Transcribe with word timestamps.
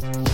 St. 0.00 0.29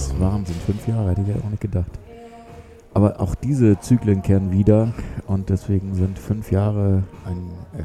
Ist 0.00 0.20
Wahnsinn. 0.20 0.56
Fünf 0.66 0.86
Jahre 0.88 1.10
hätte 1.10 1.22
ich 1.22 1.28
ja 1.28 1.34
auch 1.36 1.50
nicht 1.50 1.60
gedacht. 1.60 1.90
Aber 2.94 3.20
auch 3.20 3.34
diese 3.34 3.78
Zyklen 3.80 4.22
kehren 4.22 4.50
wieder 4.50 4.92
und 5.26 5.50
deswegen 5.50 5.94
sind 5.94 6.18
fünf 6.18 6.50
Jahre 6.50 7.04
ein 7.24 7.50
äh, 7.78 7.84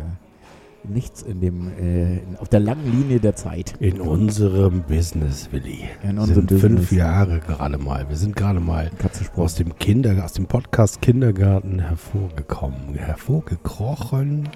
nichts 0.90 1.22
in 1.22 1.40
dem 1.40 1.68
äh, 1.80 2.20
auf 2.40 2.50
der 2.50 2.60
langen 2.60 2.86
Linie 2.92 3.20
der 3.20 3.36
Zeit. 3.36 3.76
In 3.80 4.02
unserem 4.02 4.84
Business, 4.84 5.50
Willi. 5.52 5.88
In 6.04 6.18
unserem 6.18 6.48
sind 6.48 6.60
fünf 6.60 6.82
Business. 6.82 6.92
Jahre 6.92 7.40
gerade 7.40 7.78
mal. 7.78 8.08
Wir 8.10 8.18
sind 8.18 8.36
gerade 8.36 8.60
mal 8.60 8.92
aus 9.36 9.56
dem 9.56 9.78
Kinder, 9.78 10.24
aus 10.24 10.34
dem 10.34 10.46
Podcast 10.48 11.02
Kindergarten 11.02 11.80
hervorgekommen, 11.80 12.96
hervorgekrochen. 12.96 14.50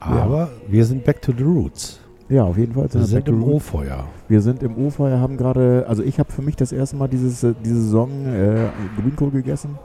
Aber 0.00 0.50
wir 0.68 0.84
sind 0.86 1.04
back 1.04 1.20
to 1.20 1.32
the 1.36 1.44
roots. 1.44 2.00
Ja, 2.30 2.44
auf 2.44 2.56
jeden 2.56 2.74
Fall. 2.74 2.88
Wir 2.92 3.02
sind 3.02 3.28
im. 3.28 3.42
O-Feuer. 3.42 4.04
Wir 4.28 4.40
sind 4.40 4.62
im 4.62 4.76
Ufer, 4.76 5.18
haben 5.18 5.36
gerade, 5.36 5.84
also 5.88 6.02
ich 6.04 6.18
habe 6.20 6.30
für 6.32 6.42
mich 6.42 6.54
das 6.56 6.70
erste 6.70 6.94
Mal 6.96 7.08
dieses, 7.08 7.42
äh, 7.42 7.54
diese 7.64 7.82
Saison 7.82 8.08
äh, 8.26 8.68
Grünkohl 9.00 9.32
gegessen 9.32 9.76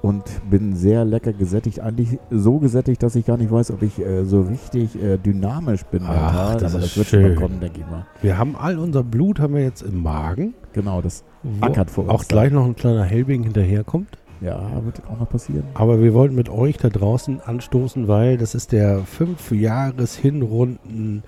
und 0.00 0.22
bin 0.48 0.76
sehr 0.76 1.04
lecker 1.04 1.32
gesättigt. 1.32 1.80
Eigentlich 1.80 2.18
so 2.30 2.58
gesättigt, 2.60 3.02
dass 3.02 3.16
ich 3.16 3.26
gar 3.26 3.36
nicht 3.36 3.50
weiß, 3.50 3.72
ob 3.72 3.82
ich 3.82 3.98
äh, 3.98 4.24
so 4.24 4.42
richtig 4.42 4.94
äh, 5.02 5.18
dynamisch 5.18 5.82
bin. 5.86 6.02
Ach, 6.06 6.54
das 6.54 6.72
aber 6.72 6.84
ist 6.84 6.90
das 6.90 6.96
wird 6.98 7.06
schon 7.08 7.20
schön. 7.20 7.34
mal 7.34 7.40
kommen, 7.40 7.60
denke 7.60 7.80
ich 7.80 7.86
mal. 7.90 8.06
Wir 8.22 8.38
haben 8.38 8.54
all 8.54 8.78
unser 8.78 9.02
Blut 9.02 9.40
haben 9.40 9.54
wir 9.54 9.62
jetzt 9.62 9.82
im 9.82 10.00
Magen. 10.00 10.54
Genau, 10.72 11.02
das 11.02 11.24
Ackert 11.60 11.90
vor 11.90 12.04
uns 12.04 12.12
Auch 12.12 12.24
gleich 12.28 12.52
noch 12.52 12.64
ein 12.64 12.76
kleiner 12.76 13.02
Helbing 13.02 13.42
hinterherkommt. 13.42 14.18
ja, 14.40 14.60
wird 14.84 15.02
auch 15.10 15.18
noch 15.18 15.28
passieren. 15.28 15.64
Aber 15.74 16.00
wir 16.00 16.14
wollten 16.14 16.36
mit 16.36 16.48
euch 16.48 16.76
da 16.76 16.90
draußen 16.90 17.40
anstoßen, 17.40 18.06
weil 18.06 18.36
das 18.36 18.54
ist 18.54 18.70
der 18.70 19.00
fünf 19.00 19.50
Jahres 19.50 20.14
Hinrunden 20.16 21.24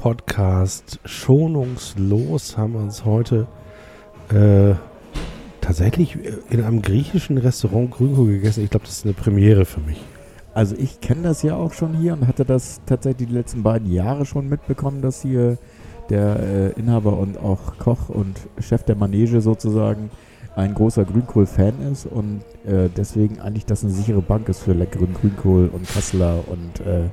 Podcast 0.00 0.98
schonungslos 1.04 2.56
haben 2.56 2.72
wir 2.72 2.80
uns 2.80 3.04
heute 3.04 3.46
äh, 4.30 4.72
tatsächlich 5.60 6.16
äh, 6.16 6.38
in 6.48 6.64
einem 6.64 6.80
griechischen 6.80 7.36
Restaurant 7.36 7.90
Grünkohl 7.90 8.28
gegessen. 8.28 8.64
Ich 8.64 8.70
glaube, 8.70 8.86
das 8.86 8.96
ist 8.96 9.04
eine 9.04 9.12
Premiere 9.12 9.66
für 9.66 9.80
mich. 9.80 10.00
Also 10.54 10.74
ich 10.78 11.02
kenne 11.02 11.24
das 11.24 11.42
ja 11.42 11.54
auch 11.54 11.74
schon 11.74 11.92
hier 11.92 12.14
und 12.14 12.26
hatte 12.26 12.46
das 12.46 12.80
tatsächlich 12.86 13.28
die 13.28 13.34
letzten 13.34 13.62
beiden 13.62 13.92
Jahre 13.92 14.24
schon 14.24 14.48
mitbekommen, 14.48 15.02
dass 15.02 15.20
hier 15.20 15.58
der 16.08 16.40
äh, 16.40 16.80
Inhaber 16.80 17.18
und 17.18 17.36
auch 17.36 17.76
Koch 17.78 18.08
und 18.08 18.40
Chef 18.58 18.82
der 18.84 18.96
Manege 18.96 19.42
sozusagen 19.42 20.10
ein 20.56 20.72
großer 20.72 21.04
Grünkohl-Fan 21.04 21.74
ist 21.92 22.06
und 22.06 22.40
äh, 22.66 22.88
deswegen 22.96 23.38
eigentlich 23.38 23.66
das 23.66 23.84
eine 23.84 23.92
sichere 23.92 24.22
Bank 24.22 24.48
ist 24.48 24.60
für 24.60 24.72
leckeren 24.72 25.12
Grünkohl 25.12 25.68
und 25.70 25.86
Kasseler 25.86 26.42
und 26.48 26.80
äh, 26.86 27.10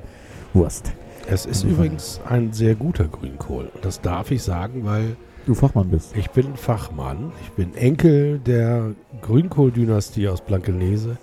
Wurst. 0.54 0.94
Es 1.30 1.46
ist 1.46 1.66
Mhm. 1.66 1.72
übrigens 1.72 2.22
ein 2.28 2.54
sehr 2.54 2.76
guter 2.76 3.06
Grünkohl. 3.06 3.70
Und 3.74 3.84
das 3.86 4.02
darf 4.02 4.32
ich 4.32 4.42
sagen, 4.44 4.86
weil 4.86 5.16
Du 5.46 5.54
Fachmann 5.54 5.90
bist. 5.90 6.16
ich 6.16 6.30
bin 6.32 6.56
Fachmann. 6.56 7.32
Ich 7.44 7.52
bin 7.52 7.76
Enkel 7.76 8.40
der 8.40 8.92
Grünkohl-Dynastie 9.22 10.28
aus 10.28 10.42
Blankenese. 10.42 11.18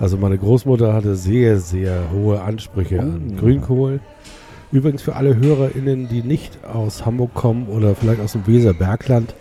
Also 0.00 0.16
meine 0.16 0.36
Großmutter 0.38 0.92
hatte 0.92 1.14
sehr, 1.14 1.58
sehr 1.58 2.10
hohe 2.12 2.40
Ansprüche 2.40 3.00
an 3.00 3.32
Oh. 3.34 3.40
Grünkohl. 3.40 4.00
Übrigens 4.72 5.02
für 5.02 5.14
alle 5.14 5.36
HörerInnen, 5.36 6.08
die 6.08 6.22
nicht 6.22 6.58
aus 6.64 7.06
Hamburg 7.06 7.32
kommen 7.34 7.68
oder 7.68 7.94
vielleicht 7.94 8.20
aus 8.20 8.32
dem 8.32 8.44
Weserbergland, 8.46 9.34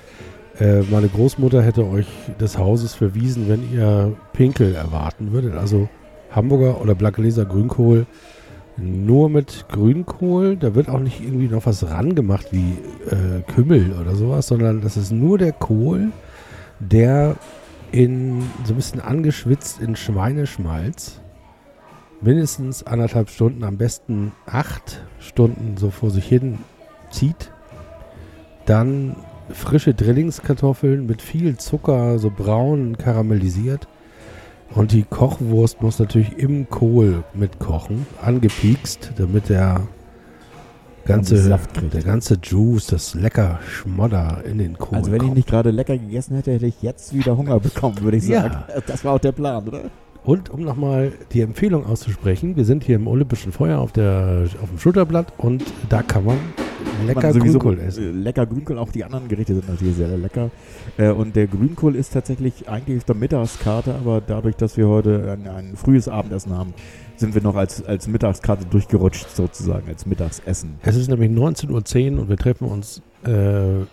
äh, 0.60 0.82
meine 0.92 1.08
Großmutter 1.08 1.64
hätte 1.64 1.88
euch 1.88 2.06
des 2.40 2.60
Hauses 2.60 2.94
verwiesen, 2.94 3.50
wenn 3.50 3.74
ihr 3.74 4.14
Pinkel 4.34 4.76
erwarten 4.76 5.32
würdet. 5.32 5.56
Also 5.56 5.90
Hamburger 6.30 6.80
oder 6.82 6.94
Blankeneser 6.94 7.46
Grünkohl 7.46 8.06
nur 8.78 9.30
mit 9.30 9.66
Grünkohl. 9.70 10.58
Da 10.58 10.76
wird 10.76 10.90
auch 10.90 11.00
nicht 11.00 11.22
irgendwie 11.22 11.48
noch 11.48 11.66
was 11.66 11.90
rangemacht 11.90 12.52
wie 12.52 12.78
äh, 13.10 13.42
Kümmel 13.54 13.94
oder 14.00 14.16
sowas, 14.16 14.48
sondern 14.48 14.82
das 14.82 14.98
ist 14.98 15.12
nur 15.12 15.38
der 15.38 15.52
Kohl, 15.52 16.12
der 16.80 17.36
in 17.92 18.42
so 18.64 18.74
ein 18.74 18.76
bisschen 18.76 19.02
angeschwitzt 19.02 19.82
in 19.82 19.96
Schweineschmalz 19.96 21.22
mindestens 22.24 22.84
anderthalb 22.84 23.30
Stunden, 23.30 23.64
am 23.64 23.78
besten 23.78 24.32
acht 24.46 25.04
Stunden 25.20 25.78
so 25.78 25.90
vor 25.90 26.10
sich 26.10 26.26
hin 26.26 26.60
zieht. 27.12 27.52
Dann 28.66 29.16
frische 29.50 29.94
Drillingskartoffeln 29.94 31.06
mit 31.06 31.22
viel 31.22 31.58
Zucker, 31.58 32.18
so 32.20 32.32
braun 32.32 32.98
karamellisiert. 32.98 33.88
Und 34.76 34.92
die 34.92 35.04
Kochwurst 35.04 35.82
muss 35.82 36.00
natürlich 36.00 36.38
im 36.38 36.68
Kohl 36.70 37.24
mitkochen, 37.34 38.08
angepiekst, 38.22 39.12
damit 39.18 39.50
der 39.50 39.82
ganze, 41.06 41.60
der 41.94 42.02
ganze 42.02 42.38
Juice, 42.42 42.88
das 42.88 43.14
lecker 43.14 43.60
Schmodder 43.68 44.42
in 44.50 44.58
den 44.58 44.78
Kohl 44.78 44.98
Also 44.98 45.12
wenn 45.12 45.18
ich 45.18 45.24
kommt. 45.26 45.36
nicht 45.36 45.48
gerade 45.50 45.70
lecker 45.72 45.98
gegessen 45.98 46.36
hätte, 46.36 46.54
hätte 46.54 46.66
ich 46.66 46.82
jetzt 46.82 47.14
wieder 47.14 47.38
Hunger 47.38 47.60
bekommen, 47.60 48.02
würde 48.02 48.18
ich 48.18 48.28
Ja. 48.28 48.44
sagen. 48.44 48.64
Das 48.88 49.04
war 49.06 49.14
auch 49.14 49.20
der 49.20 49.34
Plan, 49.34 49.68
oder? 49.68 49.82
Und 50.24 50.50
um 50.50 50.62
nochmal 50.62 51.12
die 51.34 51.42
Empfehlung 51.42 51.86
auszusprechen, 51.86 52.56
wir 52.56 52.66
sind 52.66 52.84
hier 52.84 52.96
im 52.96 53.08
Olympischen 53.08 53.52
Feuer 53.52 53.80
auf, 53.80 53.92
der, 53.92 54.48
auf 54.62 54.70
dem 54.70 54.80
Schulterblatt 54.80 55.34
und 55.38 55.64
da 55.90 56.02
kann 56.02 56.24
man 56.24 56.38
lecker 57.06 57.34
Grünkohl 57.34 57.80
essen. 57.80 58.04
äh, 58.04 58.12
Lecker 58.12 58.46
Grünkohl, 58.46 58.78
auch 58.78 58.92
die 58.92 59.04
anderen 59.04 59.28
Gerichte 59.28 59.56
sind 59.56 59.68
natürlich 59.68 59.96
sehr 59.96 60.08
lecker. 60.18 60.52
Äh, 60.98 61.10
und 61.10 61.36
der 61.36 61.48
Grünkohl 61.48 61.96
ist 61.96 62.14
tatsächlich 62.14 62.70
eigentlich 62.70 63.00
auf 63.00 63.04
der 63.04 63.16
Mittagskarte, 63.16 63.96
aber 63.96 64.22
dadurch, 64.26 64.56
dass 64.56 64.78
wir 64.78 64.88
heute 64.88 65.32
ein, 65.32 65.48
ein 65.48 65.76
frühes 65.76 66.08
Abendessen 66.08 66.58
haben, 66.58 66.74
sind 67.18 67.36
wir 67.36 67.42
noch 67.42 67.56
als, 67.56 67.84
als 67.84 68.08
Mittagskarte 68.08 68.66
durchgerutscht, 68.66 69.30
sozusagen, 69.30 69.88
als 69.88 70.06
Mittagsessen. 70.06 70.76
Es 70.84 70.96
ist 70.96 71.10
nämlich 71.10 71.32
19.10 71.32 72.14
Uhr 72.14 72.22
und 72.22 72.30
wir 72.30 72.38
treffen 72.38 72.68
uns 72.68 73.02
äh, 73.26 73.86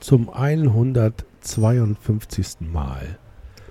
zum 0.00 0.30
152. 0.30 2.56
Mal, 2.72 3.18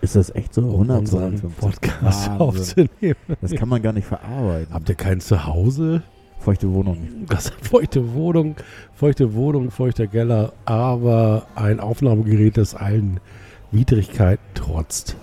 Ist 0.01 0.16
das 0.16 0.34
echt 0.35 0.53
so? 0.53 0.62
um 0.62 0.89
unseren 0.89 1.35
152. 1.35 1.57
Podcast 1.59 2.29
Wahnsinn. 2.29 2.41
aufzunehmen. 2.41 3.38
Das 3.39 3.51
kann 3.53 3.69
man 3.69 3.81
gar 3.81 3.94
nicht 3.94 4.07
verarbeiten. 4.07 4.73
Habt 4.73 4.89
ihr 4.89 4.95
kein 4.95 5.19
Zuhause? 5.19 6.01
Feuchte 6.39 6.72
Wohnung. 6.73 6.97
Das 7.28 7.50
feuchte 7.62 8.13
Wohnung, 8.16 8.56
feuchte 8.95 9.35
Wohnung, 9.35 9.69
feuchter 9.69 10.07
Keller, 10.07 10.53
aber 10.66 11.45
ein 11.53 11.79
Aufnahmegerät, 11.79 12.57
das 12.57 12.73
allen 12.73 13.19
Widrigkeiten 13.72 14.44
trotzt. 14.56 15.16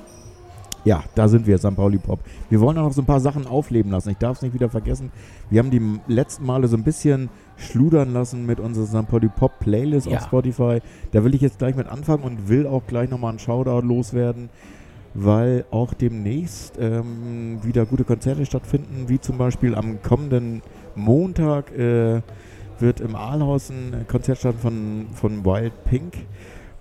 Ja, 0.85 1.03
da 1.17 1.27
sind 1.27 1.49
wir, 1.49 1.59
St. 1.59 1.75
Pauli 1.75 1.99
Pop. 1.99 2.21
Wir 2.49 2.61
wollen 2.61 2.79
auch 2.79 2.85
noch 2.85 2.93
so 2.93 3.03
ein 3.03 3.07
paar 3.07 3.19
Sachen 3.21 3.49
aufleben 3.49 3.91
lassen. 3.91 4.11
Ich 4.11 4.19
darf 4.19 4.37
es 4.37 4.43
nicht 4.43 4.55
wieder 4.55 4.71
vergessen. 4.71 5.11
Wir 5.51 5.59
haben 5.59 5.73
die 5.73 5.83
letzten 6.07 6.47
Male 6.47 6.69
so 6.69 6.77
ein 6.77 6.85
bisschen 6.85 7.29
schludern 7.59 8.13
lassen 8.13 8.47
mit 8.47 8.61
unserer. 8.61 9.03
Pauli 9.03 9.29
Pop 9.29 9.59
Playlist 9.61 10.07
Ja. 10.07 10.19
auf 10.19 10.25
Spotify. 10.25 10.81
Da 11.13 11.25
will 11.25 11.35
ich 11.35 11.41
jetzt 11.41 11.59
gleich 11.59 11.77
mit 11.77 11.89
anfangen 11.89 12.23
und 12.23 12.49
will 12.49 12.67
auch 12.67 12.83
gleich 12.87 13.11
nochmal 13.11 13.31
einen 13.31 13.39
Shoutout 13.39 13.87
loswerden, 13.87 14.49
weil 15.15 15.65
auch 15.71 15.95
demnächst 15.95 16.79
ähm, 16.81 17.59
wieder 17.63 17.85
gute 17.87 18.05
Konzerte 18.05 18.47
stattfinden, 18.47 19.09
wie 19.09 19.21
zum 19.21 19.39
Beispiel 19.39 19.75
am 19.75 20.01
kommenden 20.03 20.63
Montag 20.95 21.77
äh, 21.77 22.23
wird 22.79 23.01
im 23.01 23.17
Aalhaus 23.17 23.71
ein 23.71 24.07
Konzert 24.07 24.39
stattfinden 24.39 25.09
von, 25.15 25.43
von 25.43 25.45
Wild 25.45 25.73
Pink. 25.85 26.15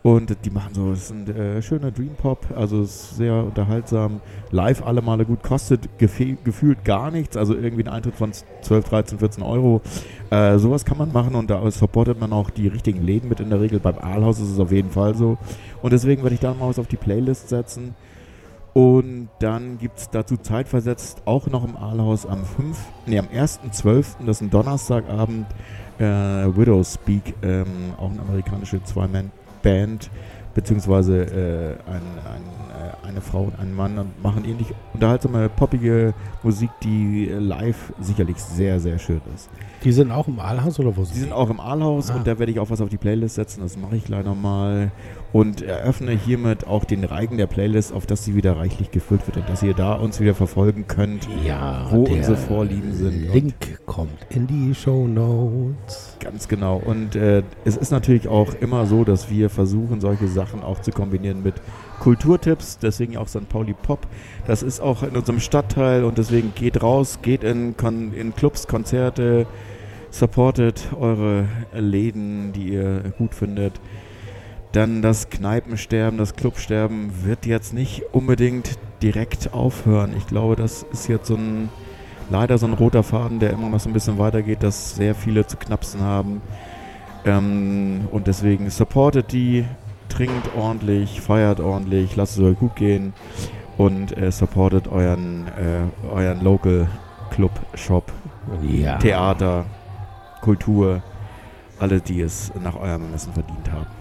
Und 0.08 0.38
die 0.46 0.52
machen 0.52 0.74
so, 0.74 0.94
es 0.94 1.10
sind 1.10 1.28
äh, 1.28 1.62
schöne 1.62 1.92
Dream 1.92 2.16
Pop, 2.16 2.48
also 2.56 2.84
ist 2.84 3.18
sehr 3.18 3.44
unterhaltsam. 3.44 4.22
Live 4.52 4.82
alle 4.82 5.02
Male 5.02 5.26
gut, 5.26 5.44
kostet 5.44 5.90
gefühlt 5.98 6.86
gar 6.86 7.12
nichts, 7.12 7.36
also 7.36 7.54
irgendwie 7.54 7.84
ein 7.84 7.90
Eintritt 7.90 8.16
von 8.16 8.32
12, 8.62 8.88
13, 8.88 9.20
14 9.20 9.44
Euro. 9.44 9.82
Äh, 10.30 10.60
sowas 10.60 10.86
kann 10.86 10.98
man 10.98 11.12
machen 11.12 11.36
und 11.36 11.50
da 11.50 11.70
supportet 11.72 12.22
man 12.22 12.32
auch 12.32 12.50
die 12.50 12.70
richtigen 12.70 13.04
Läden 13.04 13.28
mit 13.28 13.42
in 13.42 13.50
der 13.50 13.60
Regel. 13.60 13.82
Beim 13.82 13.98
Aalhaus 13.98 14.40
ist 14.40 14.50
es 14.50 14.60
auf 14.62 14.72
jeden 14.72 14.92
Fall 14.92 15.14
so. 15.14 15.38
Und 15.82 15.92
deswegen 15.92 16.24
werde 16.24 16.36
ich 16.36 16.40
da 16.40 16.54
mal 16.54 16.70
was 16.70 16.80
auf 16.80 16.88
die 16.88 16.96
Playlist 16.96 17.50
setzen. 17.50 17.94
Und 18.74 19.28
dann 19.40 19.78
gibt 19.78 19.98
es 19.98 20.10
dazu 20.10 20.38
zeitversetzt 20.38 21.24
auch 21.26 21.48
noch 21.48 21.68
im 21.68 21.76
Aalhaus 21.76 22.26
am 22.26 22.46
5., 22.46 22.78
nee, 23.08 23.20
am 23.20 23.26
1.12., 23.26 24.26
das 24.26 24.38
ist 24.38 24.42
ein 24.42 24.52
Donnerstagabend, 24.52 25.48
äh, 26.00 26.04
Widow 26.04 26.82
Speak, 26.86 27.34
ähm, 27.42 27.66
auch 27.98 28.10
eine 28.10 28.22
amerikanische 28.22 28.82
Zwei-Man-Band, 29.68 30.10
beziehungsweise 30.54 31.24
äh, 31.24 31.90
ein, 31.92 32.02
ein, 32.26 33.04
äh, 33.04 33.08
eine 33.08 33.22
Frau 33.22 33.44
und 33.44 33.60
ein 33.60 33.74
Mann 33.76 33.98
und 34.00 34.24
machen 34.24 34.44
ähnlich 34.46 34.68
unterhaltsame, 34.94 35.50
poppige 35.50 36.14
Musik, 36.44 36.70
die 36.84 37.26
live 37.38 37.94
sicherlich 38.00 38.38
sehr, 38.38 38.80
sehr 38.80 38.98
schön 38.98 39.22
ist. 39.36 39.50
Die 39.84 39.92
sind 39.92 40.12
auch 40.12 40.28
im 40.28 40.40
Aalhaus 40.40 40.80
oder 40.80 40.96
wo 40.96 41.04
sind 41.04 41.16
Die 41.16 41.20
sind 41.22 41.32
auch 41.34 41.50
im 41.50 41.60
Aalhaus 41.60 42.10
Ah. 42.10 42.16
und 42.16 42.26
da 42.26 42.40
werde 42.40 42.52
ich 42.52 42.60
auch 42.60 42.70
was 42.70 42.82
auf 42.82 42.90
die 42.90 42.98
Playlist 42.98 43.36
setzen, 43.36 43.62
das 43.62 43.78
mache 43.78 43.98
ich 43.98 44.06
gleich 44.06 44.26
nochmal. 44.26 44.92
Und 45.34 45.62
eröffne 45.62 46.14
hiermit 46.14 46.66
auch 46.66 46.86
den 46.86 47.04
Reigen 47.04 47.38
der 47.38 47.48
Playlist, 47.48 47.94
auf 47.94 48.06
dass 48.06 48.24
sie 48.24 48.36
wieder 48.36 48.58
reichlich 48.58 48.92
gefüllt 48.92 49.28
wird 49.28 49.38
und 49.38 49.50
dass 49.50 49.62
ihr 49.62 49.74
da 49.74 49.94
uns 49.94 50.20
wieder 50.20 50.34
verfolgen 50.34 50.88
könnt, 50.88 51.28
Ja, 51.46 51.88
wo 51.92 52.04
unsere 52.04 52.38
Vorlieben 52.38 52.94
sind. 52.94 53.34
Link 53.34 53.86
kommt 53.86 54.26
in 54.30 54.48
die 54.48 54.74
Show 54.74 55.06
Notes. 55.08 56.16
Ganz 56.22 56.48
genau. 56.48 56.82
Und 56.84 57.16
äh, 57.16 57.44
es 57.66 57.76
ist 57.76 57.92
natürlich 57.92 58.28
auch 58.28 58.54
immer 58.54 58.86
so, 58.86 59.04
dass 59.04 59.30
wir 59.30 59.50
versuchen, 59.50 60.00
solche 60.00 60.28
Sachen 60.28 60.64
auch 60.64 60.82
zu 60.82 60.92
kombinieren 60.92 61.44
mit 61.44 61.56
Kulturtipps. 62.00 62.78
Deswegen 62.80 63.18
auch 63.18 63.28
St. 63.28 63.50
Pauli 63.50 63.74
Pop. 63.74 64.08
Das 64.46 64.64
ist 64.64 64.80
auch 64.80 65.04
in 65.04 65.16
unserem 65.18 65.42
Stadtteil 65.42 66.06
und 66.06 66.18
deswegen 66.18 66.54
geht 66.56 66.82
raus, 66.82 67.20
geht 67.22 67.44
in, 67.44 67.76
Kon 67.76 68.14
in 68.14 68.34
Clubs, 68.34 68.68
Konzerte, 68.68 69.46
supportet 70.10 70.88
eure 70.98 71.46
Läden, 71.74 72.54
die 72.54 72.70
ihr 72.70 73.14
gut 73.18 73.36
findet. 73.36 73.74
Dann 74.74 75.02
das 75.02 75.30
Kneipensterben, 75.30 76.18
das 76.18 76.36
Clubsterben 76.36 77.24
wird 77.24 77.46
jetzt 77.46 77.74
nicht 77.74 78.04
unbedingt 78.12 78.78
direkt 79.02 79.54
aufhören. 79.54 80.14
Ich 80.18 80.28
glaube, 80.28 80.56
das 80.56 80.86
ist 80.92 81.08
jetzt 81.08 81.28
so 81.28 81.36
ein 81.36 81.70
leider 82.30 82.58
so 82.58 82.66
ein 82.66 82.74
roter 82.74 83.04
Faden, 83.04 83.40
der 83.40 83.52
immer 83.52 83.70
noch 83.70 83.80
so 83.80 83.90
ein 83.90 83.94
bisschen 83.94 84.18
weitergeht, 84.18 84.64
dass 84.64 84.96
sehr 84.96 85.16
viele 85.16 85.48
zu 85.48 85.58
knapsen 85.58 86.02
haben. 86.02 86.42
Ähm, 87.26 88.08
und 88.12 88.28
deswegen 88.28 88.70
supportet 88.70 89.32
die, 89.32 89.66
trinkt 90.10 90.56
ordentlich, 90.56 91.22
feiert 91.22 91.60
ordentlich, 91.60 92.16
lasst 92.16 92.38
es 92.38 92.44
euch 92.44 92.58
gut 92.58 92.76
gehen 92.76 93.14
und 93.78 94.18
äh, 94.18 94.32
supportet 94.32 94.88
euren, 94.88 95.48
äh, 95.48 96.10
euren 96.10 96.42
Local 96.42 96.88
Club, 97.32 97.52
Shop, 97.76 98.12
Ja. 98.62 98.98
Theater, 98.98 99.66
Kultur, 100.42 101.02
alle, 101.80 102.00
die 102.00 102.22
es 102.22 102.52
nach 102.64 102.76
eurem 102.76 103.04
Ermessen 103.04 103.34
verdient 103.34 103.72
haben. 103.72 103.97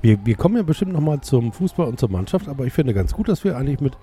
Wir, 0.00 0.18
wir 0.24 0.36
kommen 0.36 0.56
ja 0.56 0.62
bestimmt 0.62 0.92
nochmal 0.92 1.20
zum 1.20 1.52
Fußball 1.52 1.86
und 1.86 1.98
zur 1.98 2.10
Mannschaft, 2.10 2.48
aber 2.48 2.64
ich 2.66 2.72
finde 2.72 2.94
ganz 2.94 3.12
gut, 3.12 3.28
dass 3.28 3.44
wir 3.44 3.56
eigentlich 3.56 3.80
mit, 3.80 3.94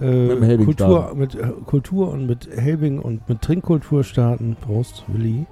äh, 0.00 0.34
Mit 0.34 0.64
Kultur, 0.64 1.02
starten. 1.02 1.18
mit 1.18 1.34
äh, 1.34 1.48
Kultur 1.66 2.10
und 2.10 2.26
mit 2.26 2.48
Helbing 2.54 2.98
und 2.98 3.28
mit 3.28 3.42
Trinkkultur 3.42 4.04
starten. 4.04 4.56
Prost, 4.60 5.04
Willi. 5.08 5.46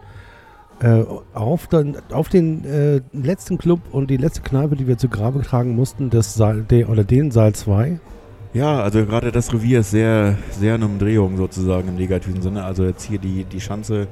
Äh, 0.80 1.04
auf, 1.34 1.68
den, 1.68 1.96
auf 2.10 2.28
den 2.28 2.64
äh, 2.64 3.00
letzten 3.12 3.56
Club 3.58 3.80
und 3.92 4.10
die 4.10 4.16
letzte 4.16 4.40
Kneipe, 4.40 4.74
die 4.74 4.88
wir 4.88 4.98
zu 4.98 5.08
Grabe 5.08 5.42
tragen 5.42 5.76
mussten, 5.76 6.10
das 6.10 6.34
Saal, 6.34 6.62
de, 6.62 6.86
oder 6.86 7.04
den 7.04 7.30
Saal 7.30 7.54
2. 7.54 8.00
Ja, 8.54 8.82
also 8.82 9.06
gerade 9.06 9.30
das 9.30 9.52
Revier 9.52 9.80
ist 9.80 9.92
sehr, 9.92 10.36
sehr 10.50 10.74
eine 10.74 10.86
Umdrehung 10.86 11.36
sozusagen 11.36 11.88
im 11.88 11.94
negativen 11.94 12.42
Sinne. 12.42 12.64
Also 12.64 12.84
jetzt 12.84 13.04
hier 13.04 13.18
die, 13.18 13.44
die 13.44 13.60
Schanze, 13.60 14.08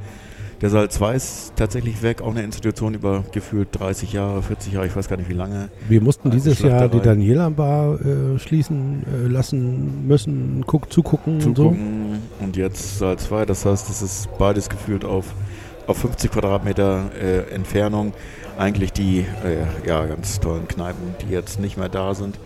der 0.60 0.68
Saal 0.68 0.90
2 0.90 1.14
ist 1.14 1.52
tatsächlich 1.56 2.02
weg, 2.02 2.20
auch 2.20 2.30
eine 2.30 2.42
Institution 2.42 2.94
über 2.94 3.24
gefühlt 3.32 3.68
30 3.72 4.12
Jahre, 4.12 4.42
40 4.42 4.74
Jahre, 4.74 4.86
ich 4.86 4.94
weiß 4.94 5.08
gar 5.08 5.16
nicht 5.16 5.30
wie 5.30 5.34
lange. 5.34 5.70
Wir 5.88 6.02
mussten 6.02 6.30
dieses 6.30 6.58
Jahr 6.60 6.88
die. 6.88 7.00
Daniela 7.00 7.48
Bar 7.48 7.98
äh, 8.00 8.38
schließen 8.38 9.04
äh, 9.06 9.26
lassen 9.28 10.06
müssen, 10.06 10.64
guck, 10.66 10.92
zugucken 10.92 11.34
und 11.34 11.40
so. 11.40 11.54
zugucken. 11.54 12.18
Und 12.40 12.56
jetzt 12.56 12.98
Saal 12.98 13.18
2, 13.18 13.46
das 13.46 13.64
heißt, 13.64 13.88
das 13.88 14.02
ist 14.02 14.28
beides 14.38 14.68
gefühlt 14.68 15.04
auf, 15.04 15.34
auf 15.86 15.98
50 15.98 16.30
Quadratmeter 16.30 17.10
äh, 17.20 17.54
Entfernung. 17.54 18.12
Eigentlich 18.58 18.92
die 18.92 19.20
äh, 19.20 19.88
ja, 19.88 20.04
ganz 20.04 20.40
tollen 20.40 20.68
Kneipen, 20.68 21.14
die 21.22 21.32
jetzt 21.32 21.58
nicht 21.58 21.78
mehr 21.78 21.88
da 21.88 22.14
sind. 22.14 22.38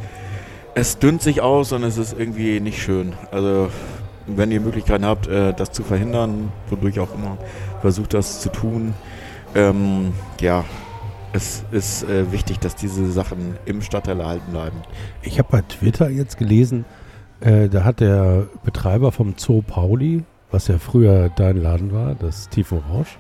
Es 0.76 0.98
dünnt 0.98 1.22
sich 1.22 1.40
aus 1.40 1.72
und 1.72 1.82
es 1.82 1.98
ist 1.98 2.14
irgendwie 2.16 2.60
nicht 2.60 2.80
schön. 2.80 3.14
Also 3.32 3.70
wenn 4.26 4.50
ihr 4.50 4.60
Möglichkeiten 4.60 5.04
habt, 5.04 5.26
äh, 5.26 5.52
das 5.52 5.72
zu 5.72 5.82
verhindern, 5.82 6.52
wodurch 6.70 6.98
auch 7.00 7.14
immer, 7.14 7.36
versucht 7.84 8.14
das 8.14 8.40
zu 8.40 8.48
tun. 8.48 8.94
Ähm, 9.54 10.14
ja, 10.40 10.64
es 11.34 11.64
ist 11.70 12.04
äh, 12.04 12.32
wichtig, 12.32 12.58
dass 12.58 12.76
diese 12.76 13.12
Sachen 13.12 13.58
im 13.66 13.82
Stadtteil 13.82 14.20
erhalten 14.20 14.52
bleiben. 14.52 14.78
Ich 15.20 15.38
habe 15.38 15.48
bei 15.52 15.60
Twitter 15.60 16.08
jetzt 16.08 16.38
gelesen, 16.38 16.86
äh, 17.40 17.68
da 17.68 17.84
hat 17.84 18.00
der 18.00 18.46
Betreiber 18.64 19.12
vom 19.12 19.34
Zoo 19.36 19.60
Pauli, 19.60 20.24
was 20.50 20.68
ja 20.68 20.78
früher 20.78 21.28
dein 21.36 21.58
Laden 21.58 21.92
war, 21.92 22.14
das 22.14 22.48
Tiefenrausch, 22.48 23.18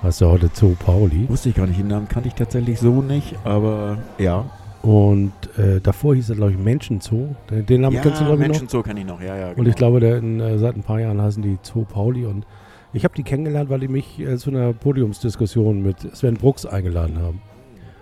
was 0.00 0.20
ja 0.20 0.28
heute 0.28 0.48
Zoo 0.50 0.76
Pauli. 0.78 1.28
Wusste 1.28 1.50
ich 1.50 1.56
gar 1.56 1.66
nicht, 1.66 1.78
den 1.78 1.88
Namen 1.88 2.08
kannte 2.08 2.30
ich 2.30 2.34
tatsächlich 2.34 2.80
so 2.80 3.02
nicht, 3.02 3.34
aber 3.44 3.98
ja. 4.16 4.46
Und 4.80 5.34
äh, 5.58 5.78
davor 5.82 6.14
hieß 6.14 6.30
er, 6.30 6.36
glaube 6.36 6.52
ich, 6.52 6.58
Menschenzoo. 6.58 7.34
Den, 7.50 7.82
Namen 7.82 7.96
ja, 7.96 8.00
kennst 8.00 8.22
du, 8.22 8.24
glaube 8.24 8.44
ich, 8.44 8.48
noch. 8.48 8.54
Menschenzoo 8.54 8.82
kenne 8.82 9.00
ich 9.00 9.06
noch, 9.06 9.20
ja, 9.20 9.36
ja. 9.36 9.52
Und 9.54 9.68
ich 9.68 9.74
glaube, 9.74 10.00
der 10.00 10.16
in, 10.16 10.40
äh, 10.40 10.56
seit 10.56 10.74
ein 10.74 10.82
paar 10.82 11.00
Jahren 11.00 11.20
heißen 11.20 11.42
die 11.42 11.58
Zoo 11.62 11.84
Pauli. 11.84 12.24
Und 12.24 12.46
ich 12.92 13.04
habe 13.04 13.14
die 13.14 13.22
kennengelernt, 13.22 13.70
weil 13.70 13.80
die 13.80 13.88
mich 13.88 14.18
äh, 14.20 14.36
zu 14.36 14.50
einer 14.50 14.72
Podiumsdiskussion 14.72 15.82
mit 15.82 16.00
Sven 16.16 16.34
Brooks 16.34 16.66
eingeladen 16.66 17.18
haben. 17.18 17.40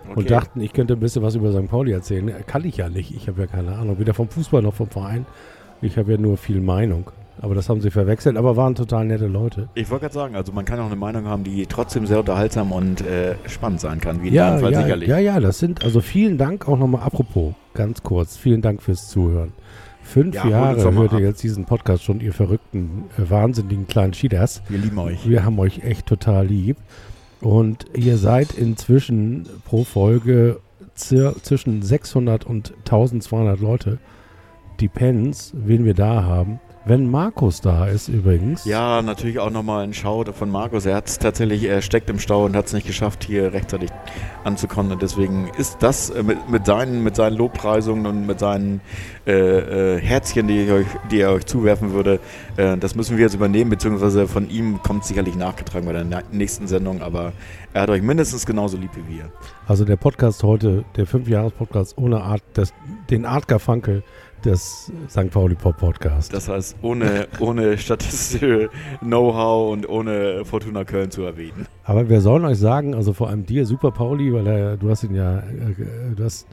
okay. 0.09 0.19
Und 0.19 0.31
dachten, 0.31 0.61
ich 0.61 0.73
könnte 0.73 0.93
ein 0.93 0.99
bisschen 0.99 1.21
was 1.21 1.35
über 1.35 1.51
St. 1.51 1.67
Pauli 1.67 1.91
erzählen. 1.91 2.33
Kann 2.47 2.65
ich 2.65 2.77
ja 2.77 2.89
nicht. 2.89 3.13
Ich 3.15 3.27
habe 3.27 3.41
ja 3.41 3.47
keine 3.47 3.75
Ahnung. 3.75 3.99
Weder 3.99 4.13
vom 4.13 4.29
Fußball 4.29 4.61
noch 4.61 4.73
vom 4.73 4.89
Verein. 4.89 5.25
Ich 5.81 5.97
habe 5.97 6.11
ja 6.11 6.17
nur 6.17 6.37
viel 6.37 6.61
Meinung. 6.61 7.11
Aber 7.41 7.55
das 7.55 7.69
haben 7.69 7.79
sie 7.79 7.89
verwechselt. 7.89 8.35
Aber 8.35 8.57
waren 8.57 8.75
total 8.75 9.05
nette 9.05 9.27
Leute. 9.27 9.69
Ich 9.73 9.89
wollte 9.89 10.01
gerade 10.03 10.13
sagen, 10.13 10.35
also 10.35 10.51
man 10.51 10.65
kann 10.65 10.77
auch 10.79 10.87
eine 10.87 10.97
Meinung 10.97 11.25
haben, 11.25 11.45
die 11.45 11.65
trotzdem 11.67 12.05
sehr 12.05 12.19
unterhaltsam 12.19 12.73
und 12.73 12.99
äh, 12.99 13.35
spannend 13.47 13.79
sein 13.79 14.01
kann, 14.01 14.21
wie 14.21 14.27
in 14.27 14.33
Ja, 14.33 14.57
Fall 14.57 14.73
ja, 14.73 14.81
sicherlich. 14.81 15.07
ja, 15.07 15.19
ja, 15.19 15.39
das 15.39 15.59
sind, 15.59 15.81
also 15.85 16.01
vielen 16.01 16.37
Dank 16.37 16.67
auch 16.67 16.77
nochmal, 16.77 17.03
apropos, 17.03 17.53
ganz 17.73 18.03
kurz, 18.03 18.35
vielen 18.35 18.61
Dank 18.61 18.81
fürs 18.81 19.07
Zuhören. 19.07 19.53
Fünf 20.09 20.33
Ja, 20.33 20.47
Jahre 20.47 20.91
hört 20.91 21.13
ihr 21.13 21.19
jetzt 21.19 21.43
diesen 21.43 21.65
Podcast 21.65 22.03
schon, 22.03 22.19
ihr 22.19 22.33
verrückten, 22.33 23.05
äh, 23.19 23.29
wahnsinnigen 23.29 23.85
kleinen 23.85 24.15
Schieders. 24.15 24.63
Wir 24.67 24.79
lieben 24.79 24.97
euch. 24.97 25.29
Wir 25.29 25.45
haben 25.45 25.59
euch 25.59 25.83
echt 25.83 26.07
total 26.07 26.47
lieb. 26.47 26.77
Und 27.41 27.85
ihr 27.95 28.17
seid 28.17 28.53
inzwischen 28.53 29.47
pro 29.65 29.83
Folge 29.83 30.59
zwischen 30.95 31.83
600 31.83 32.43
und 32.43 32.73
1200 32.79 33.59
Leute. 33.59 33.99
Depends, 34.81 35.53
wen 35.55 35.85
wir 35.85 35.93
da 35.93 36.23
haben. 36.23 36.59
Wenn 36.85 37.11
Markus 37.11 37.59
da 37.61 37.87
ist 37.87 38.07
übrigens. 38.07 38.63
Ja, 38.65 39.01
natürlich 39.01 39.37
auch 39.39 39.51
nochmal 39.51 39.83
ein 39.83 39.93
Schau 39.93 40.23
von 40.23 40.49
Markus. 40.49 40.85
Er 40.85 40.95
hat 40.95 41.07
es 41.07 41.19
tatsächlich, 41.19 41.63
er 41.65 41.81
steckt 41.81 42.09
im 42.09 42.19
Stau 42.19 42.45
und 42.45 42.55
hat 42.55 42.67
es 42.67 42.73
nicht 42.73 42.87
geschafft, 42.87 43.25
hier 43.25 43.51
rechtzeitig 43.53 43.89
anzukommen. 44.43 44.93
Und 44.93 45.01
deswegen 45.01 45.49
ist 45.57 45.77
das 45.81 46.09
äh, 46.09 46.23
mit, 46.23 46.49
mit, 46.49 46.65
seinen, 46.65 47.03
mit 47.03 47.15
seinen 47.15 47.35
Lobpreisungen 47.35 48.05
und 48.05 48.25
mit 48.25 48.39
seinen 48.39 48.81
äh, 49.27 49.97
äh, 49.97 49.99
Herzchen, 50.01 50.47
die, 50.47 50.71
euch, 50.71 50.87
die 51.11 51.19
er 51.19 51.31
euch 51.33 51.45
zuwerfen 51.45 51.91
würde, 51.91 52.19
äh, 52.57 52.77
das 52.77 52.95
müssen 52.95 53.17
wir 53.17 53.25
jetzt 53.25 53.35
übernehmen, 53.35 53.69
beziehungsweise 53.69 54.27
von 54.27 54.49
ihm 54.49 54.81
kommt 54.81 55.03
sicherlich 55.03 55.35
nachgetragen 55.35 55.85
bei 55.85 55.93
der 55.93 56.05
na- 56.05 56.23
nächsten 56.31 56.67
Sendung. 56.67 57.01
Aber 57.01 57.33
er 57.73 57.83
hat 57.83 57.89
euch 57.89 58.01
mindestens 58.01 58.45
genauso 58.45 58.77
lieb 58.77 58.91
wie 58.95 59.17
wir. 59.17 59.25
Also 59.67 59.85
der 59.85 59.97
Podcast 59.97 60.43
heute, 60.43 60.85
der 60.95 61.05
Fünf-Jahres-Podcast 61.05 61.97
ohne 61.97 62.21
Art, 62.21 62.41
das, 62.53 62.73
den 63.09 63.25
Art 63.25 63.47
Garfunkel 63.47 64.03
des 64.45 64.91
St. 65.09 65.29
Pauli 65.31 65.55
Pop 65.55 65.77
Podcast. 65.77 66.33
Das 66.33 66.49
heißt, 66.49 66.77
ohne, 66.81 67.27
ohne 67.39 67.77
statistische 67.77 68.69
Know-how 68.99 69.71
und 69.71 69.87
ohne 69.87 70.43
Fortuna 70.45 70.83
Köln 70.83 71.11
zu 71.11 71.23
erwähnen. 71.23 71.67
Aber 71.83 72.09
wir 72.09 72.21
sollen 72.21 72.45
euch 72.45 72.57
sagen, 72.57 72.93
also 72.93 73.13
vor 73.13 73.29
allem 73.29 73.45
dir, 73.45 73.65
Super 73.65 73.91
Pauli, 73.91 74.33
weil 74.33 74.47
er, 74.47 74.77
du 74.77 74.89
hast 74.89 75.03
ihn 75.03 75.15
ja, 75.15 75.39
äh, 75.39 76.15
du 76.15 76.23
hast 76.23 76.47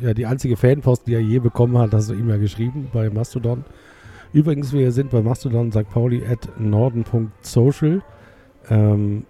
ja 0.00 0.14
die 0.14 0.26
einzige 0.26 0.56
Fanpost, 0.56 1.06
die 1.06 1.14
er 1.14 1.20
je 1.20 1.38
bekommen 1.38 1.78
hat, 1.78 1.92
hast 1.92 2.10
du 2.10 2.14
ihm 2.14 2.28
ja 2.28 2.36
geschrieben 2.36 2.88
bei 2.92 3.10
Mastodon. 3.10 3.64
Übrigens, 4.32 4.72
wir 4.72 4.92
sind 4.92 5.10
bei 5.10 5.20
Mastodon 5.20 5.70
St. 5.72 5.88
Pauli 5.90 6.22
at 6.26 6.48
norden.social. 6.58 8.02
Ähm, 8.70 9.24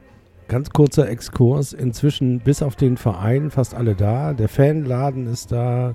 ganz 0.49 0.71
kurzer 0.71 1.09
Exkurs. 1.09 1.73
Inzwischen 1.73 2.40
bis 2.40 2.62
auf 2.62 2.76
den 2.76 2.97
Verein 2.97 3.50
fast 3.50 3.75
alle 3.75 3.95
da. 3.95 4.33
Der 4.33 4.49
Fanladen 4.49 5.26
ist 5.26 5.50
da. 5.50 5.95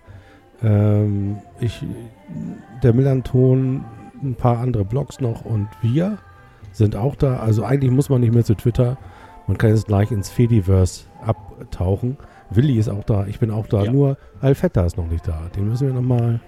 Ähm, 0.64 1.38
ich, 1.60 1.84
der 2.84 2.94
Millanton, 2.94 3.86
ein 4.22 4.36
paar 4.36 4.60
andere 4.60 4.84
Blogs 4.86 5.20
noch 5.20 5.46
und 5.46 5.68
wir 5.82 6.18
sind 6.72 6.96
auch 6.96 7.16
da. 7.16 7.38
Also 7.38 7.64
eigentlich 7.64 7.92
muss 7.92 8.10
man 8.10 8.22
nicht 8.22 8.34
mehr 8.34 8.44
zu 8.44 8.56
Twitter. 8.56 8.98
Man 9.48 9.58
kann 9.58 9.70
jetzt 9.70 9.88
gleich 9.88 10.12
ins 10.12 10.30
Fediverse 10.30 11.06
abtauchen. 11.26 12.18
Willi 12.50 12.78
ist 12.78 12.90
auch 12.90 13.04
da, 13.04 13.28
ich 13.28 13.40
bin 13.40 13.52
auch 13.52 13.68
da. 13.68 13.84
Ja. 13.84 13.92
Nur 13.92 14.18
Alfetta 14.42 14.86
ist 14.86 14.98
noch 14.98 15.08
nicht 15.08 15.28
da. 15.28 15.50
Den 15.56 15.70
müssen 15.70 15.88
wir 15.88 15.94
nochmal. 15.94 16.40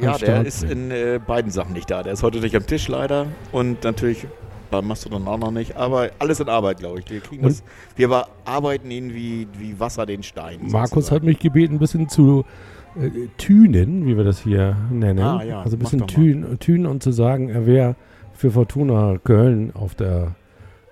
Ja, 0.00 0.18
der 0.18 0.44
ist 0.44 0.64
in 0.64 0.90
äh, 0.90 1.20
beiden 1.24 1.50
Sachen 1.52 1.72
nicht 1.72 1.90
da. 1.90 2.02
Der 2.02 2.12
ist 2.14 2.22
heute 2.22 2.40
nicht 2.40 2.56
am 2.56 2.66
Tisch 2.66 2.88
leider 2.88 3.26
und 3.52 3.84
natürlich 3.84 4.26
bei 4.70 4.82
Mastodon 4.82 5.26
auch 5.28 5.38
noch 5.38 5.52
nicht. 5.52 5.76
Aber 5.76 6.10
alles 6.18 6.40
in 6.40 6.48
Arbeit, 6.48 6.78
glaube 6.78 6.98
ich. 7.00 7.08
Wir, 7.10 7.20
kriegen 7.20 7.44
Und- 7.44 7.50
das, 7.52 7.62
wir 7.94 8.08
bearbeiten 8.08 8.90
ihn 8.90 9.14
wie, 9.14 9.46
wie 9.56 9.78
Wasser 9.78 10.04
den 10.04 10.22
Stein. 10.24 10.58
Markus 10.62 10.90
sozusagen. 10.90 11.16
hat 11.16 11.22
mich 11.24 11.38
gebeten, 11.38 11.74
ein 11.76 11.78
bisschen 11.78 12.08
zu 12.08 12.44
äh, 13.00 13.28
tünen, 13.38 14.06
wie 14.06 14.16
wir 14.16 14.24
das 14.24 14.40
hier 14.40 14.76
nennen. 14.90 15.20
Ah, 15.20 15.42
ja, 15.42 15.62
also 15.62 15.76
ein 15.76 15.80
bisschen 15.80 16.06
tünen, 16.06 16.58
tünen 16.58 16.86
und 16.86 17.02
zu 17.02 17.12
sagen, 17.12 17.48
er 17.48 17.66
wäre 17.66 17.96
für 18.32 18.50
Fortuna 18.50 19.18
Köln 19.22 19.72
auf 19.74 19.94
der 19.94 20.34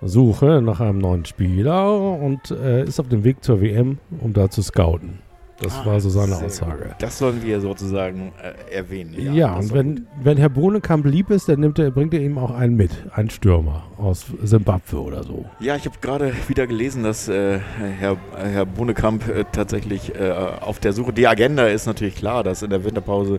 Suche 0.00 0.60
nach 0.62 0.80
einem 0.80 0.98
neuen 0.98 1.24
Spieler 1.24 2.18
und 2.20 2.50
äh, 2.50 2.84
ist 2.84 2.98
auf 2.98 3.08
dem 3.08 3.24
Weg 3.24 3.44
zur 3.44 3.60
WM, 3.60 3.98
um 4.20 4.32
da 4.32 4.50
zu 4.50 4.62
scouten. 4.62 5.18
Das 5.62 5.78
Ah, 5.78 5.86
war 5.86 6.00
so 6.00 6.10
seine 6.10 6.36
Aussage. 6.36 6.84
gut. 6.84 6.94
Das 6.98 7.18
sollen 7.18 7.42
wir 7.42 7.60
sozusagen 7.60 8.32
äh, 8.42 8.74
erwähnen. 8.74 9.14
Ja, 9.34 9.54
das 9.56 9.66
und 9.66 9.74
wenn, 9.74 9.94
gut. 9.96 10.04
wenn 10.22 10.36
Herr 10.38 10.48
Bohnekamp 10.48 11.06
lieb 11.06 11.30
ist, 11.30 11.48
dann 11.48 11.60
nimmt 11.60 11.78
er, 11.78 11.90
bringt 11.90 12.12
er 12.14 12.20
ihm 12.20 12.36
auch 12.38 12.50
einen 12.50 12.76
mit, 12.76 12.90
einen 13.14 13.30
Stürmer 13.30 13.84
aus 13.98 14.26
Simbabwe 14.42 15.00
oder 15.00 15.22
so. 15.22 15.44
Ja, 15.60 15.76
ich 15.76 15.84
habe 15.86 15.96
gerade 16.00 16.32
wieder 16.48 16.66
gelesen, 16.66 17.04
dass 17.04 17.28
äh, 17.28 17.58
Herr, 17.98 18.16
Herr 18.36 18.66
Bohnekamp 18.66 19.28
äh, 19.28 19.44
tatsächlich 19.52 20.14
äh, 20.14 20.30
auf 20.32 20.80
der 20.80 20.92
Suche. 20.92 21.12
Die 21.12 21.26
Agenda 21.28 21.66
ist 21.66 21.86
natürlich 21.86 22.16
klar, 22.16 22.42
dass 22.42 22.62
in 22.62 22.70
der 22.70 22.84
Winterpause 22.84 23.38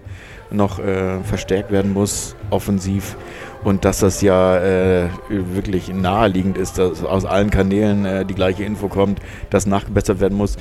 noch 0.50 0.80
äh, 0.80 1.20
verstärkt 1.24 1.72
werden 1.72 1.92
muss, 1.94 2.36
offensiv. 2.50 3.18
Und 3.64 3.86
dass 3.86 4.00
das 4.00 4.22
ja 4.22 4.58
äh, 4.58 5.08
wirklich 5.30 5.94
naheliegend 5.94 6.58
ist, 6.58 6.78
dass 6.78 7.04
aus 7.04 7.24
allen 7.26 7.50
Kanälen 7.50 8.06
äh, 8.06 8.26
die 8.26 8.34
gleiche 8.36 8.64
Info 8.64 8.88
kommt, 8.90 9.20
dass 9.50 9.66
nachgebessert 9.66 10.20
werden 10.20 10.38
muss. 10.38 10.58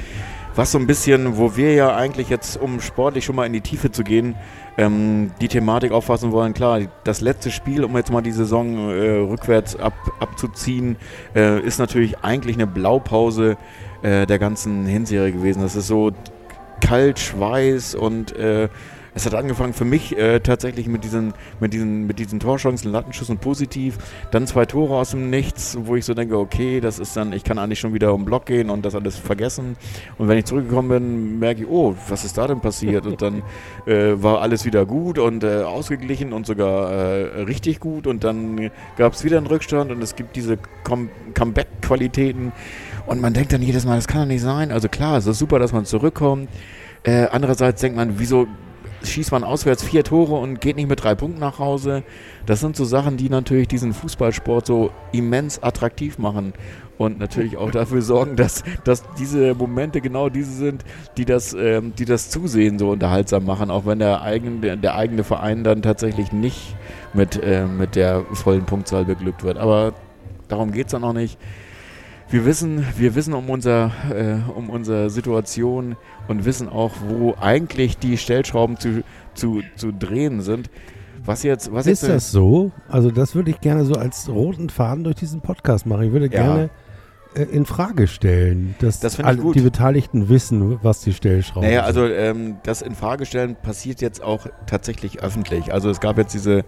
Was 0.55 0.71
so 0.73 0.79
ein 0.79 0.87
bisschen, 0.87 1.39
wo 1.39 1.57
wir 1.57 1.73
ja 1.73 1.97
eigentlich 1.97 2.29
jetzt, 2.29 2.61
um 2.61 2.81
sportlich 2.83 3.25
schon 3.25 3.37
mal 3.37 3.47
in 3.47 3.55
die 3.55 3.63
Tiefe 3.63 3.91
zu 3.91 4.05
gehen, 4.05 4.35
ähm, 4.77 5.31
die 5.41 5.49
Thematik 5.49 5.93
auffassen 5.93 6.31
wollen. 6.31 6.53
Klar, 6.53 6.81
das 7.05 7.23
letzte 7.23 7.51
Spiel, 7.51 7.85
um 7.85 7.97
jetzt 7.97 8.13
mal 8.13 8.21
die 8.21 8.33
Saison 8.33 8.91
äh, 8.91 9.13
rückwärts 9.13 9.77
ab, 9.77 9.95
abzuziehen, 10.21 10.97
äh, 11.35 11.59
ist 11.61 11.79
natürlich 11.79 12.19
eigentlich 12.19 12.57
eine 12.57 12.67
Blaupause 12.67 13.57
äh, 14.03 14.27
der 14.27 14.39
ganzen 14.39 14.85
Hinserie 14.85 15.33
gewesen. 15.33 15.63
Das 15.63 15.75
ist 15.75 15.87
so 15.87 16.13
kalt, 16.83 17.19
Schweiß 17.19 17.95
und 17.95 18.37
äh, 18.37 18.69
es 19.15 19.27
hat 19.27 19.35
angefangen 19.35 19.75
für 19.75 19.85
mich 19.85 20.17
äh, 20.17 20.41
tatsächlich 20.41 20.87
mit 20.87 21.05
diesen, 21.05 21.35
mit 21.61 21.75
diesen, 21.75 22.07
mit 22.07 22.19
diesen 22.19 22.41
Torchancen, 22.41 22.91
Lattenschüssen 22.91 23.39
positiv. 23.39 23.99
Dann 24.31 24.47
zwei 24.47 24.65
Tore 24.65 24.95
aus 24.95 25.11
dem 25.11 25.29
Nichts, 25.29 25.77
wo 25.83 25.97
ich 25.97 26.05
so 26.07 26.15
denke, 26.15 26.39
okay, 26.39 26.81
das 26.81 26.99
ist 26.99 27.17
dann, 27.17 27.33
ich 27.33 27.45
kann 27.45 27.59
eigentlich 27.59 27.81
schon 27.81 27.93
wieder 27.93 28.15
um 28.15 28.23
den 28.23 28.25
Block 28.25 28.47
gehen 28.47 28.71
und 28.71 28.85
das 28.87 28.95
alles 28.95 29.17
vergessen. 29.19 29.77
Und 30.17 30.29
wenn 30.29 30.39
ich 30.39 30.47
zurückgekommen 30.47 30.89
bin, 30.89 31.39
merke 31.39 31.63
ich, 31.63 31.69
oh, 31.69 31.95
was 32.09 32.25
ist 32.25 32.39
da 32.39 32.47
denn 32.47 32.61
passiert? 32.61 33.05
Und 33.07 33.21
dann 33.21 33.43
äh, 33.87 34.23
war 34.23 34.41
alles 34.41 34.65
wieder 34.65 34.87
gut 34.87 35.19
und 35.19 35.45
äh, 35.45 35.63
ausgeglichen 35.63 36.33
und 36.33 36.47
sogar 36.47 36.91
äh, 36.91 37.43
richtig 37.43 37.81
gut. 37.81 38.07
Und 38.07 38.25
dann 38.25 38.71
gab 38.97 39.13
es 39.13 39.25
wieder 39.25 39.37
einen 39.37 39.47
Rückstand 39.47 39.91
und 39.91 40.03
es 40.03 40.17
gibt 40.17 40.37
diese 40.37 40.59
Com 40.85 41.11
Comeback-Qualitäten. 41.35 42.53
Und 43.07 43.21
man 43.21 43.35
denkt 43.35 43.53
dann 43.53 43.63
jedes 43.63 43.85
Mal, 43.85 43.97
das 43.97 44.07
kann 44.07 44.23
doch 44.23 44.29
nicht 44.29 44.43
sein. 44.43 44.71
Also 44.71 44.89
klar, 44.89 45.19
es 45.19 45.27
ist 45.27 45.39
super, 45.39 45.59
dass 45.59 45.73
man 45.73 45.85
zurückkommt. 45.85 46.49
Äh, 47.05 47.27
andererseits 47.33 47.81
denkt 47.81 47.97
man, 47.97 48.19
wieso 48.19 48.47
schießt 49.05 49.33
man 49.33 49.45
auswärts 49.45 49.83
vier 49.83 50.05
Tore 50.05 50.35
und 50.35 50.61
geht 50.61 50.77
nicht 50.77 50.89
mit 50.89 51.03
drei 51.03 51.15
Punkten 51.15 51.41
nach 51.41 51.59
Hause? 51.59 52.03
Das 52.47 52.61
sind 52.61 52.77
so 52.77 52.85
Sachen, 52.85 53.17
die 53.17 53.29
natürlich 53.29 53.69
diesen 53.69 53.93
Fußballsport 53.93 54.67
so 54.67 54.91
immens 55.13 55.63
attraktiv 55.63 56.19
machen 56.19 56.53
und 56.99 57.19
natürlich 57.19 57.57
auch 57.57 57.71
dafür 57.71 58.03
sorgen, 58.03 58.37
dass, 58.37 58.63
dass 58.85 59.03
diese 59.19 59.55
Momente 59.55 60.01
genau 60.01 60.29
diese 60.29 60.53
sind, 60.53 60.85
die 61.17 61.25
das, 61.25 61.55
ähm, 61.55 61.93
die 61.99 62.05
das 62.05 62.31
Zusehen 62.31 62.79
so 62.79 62.91
unterhaltsam 62.91 63.45
machen, 63.45 63.71
auch 63.71 63.87
wenn 63.87 63.99
der 63.99 64.23
eigene, 64.23 64.77
der, 64.77 64.95
eigene 64.95 65.25
Verein 65.25 65.65
dann 65.65 65.83
tatsächlich 65.83 66.33
nicht 66.33 66.77
mit, 67.13 67.43
äh, 67.43 67.67
mit 67.67 67.97
der 67.97 68.25
vollen 68.33 68.65
Punktzahl 68.65 69.05
beglückt 69.05 69.43
wird. 69.43 69.59
Aber 69.59 69.95
darum 70.49 70.73
geht 70.73 70.87
es 70.87 70.93
dann 70.93 71.05
auch 71.05 71.13
nicht. 71.13 71.39
Wir 72.33 72.47
wissen, 72.47 72.83
wir 72.97 73.15
wissen 73.15 73.35
um, 73.35 73.51
unser, 73.51 73.91
äh, 74.11 74.37
um 74.57 74.71
unsere 74.71 75.11
Situation 75.11 75.97
und 76.29 76.47
wissen 76.47 76.67
auch, 76.67 76.93
wo 77.07 77.35
eigentlich 77.39 77.99
die 77.99 78.17
Stellschrauben 78.17 78.79
zu, 78.79 79.05
zu, 79.35 79.61
zu 79.77 79.93
drehen 79.93 80.41
sind. 80.41 80.71
Was 81.27 81.43
jetzt, 81.43 81.71
was 81.75 81.87
Ist 81.87 82.03
jetzt 82.05 82.11
das 82.11 82.33
so? 82.33 82.73
Also 82.89 83.11
das 83.11 83.35
würde 83.35 83.51
ich 83.51 83.61
gerne 83.61 83.85
so 83.85 83.97
als 83.97 84.31
roten 84.31 84.71
Faden 84.71 85.05
durch 85.05 85.17
diesen 85.17 85.43
Podcast 85.43 85.85
machen. 85.85 86.05
Ich 86.05 86.13
würde 86.13 86.25
Ja. 86.33 86.43
gerne 86.43 86.65
äh, 86.65 86.69
in 87.35 87.67
Frage 87.67 88.07
stellen, 88.07 88.75
dass 88.81 89.01
Das 89.01 89.19
alle, 89.21 89.39
gut. 89.39 89.55
die 89.55 89.61
Beteiligten 89.61 90.29
wissen, 90.29 90.79
was 90.83 91.01
die 91.01 91.13
Stellschrauben 91.13 91.67
Naja, 91.69 91.81
sind. 91.87 91.87
also 91.87 92.07
ähm, 92.07 92.57
das 92.63 92.83
in 92.83 92.95
Frage 92.95 93.25
stellen 93.27 93.57
passiert 93.57 94.01
jetzt 94.01 94.23
auch 94.23 94.47
tatsächlich 94.67 95.23
öffentlich. 95.23 95.73
Also 95.73 95.89
es 95.91 96.01
gab 96.01 96.19
jetzt 96.19 96.35
diese, 96.35 96.65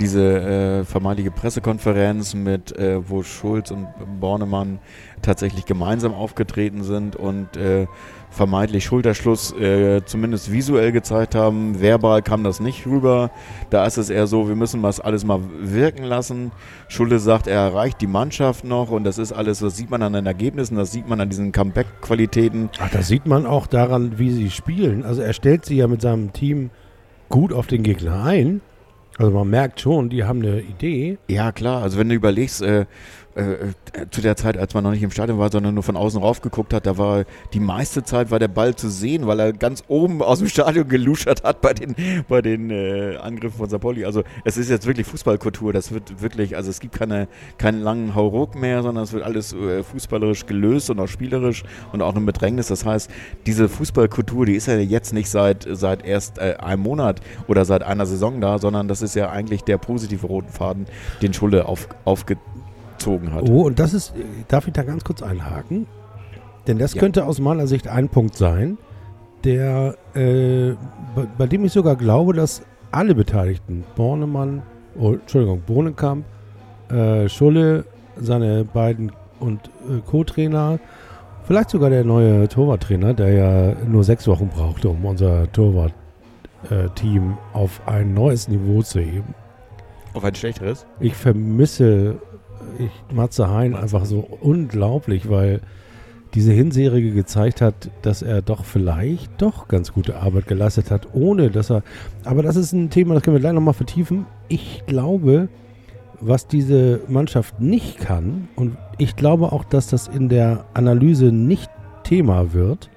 diese 0.00 0.22
äh, 0.80 0.84
vermeintliche 0.84 1.30
Pressekonferenz 1.30 2.34
mit, 2.34 2.76
äh, 2.78 3.08
wo 3.08 3.22
Schulz 3.22 3.70
und 3.70 3.86
Bornemann 4.20 4.78
tatsächlich 5.22 5.64
gemeinsam 5.66 6.14
aufgetreten 6.14 6.82
sind 6.82 7.16
und 7.16 7.56
äh, 7.56 7.86
vermeintlich 8.36 8.84
Schulterschluss 8.84 9.52
äh, 9.52 10.04
zumindest 10.04 10.52
visuell 10.52 10.92
gezeigt 10.92 11.34
haben. 11.34 11.80
Verbal 11.80 12.22
kam 12.22 12.44
das 12.44 12.60
nicht 12.60 12.86
rüber. 12.86 13.30
Da 13.70 13.86
ist 13.86 13.96
es 13.96 14.10
eher 14.10 14.26
so, 14.26 14.46
wir 14.46 14.54
müssen 14.54 14.82
das 14.82 15.00
alles 15.00 15.24
mal 15.24 15.40
wirken 15.60 16.04
lassen. 16.04 16.52
Schulle 16.88 17.18
sagt, 17.18 17.46
er 17.46 17.60
erreicht 17.60 18.00
die 18.00 18.06
Mannschaft 18.06 18.64
noch 18.64 18.90
und 18.90 19.04
das 19.04 19.18
ist 19.18 19.32
alles, 19.32 19.60
das 19.60 19.76
sieht 19.76 19.90
man 19.90 20.02
an 20.02 20.12
den 20.12 20.26
Ergebnissen, 20.26 20.76
das 20.76 20.92
sieht 20.92 21.08
man 21.08 21.20
an 21.20 21.30
diesen 21.30 21.50
Comeback-Qualitäten. 21.50 22.68
Ach, 22.78 22.90
das 22.90 23.08
sieht 23.08 23.26
man 23.26 23.46
auch 23.46 23.66
daran, 23.66 24.18
wie 24.18 24.30
sie 24.30 24.50
spielen. 24.50 25.04
Also 25.04 25.22
er 25.22 25.32
stellt 25.32 25.64
sie 25.64 25.76
ja 25.76 25.88
mit 25.88 26.02
seinem 26.02 26.32
Team 26.32 26.70
gut 27.30 27.52
auf 27.52 27.66
den 27.66 27.82
Gegner 27.82 28.22
ein. 28.22 28.60
Also 29.18 29.32
man 29.32 29.48
merkt 29.48 29.80
schon, 29.80 30.10
die 30.10 30.24
haben 30.24 30.42
eine 30.42 30.60
Idee. 30.60 31.16
Ja, 31.28 31.50
klar. 31.50 31.82
Also 31.82 31.98
wenn 31.98 32.10
du 32.10 32.14
überlegst, 32.14 32.60
äh, 32.60 32.84
äh, 33.36 33.74
zu 34.10 34.20
der 34.20 34.36
Zeit, 34.36 34.56
als 34.56 34.72
man 34.74 34.84
noch 34.84 34.92
nicht 34.92 35.02
im 35.02 35.10
Stadion 35.10 35.38
war, 35.38 35.50
sondern 35.50 35.74
nur 35.74 35.82
von 35.82 35.96
außen 35.96 36.20
rauf 36.20 36.40
geguckt 36.40 36.72
hat, 36.72 36.86
da 36.86 36.96
war 36.96 37.24
die 37.52 37.60
meiste 37.60 38.02
Zeit 38.02 38.30
war 38.30 38.38
der 38.38 38.48
Ball 38.48 38.74
zu 38.74 38.88
sehen, 38.88 39.26
weil 39.26 39.40
er 39.40 39.52
ganz 39.52 39.84
oben 39.88 40.22
aus 40.22 40.38
dem 40.38 40.48
Stadion 40.48 40.88
geluschert 40.88 41.44
hat 41.44 41.60
bei 41.60 41.74
den, 41.74 41.94
bei 42.28 42.40
den 42.40 42.70
äh, 42.70 43.16
Angriffen 43.16 43.58
von 43.58 43.68
Sapoli. 43.68 44.04
Also 44.04 44.22
es 44.44 44.56
ist 44.56 44.70
jetzt 44.70 44.86
wirklich 44.86 45.06
Fußballkultur. 45.06 45.72
Das 45.72 45.92
wird 45.92 46.22
wirklich, 46.22 46.56
also 46.56 46.70
es 46.70 46.80
gibt 46.80 46.94
keine, 46.94 47.28
keinen 47.58 47.82
langen 47.82 48.14
Hauruck 48.14 48.54
mehr, 48.54 48.82
sondern 48.82 49.04
es 49.04 49.12
wird 49.12 49.22
alles 49.22 49.52
äh, 49.52 49.82
fußballerisch 49.82 50.46
gelöst 50.46 50.90
und 50.90 50.98
auch 50.98 51.08
spielerisch 51.08 51.64
und 51.92 52.02
auch 52.02 52.16
im 52.16 52.26
Bedrängnis. 52.26 52.68
Das 52.68 52.86
heißt, 52.86 53.10
diese 53.46 53.68
Fußballkultur, 53.68 54.46
die 54.46 54.54
ist 54.54 54.66
ja 54.66 54.76
jetzt 54.78 55.12
nicht 55.12 55.28
seit, 55.28 55.66
seit 55.70 56.04
erst 56.04 56.38
äh, 56.38 56.56
einem 56.58 56.82
Monat 56.82 57.20
oder 57.48 57.64
seit 57.64 57.82
einer 57.82 58.06
Saison 58.06 58.40
da, 58.40 58.58
sondern 58.58 58.88
das 58.88 59.02
ist 59.02 59.14
ja 59.14 59.30
eigentlich 59.30 59.62
der 59.62 59.78
positive 59.78 60.26
roten 60.26 60.50
Faden, 60.50 60.86
den 61.20 61.34
Schulle 61.34 61.66
auf, 61.66 61.88
aufgezogen 63.06 63.32
hat. 63.32 63.48
Oh, 63.48 63.62
und 63.66 63.78
das 63.78 63.94
ist, 63.94 64.12
darf 64.48 64.66
ich 64.66 64.72
da 64.72 64.82
ganz 64.82 65.04
kurz 65.04 65.22
einhaken? 65.22 65.86
Denn 66.66 66.78
das 66.78 66.94
Ja. 66.94 67.00
könnte 67.00 67.26
aus 67.26 67.40
meiner 67.40 67.66
Sicht 67.66 67.88
ein 67.88 68.08
Punkt 68.08 68.36
sein, 68.36 68.78
der, 69.44 69.94
äh, 70.14 70.72
bei, 71.14 71.26
bei 71.38 71.46
dem 71.46 71.64
ich 71.64 71.72
sogar 71.72 71.96
glaube, 71.96 72.32
dass 72.32 72.62
alle 72.90 73.14
Beteiligten, 73.14 73.84
Bornemann, 73.94 74.62
oh, 74.98 75.12
Entschuldigung, 75.12 75.60
Bohnenkamp, 75.66 76.24
äh, 76.90 77.28
Schulle, 77.28 77.84
seine 78.18 78.64
beiden 78.64 79.12
und 79.38 79.60
äh, 79.88 80.00
Co-Trainer, 80.04 80.78
vielleicht 81.44 81.70
sogar 81.70 81.90
der 81.90 82.04
neue 82.04 82.48
Torwarttrainer, 82.48 83.14
der 83.14 83.28
ja 83.32 83.72
nur 83.86 84.02
sechs 84.02 84.26
Wochen 84.26 84.48
brauchte, 84.48 84.88
um 84.88 85.04
unser 85.04 85.50
Torwart-Team 85.52 87.36
auf 87.52 87.80
ein 87.86 88.14
neues 88.14 88.48
Niveau 88.48 88.82
zu 88.82 89.00
heben. 89.00 89.34
Auf 90.14 90.24
ein 90.24 90.34
schlechteres? 90.34 90.86
Ich 90.98 91.14
vermisse 91.14 92.16
ich, 92.78 93.14
Matze 93.14 93.48
Hein 93.48 93.74
einfach 93.74 94.04
so 94.04 94.20
unglaublich, 94.40 95.28
weil 95.28 95.60
diese 96.34 96.52
Hinserie 96.52 97.12
gezeigt 97.12 97.60
hat, 97.60 97.90
dass 98.02 98.22
er 98.22 98.42
doch 98.42 98.64
vielleicht 98.64 99.40
doch 99.40 99.68
ganz 99.68 99.92
gute 99.92 100.16
Arbeit 100.16 100.46
geleistet 100.46 100.90
hat, 100.90 101.08
ohne 101.14 101.50
dass 101.50 101.70
er. 101.70 101.82
Aber 102.24 102.42
das 102.42 102.56
ist 102.56 102.72
ein 102.72 102.90
Thema, 102.90 103.14
das 103.14 103.22
können 103.22 103.36
wir 103.36 103.40
gleich 103.40 103.54
nochmal 103.54 103.74
vertiefen. 103.74 104.26
Ich 104.48 104.84
glaube, 104.86 105.48
was 106.20 106.46
diese 106.46 107.00
Mannschaft 107.08 107.60
nicht 107.60 107.98
kann, 107.98 108.48
und 108.56 108.76
ich 108.98 109.16
glaube 109.16 109.52
auch, 109.52 109.64
dass 109.64 109.88
das 109.88 110.08
in 110.08 110.28
der 110.28 110.64
Analyse 110.74 111.26
nicht 111.26 111.70
Thema 112.04 112.52
wird, 112.52 112.90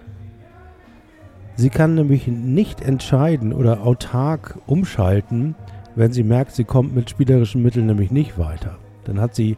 sie 1.56 1.70
kann 1.70 1.96
nämlich 1.96 2.28
nicht 2.28 2.82
entscheiden 2.82 3.54
oder 3.54 3.86
autark 3.86 4.60
umschalten, 4.68 5.56
wenn 5.96 6.12
sie 6.12 6.24
merkt, 6.24 6.52
sie 6.52 6.64
kommt 6.64 6.96
mit 6.96 7.10
spielerischen 7.10 7.62
Mitteln 7.64 7.86
nämlich 7.86 8.12
nicht 8.12 8.38
weiter. 8.38 8.78
Dann 9.04 9.20
hat 9.20 9.36
sie, 9.36 9.58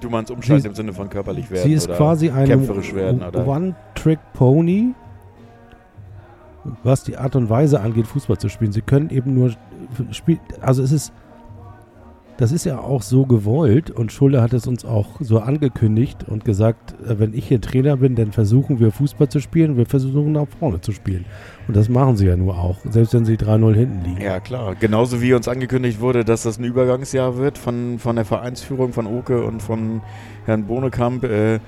Du 0.00 0.10
meinst 0.10 0.30
umschalten 0.30 0.62
Sie- 0.62 0.68
im 0.68 0.74
Sinne 0.74 0.92
von 0.92 1.08
körperlich 1.08 1.50
werden 1.50 1.64
sie 1.68 1.72
ist 1.74 1.88
oder 1.88 1.96
quasi 1.96 2.30
oder 2.30 3.46
One-Trick-Pony, 3.46 4.94
was 6.82 7.04
die 7.04 7.16
Art 7.16 7.36
und 7.36 7.48
Weise 7.50 7.80
angeht, 7.80 8.06
Fußball 8.06 8.38
zu 8.38 8.48
spielen. 8.48 8.72
Sie 8.72 8.82
können 8.82 9.10
eben 9.10 9.34
nur 9.34 9.52
spielen, 10.10 10.40
also 10.60 10.82
es 10.82 10.92
ist, 10.92 11.12
das 12.36 12.52
ist 12.52 12.64
ja 12.64 12.78
auch 12.78 13.02
so 13.02 13.26
gewollt 13.26 13.90
und 13.90 14.12
Schulle 14.12 14.42
hat 14.42 14.52
es 14.52 14.66
uns 14.66 14.84
auch 14.84 15.20
so 15.20 15.38
angekündigt 15.38 16.24
und 16.26 16.44
gesagt, 16.44 16.94
äh, 17.02 17.18
wenn 17.18 17.32
ich 17.32 17.48
hier 17.48 17.60
Trainer 17.60 17.96
bin, 17.96 18.16
dann 18.16 18.32
versuchen 18.32 18.80
wir 18.80 18.90
Fußball 18.90 19.28
zu 19.28 19.40
spielen, 19.40 19.76
wir 19.76 19.86
versuchen 19.86 20.32
nach 20.32 20.46
vorne 20.58 20.80
zu 20.80 20.92
spielen. 20.92 21.24
Und 21.68 21.76
das 21.76 21.88
machen 21.88 22.16
sie 22.16 22.26
ja 22.26 22.36
nur 22.36 22.58
auch, 22.58 22.78
selbst 22.90 23.14
wenn 23.14 23.24
sie 23.24 23.36
3-0 23.36 23.74
hinten 23.74 24.04
liegen. 24.04 24.20
Ja, 24.20 24.40
klar. 24.40 24.74
Genauso 24.74 25.22
wie 25.22 25.32
uns 25.32 25.48
angekündigt 25.48 26.00
wurde, 26.00 26.24
dass 26.24 26.42
das 26.42 26.58
ein 26.58 26.64
Übergangsjahr 26.64 27.36
wird 27.36 27.56
von, 27.56 27.98
von 27.98 28.16
der 28.16 28.24
Vereinsführung 28.24 28.92
von 28.92 29.06
Oke 29.06 29.44
und 29.44 29.62
von 29.62 30.02
Herrn 30.44 30.64
Bonekamp. 30.64 31.24
Äh, 31.24 31.60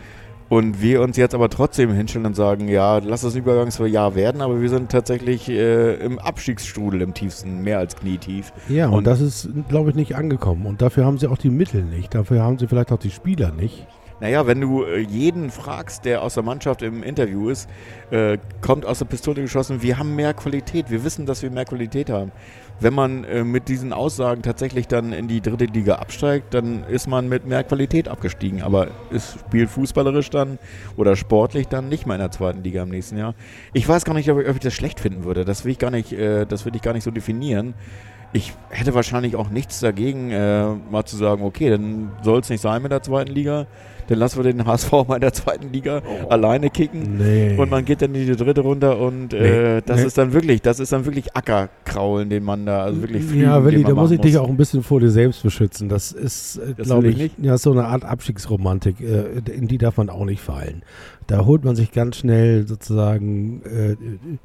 und 0.48 0.80
wir 0.80 1.02
uns 1.02 1.16
jetzt 1.16 1.34
aber 1.34 1.48
trotzdem 1.50 1.92
hinstellen 1.92 2.26
und 2.26 2.34
sagen, 2.36 2.68
ja, 2.68 2.98
lass 2.98 3.22
das 3.22 3.34
Übergangsjahr 3.34 4.14
werden, 4.14 4.40
aber 4.42 4.60
wir 4.60 4.68
sind 4.68 4.90
tatsächlich 4.90 5.48
äh, 5.48 5.94
im 5.94 6.18
Abstiegsstrudel 6.18 7.02
im 7.02 7.14
tiefsten, 7.14 7.62
mehr 7.62 7.78
als 7.78 7.96
knietief. 7.96 8.52
Ja, 8.68 8.86
und, 8.86 8.94
Und- 8.94 9.06
das 9.06 9.20
ist, 9.20 9.48
glaube 9.68 9.90
ich, 9.90 9.96
nicht 9.96 10.14
angekommen. 10.16 10.66
Und 10.66 10.82
dafür 10.82 11.04
haben 11.04 11.18
sie 11.18 11.26
auch 11.26 11.38
die 11.38 11.50
Mittel 11.50 11.82
nicht. 11.82 12.14
Dafür 12.14 12.42
haben 12.42 12.58
sie 12.58 12.66
vielleicht 12.68 12.92
auch 12.92 12.98
die 12.98 13.10
Spieler 13.10 13.50
nicht. 13.52 13.86
Naja, 14.18 14.46
wenn 14.46 14.62
du 14.62 14.82
äh, 14.84 14.98
jeden 15.00 15.50
fragst, 15.50 16.06
der 16.06 16.22
aus 16.22 16.32
der 16.34 16.42
Mannschaft 16.42 16.80
im 16.80 17.02
Interview 17.02 17.50
ist, 17.50 17.68
äh, 18.10 18.38
kommt 18.62 18.86
aus 18.86 19.00
der 19.00 19.04
Pistole 19.04 19.42
geschossen, 19.42 19.82
wir 19.82 19.98
haben 19.98 20.14
mehr 20.16 20.32
Qualität, 20.32 20.90
wir 20.90 21.04
wissen, 21.04 21.26
dass 21.26 21.42
wir 21.42 21.50
mehr 21.50 21.66
Qualität 21.66 22.08
haben. 22.08 22.32
Wenn 22.78 22.92
man 22.92 23.24
äh, 23.24 23.42
mit 23.42 23.68
diesen 23.68 23.92
Aussagen 23.92 24.42
tatsächlich 24.42 24.86
dann 24.86 25.12
in 25.12 25.28
die 25.28 25.40
dritte 25.40 25.64
Liga 25.64 25.96
absteigt, 25.96 26.52
dann 26.52 26.84
ist 26.84 27.08
man 27.08 27.28
mit 27.28 27.46
mehr 27.46 27.64
Qualität 27.64 28.08
abgestiegen. 28.08 28.62
Aber 28.62 28.88
es 29.10 29.38
spielt 29.46 29.70
fußballerisch 29.70 30.28
dann 30.30 30.58
oder 30.96 31.16
sportlich 31.16 31.68
dann 31.68 31.88
nicht 31.88 32.06
mehr 32.06 32.16
in 32.16 32.20
der 32.20 32.30
zweiten 32.30 32.62
Liga 32.62 32.82
im 32.82 32.90
nächsten 32.90 33.16
Jahr. 33.16 33.34
Ich 33.72 33.88
weiß 33.88 34.04
gar 34.04 34.12
nicht, 34.14 34.30
ob 34.30 34.40
ich, 34.40 34.48
ob 34.48 34.54
ich 34.56 34.60
das 34.60 34.74
schlecht 34.74 35.00
finden 35.00 35.24
würde. 35.24 35.44
Das 35.44 35.64
will 35.64 35.72
ich 35.72 35.78
gar 35.78 35.90
nicht, 35.90 36.12
äh, 36.12 36.44
das 36.44 36.66
will 36.66 36.76
ich 36.76 36.82
gar 36.82 36.92
nicht 36.92 37.04
so 37.04 37.10
definieren. 37.10 37.74
Ich 38.36 38.52
hätte 38.70 38.94
wahrscheinlich 38.94 39.36
auch 39.36 39.48
nichts 39.48 39.80
dagegen, 39.80 40.30
äh, 40.30 40.66
mal 40.90 41.04
zu 41.04 41.16
sagen, 41.16 41.42
okay, 41.42 41.70
dann 41.70 42.10
soll 42.22 42.40
es 42.40 42.50
nicht 42.50 42.60
sein 42.60 42.82
mit 42.82 42.92
der 42.92 43.02
zweiten 43.02 43.32
Liga 43.32 43.66
dann 44.08 44.18
lassen 44.18 44.42
wir 44.42 44.52
den 44.52 44.64
HSV 44.64 44.92
mal 45.08 45.16
in 45.16 45.20
der 45.20 45.32
zweiten 45.32 45.72
Liga 45.72 46.02
oh. 46.04 46.28
alleine 46.28 46.70
kicken. 46.70 47.18
Nee. 47.18 47.56
Und 47.56 47.70
man 47.70 47.84
geht 47.84 48.02
dann 48.02 48.14
in 48.14 48.26
die 48.26 48.36
dritte 48.36 48.60
runter 48.60 48.98
und 48.98 49.34
äh, 49.34 49.82
das 49.84 50.00
nee. 50.00 50.06
ist 50.06 50.18
dann 50.18 50.32
wirklich, 50.32 50.62
das 50.62 50.80
ist 50.80 50.92
dann 50.92 51.04
wirklich 51.04 51.34
Ackerkraulen, 51.34 52.30
den 52.30 52.44
man 52.44 52.66
da, 52.66 52.84
also 52.84 53.02
wirklich 53.02 53.24
fliegen, 53.24 53.44
Ja, 53.44 53.64
Willi, 53.64 53.82
da 53.82 53.94
muss 53.94 54.10
ich 54.10 54.18
muss. 54.18 54.26
dich 54.26 54.38
auch 54.38 54.48
ein 54.48 54.56
bisschen 54.56 54.82
vor 54.82 55.00
dir 55.00 55.10
selbst 55.10 55.42
beschützen. 55.42 55.88
Das 55.88 56.12
ist, 56.12 56.58
äh, 56.58 56.74
glaube 56.74 57.08
ich, 57.08 57.16
nicht. 57.16 57.34
ja, 57.38 57.58
so 57.58 57.72
eine 57.72 57.86
Art 57.86 58.04
Abstiegsromantik, 58.04 59.00
äh, 59.00 59.50
in 59.50 59.68
die 59.68 59.78
darf 59.78 59.96
man 59.96 60.10
auch 60.10 60.24
nicht 60.24 60.40
fallen. 60.40 60.82
Da 61.26 61.44
holt 61.44 61.64
man 61.64 61.74
sich 61.74 61.90
ganz 61.90 62.16
schnell 62.16 62.68
sozusagen 62.68 63.62
äh, 63.62 63.96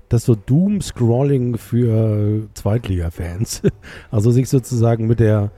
das 0.09 0.25
so 0.25 0.35
Doom-Scrolling 0.35 1.57
für 1.57 2.47
Zweitliga-Fans. 2.55 3.61
also 4.11 4.31
sich 4.31 4.49
sozusagen 4.49 5.05
mit 5.05 5.19
der, 5.19 5.51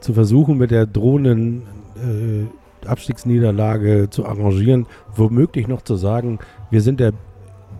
zu 0.00 0.12
versuchen, 0.12 0.58
mit 0.58 0.70
der 0.70 0.86
drohenden 0.86 1.62
äh, 1.96 2.86
Abstiegsniederlage 2.86 4.08
zu 4.10 4.26
arrangieren, 4.26 4.86
womöglich 5.16 5.68
noch 5.68 5.82
zu 5.82 5.96
sagen, 5.96 6.38
wir 6.70 6.82
sind 6.82 7.00
der, 7.00 7.12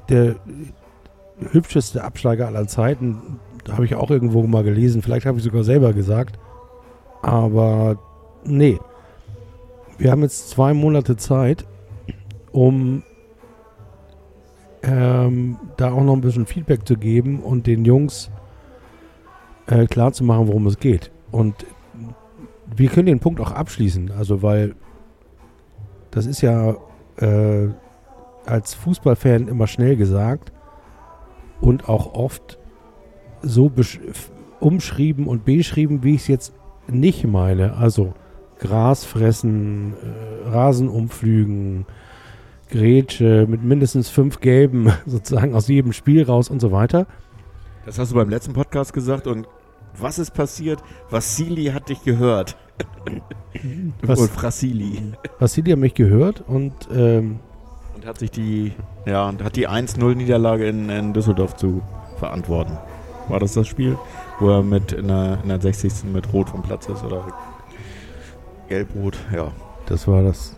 der 0.09 0.37
hübscheste 1.53 2.03
Absteiger 2.03 2.47
aller 2.47 2.67
Zeiten. 2.67 3.39
Da 3.65 3.75
habe 3.75 3.85
ich 3.85 3.95
auch 3.95 4.11
irgendwo 4.11 4.43
mal 4.47 4.65
gelesen, 4.65 5.03
vielleicht 5.03 5.27
habe 5.27 5.39
ich 5.39 5.45
sogar 5.45 5.63
selber 5.63 5.93
gesagt. 5.93 6.39
Aber 7.21 7.99
nee, 8.45 8.79
wir 9.99 10.11
haben 10.11 10.23
jetzt 10.23 10.49
zwei 10.51 10.73
Monate 10.73 11.17
Zeit, 11.17 11.67
um 12.53 13.03
ähm, 14.83 15.57
da 15.77 15.93
auch 15.93 16.03
noch 16.03 16.15
ein 16.15 16.21
bisschen 16.21 16.47
Feedback 16.47 16.87
zu 16.87 16.97
geben 16.97 17.41
und 17.41 17.67
den 17.67 17.85
Jungs 17.85 18.31
äh, 19.67 19.87
klar 19.87 20.13
zu 20.13 20.25
machen, 20.25 20.49
worum 20.49 20.67
es 20.67 20.79
geht. 20.79 21.11
Und 21.31 21.67
wir 22.75 22.89
können 22.89 23.07
den 23.07 23.21
Punkt 23.21 23.41
auch 23.41 23.53
abschließen, 23.53 24.13
also 24.13 24.43
weil 24.43 24.75
das 26.11 26.27
ist 26.27 26.41
ja 26.41 26.77
äh, 27.17 27.69
als 28.47 28.75
Fußballfan 28.75 29.49
immer 29.49 29.67
schnell 29.67 29.97
gesagt 29.97 30.53
und 31.61 31.89
auch 31.89 32.15
oft 32.15 32.59
so 33.43 33.71
umschrieben 34.61 35.27
und 35.27 35.45
beschrieben, 35.45 36.03
wie 36.03 36.15
ich 36.15 36.23
es 36.23 36.29
jetzt 36.29 36.53
nicht 36.87 37.27
meine. 37.27 37.77
Also 37.77 38.15
Gras 38.59 39.05
fressen, 39.05 39.95
äh, 39.95 40.49
Rasen 40.49 40.89
umflügen, 40.89 41.87
Grätsche 42.69 43.47
mit 43.49 43.63
mindestens 43.63 44.09
fünf 44.09 44.41
Gelben 44.41 44.93
sozusagen 45.07 45.55
aus 45.55 45.69
jedem 45.69 45.93
Spiel 45.93 46.25
raus 46.25 46.49
und 46.49 46.61
so 46.61 46.73
weiter. 46.73 47.07
Das 47.87 47.99
hast 47.99 48.13
du 48.13 48.17
beim 48.17 48.29
letzten 48.29 48.53
Podcast 48.53 48.93
gesagt 48.93 49.27
und 49.27 49.49
was 49.99 50.19
ist 50.19 50.33
passiert? 50.33 50.83
Vassili 51.11 51.67
hat 51.67 51.89
dich 51.89 52.03
gehört. 52.05 52.57
Was, 54.03 54.21
und 54.21 54.31
Frassili. 54.31 55.15
Frassili 55.39 55.71
hat 55.73 55.79
mich 55.81 55.95
gehört 55.95 56.45
und 56.47 56.73
ähm, 56.95 57.41
und 57.95 58.07
hat 58.07 58.19
sich 58.19 58.31
die 58.31 58.73
ja 59.07 59.29
und 59.29 59.43
hat 59.43 59.57
die 59.57 59.69
1-0 59.69 60.61
in, 60.61 60.89
in 60.89 61.13
Düsseldorf 61.13 61.57
zu 61.57 61.83
verantworten. 62.19 62.79
War 63.29 63.41
das 63.41 63.55
das 63.55 63.67
Spiel, 63.67 63.99
wo 64.39 64.51
er 64.51 64.63
mit 64.63 64.93
in 64.93 65.09
der, 65.09 65.41
in 65.43 65.49
der 65.49 65.61
60. 65.61 66.05
mit 66.13 66.33
Rot 66.33 66.51
vom 66.51 66.63
Platz 66.63 66.89
ist 66.89 67.05
oder 67.05 67.27
Gelb-Rot? 68.69 69.19
Ja. 69.35 69.53
Das 69.87 70.07
war 70.07 70.23
das. 70.23 70.58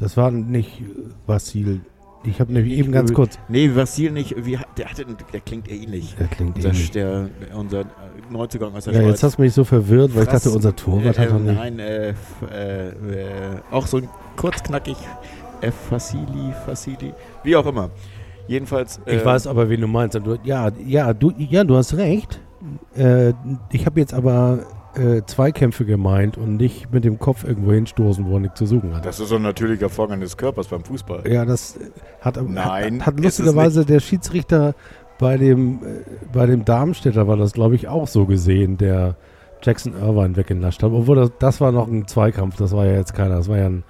Das 0.00 0.16
war 0.16 0.30
nicht 0.30 0.82
Vassil 1.26 1.80
ich 2.22 2.38
habe 2.38 2.52
nämlich 2.52 2.74
eben 2.74 2.92
ganz 2.92 3.12
kurz. 3.14 3.38
Nee, 3.48 3.74
Vassil 3.74 4.12
nicht. 4.12 4.34
Wie, 4.44 4.58
der, 4.76 4.90
hatte, 4.90 5.06
der 5.32 5.40
klingt 5.40 5.70
ähnlich. 5.70 6.14
Der 6.18 6.26
klingt 6.26 6.56
unser, 6.56 6.68
ähnlich. 6.68 6.90
Der, 6.90 7.30
unser 7.54 7.84
Neuzugang 8.28 8.74
aus 8.74 8.84
der 8.84 8.92
ja, 8.92 9.00
Schweiz. 9.00 9.10
Jetzt 9.12 9.22
hast 9.22 9.38
du 9.38 9.42
mich 9.42 9.54
so 9.54 9.64
verwirrt, 9.64 10.14
weil 10.14 10.24
Frass, 10.24 10.44
ich 10.44 10.44
dachte, 10.44 10.56
unser 10.56 10.76
Torwart 10.76 11.16
äh, 11.16 11.20
hat 11.20 11.32
noch 11.32 11.40
nicht. 11.40 11.54
Nein, 11.54 11.78
äh, 11.78 12.10
äh, 12.10 12.88
äh, 12.88 12.92
auch 13.70 13.86
so 13.86 13.98
ein 13.98 14.08
kurzknackig. 14.36 14.96
F. 15.62 15.74
Fassili, 15.90 16.54
Fassili, 16.64 17.12
wie 17.42 17.54
auch 17.54 17.66
immer. 17.66 17.90
Jedenfalls. 18.48 18.98
ich 19.04 19.20
äh, 19.20 19.24
weiß 19.24 19.46
aber, 19.46 19.68
wen 19.68 19.82
du 19.82 19.86
meinst. 19.86 20.14
Du, 20.14 20.38
ja, 20.42 20.70
ja, 20.86 21.12
du, 21.12 21.32
ja, 21.36 21.64
du 21.64 21.76
hast 21.76 21.94
recht. 21.94 22.40
Äh, 22.96 23.32
ich 23.70 23.86
habe 23.86 24.00
jetzt 24.00 24.14
aber 24.14 24.60
äh, 24.94 25.22
Zweikämpfe 25.26 25.84
gemeint 25.84 26.36
und 26.36 26.56
nicht 26.56 26.92
mit 26.92 27.04
dem 27.04 27.18
Kopf 27.18 27.44
irgendwo 27.44 27.72
hinstoßen, 27.72 28.26
wo 28.26 28.34
er 28.34 28.40
nichts 28.40 28.58
zu 28.58 28.66
suchen 28.66 28.94
hat. 28.94 29.04
Das 29.04 29.20
ist 29.20 29.28
so 29.28 29.36
ein 29.36 29.42
natürlicher 29.42 29.88
Vorgang 29.88 30.20
des 30.20 30.36
Körpers 30.36 30.68
beim 30.68 30.84
Fußball. 30.84 31.30
Ja, 31.30 31.44
das 31.44 31.78
hat, 32.20 32.40
Nein, 32.42 33.00
hat, 33.00 33.14
hat 33.14 33.20
lustigerweise 33.20 33.84
der 33.84 34.00
Schiedsrichter 34.00 34.74
bei 35.18 35.36
dem, 35.36 35.80
äh, 35.84 36.02
bei 36.32 36.46
dem 36.46 36.64
Darmstädter 36.64 37.28
war 37.28 37.36
das, 37.36 37.52
glaube 37.52 37.74
ich, 37.74 37.88
auch 37.88 38.08
so 38.08 38.26
gesehen, 38.26 38.78
der 38.78 39.16
Jackson 39.62 39.92
Irvine 39.92 40.36
weggenascht 40.36 40.82
hat. 40.82 40.92
Obwohl 40.92 41.16
das, 41.16 41.30
das 41.38 41.60
war 41.60 41.72
noch 41.72 41.86
ein 41.86 42.06
Zweikampf, 42.06 42.56
das 42.56 42.72
war 42.72 42.86
ja 42.86 42.94
jetzt 42.94 43.14
keiner, 43.14 43.36
das 43.36 43.48
war 43.48 43.58
ja 43.58 43.66
ein 43.66 43.84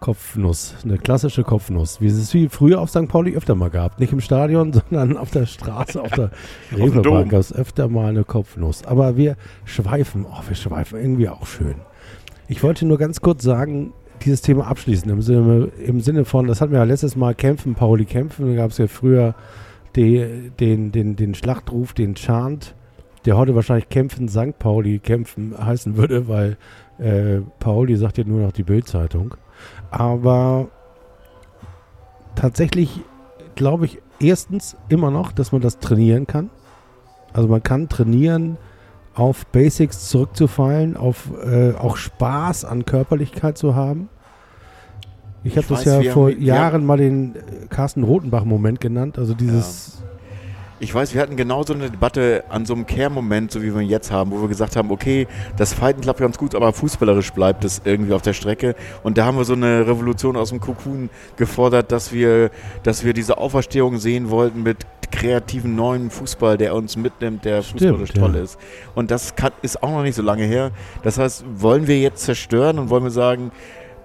Kopfnuss, 0.00 0.74
eine 0.84 0.98
klassische 0.98 1.42
Kopfnuss, 1.42 2.00
wie 2.00 2.06
es 2.06 2.32
wie 2.34 2.48
früher 2.48 2.80
auf 2.80 2.90
St. 2.90 3.08
Pauli 3.08 3.36
öfter 3.36 3.54
mal 3.54 3.70
gab. 3.70 3.98
Nicht 3.98 4.12
im 4.12 4.20
Stadion, 4.20 4.72
sondern 4.90 5.16
auf 5.16 5.30
der 5.30 5.46
Straße, 5.46 6.00
auf 6.00 6.10
der 6.10 6.30
Reeperbahn 6.76 7.28
gab 7.28 7.40
es 7.40 7.52
öfter 7.52 7.88
mal 7.88 8.10
eine 8.10 8.24
Kopfnuss. 8.24 8.84
Aber 8.84 9.16
wir 9.16 9.36
schweifen, 9.64 10.26
oh, 10.28 10.42
wir 10.46 10.56
schweifen 10.56 11.00
irgendwie 11.00 11.28
auch 11.28 11.46
schön. 11.46 11.76
Ich 12.48 12.62
wollte 12.62 12.86
nur 12.86 12.98
ganz 12.98 13.20
kurz 13.20 13.42
sagen, 13.42 13.92
dieses 14.24 14.42
Thema 14.42 14.66
abschließen, 14.66 15.10
im 15.10 15.22
Sinne, 15.22 15.68
im 15.84 16.00
Sinne 16.00 16.24
von, 16.24 16.46
das 16.46 16.60
hatten 16.60 16.72
wir 16.72 16.78
ja 16.78 16.84
letztes 16.84 17.16
Mal 17.16 17.34
Kämpfen, 17.34 17.74
Pauli 17.74 18.04
kämpfen, 18.04 18.48
da 18.48 18.54
gab 18.54 18.70
es 18.70 18.78
ja 18.78 18.86
früher 18.86 19.34
die, 19.94 20.50
den, 20.60 20.92
den, 20.92 21.16
den 21.16 21.34
Schlachtruf, 21.34 21.92
den 21.92 22.14
Chant, 22.14 22.74
der 23.24 23.36
heute 23.36 23.54
wahrscheinlich 23.54 23.88
Kämpfen 23.88 24.28
St. 24.28 24.58
Pauli 24.58 24.98
kämpfen 24.98 25.54
heißen 25.58 25.96
würde, 25.96 26.28
weil 26.28 26.56
äh, 26.98 27.40
Pauli 27.58 27.96
sagt 27.96 28.18
ja 28.18 28.24
nur 28.24 28.40
noch 28.40 28.52
die 28.52 28.62
Bildzeitung. 28.62 29.34
Aber 29.96 30.68
tatsächlich 32.34 33.00
glaube 33.54 33.86
ich 33.86 34.02
erstens 34.20 34.76
immer 34.90 35.10
noch, 35.10 35.32
dass 35.32 35.52
man 35.52 35.62
das 35.62 35.78
trainieren 35.78 36.26
kann. 36.26 36.50
Also 37.32 37.48
man 37.48 37.62
kann 37.62 37.88
trainieren, 37.88 38.58
auf 39.14 39.46
Basics 39.46 40.10
zurückzufallen, 40.10 40.98
auf 40.98 41.30
äh, 41.42 41.72
auch 41.72 41.96
Spaß 41.96 42.66
an 42.66 42.84
Körperlichkeit 42.84 43.56
zu 43.56 43.74
haben. 43.74 44.10
Ich 45.42 45.56
habe 45.56 45.66
das 45.68 45.84
ja 45.86 46.02
vor 46.12 46.28
Jahren 46.28 46.84
mal 46.84 46.98
den 46.98 47.34
äh, 47.34 47.40
Carsten 47.70 48.02
Rotenbach-Moment 48.02 48.80
genannt. 48.80 49.18
Also 49.18 49.32
dieses. 49.32 50.02
Ich 50.78 50.94
weiß, 50.94 51.14
wir 51.14 51.22
hatten 51.22 51.36
genau 51.36 51.62
so 51.62 51.72
eine 51.72 51.90
Debatte 51.90 52.44
an 52.50 52.66
so 52.66 52.74
einem 52.74 52.86
Kehrmoment, 52.86 53.50
so 53.50 53.62
wie 53.62 53.74
wir 53.74 53.80
ihn 53.80 53.88
jetzt 53.88 54.10
haben, 54.10 54.30
wo 54.30 54.42
wir 54.42 54.48
gesagt 54.48 54.76
haben, 54.76 54.90
okay, 54.90 55.26
das 55.56 55.72
Fighten 55.72 56.02
klappt 56.02 56.20
ganz 56.20 56.36
gut, 56.36 56.54
aber 56.54 56.72
fußballerisch 56.72 57.32
bleibt 57.32 57.64
es 57.64 57.80
irgendwie 57.84 58.12
auf 58.12 58.20
der 58.20 58.34
Strecke. 58.34 58.74
Und 59.02 59.16
da 59.16 59.24
haben 59.24 59.38
wir 59.38 59.44
so 59.44 59.54
eine 59.54 59.86
Revolution 59.86 60.36
aus 60.36 60.50
dem 60.50 60.60
Kokun 60.60 61.08
gefordert, 61.36 61.92
dass 61.92 62.12
wir, 62.12 62.50
dass 62.82 63.04
wir 63.04 63.14
diese 63.14 63.38
Auferstehung 63.38 63.98
sehen 63.98 64.28
wollten 64.28 64.62
mit 64.62 64.86
kreativen 65.10 65.74
neuen 65.76 66.10
Fußball, 66.10 66.58
der 66.58 66.74
uns 66.74 66.96
mitnimmt, 66.96 67.44
der 67.44 67.62
Stimmt, 67.62 67.80
fußballisch 67.80 68.10
ja. 68.14 68.20
toll 68.20 68.34
ist. 68.36 68.58
Und 68.94 69.10
das 69.10 69.34
kann, 69.34 69.52
ist 69.62 69.82
auch 69.82 69.90
noch 69.90 70.02
nicht 70.02 70.14
so 70.14 70.22
lange 70.22 70.44
her. 70.44 70.72
Das 71.02 71.18
heißt, 71.18 71.44
wollen 71.54 71.86
wir 71.86 71.98
jetzt 71.98 72.24
zerstören 72.24 72.78
und 72.78 72.90
wollen 72.90 73.04
wir 73.04 73.10
sagen, 73.10 73.50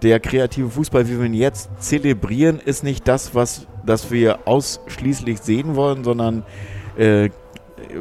der 0.01 0.19
kreative 0.19 0.69
Fußball, 0.69 1.07
wie 1.07 1.17
wir 1.17 1.25
ihn 1.25 1.33
jetzt 1.33 1.69
zelebrieren, 1.79 2.59
ist 2.59 2.83
nicht 2.83 3.07
das, 3.07 3.35
was 3.35 3.67
das 3.85 4.11
wir 4.11 4.47
ausschließlich 4.47 5.39
sehen 5.39 5.75
wollen, 5.75 6.03
sondern 6.03 6.43
äh, 6.97 7.29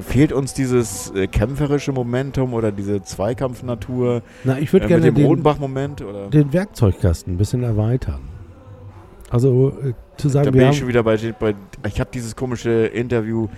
fehlt 0.01 0.33
uns 0.33 0.55
dieses 0.55 1.11
äh, 1.15 1.27
kämpferische 1.27 1.93
Momentum 1.93 2.55
oder 2.55 2.73
diese 2.73 3.03
Zweikampfnatur? 3.03 4.23
Na, 4.45 4.59
ich 4.59 4.73
würde 4.73 4.87
äh, 4.87 4.89
gerne 4.89 5.13
den, 5.13 5.25
Rodenbach-Moment 5.25 6.05
den 6.33 6.53
Werkzeugkasten 6.53 7.35
ein 7.35 7.37
bisschen 7.39 7.63
erweitern. 7.63 8.21
Also 9.31 9.73
äh, 9.83 9.93
zu 10.17 10.29
sagen, 10.29 10.47
da 10.47 10.51
bin 10.51 10.71
ich 10.71 10.79
schon 10.79 10.89
wieder 10.89 11.03
bei, 11.03 11.17
bei 11.39 11.55
ich 11.87 12.01
habe 12.01 12.11
dieses 12.13 12.35
komische 12.37 12.87
Interview 12.87 13.49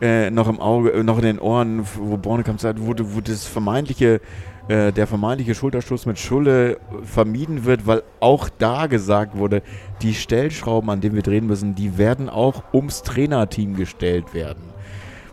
äh, 0.00 0.30
noch 0.30 0.48
im 0.48 0.60
Auge, 0.60 0.92
äh, 0.92 1.02
noch 1.02 1.16
in 1.18 1.24
den 1.24 1.38
Ohren, 1.38 1.82
wo 1.96 2.16
Bornekamp 2.16 2.60
sagt, 2.60 2.78
wo, 2.80 2.94
wo 2.98 3.20
das 3.20 3.46
vermeintliche 3.46 4.20
äh, 4.68 4.92
der 4.92 5.06
vermeintliche 5.06 5.54
Schulterstoß 5.54 6.04
mit 6.04 6.18
Schulle 6.18 6.76
vermieden 7.02 7.64
wird, 7.64 7.86
weil 7.86 8.02
auch 8.20 8.50
da 8.58 8.86
gesagt 8.86 9.36
wurde, 9.36 9.62
die 10.02 10.12
Stellschrauben, 10.12 10.90
an 10.90 11.00
denen 11.00 11.14
wir 11.14 11.22
drehen 11.22 11.46
müssen, 11.46 11.74
die 11.74 11.96
werden 11.96 12.28
auch 12.28 12.62
ums 12.74 13.02
Trainerteam 13.02 13.76
gestellt 13.76 14.34
werden. 14.34 14.62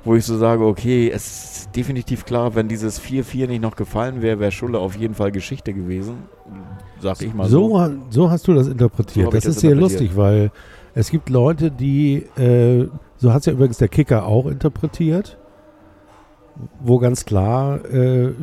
wo 0.05 0.15
ich 0.15 0.23
so 0.23 0.37
sage, 0.37 0.63
okay, 0.63 1.09
es 1.11 1.57
ist 1.65 1.75
definitiv 1.75 2.25
klar, 2.25 2.55
wenn 2.55 2.67
dieses 2.67 3.01
4-4 3.01 3.47
nicht 3.47 3.61
noch 3.61 3.75
gefallen 3.75 4.21
wäre, 4.21 4.39
wäre 4.39 4.51
Schulle 4.51 4.79
auf 4.79 4.95
jeden 4.95 5.15
Fall 5.15 5.31
Geschichte 5.31 5.73
gewesen. 5.73 6.17
Sag 7.01 7.21
ich 7.21 7.33
mal 7.33 7.49
so. 7.49 7.75
So, 7.75 7.91
so 8.11 8.29
hast 8.29 8.47
du 8.47 8.53
das 8.53 8.67
interpretiert. 8.67 9.25
So 9.25 9.31
das 9.31 9.43
das 9.43 9.55
ist 9.55 9.61
sehr 9.61 9.71
interpretiert. 9.71 10.01
lustig, 10.01 10.17
weil 10.17 10.51
es 10.93 11.09
gibt 11.09 11.29
Leute, 11.29 11.71
die, 11.71 12.25
äh, 12.37 12.87
so 13.17 13.33
hat 13.33 13.41
es 13.41 13.45
ja 13.45 13.53
übrigens 13.53 13.77
der 13.77 13.87
Kicker 13.87 14.25
auch 14.25 14.45
interpretiert, 14.45 15.37
wo 16.79 16.99
ganz 16.99 17.25
klar, 17.25 17.83
äh, 17.85 18.33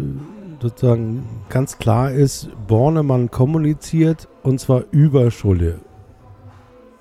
sozusagen 0.60 1.24
ganz 1.48 1.78
klar 1.78 2.12
ist, 2.12 2.48
Bornemann 2.68 3.30
kommuniziert 3.30 4.28
und 4.42 4.60
zwar 4.60 4.84
über 4.90 5.30
Schulle. 5.30 5.80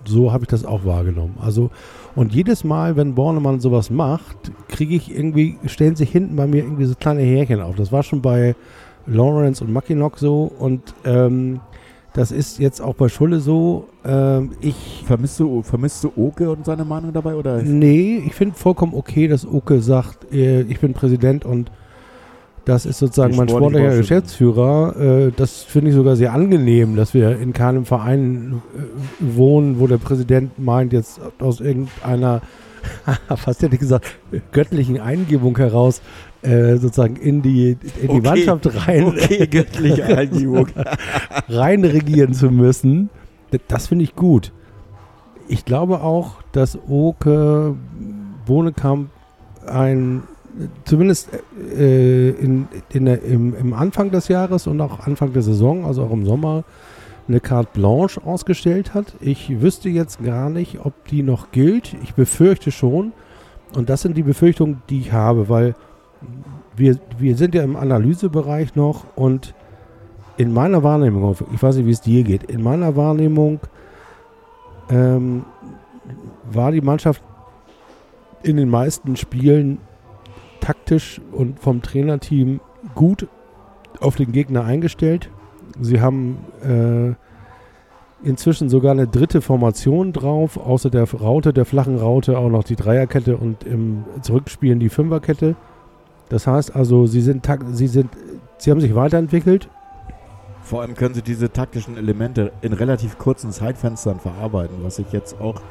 So 0.04 0.32
habe 0.32 0.46
ich 0.46 0.48
das 0.48 0.66
auch 0.66 0.84
wahrgenommen. 0.84 1.38
Also, 1.40 1.70
und 2.16 2.34
jedes 2.34 2.64
Mal, 2.64 2.96
wenn 2.96 3.14
Bornemann 3.14 3.60
sowas 3.60 3.92
macht, 3.92 4.52
kriege 4.68 4.96
ich 4.96 5.16
irgendwie, 5.16 5.58
stellen 5.66 5.96
sich 5.96 6.10
hinten 6.10 6.36
bei 6.36 6.48
mir 6.48 6.64
irgendwie 6.64 6.86
so 6.86 6.96
kleine 6.96 7.22
Härchen 7.22 7.62
auf. 7.62 7.76
Das 7.76 7.92
war 7.92 8.02
schon 8.02 8.22
bei 8.22 8.56
Lawrence 9.06 9.64
und 9.64 9.72
Mackinock 9.72 10.18
so 10.18 10.52
und 10.58 10.94
ähm, 11.06 11.60
das 12.14 12.32
ist 12.32 12.60
jetzt 12.60 12.82
auch 12.82 12.96
bei 12.96 13.08
Schulle 13.08 13.40
so. 13.40 13.88
Ähm, 14.04 14.52
ich 14.60 15.04
Vermisst 15.06 15.40
du, 15.40 15.62
vermisst 15.62 16.04
du 16.04 16.12
Oke 16.16 16.50
und 16.50 16.66
seine 16.66 16.84
Meinung 16.86 17.14
dabei? 17.14 17.36
Oder? 17.36 17.62
Nee, 17.62 18.24
ich 18.26 18.36
finde 18.36 18.56
vollkommen 18.56 18.94
okay, 18.94 19.28
dass 19.28 19.46
Uke 19.46 19.82
sagt, 19.82 20.32
äh, 20.34 20.62
ich 20.62 20.80
bin 20.80 20.94
Präsident 20.94 21.46
und 21.46 21.72
das 22.66 22.86
ist 22.86 23.00
sozusagen 23.00 23.36
mein 23.36 23.50
sportliche 23.50 23.80
sportlicher. 23.80 23.98
Geschäftsführer. 23.98 24.96
Äh, 25.00 25.32
das 25.36 25.64
finde 25.64 25.90
ich 25.90 25.96
sogar 25.96 26.16
sehr 26.16 26.34
angenehm, 26.34 26.96
dass 26.96 27.14
wir 27.14 27.40
in 27.40 27.54
keinem 27.54 27.86
Verein 27.86 28.62
äh, 28.76 29.36
wohnen, 29.36 29.80
wo 29.80 29.88
der 29.88 29.98
Präsident 29.98 30.60
meint, 30.60 30.94
jetzt 30.94 31.20
aus 31.40 31.60
irgendeiner, 31.60 32.42
fast 33.36 33.64
hätte 33.64 33.76
ich 33.76 33.80
gesagt, 33.80 34.06
göttlichen 34.52 35.00
Eingebung 35.00 35.58
heraus 35.58 36.02
äh, 36.42 36.78
sozusagen 36.78 37.16
in 37.18 37.42
die, 37.42 37.72
in 37.72 37.78
die 38.02 38.10
Okay. 38.10 38.22
Mannschaft 38.22 38.88
rein, 38.88 39.06
Okay, 39.06 39.48
göttliche 39.48 40.08
rein 41.50 41.84
regieren 41.86 42.34
zu 42.34 42.50
müssen. 42.50 43.10
Das 43.68 43.88
finde 43.88 44.04
ich 44.04 44.16
gut. 44.16 44.52
Ich 45.48 45.66
glaube 45.66 46.02
auch, 46.02 46.42
dass 46.52 46.78
Oke 46.88 47.76
Bohnekamp 48.46 49.10
ein, 49.68 50.24
zumindest 50.86 51.30
äh, 51.78 52.30
in, 52.30 52.68
in 52.92 53.06
der, 53.06 53.22
im, 53.24 53.56
im 53.56 53.74
Anfang 53.74 54.12
des 54.12 54.28
Jahres 54.28 54.68
und 54.68 54.80
auch 54.82 55.02
Anfang 55.02 55.34
der 55.34 55.42
Saison, 55.42 55.86
also 55.86 56.04
auch 56.04 56.12
im 56.12 56.26
Sommer, 56.26 56.64
eine 57.28 57.40
Carte 57.40 57.70
Blanche 57.74 58.24
ausgestellt 58.26 58.94
hat. 58.94 59.14
Ich 59.20 59.62
wüsste 59.62 59.90
jetzt 59.90 60.24
gar 60.24 60.50
nicht, 60.50 60.80
ob 60.84 60.94
die 61.08 61.24
noch 61.24 61.52
gilt. 61.52 61.96
Ich 62.04 62.14
befürchte 62.14 62.72
schon. 62.72 63.14
Und 63.76 63.90
das 63.90 64.02
sind 64.02 64.18
die 64.18 64.24
Befürchtungen, 64.24 64.82
die 64.90 65.00
ich 65.00 65.14
habe, 65.14 65.48
weil 65.48 65.76
wir, 66.76 66.98
wir 67.18 67.36
sind 67.36 67.56
ja 67.56 67.64
im 67.64 67.76
Analysebereich 67.76 68.76
noch 68.76 69.06
und 69.16 69.54
in 70.38 70.54
meiner 70.54 70.84
Wahrnehmung, 70.84 71.36
ich 71.54 71.62
weiß 71.62 71.76
nicht, 71.76 71.86
wie 71.86 71.92
es 71.92 72.02
dir 72.02 72.24
geht, 72.24 72.44
in 72.44 72.64
meiner 72.64 72.96
Wahrnehmung 72.96 73.60
ähm, 74.90 75.46
war 76.52 76.72
die 76.72 76.82
Mannschaft 76.82 77.24
in 78.44 78.58
den 78.58 78.70
meisten 78.70 79.16
Spielen 79.18 79.80
taktisch 80.60 81.22
und 81.32 81.60
vom 81.60 81.82
Trainerteam 81.82 82.60
gut 82.96 83.28
auf 84.00 84.16
den 84.16 84.32
Gegner 84.32 84.64
eingestellt. 84.64 85.30
Sie 85.80 86.02
haben 86.02 86.38
äh, 86.64 87.14
inzwischen 88.28 88.70
sogar 88.70 88.92
eine 88.92 89.08
dritte 89.08 89.42
Formation 89.42 90.14
drauf, 90.14 90.58
außer 90.58 90.90
der 90.90 91.12
Raute, 91.12 91.54
der 91.54 91.66
flachen 91.66 91.98
Raute 91.98 92.38
auch 92.38 92.50
noch 92.50 92.64
die 92.64 92.76
Dreierkette 92.76 93.38
und 93.38 93.64
im 93.64 94.06
Zurückspielen 94.22 94.80
die 94.80 94.90
Fünferkette. 94.90 95.56
Das 96.32 96.48
heißt 96.48 96.74
also, 96.78 97.08
sie 97.08 97.20
sind, 97.20 97.46
sie 97.74 97.88
sind, 97.88 98.10
sie 98.58 98.72
haben 98.72 98.80
sich 98.80 98.96
weiterentwickelt. 98.96 99.68
Vor 100.64 100.82
allem 100.82 100.96
können 100.96 101.14
sie 101.14 101.22
diese 101.22 101.52
taktischen 101.52 101.98
Elemente 101.98 102.54
in 102.62 102.72
relativ 102.72 103.18
kurzen 103.18 103.52
Zeitfenstern 103.52 104.22
verarbeiten, 104.22 104.78
was 104.82 104.98
ich 104.98 105.12
jetzt 105.12 105.42
auch 105.42 105.62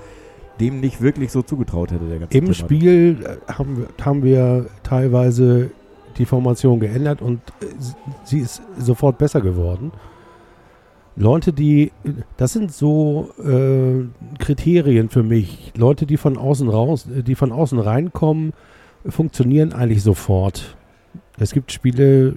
dem 0.60 0.80
nicht 0.80 1.00
wirklich 1.00 1.32
so 1.32 1.40
zugetraut 1.40 1.92
hätte, 1.92 2.04
der 2.04 2.18
ganze 2.18 2.36
Im 2.36 2.44
Thematik. 2.44 2.56
Spiel 2.56 3.16
äh, 3.24 3.52
haben 3.52 3.78
wir, 3.78 4.04
haben 4.04 4.22
wir 4.22 4.66
teilweise 4.82 5.70
die 6.18 6.26
Formation 6.26 6.78
geändert 6.78 7.22
und 7.22 7.40
äh, 7.62 7.66
sie 8.24 8.40
ist 8.40 8.60
sofort 8.78 9.16
besser 9.16 9.40
geworden. 9.40 9.92
Leute, 11.16 11.54
die, 11.54 11.90
das 12.36 12.52
sind 12.52 12.70
so 12.70 13.30
äh, 13.42 14.04
Kriterien 14.38 15.08
für 15.08 15.22
mich. 15.22 15.72
Leute, 15.74 16.04
die 16.04 16.18
von 16.18 16.36
außen 16.36 16.68
raus, 16.68 17.06
äh, 17.06 17.22
die 17.22 17.34
von 17.34 17.50
außen 17.50 17.78
reinkommen, 17.78 18.52
funktionieren 19.06 19.72
eigentlich 19.72 20.02
sofort. 20.02 20.76
Es 21.38 21.52
gibt 21.52 21.72
Spiele, 21.72 22.34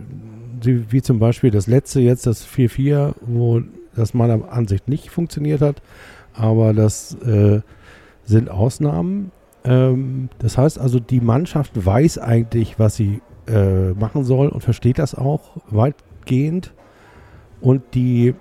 die, 0.64 0.92
wie 0.92 1.02
zum 1.02 1.20
Beispiel 1.20 1.52
das 1.52 1.68
letzte 1.68 2.00
jetzt, 2.00 2.26
das 2.26 2.48
4-4, 2.48 3.14
wo 3.22 3.62
das 3.96 4.14
meiner 4.14 4.52
Ansicht 4.52 4.88
nicht 4.88 5.10
funktioniert 5.10 5.62
hat, 5.62 5.82
aber 6.34 6.74
das 6.74 7.16
äh, 7.22 7.62
sind 8.24 8.50
Ausnahmen. 8.50 9.32
Ähm, 9.66 10.30
das 10.40 10.58
heißt 10.58 10.80
also, 10.80 11.00
die 11.00 11.22
Mannschaft 11.22 11.86
weiß 11.86 12.18
eigentlich, 12.18 12.80
was 12.80 12.96
sie 12.96 13.22
äh, 13.48 13.92
machen 13.92 14.24
soll 14.24 14.48
und 14.48 14.62
versteht 14.62 15.00
das 15.00 15.16
auch 15.16 15.58
weitgehend. 15.70 16.74
Und 17.62 17.82
die, 17.94 18.36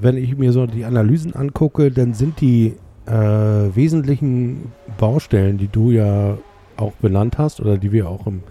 wenn 0.00 0.16
ich 0.16 0.36
mir 0.36 0.52
so 0.52 0.66
die 0.66 0.84
Analysen 0.84 1.34
angucke, 1.34 1.90
dann 1.90 2.14
sind 2.14 2.40
die 2.40 2.74
äh, 3.06 3.12
wesentlichen 3.12 4.72
Baustellen, 4.98 5.58
die 5.58 5.68
du 5.68 5.90
ja 5.90 6.38
auch 6.82 6.92
benannt 6.94 7.38
hast 7.38 7.60
oder 7.60 7.78
die 7.78 7.92
wir 7.92 8.08
auch 8.08 8.26
im 8.26 8.42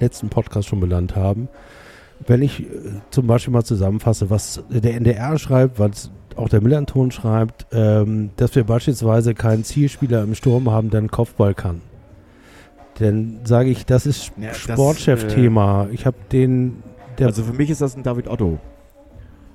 letzten 0.00 0.28
Podcast 0.28 0.68
schon 0.68 0.80
benannt 0.80 1.16
haben. 1.16 1.48
Wenn 2.26 2.42
ich 2.42 2.60
äh, 2.62 2.66
zum 3.10 3.26
Beispiel 3.26 3.52
mal 3.52 3.64
zusammenfasse, 3.64 4.30
was 4.30 4.62
der 4.70 4.94
NDR 4.94 5.38
schreibt, 5.38 5.78
was 5.78 6.10
auch 6.36 6.48
der 6.48 6.60
Millanton 6.60 7.10
schreibt, 7.10 7.66
ähm, 7.72 8.30
dass 8.36 8.54
wir 8.54 8.64
beispielsweise 8.64 9.34
keinen 9.34 9.64
Zielspieler 9.64 10.22
im 10.22 10.34
Sturm 10.34 10.70
haben, 10.70 10.90
der 10.90 10.98
einen 10.98 11.10
Kopfball 11.10 11.54
kann. 11.54 11.80
Dann 12.98 13.40
sage 13.44 13.68
ich, 13.70 13.84
das 13.86 14.06
ist 14.06 14.32
Ja, 14.38 14.54
Sportchef-Thema. 14.54 15.88
ich 15.92 16.06
habe 16.06 16.16
den, 16.32 16.82
der, 17.18 17.28
Also 17.28 17.42
für 17.42 17.52
mich 17.52 17.70
ist 17.70 17.80
das 17.80 17.96
ein 17.96 18.02
David 18.02 18.28
Otto. 18.28 18.58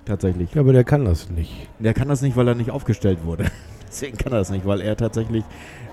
Tatsächlich. 0.06 0.54
ja, 0.54 0.62
aber 0.62 0.74
der 0.74 0.84
kann 0.84 1.06
das 1.06 1.30
nicht. 1.30 1.52
Der 1.80 1.94
kann 1.94 2.08
das 2.08 2.22
nicht, 2.22 2.36
weil 2.36 2.48
er 2.48 2.56
nicht 2.56 2.72
aufgestellt 2.72 3.20
wurde. 3.24 3.46
Deswegen 3.92 4.18
kann 4.18 4.32
er 4.32 4.40
das 4.40 4.50
nicht, 4.50 4.66
weil 4.66 4.80
er 4.80 4.96
tatsächlich 4.96 5.44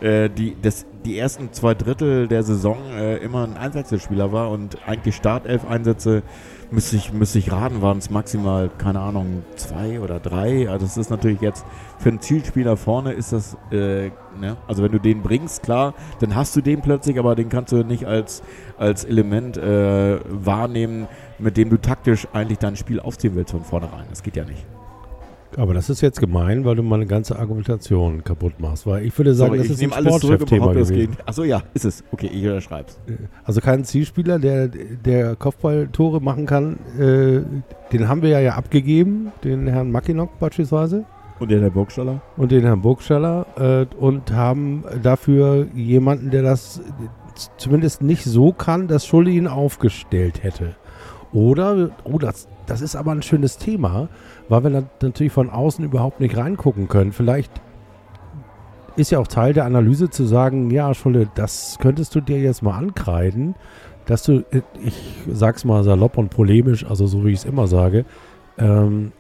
äh, 0.01 0.31
die, 0.31 0.57
das, 0.63 0.87
die 1.05 1.19
ersten 1.19 1.53
zwei 1.53 1.75
Drittel 1.75 2.29
der 2.29 2.45
Saison 2.45 2.79
äh, 2.93 3.17
immer 3.17 3.43
ein 3.43 3.57
Einwechselspieler 3.57 4.31
war 4.31 4.51
und 4.51 4.79
eigentlich 4.87 5.17
Startelf-Einsätze, 5.17 6.23
müsste 6.71 6.95
ich, 6.97 7.13
müsste 7.13 7.41
ich 7.41 7.51
raten, 7.51 7.83
waren 7.83 7.99
es 7.99 8.09
maximal, 8.09 8.71
keine 8.79 9.01
Ahnung, 9.01 9.43
zwei 9.57 9.99
oder 10.01 10.21
drei. 10.21 10.69
Also 10.71 10.87
das 10.87 10.97
ist 10.97 11.11
natürlich 11.11 11.41
jetzt 11.41 11.65
für 11.99 12.11
einen 12.11 12.21
Zielspieler 12.21 12.77
vorne 12.77 13.13
ist 13.15 13.33
das, 13.33 13.57
äh, 13.73 14.11
ne? 14.39 14.57
also 14.69 14.85
wenn 14.85 14.93
du 14.93 15.01
den 15.01 15.23
bringst, 15.23 15.65
klar, 15.65 15.95
dann 16.21 16.37
hast 16.37 16.55
du 16.55 16.61
den 16.61 16.81
plötzlich, 16.83 17.19
aber 17.19 17.35
den 17.35 17.49
kannst 17.49 17.73
du 17.73 17.83
nicht 17.83 18.05
als, 18.05 18.45
als 18.77 19.05
Element 19.05 19.57
äh, 19.57 20.21
wahrnehmen, 20.29 21.09
mit 21.41 21.57
dem 21.57 21.69
du 21.71 21.79
taktisch 21.79 22.29
eigentlich 22.33 22.59
dein 22.59 22.77
Spiel 22.77 23.01
aufziehen 23.01 23.35
willst 23.35 23.51
von 23.51 23.65
vornherein. 23.65 24.05
Das 24.11 24.23
geht 24.23 24.37
ja 24.37 24.45
nicht. 24.45 24.65
Aber 25.57 25.75
das 25.75 25.91
ist 25.91 26.01
jetzt 26.01 26.21
gemein, 26.21 26.65
weil 26.65 26.77
du 26.77 26.83
meine 26.83 27.07
ganze 27.07 27.39
Argumentation 27.39 28.23
kaputt 28.23 28.61
machst. 28.61 28.87
Weil 28.87 29.05
ich 29.05 29.17
würde 29.17 29.35
sagen, 29.35 29.51
Sorry, 29.57 29.59
das 29.59 29.67
ich 29.79 29.87
ist 29.87 29.93
ein 29.93 30.07
alles 30.07 30.21
zurück 30.21 30.43
es 30.43 30.89
gewesen. 30.89 31.17
Achso, 31.25 31.45
ja, 31.45 31.63
ist 31.75 31.85
es. 31.85 32.05
Okay, 32.13 32.31
ich 32.33 32.45
unterschreib's. 32.45 32.99
Also 33.45 33.61
keinen 33.61 33.85
Zielspieler, 33.85 34.39
der, 34.39 34.69
der 34.69 35.37
Kopfballtore 35.37 36.21
machen 36.21 36.47
kann. 36.47 36.79
Äh, 36.99 37.41
den 37.93 38.09
haben 38.09 38.23
wir 38.23 38.29
ja, 38.29 38.41
ja 38.41 38.55
abgegeben, 38.55 39.33
den 39.45 39.67
Herrn 39.67 39.91
Mackinock 39.91 40.39
beispielsweise 40.39 41.05
Und 41.41 41.51
der, 41.51 41.61
der 41.61 41.71
Burgstaller? 41.71 42.21
und 42.37 42.53
den 42.53 42.63
Herrn 42.63 42.83
Burgstaller 42.83 43.47
äh, 43.57 43.87
und 43.99 44.31
haben 44.33 44.85
dafür 45.03 45.67
jemanden, 45.75 46.31
der 46.31 46.43
das 46.43 46.83
zumindest 47.57 48.03
nicht 48.03 48.25
so 48.25 48.53
kann, 48.53 48.89
dass 48.89 49.07
Schulli 49.07 49.37
ihn 49.37 49.47
aufgestellt 49.47 50.43
hätte. 50.43 50.75
Oder, 51.33 51.91
oh, 52.05 52.19
das, 52.19 52.49
das 52.67 52.81
ist 52.81 52.97
aber 52.97 53.13
ein 53.13 53.23
schönes 53.23 53.59
Thema, 53.59 54.09
weil 54.49 54.63
wir 54.65 54.71
nat- 54.71 55.03
natürlich 55.03 55.33
von 55.33 55.51
außen 55.51 55.85
überhaupt 55.85 56.21
nicht 56.21 56.37
reingucken 56.37 56.89
können. 56.89 57.13
Vielleicht 57.13 57.53
ist 58.97 59.11
ja 59.11 59.19
auch 59.19 59.27
Teil 59.29 59.53
der 59.53 59.65
Analyse 59.65 60.11
zu 60.11 60.25
sagen, 60.25 60.71
ja, 60.71 60.93
Schulle, 60.95 61.29
das 61.35 61.79
könntest 61.81 62.15
du 62.15 62.21
dir 62.21 62.39
jetzt 62.41 62.63
mal 62.63 62.77
ankreiden, 62.77 63.55
dass 64.07 64.23
du, 64.25 64.45
äh, 64.51 64.63
ich 64.83 65.23
sag's 65.33 65.65
mal 65.65 65.85
salopp 65.85 66.19
und 66.19 66.31
polemisch, 66.31 66.85
also 66.85 67.07
so 67.07 67.25
wie 67.25 67.31
ich 67.31 67.39
es 67.41 67.45
immer 67.45 67.69
sage, 67.69 68.05
ähm, 68.59 69.13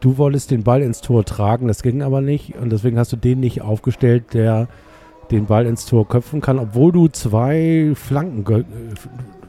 du 0.00 0.18
wolltest 0.18 0.50
den 0.50 0.62
Ball 0.62 0.82
ins 0.82 1.00
Tor 1.00 1.24
tragen, 1.24 1.66
das 1.66 1.82
ging 1.82 2.02
aber 2.02 2.20
nicht 2.20 2.56
und 2.56 2.70
deswegen 2.70 2.98
hast 2.98 3.12
du 3.12 3.16
den 3.16 3.40
nicht 3.40 3.62
aufgestellt, 3.62 4.34
der 4.34 4.68
den 5.30 5.46
Ball 5.46 5.64
ins 5.66 5.86
Tor 5.86 6.06
köpfen 6.06 6.42
kann, 6.42 6.58
obwohl 6.58 6.92
du 6.92 7.08
zwei 7.08 7.92
Flanken, 7.94 8.54
äh, 8.54 8.64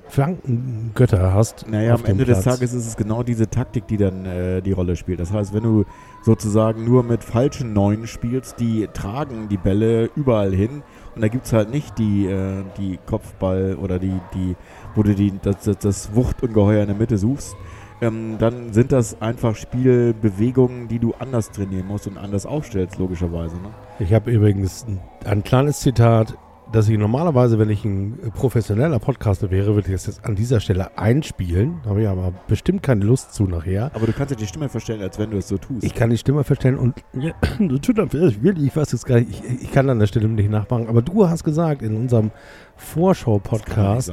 Flankengötter 0.08 1.34
hast. 1.34 1.68
Naja, 1.70 1.96
am 1.96 2.06
Ende 2.06 2.26
des 2.26 2.42
Platz. 2.42 2.58
Tages 2.58 2.74
ist 2.74 2.88
es 2.88 2.98
genau 2.98 3.24
diese 3.24 3.50
Taktik, 3.50 3.88
die 3.88 3.98
dann 3.98 4.26
äh, 4.26 4.62
die 4.62 4.72
Rolle 4.72 4.96
spielt. 4.96 5.20
Das 5.20 5.32
heißt, 5.32 5.54
wenn 5.54 5.64
du 5.64 5.86
sozusagen 6.24 6.86
nur 6.86 7.04
mit 7.04 7.24
falschen 7.24 7.74
Neunen 7.74 8.08
spielst, 8.08 8.60
die 8.60 8.88
tragen 8.94 9.50
die 9.50 9.58
Bälle 9.58 10.10
überall 10.16 10.54
hin 10.54 10.84
und 11.16 11.22
da 11.22 11.28
gibt 11.28 11.46
es 11.46 11.54
halt 11.54 11.72
nicht 11.72 11.98
die, 11.98 12.28
äh, 12.28 12.64
die 12.78 13.00
Kopfball 13.06 13.76
oder 13.82 14.00
die, 14.00 14.20
die, 14.34 14.56
wo 14.96 15.04
du 15.04 15.16
die, 15.16 15.34
das, 15.42 15.64
das, 15.64 15.78
das 15.80 16.16
Wuchtungeheuer 16.16 16.82
in 16.82 16.88
der 16.88 16.98
Mitte 16.98 17.18
suchst, 17.18 17.56
ähm, 18.02 18.36
dann 18.40 18.74
sind 18.74 18.92
das 18.92 19.22
einfach 19.22 19.56
Spielbewegungen, 19.56 20.88
die 20.88 21.00
du 21.00 21.14
anders 21.14 21.52
trainieren 21.52 21.88
musst 21.88 22.08
und 22.08 22.18
anders 22.18 22.46
aufstellst, 22.46 22.98
logischerweise. 22.98 23.56
Ne? 23.56 23.70
Ich 24.00 24.14
habe 24.14 24.32
übrigens 24.32 24.86
ein, 24.88 25.00
ein 25.24 25.44
kleines 25.44 25.80
Zitat, 25.80 26.38
das 26.76 26.90
ich 26.90 26.98
normalerweise, 26.98 27.58
wenn 27.58 27.70
ich 27.70 27.86
ein 27.86 28.20
professioneller 28.36 29.00
Podcaster 29.00 29.50
wäre, 29.50 29.76
würde 29.76 29.88
ich 29.88 29.94
das 29.94 30.08
jetzt 30.08 30.26
an 30.26 30.36
dieser 30.36 30.60
Stelle 30.60 30.98
einspielen. 30.98 31.78
Da 31.84 31.92
habe 31.92 32.02
ich 32.02 32.08
aber 32.10 32.34
bestimmt 32.50 32.84
keine 32.84 33.06
Lust 33.06 33.34
zu 33.34 33.46
nachher. 33.46 33.92
Aber 33.94 34.06
du 34.06 34.12
kannst 34.12 34.34
dir 34.34 34.36
die 34.36 34.46
Stimme 34.46 34.68
verstellen, 34.68 35.02
als 35.02 35.18
wenn 35.18 35.32
du 35.32 35.38
es 35.38 35.48
so 35.48 35.58
tust. 35.58 35.86
Ich 35.86 35.94
kann 35.96 36.10
die 36.10 36.18
Stimme 36.18 36.44
verstellen 36.44 36.78
und 36.78 36.96
ja, 37.14 37.32
ich 37.62 38.76
weiß 38.76 38.92
jetzt 38.92 39.06
gar 39.06 39.20
nicht, 39.20 39.30
ich, 39.30 39.64
ich 39.64 39.72
kann 39.72 39.90
an 39.90 40.00
der 40.00 40.08
Stelle 40.08 40.28
nicht 40.28 40.50
nachmachen. 40.50 40.88
Aber 40.88 41.02
du 41.02 41.30
hast 41.30 41.46
gesagt 41.46 41.82
in 41.82 41.96
unserem 41.96 42.32
Vorschau-Podcast, 42.76 44.12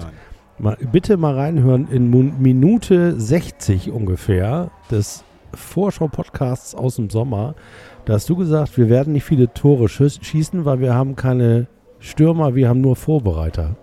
mal, 0.59 0.77
bitte 0.93 1.17
mal 1.17 1.35
reinhören 1.35 1.89
in 1.91 2.11
Minute 2.41 3.21
60 3.21 3.91
ungefähr 3.91 4.71
des 4.89 5.25
Vorschau-Podcasts 5.53 6.77
aus 6.77 6.95
dem 6.95 7.11
Sommer. 7.11 7.57
Da 8.05 8.13
hast 8.15 8.29
du 8.31 8.37
gesagt, 8.37 8.77
wir 8.77 8.89
werden 8.89 9.15
nicht 9.15 9.25
viele 9.25 9.53
Tore 9.53 9.87
schieß- 9.87 10.23
schießen, 10.23 10.65
weil 10.65 10.79
wir 10.79 10.95
haben 10.95 11.17
keine 11.17 11.67
Stürmer, 12.03 12.57
wir 12.57 12.69
haben 12.69 12.81
nur 12.81 12.97
Vorbereiter. 12.97 13.77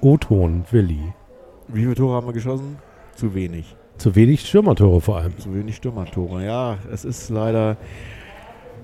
O-Ton, 0.00 0.64
Willi. 0.72 1.12
Wie 1.68 1.82
viele 1.82 1.94
Tore 1.94 2.16
haben 2.16 2.26
wir 2.26 2.32
geschossen? 2.32 2.78
Zu 3.14 3.32
wenig. 3.32 3.76
Zu 3.96 4.16
wenig 4.16 4.44
Stürmertore 4.44 5.00
vor 5.00 5.18
allem. 5.18 5.38
Zu 5.38 5.54
wenig 5.54 5.76
Stürmertore. 5.76 6.44
Ja, 6.44 6.78
es 6.92 7.04
ist 7.04 7.30
leider. 7.30 7.76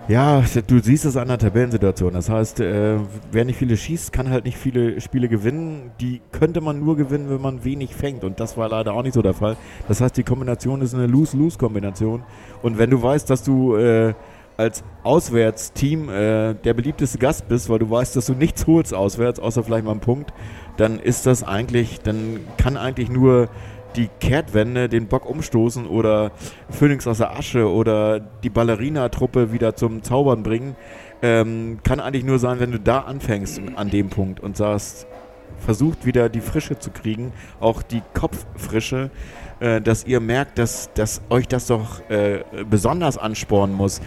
Ja, 0.06 0.44
du 0.68 0.78
siehst 0.78 1.04
es 1.04 1.16
an 1.16 1.26
der 1.26 1.38
Tabellensituation. 1.38 2.12
Das 2.12 2.30
heißt, 2.30 2.61
äh, 2.61 2.98
wer 3.33 3.44
nicht 3.44 3.56
viele 3.56 3.76
schießt, 3.76 4.12
kann 4.12 4.30
halt 4.30 4.44
nicht 4.44 4.56
viele 4.56 5.00
Spiele 5.00 5.28
gewinnen. 5.28 5.90
Die 6.00 6.20
könnte 6.30 6.61
man 6.61 6.78
nur 6.78 6.96
gewinnen, 6.96 7.28
wenn 7.28 7.40
man 7.40 7.64
wenig 7.64 7.92
fängt. 7.96 8.22
Und 8.22 8.38
das 8.38 8.56
war 8.56 8.68
leider 8.68 8.94
auch 8.94 9.02
nicht 9.02 9.14
so 9.14 9.22
der 9.22 9.35
Fall. 9.35 9.56
Das 9.88 10.00
heißt, 10.00 10.16
die 10.16 10.22
Kombination 10.22 10.80
ist 10.80 10.94
eine 10.94 11.09
Lose-Lose-Kombination. 11.09 12.22
Und 12.62 12.78
wenn 12.78 12.90
du 12.90 13.02
weißt, 13.02 13.28
dass 13.28 13.42
du 13.42 13.74
äh, 13.74 14.14
als 14.61 14.85
Auswärtsteam 15.05 16.11
äh, 16.11 16.55
der 16.55 16.75
beliebteste 16.75 17.16
Gast 17.16 17.49
bist, 17.49 17.70
weil 17.70 17.79
du 17.79 17.88
weißt, 17.88 18.14
dass 18.14 18.27
du 18.27 18.35
nichts 18.35 18.66
holst 18.66 18.92
auswärts, 18.92 19.40
außer 19.40 19.64
vielleicht 19.64 19.87
mal 19.87 19.92
einen 19.92 20.01
Punkt, 20.01 20.35
dann 20.77 21.01
ist 21.01 21.25
das 21.25 21.42
eigentlich, 21.42 22.01
dann 22.01 22.40
kann 22.59 22.77
eigentlich 22.77 23.09
nur 23.09 23.49
die 23.96 24.09
Kehrtwende 24.20 24.90
den 24.90 25.09
Bock 25.09 25.29
umstoßen 25.29 25.87
oder 25.87 26.33
Phoenix 26.68 27.07
aus 27.07 27.18
der 27.18 27.37
Asche 27.37 27.68
oder 27.68 28.20
die 28.20 28.51
Ballerina-Truppe 28.51 29.51
wieder 29.51 29.75
zum 29.75 30.03
Zaubern 30.03 30.42
bringen, 30.42 30.77
ähm, 31.23 31.79
kann 31.83 31.99
eigentlich 31.99 32.25
nur 32.25 32.38
sein, 32.38 32.61
wenn 32.61 32.70
du 32.70 32.79
da 32.79 33.01
anfängst 33.01 33.61
an 33.77 33.88
dem 33.88 34.11
Punkt 34.11 34.40
und 34.40 34.59
sagst, 34.59 35.07
versucht 35.59 36.07
wieder 36.07 36.29
die 36.29 36.40
Frische 36.40 36.79
zu 36.79 36.90
kriegen, 36.90 37.33
auch 37.61 37.83
die 37.83 38.03
Kopffrische, 38.14 39.11
äh, 39.61 39.81
dass 39.81 40.05
ihr 40.05 40.20
merkt, 40.20 40.59
dass, 40.59 40.92
dass 40.94 41.20
euch 41.29 41.46
das 41.46 41.66
doch 41.66 42.09
äh, 42.09 42.44
besonders 42.68 43.18
anspornen 43.18 43.77
muss. 43.77 44.01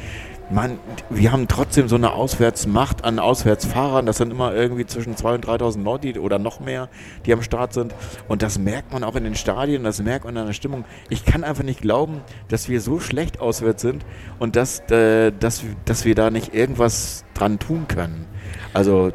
Man, 0.51 0.77
wir 1.10 1.32
haben 1.32 1.47
trotzdem 1.47 1.88
so 1.88 1.95
eine 1.95 2.13
Auswärtsmacht 2.13 3.03
an 3.06 3.19
Auswärtsfahrern. 3.19 4.06
Das 4.06 4.17
sind 4.17 4.32
immer 4.32 4.53
irgendwie 4.53 4.86
zwischen 4.86 5.15
2.000 5.15 5.36
und 5.36 5.45
3.000 5.47 5.84
Leute 5.84 6.21
oder 6.21 6.38
noch 6.38 6.60
mehr, 6.60 6.89
die 7.25 7.34
am 7.34 7.41
Start 7.41 7.73
sind. 7.73 7.95
Und 8.27 8.41
das 8.41 8.60
merkt 8.60 8.91
man 8.91 9.03
auch 9.03 9.15
in 9.15 9.23
den 9.23 9.36
Stadien, 9.36 9.84
das 9.84 10.01
merkt 10.01 10.25
man 10.25 10.38
an 10.38 10.47
der 10.47 10.53
Stimmung. 10.53 10.86
Ich 11.10 11.25
kann 11.25 11.43
einfach 11.43 11.63
nicht 11.63 11.82
glauben, 11.82 12.21
dass 12.49 12.69
wir 12.69 12.82
so 12.82 12.99
schlecht 12.99 13.39
auswärts 13.39 13.82
sind 13.82 14.06
und 14.39 14.56
dass, 14.56 14.79
äh, 14.91 15.32
dass, 15.32 15.63
dass 15.86 16.06
wir 16.06 16.15
da 16.15 16.29
nicht 16.29 16.53
irgendwas 16.53 17.23
dran 17.34 17.60
tun 17.60 17.88
können. 17.88 18.25
Also 18.73 19.12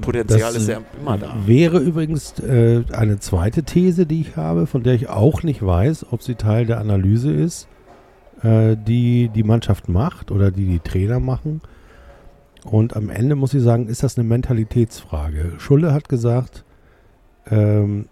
Potenzial 0.00 0.52
Das 0.52 0.62
ist 0.62 0.68
ja 0.68 0.80
immer 1.00 1.18
da. 1.18 1.36
Wäre 1.46 1.78
übrigens 1.78 2.38
äh, 2.40 2.82
eine 2.92 3.18
zweite 3.20 3.62
These, 3.62 4.06
die 4.06 4.22
ich 4.22 4.36
habe, 4.36 4.66
von 4.66 4.82
der 4.82 4.94
ich 4.94 5.08
auch 5.08 5.42
nicht 5.42 5.64
weiß, 5.64 6.06
ob 6.10 6.22
sie 6.22 6.34
Teil 6.34 6.66
der 6.66 6.78
Analyse 6.78 7.32
ist, 7.32 7.68
äh, 8.44 8.76
die 8.76 9.30
die 9.34 9.42
Mannschaft 9.42 9.88
macht 9.88 10.30
oder 10.30 10.50
die 10.50 10.66
die 10.66 10.78
Trainer 10.78 11.18
machen. 11.18 11.60
Und 12.64 12.96
am 12.96 13.10
Ende 13.10 13.34
muss 13.34 13.54
ich 13.54 13.62
sagen, 13.62 13.88
ist 13.88 14.02
das 14.02 14.16
eine 14.16 14.28
Mentalitätsfrage. 14.28 15.54
Schulle 15.58 15.92
hat 15.92 16.08
gesagt, 16.08 16.64
ähm, 17.50 18.06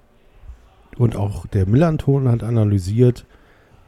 und 0.98 1.16
auch 1.16 1.46
der 1.46 1.66
Millanton 1.66 2.28
hat 2.28 2.42
analysiert, 2.42 3.24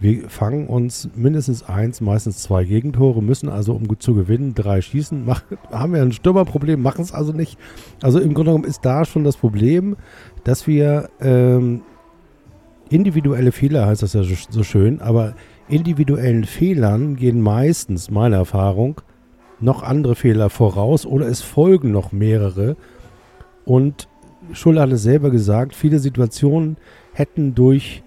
wir 0.00 0.28
fangen 0.28 0.66
uns 0.66 1.08
mindestens 1.14 1.62
eins, 1.62 2.00
meistens 2.00 2.42
zwei 2.42 2.64
Gegentore, 2.64 3.22
müssen 3.22 3.48
also, 3.48 3.74
um 3.74 3.98
zu 4.00 4.14
gewinnen, 4.14 4.54
drei 4.54 4.80
schießen. 4.80 5.24
Mach, 5.24 5.42
haben 5.70 5.94
wir 5.94 6.02
ein 6.02 6.12
Stürmerproblem, 6.12 6.80
machen 6.82 7.02
es 7.02 7.12
also 7.12 7.32
nicht. 7.32 7.58
Also 8.02 8.18
im 8.18 8.34
Grunde 8.34 8.50
genommen 8.50 8.64
ist 8.64 8.84
da 8.84 9.04
schon 9.04 9.24
das 9.24 9.36
Problem, 9.36 9.96
dass 10.42 10.66
wir 10.66 11.08
ähm, 11.20 11.82
individuelle 12.90 13.52
Fehler, 13.52 13.86
heißt 13.86 14.02
das 14.02 14.14
ja 14.14 14.24
so, 14.24 14.34
so 14.50 14.62
schön, 14.62 15.00
aber 15.00 15.34
individuellen 15.68 16.44
Fehlern 16.44 17.16
gehen 17.16 17.40
meistens, 17.40 18.10
meiner 18.10 18.36
Erfahrung, 18.36 19.00
noch 19.60 19.82
andere 19.82 20.14
Fehler 20.14 20.50
voraus 20.50 21.06
oder 21.06 21.26
es 21.26 21.40
folgen 21.40 21.90
noch 21.90 22.12
mehrere. 22.12 22.76
Und 23.64 24.08
Schuller 24.52 24.82
hat 24.82 24.92
es 24.92 25.02
selber 25.02 25.30
gesagt, 25.30 25.74
viele 25.74 25.98
Situationen 25.98 26.76
hätten 27.12 27.54
durch 27.54 28.02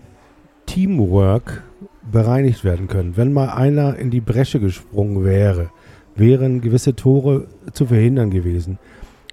Teamwork 0.66 1.64
bereinigt 2.12 2.64
werden 2.64 2.88
können. 2.88 3.18
Wenn 3.18 3.34
mal 3.34 3.50
einer 3.50 3.98
in 3.98 4.12
die 4.12 4.22
Bresche 4.22 4.60
gesprungen 4.60 5.24
wäre, 5.24 5.72
wären 6.16 6.62
gewisse 6.62 6.96
Tore 6.96 7.48
zu 7.74 7.86
verhindern 7.86 8.30
gewesen. 8.30 8.80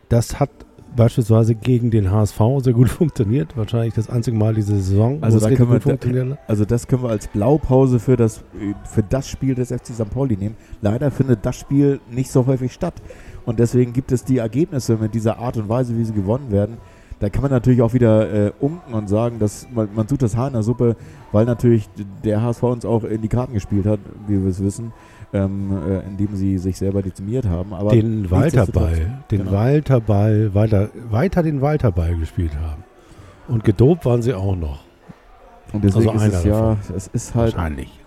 Das 0.08 0.40
hat 0.40 0.50
beispielsweise 0.96 1.54
gegen 1.54 1.90
den 1.90 2.10
HSV 2.10 2.40
sehr 2.58 2.72
gut 2.72 2.88
funktioniert. 2.90 3.56
Wahrscheinlich 3.56 3.94
das 3.94 4.08
einzige 4.08 4.36
Mal 4.36 4.54
diese 4.54 4.76
Saison, 4.76 5.22
Also 5.22 5.40
da 5.40 5.50
können 5.50 5.70
wir-. 5.70 6.38
Also 6.46 6.64
das 6.64 6.86
können 6.86 7.02
wir 7.02 7.10
als 7.10 7.28
Blaupause 7.28 7.98
für 7.98 8.16
das, 8.16 8.44
für 8.84 9.02
das 9.02 9.28
Spiel 9.28 9.54
des 9.54 9.70
FC 9.70 9.88
St. 9.88 10.10
Pauli 10.10 10.36
nehmen. 10.36 10.56
Leider 10.80 11.10
findet 11.10 11.44
das 11.44 11.56
Spiel 11.56 12.00
nicht 12.10 12.30
so 12.30 12.46
häufig 12.46 12.72
statt. 12.72 12.94
Und 13.44 13.58
deswegen 13.58 13.92
gibt 13.92 14.12
es 14.12 14.24
die 14.24 14.38
Ergebnisse 14.38 14.96
mit 14.96 15.14
dieser 15.14 15.38
Art 15.38 15.56
und 15.56 15.68
Weise, 15.68 15.96
wie 15.96 16.04
sie 16.04 16.14
gewonnen 16.14 16.50
werden. 16.50 16.78
Da 17.20 17.28
kann 17.30 17.42
man 17.42 17.50
natürlich 17.50 17.80
auch 17.80 17.94
wieder 17.94 18.48
äh, 18.48 18.52
unken 18.60 18.92
und 18.92 19.08
sagen, 19.08 19.38
dass 19.38 19.66
man, 19.72 19.88
man 19.94 20.06
tut 20.06 20.22
das 20.22 20.36
Haar 20.36 20.48
in 20.48 20.54
der 20.54 20.62
Suppe, 20.62 20.96
weil 21.32 21.44
natürlich 21.44 21.88
der 22.24 22.42
HSV 22.42 22.62
uns 22.64 22.84
auch 22.84 23.04
in 23.04 23.22
die 23.22 23.28
Karten 23.28 23.54
gespielt 23.54 23.86
hat, 23.86 24.00
wie 24.26 24.42
wir 24.42 24.50
es 24.50 24.62
wissen, 24.62 24.92
ähm, 25.34 25.76
äh, 25.86 26.06
indem 26.06 26.36
sie 26.36 26.58
sich 26.58 26.78
selber 26.78 27.02
dezimiert 27.02 27.46
haben. 27.46 27.74
Aber 27.74 27.90
den 27.90 28.30
Walterball, 28.30 29.24
den 29.30 29.40
genau. 29.40 29.52
Walterball, 29.52 30.54
weiter, 30.54 30.88
weiter 31.10 31.42
den 31.42 31.60
Walterball 31.60 32.16
gespielt 32.16 32.56
haben. 32.56 32.84
Und 33.48 33.64
gedopt 33.64 34.06
waren 34.06 34.22
sie 34.22 34.32
auch 34.32 34.56
noch. 34.56 34.84
Und 35.72 35.82
deswegen 35.84 36.10
also 36.10 36.24
ist 36.24 36.34
es 36.34 36.44
einer 36.46 36.56
ja, 36.56 36.76
es 36.96 37.08
ist 37.08 37.34
halt 37.34 37.54
Wahrscheinlich. 37.54 38.00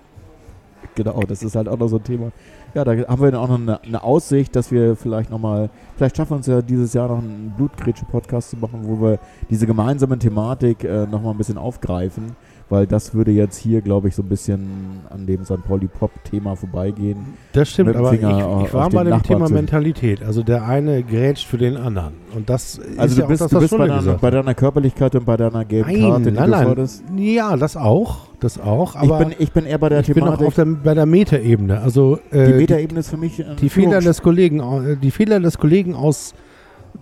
Genau, 0.95 1.19
das 1.27 1.43
ist 1.43 1.55
halt 1.55 1.67
auch 1.67 1.77
noch 1.77 1.89
so 1.89 1.97
ein 1.97 2.03
Thema. 2.03 2.31
Ja, 2.73 2.83
da 2.83 2.91
haben 2.91 3.21
wir 3.21 3.29
dann 3.29 3.39
auch 3.39 3.49
noch 3.49 3.59
eine, 3.59 3.83
eine 3.83 4.03
Aussicht, 4.03 4.55
dass 4.55 4.71
wir 4.71 4.95
vielleicht 4.95 5.29
nochmal, 5.29 5.69
vielleicht 5.95 6.17
schaffen 6.17 6.31
wir 6.31 6.37
uns 6.37 6.47
ja 6.47 6.61
dieses 6.61 6.93
Jahr 6.93 7.09
noch 7.09 7.19
einen 7.19 7.53
Blutgrätsche-Podcast 7.55 8.51
zu 8.51 8.57
machen, 8.57 8.79
wo 8.83 8.99
wir 9.01 9.19
diese 9.49 9.67
gemeinsame 9.67 10.17
Thematik 10.17 10.83
äh, 10.83 11.05
nochmal 11.05 11.33
ein 11.33 11.37
bisschen 11.37 11.57
aufgreifen, 11.59 12.35
weil 12.69 12.85
das 12.85 13.13
würde 13.13 13.31
jetzt 13.31 13.57
hier, 13.57 13.81
glaube 13.81 14.09
ich, 14.09 14.15
so 14.15 14.21
ein 14.23 14.27
bisschen 14.29 14.67
an 15.09 15.25
dem 15.25 15.45
St. 15.45 15.63
Pauli-Pop-Thema 15.65 16.55
vorbeigehen. 16.55 17.17
Das 17.53 17.69
stimmt, 17.69 17.95
aber 17.95 18.13
ich, 18.13 18.19
ich 18.19 18.25
auf 18.25 18.73
war 18.73 18.89
dem 18.89 18.95
Nachbarn 19.09 19.23
Thema 19.23 19.45
zu- 19.47 19.53
Mentalität. 19.53 20.21
Also 20.21 20.43
der 20.43 20.65
eine 20.65 21.01
grätscht 21.03 21.47
für 21.47 21.57
den 21.57 21.77
anderen. 21.77 22.13
Und 22.35 22.49
das 22.49 22.79
Also 22.97 23.03
ist 23.11 23.17
du 23.17 23.21
ja 23.21 23.27
bist, 23.27 23.41
auch 23.43 23.47
das, 23.49 23.53
du 23.53 23.59
bist 23.61 23.77
bei, 23.77 23.87
deiner, 23.87 24.13
bei 24.15 24.29
deiner 24.31 24.53
Körperlichkeit 24.53 25.15
und 25.15 25.25
bei 25.25 25.37
deiner 25.37 25.63
gelben 25.65 25.91
Nein, 25.91 26.01
Karte, 26.01 26.31
die 26.31 26.37
nein, 26.37 26.49
nein. 26.49 26.65
forderst. 26.67 27.03
Ja, 27.15 27.55
das 27.55 27.77
auch. 27.77 28.27
Das 28.41 28.59
auch. 28.59 28.95
Ich 28.95 29.01
Aber 29.01 29.19
bin, 29.19 29.33
ich 29.39 29.51
bin 29.51 29.65
eher 29.65 29.77
bei 29.77 29.89
der 29.89 30.01
ich 30.01 30.07
bin 30.07 30.23
auch 30.23 30.37
Thematik. 30.37 30.47
auf 30.47 30.55
der, 30.55 30.65
bei 30.65 30.93
der 30.93 31.05
Metaebene. 31.05 31.79
Also 31.81 32.19
die 32.31 32.35
äh, 32.37 32.47
die, 32.47 32.53
Metaebene 32.53 32.99
ist 32.99 33.09
für 33.09 33.17
mich 33.17 33.39
äh, 33.39 33.45
die 33.61 33.69
Fehler 33.69 33.99
des 34.01 34.21
Kollegen, 34.21 34.59
äh, 34.59 34.97
die 34.97 35.11
Fehler 35.11 35.39
des 35.39 35.57
Kollegen 35.57 35.95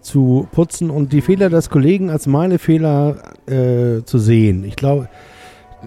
auszuputzen 0.02 0.90
und 0.90 1.12
die 1.14 1.22
Fehler 1.22 1.50
des 1.50 1.70
Kollegen 1.70 2.10
als 2.10 2.28
meine 2.28 2.60
Fehler 2.60 3.16
äh, 3.48 4.04
zu 4.06 4.18
sehen. 4.20 4.64
Ich 4.64 4.76
glaube, 4.76 5.10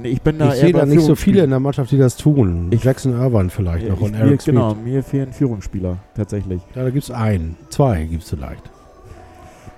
ich 0.05 0.23
bin 0.23 0.39
da 0.39 0.53
ich 0.53 0.61
sehe 0.61 0.73
da 0.73 0.85
nicht 0.87 1.01
so 1.03 1.15
viele 1.15 1.43
in 1.45 1.51
der 1.51 1.61
Mannschaft, 1.61 1.91
die 1.91 1.99
das 1.99 2.17
tun. 2.17 2.69
Ich- 2.71 2.85
Jackson 2.85 3.13
Irvine 3.13 3.51
vielleicht 3.51 3.85
Ja, 3.87 3.91
noch 3.91 4.01
und 4.01 4.15
Eric 4.15 4.41
Smith. 4.43 4.55
genau, 4.55 4.75
mir 4.75 5.03
fehlen 5.03 5.33
Führungsspieler 5.33 5.99
tatsächlich. 6.15 6.61
Ja, 6.75 6.85
da 6.85 6.91
gibt 6.91 7.05
es 7.05 7.11
einen. 7.11 7.57
Zwei 7.71 8.05
gibt 8.05 8.23
es 8.25 8.31
vielleicht. 8.31 8.63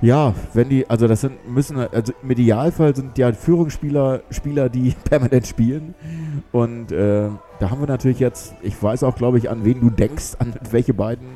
Ja, 0.02 0.32
wenn 0.54 0.70
die, 0.70 0.88
also 0.88 1.06
das 1.06 1.20
sind, 1.20 1.46
müssen, 1.46 1.76
also 1.76 2.14
im 2.22 2.30
Idealfall 2.30 2.96
sind 2.96 3.18
ja 3.18 3.32
Führungsspieler 3.32 4.22
Spieler, 4.30 4.70
die 4.70 4.94
permanent 5.10 5.46
spielen. 5.46 5.94
Und 6.52 6.90
äh, 6.90 7.28
da 7.58 7.70
haben 7.70 7.80
wir 7.80 7.86
natürlich 7.86 8.18
jetzt, 8.18 8.54
ich 8.62 8.82
weiß 8.82 9.02
auch, 9.02 9.14
glaube 9.16 9.36
ich, 9.36 9.50
an 9.50 9.62
wen 9.64 9.80
du 9.80 9.90
denkst, 9.90 10.36
an 10.38 10.54
welche 10.70 10.94
beiden 10.94 11.26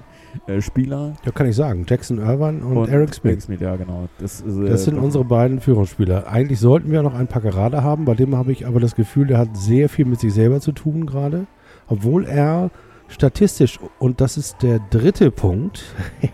äh, 0.47 0.61
Spieler. 0.61 1.15
Ja, 1.25 1.33
kann 1.33 1.49
ich 1.49 1.57
sagen. 1.57 1.85
Jackson 1.89 2.19
Irvine 2.19 2.65
und, 2.65 2.89
Eric 2.89 3.15
Smith. 3.15 3.47
ja, 3.61 3.77
genau. 3.77 4.09
Das, 4.19 4.41
ist, 4.41 4.57
äh, 4.57 4.69
Das 4.69 4.85
sind 4.85 4.99
unsere 4.99 5.25
beiden 5.25 5.61
Führungsspieler. 5.61 6.29
Eigentlich 6.29 6.61
sollten 6.61 6.91
wir 6.91 7.03
noch 7.03 7.15
einen 7.15 7.29
Packerade 7.29 7.83
haben, 7.83 8.05
bei 8.05 8.15
dem 8.15 8.37
habe 8.37 8.53
ich 8.53 8.67
aber 8.67 8.81
das 8.81 8.95
Gefühl, 8.95 9.27
der 9.27 9.39
hat 9.39 9.57
sehr 9.57 9.89
viel 9.89 10.05
mit 10.05 10.21
sich 10.21 10.33
selber 10.33 10.61
zu 10.61 10.73
tun 10.73 11.07
gerade. 11.07 11.47
Obwohl 11.89 12.25
er 12.25 12.71
statistisch, 13.09 13.79
und 13.99 14.21
das 14.21 14.37
ist 14.37 14.63
der 14.63 14.81
dritte 14.91 15.31
Punkt, 15.31 15.85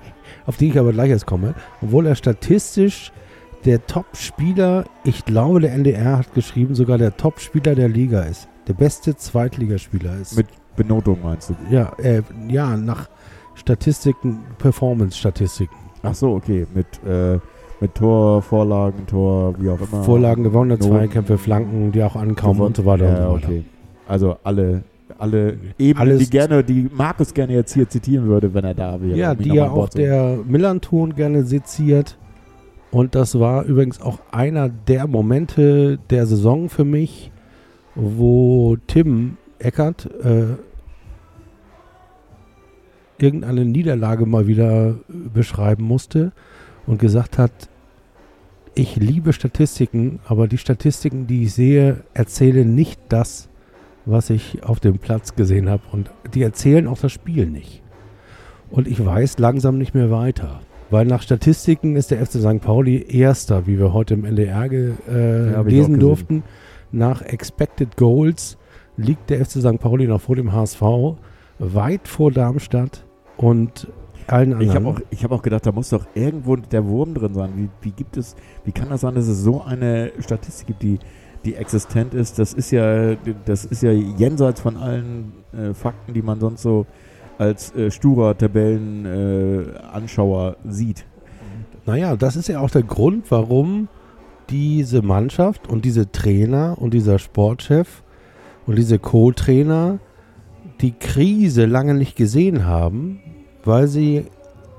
auf 0.47 0.57
den 0.57 0.71
ich 0.71 0.79
aber 0.79 0.93
gleich 0.93 1.11
erst 1.11 1.27
komme, 1.27 1.55
obwohl 1.83 2.07
er 2.07 2.15
statistisch 2.15 3.13
der 3.65 3.87
Top-Spieler, 3.87 4.85
ich 5.05 5.25
glaube, 5.25 5.61
der 5.61 5.73
NDR 5.73 6.19
hat 6.19 6.35
geschrieben, 6.35 6.75
sogar 6.75 6.99
der 6.99 7.17
Top-Spieler 7.17 7.75
der 7.75 7.89
Liga 7.89 8.23
ist. 8.23 8.49
Der 8.67 8.73
beste 8.73 9.17
Zweitligaspieler 9.17 10.17
ist. 10.19 10.37
Mit 10.37 10.47
Benotung 10.77 11.19
meinst 11.23 11.51
du? 11.51 11.57
ja, 11.71 11.93
äh, 11.99 12.23
ja, 12.49 12.77
nach 12.77 13.09
Statistiken, 13.61 14.40
Performance-Statistiken. 14.59 15.75
Ach 16.03 16.14
so, 16.14 16.33
okay. 16.35 16.66
Mit, 16.75 16.87
äh, 17.07 17.38
mit 17.81 17.94
Tor, 17.94 18.40
Vorlagen, 18.42 19.07
Tor, 19.07 19.55
wie 19.59 19.68
auch 19.68 19.79
immer. 19.81 20.03
Vorlagen 20.03 20.42
gewonnene 20.44 20.75
Noten. 20.79 20.90
Zweikämpfe, 20.90 21.38
Flanken, 21.38 21.92
die 21.92 22.03
auch 22.03 22.14
Gewonnen. 22.14 22.61
und 22.61 22.77
so 22.77 22.85
weiter 22.85 23.05
Ja, 23.05 23.11
und 23.11 23.16
so 23.16 23.33
weiter. 23.35 23.46
okay. 23.49 23.64
Also 24.09 24.37
alle, 24.42 24.83
alle 25.18 25.57
eben, 25.79 25.99
Alles- 25.99 26.18
die 26.20 26.31
gerne, 26.31 26.64
die 26.64 26.88
Markus 26.92 27.33
gerne 27.35 27.53
jetzt 27.53 27.75
hier 27.75 27.88
zitieren 27.88 28.27
würde, 28.27 28.53
wenn 28.55 28.64
er 28.64 28.75
da 28.75 29.01
wäre. 29.01 29.16
Ja, 29.16 29.35
die 29.35 29.51
ja 29.51 29.70
auch 29.70 29.88
der 29.90 30.38
Millanton 30.49 31.14
gerne 31.14 31.44
seziert. 31.44 32.16
Und 32.90 33.14
das 33.14 33.38
war 33.38 33.64
übrigens 33.66 34.01
auch 34.01 34.18
einer 34.33 34.68
der 34.68 35.07
Momente 35.07 35.99
der 36.11 36.27
Saison 36.27 36.68
für 36.68 36.85
mich, 36.85 37.31
wo 37.94 38.77
Tim 38.87 39.37
Eckert 39.59 40.09
äh, 40.25 40.57
irgendeine 43.22 43.64
Niederlage 43.64 44.26
mal 44.26 44.46
wieder 44.46 44.96
beschreiben 45.09 45.85
musste 45.85 46.33
und 46.87 46.98
gesagt 46.98 47.38
hat, 47.38 47.52
ich 48.74 48.96
liebe 48.96 49.33
Statistiken, 49.33 50.20
aber 50.26 50.48
die 50.48 50.59
Statistiken, 50.59 51.26
die 51.26 51.44
ich 51.44 51.54
sehe, 51.54 52.04
erzählen 52.14 52.74
nicht 52.74 53.00
das, 53.09 53.48
was 54.06 54.30
ich 54.30 54.62
auf 54.62 54.80
dem 54.80 54.98
Platz 54.98 55.35
gesehen 55.35 55.68
habe. 55.68 55.83
Und 55.92 56.11
die 56.35 56.42
erzählen 56.42 56.87
auch 56.87 56.98
das 56.98 57.12
Spiel 57.12 57.46
nicht. 57.46 57.83
Und 58.70 58.87
ich 58.87 59.04
weiß 59.04 59.38
langsam 59.38 59.78
nicht 59.78 59.94
mehr 59.94 60.11
weiter. 60.11 60.61
Weil 60.90 61.06
nach 61.06 61.22
Statistiken 61.22 61.96
ist 61.96 62.11
der 62.11 62.24
FC 62.24 62.40
St. 62.40 62.61
Pauli 62.61 63.04
Erster, 63.09 63.66
wie 63.66 63.78
wir 63.78 63.92
heute 63.92 64.14
im 64.14 64.24
NDR 64.24 64.70
äh, 64.70 65.52
Ja, 65.52 65.61
lesen 65.62 66.00
durften. 66.00 66.42
Nach 66.92 67.22
Expected 67.22 67.96
Goals 67.96 68.59
liegt 68.96 69.30
der 69.30 69.44
FC 69.44 69.61
St. 69.61 69.78
Pauli 69.78 70.06
noch 70.06 70.20
vor 70.20 70.37
dem 70.37 70.52
HSV, 70.52 70.83
weit 71.59 72.09
vor 72.09 72.33
Darmstadt 72.33 73.04
und 73.40 73.88
allen 74.26 74.53
anderen. 74.53 74.68
Ich 74.68 74.76
habe 74.76 74.87
auch, 74.87 75.00
ich 75.11 75.24
hab 75.24 75.33
auch 75.33 75.42
gedacht, 75.42 75.66
da 75.66 75.72
muss 75.72 75.88
doch 75.88 76.07
irgendwo 76.14 76.57
der 76.57 76.87
Wurm 76.87 77.14
drin 77.14 77.35
sein. 77.35 77.53
Wie, 77.57 77.68
wie 77.81 77.90
gibt 77.90 78.16
es, 78.16 78.37
wie 78.64 78.72
kann 78.72 78.90
das 78.90 79.00
sein, 79.00 79.14
dass 79.14 79.26
es 79.26 79.42
so 79.42 79.62
eine 79.62 80.12
Statistik 80.20 80.68
gibt, 80.68 80.83
die, 80.83 80.98
die 81.44 81.55
existent 81.55 82.12
ist? 82.14 82.38
Das 82.38 82.53
ist 82.53 82.70
ja, 82.70 83.16
das 83.46 83.64
ist 83.64 83.83
ja 83.83 83.92
jenseits 83.92 84.61
von 84.61 84.76
allen 84.76 85.33
äh, 85.53 85.72
Fakten, 85.72 86.12
die 86.12 86.22
man 86.22 86.38
sonst 86.38 86.62
so 86.62 86.87
als 87.38 87.74
äh, 87.74 87.90
sturer 87.90 88.37
Tabellenanschauer 88.37 89.74
äh, 89.74 89.96
Anschauer 89.96 90.57
sieht. 90.68 91.07
Naja, 91.87 92.14
das 92.14 92.37
ist 92.37 92.48
ja 92.48 92.61
auch 92.61 92.70
der 92.70 92.83
Grund, 92.83 93.31
warum 93.31 93.88
diese 94.50 95.00
Mannschaft 95.00 95.66
und 95.66 95.87
diese 95.87 96.12
Trainer 96.12 96.76
und 96.79 96.92
dieser 96.92 97.18
Sportchef 97.18 98.03
und 98.66 98.76
diese 98.76 98.98
Co-Trainer 98.98 99.98
die 100.81 100.93
Krise 100.93 101.66
lange 101.66 101.95
nicht 101.95 102.16
gesehen 102.16 102.66
haben, 102.66 103.21
weil 103.64 103.87
sie 103.87 104.25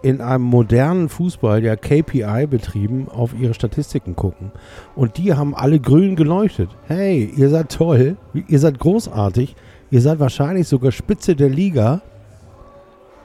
in 0.04 0.20
einem 0.20 0.44
modernen 0.44 1.10
Fußball 1.10 1.64
ja 1.64 1.76
KPI 1.76 2.48
betrieben 2.48 3.08
auf 3.08 3.34
ihre 3.40 3.54
Statistiken 3.54 4.16
gucken. 4.16 4.52
Und 4.96 5.18
die 5.18 5.34
haben 5.34 5.54
alle 5.54 5.80
grün 5.80 6.16
geleuchtet. 6.16 6.70
Hey, 6.88 7.32
ihr 7.36 7.50
seid 7.50 7.72
toll, 7.72 8.18
ihr 8.48 8.60
seid 8.60 8.80
großartig, 8.80 9.56
ihr 9.92 10.02
seid 10.02 10.20
wahrscheinlich 10.20 10.68
sogar 10.68 10.92
Spitze 10.92 11.36
der 11.36 11.50
Liga, 11.50 12.02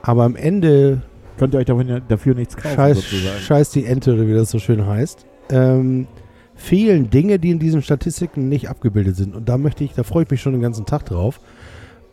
aber 0.03 0.25
am 0.25 0.37
Ende 0.37 1.03
Könnt 1.39 1.55
ihr 1.55 1.59
euch 1.59 1.67
dafür, 1.67 2.01
dafür 2.01 2.35
nichts 2.35 2.57
kaufen, 2.57 2.77
Scheiß, 2.77 2.97
sozusagen. 2.97 3.39
Scheiß 3.41 3.71
die 3.71 3.85
Ente, 3.85 4.27
wie 4.27 4.33
das 4.33 4.51
so 4.51 4.59
schön 4.59 4.87
heißt. 4.87 5.27
Ähm, 5.51 6.07
fehlen 6.55 7.11
Dinge, 7.11 7.39
die 7.39 7.51
in 7.51 7.59
diesen 7.59 7.83
Statistiken 7.83 8.49
nicht 8.49 8.71
abgebildet 8.71 9.17
sind. 9.17 9.35
Und 9.35 9.49
da 9.49 9.59
möchte 9.59 9.85
ich, 9.85 9.93
da 9.93 10.03
freue 10.03 10.25
ich 10.25 10.31
mich 10.31 10.41
schon 10.41 10.53
den 10.53 10.63
ganzen 10.63 10.87
Tag 10.87 11.05
drauf. 11.05 11.41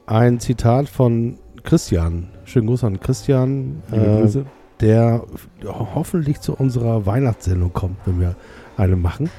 Ein 0.05 0.39
Zitat 0.39 0.89
von 0.89 1.37
Christian. 1.63 2.27
Schönen 2.45 2.67
Gruß 2.67 2.83
an 2.83 2.99
Christian, 2.99 3.81
äh, 3.91 4.27
der 4.81 5.23
ho- 5.63 5.87
hoffentlich 5.95 6.41
zu 6.41 6.53
unserer 6.55 7.05
Weihnachtssendung 7.05 7.71
kommt, 7.71 7.97
wenn 8.05 8.19
wir 8.19 8.35
eine 8.75 8.95
machen. 8.97 9.29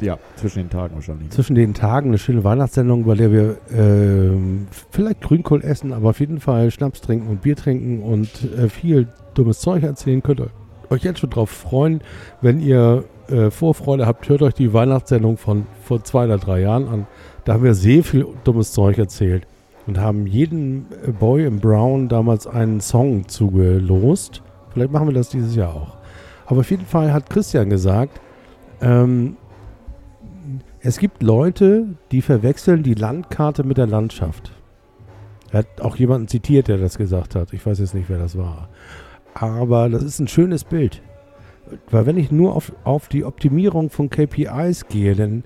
Ja, 0.00 0.18
zwischen 0.36 0.60
den 0.60 0.70
Tagen 0.70 0.94
wahrscheinlich. 0.96 1.30
Zwischen 1.30 1.54
den 1.54 1.74
Tagen 1.74 2.08
eine 2.08 2.18
schöne 2.18 2.42
Weihnachtssendung, 2.44 3.04
bei 3.04 3.14
der 3.14 3.32
wir 3.32 3.56
ähm, 3.72 4.66
vielleicht 4.90 5.20
Grünkohl 5.22 5.62
essen, 5.62 5.92
aber 5.92 6.10
auf 6.10 6.20
jeden 6.20 6.40
Fall 6.40 6.70
Schnaps 6.70 7.00
trinken 7.00 7.28
und 7.28 7.42
Bier 7.42 7.56
trinken 7.56 8.02
und 8.02 8.28
äh, 8.56 8.68
viel 8.68 9.08
dummes 9.34 9.60
Zeug 9.60 9.82
erzählen. 9.82 10.22
Könnt 10.22 10.40
ihr 10.40 10.50
euch 10.90 11.02
jetzt 11.02 11.20
schon 11.20 11.30
drauf 11.30 11.50
freuen. 11.50 12.00
Wenn 12.40 12.60
ihr 12.60 13.04
äh, 13.28 13.50
Vorfreude 13.50 14.06
habt, 14.06 14.28
hört 14.28 14.42
euch 14.42 14.54
die 14.54 14.72
Weihnachtssendung 14.72 15.36
von 15.36 15.66
vor 15.82 16.02
zwei 16.04 16.24
oder 16.24 16.38
drei 16.38 16.60
Jahren 16.60 16.88
an. 16.88 17.06
Da 17.44 17.54
haben 17.54 17.64
wir 17.64 17.74
sehr 17.74 18.02
viel 18.04 18.26
dummes 18.44 18.72
Zeug 18.72 18.98
erzählt 18.98 19.46
und 19.86 19.98
haben 19.98 20.26
jedem 20.26 20.86
äh, 21.06 21.10
Boy 21.10 21.44
im 21.46 21.60
Brown 21.60 22.08
damals 22.08 22.46
einen 22.46 22.80
Song 22.80 23.28
zugelost. 23.28 24.42
Vielleicht 24.70 24.92
machen 24.92 25.08
wir 25.08 25.14
das 25.14 25.28
dieses 25.28 25.54
Jahr 25.54 25.74
auch. 25.74 25.96
Aber 26.46 26.60
auf 26.60 26.70
jeden 26.70 26.86
Fall 26.86 27.12
hat 27.12 27.30
Christian 27.30 27.70
gesagt, 27.70 28.20
ähm, 28.80 29.36
es 30.80 30.98
gibt 30.98 31.22
Leute, 31.22 31.94
die 32.10 32.22
verwechseln 32.22 32.82
die 32.82 32.94
Landkarte 32.94 33.62
mit 33.62 33.78
der 33.78 33.86
Landschaft. 33.86 34.52
Er 35.52 35.60
hat 35.60 35.80
auch 35.80 35.96
jemanden 35.96 36.28
zitiert, 36.28 36.68
der 36.68 36.78
das 36.78 36.98
gesagt 36.98 37.34
hat. 37.34 37.52
Ich 37.52 37.64
weiß 37.64 37.78
jetzt 37.78 37.94
nicht, 37.94 38.08
wer 38.08 38.18
das 38.18 38.36
war. 38.36 38.68
Aber 39.34 39.88
das 39.88 40.02
ist 40.02 40.18
ein 40.18 40.28
schönes 40.28 40.64
Bild. 40.64 41.02
Weil 41.90 42.06
wenn 42.06 42.18
ich 42.18 42.32
nur 42.32 42.56
auf, 42.56 42.72
auf 42.84 43.08
die 43.08 43.24
Optimierung 43.24 43.90
von 43.90 44.10
KPIs 44.10 44.88
gehe 44.88 45.14
denn, 45.14 45.44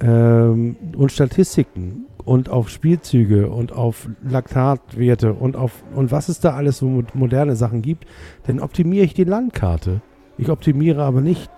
ähm, 0.00 0.76
und 0.96 1.12
Statistiken 1.12 2.06
und 2.24 2.48
auf 2.48 2.68
Spielzüge 2.68 3.48
und 3.48 3.72
auf 3.72 4.08
Laktatwerte 4.28 5.32
und 5.32 5.56
auf 5.56 5.82
und 5.94 6.10
was 6.10 6.28
es 6.28 6.40
da 6.40 6.54
alles 6.54 6.78
so 6.78 6.86
mo- 6.86 7.02
moderne 7.14 7.56
Sachen 7.56 7.82
gibt, 7.82 8.06
dann 8.46 8.60
optimiere 8.60 9.04
ich 9.04 9.14
die 9.14 9.24
Landkarte. 9.24 10.00
Ich 10.38 10.50
optimiere 10.50 11.02
aber 11.04 11.20
nicht 11.20 11.50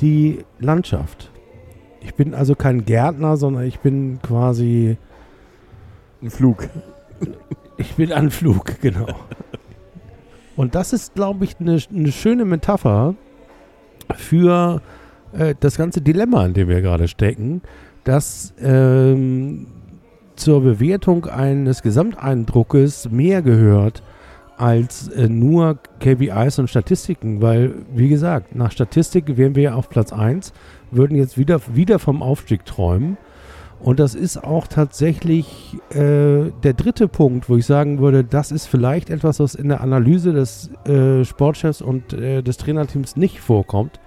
die 0.00 0.44
Landschaft. 0.60 1.30
Ich 2.00 2.14
bin 2.14 2.34
also 2.34 2.54
kein 2.54 2.84
Gärtner, 2.84 3.36
sondern 3.36 3.64
ich 3.64 3.80
bin 3.80 4.20
quasi, 4.22 4.96
Ein 6.22 6.30
Flug. 6.30 6.68
ich 7.78 7.94
bin 7.94 8.12
ein 8.12 8.30
Flug, 8.30 8.80
genau. 8.80 9.06
Und 10.54 10.74
das 10.74 10.92
ist, 10.92 11.14
glaube 11.14 11.44
ich, 11.44 11.56
eine 11.58 11.78
eine 11.92 12.12
schöne 12.12 12.44
Metapher 12.44 13.14
für 14.14 14.80
äh, 15.38 15.54
das 15.58 15.76
ganze 15.76 16.00
Dilemma, 16.00 16.46
in 16.46 16.54
dem 16.54 16.68
wir 16.68 16.82
gerade 16.82 17.08
stecken, 17.08 17.62
dass 18.04 18.54
ähm, 18.60 19.66
zur 20.36 20.62
Bewertung 20.62 21.26
eines 21.26 21.82
Gesamteindruckes 21.82 23.10
mehr 23.10 23.42
gehört 23.42 24.02
als 24.56 25.08
äh, 25.08 25.28
nur 25.28 25.78
KPIs 26.00 26.58
und 26.58 26.70
Statistiken, 26.70 27.42
weil, 27.42 27.74
wie 27.94 28.08
gesagt, 28.08 28.54
nach 28.54 28.70
Statistik 28.72 29.36
wären 29.36 29.54
wir 29.54 29.62
ja 29.64 29.74
auf 29.74 29.88
Platz 29.88 30.12
1, 30.12 30.52
würden 30.90 31.16
jetzt 31.16 31.36
wieder, 31.36 31.60
wieder 31.74 31.98
vom 31.98 32.22
Aufstieg 32.22 32.64
träumen. 32.64 33.16
Und 33.78 34.00
das 34.00 34.14
ist 34.14 34.42
auch 34.42 34.66
tatsächlich 34.66 35.76
äh, 35.90 36.50
der 36.62 36.72
dritte 36.74 37.08
Punkt, 37.08 37.50
wo 37.50 37.56
ich 37.56 37.66
sagen 37.66 37.98
würde, 37.98 38.24
das 38.24 38.50
ist 38.50 38.66
vielleicht 38.66 39.10
etwas, 39.10 39.38
was 39.38 39.54
in 39.54 39.68
der 39.68 39.82
Analyse 39.82 40.32
des 40.32 40.70
äh, 40.86 41.24
Sportchefs 41.24 41.82
und 41.82 42.14
äh, 42.14 42.42
des 42.42 42.56
Trainerteams 42.56 43.16
nicht 43.16 43.40
vorkommt. 43.40 44.00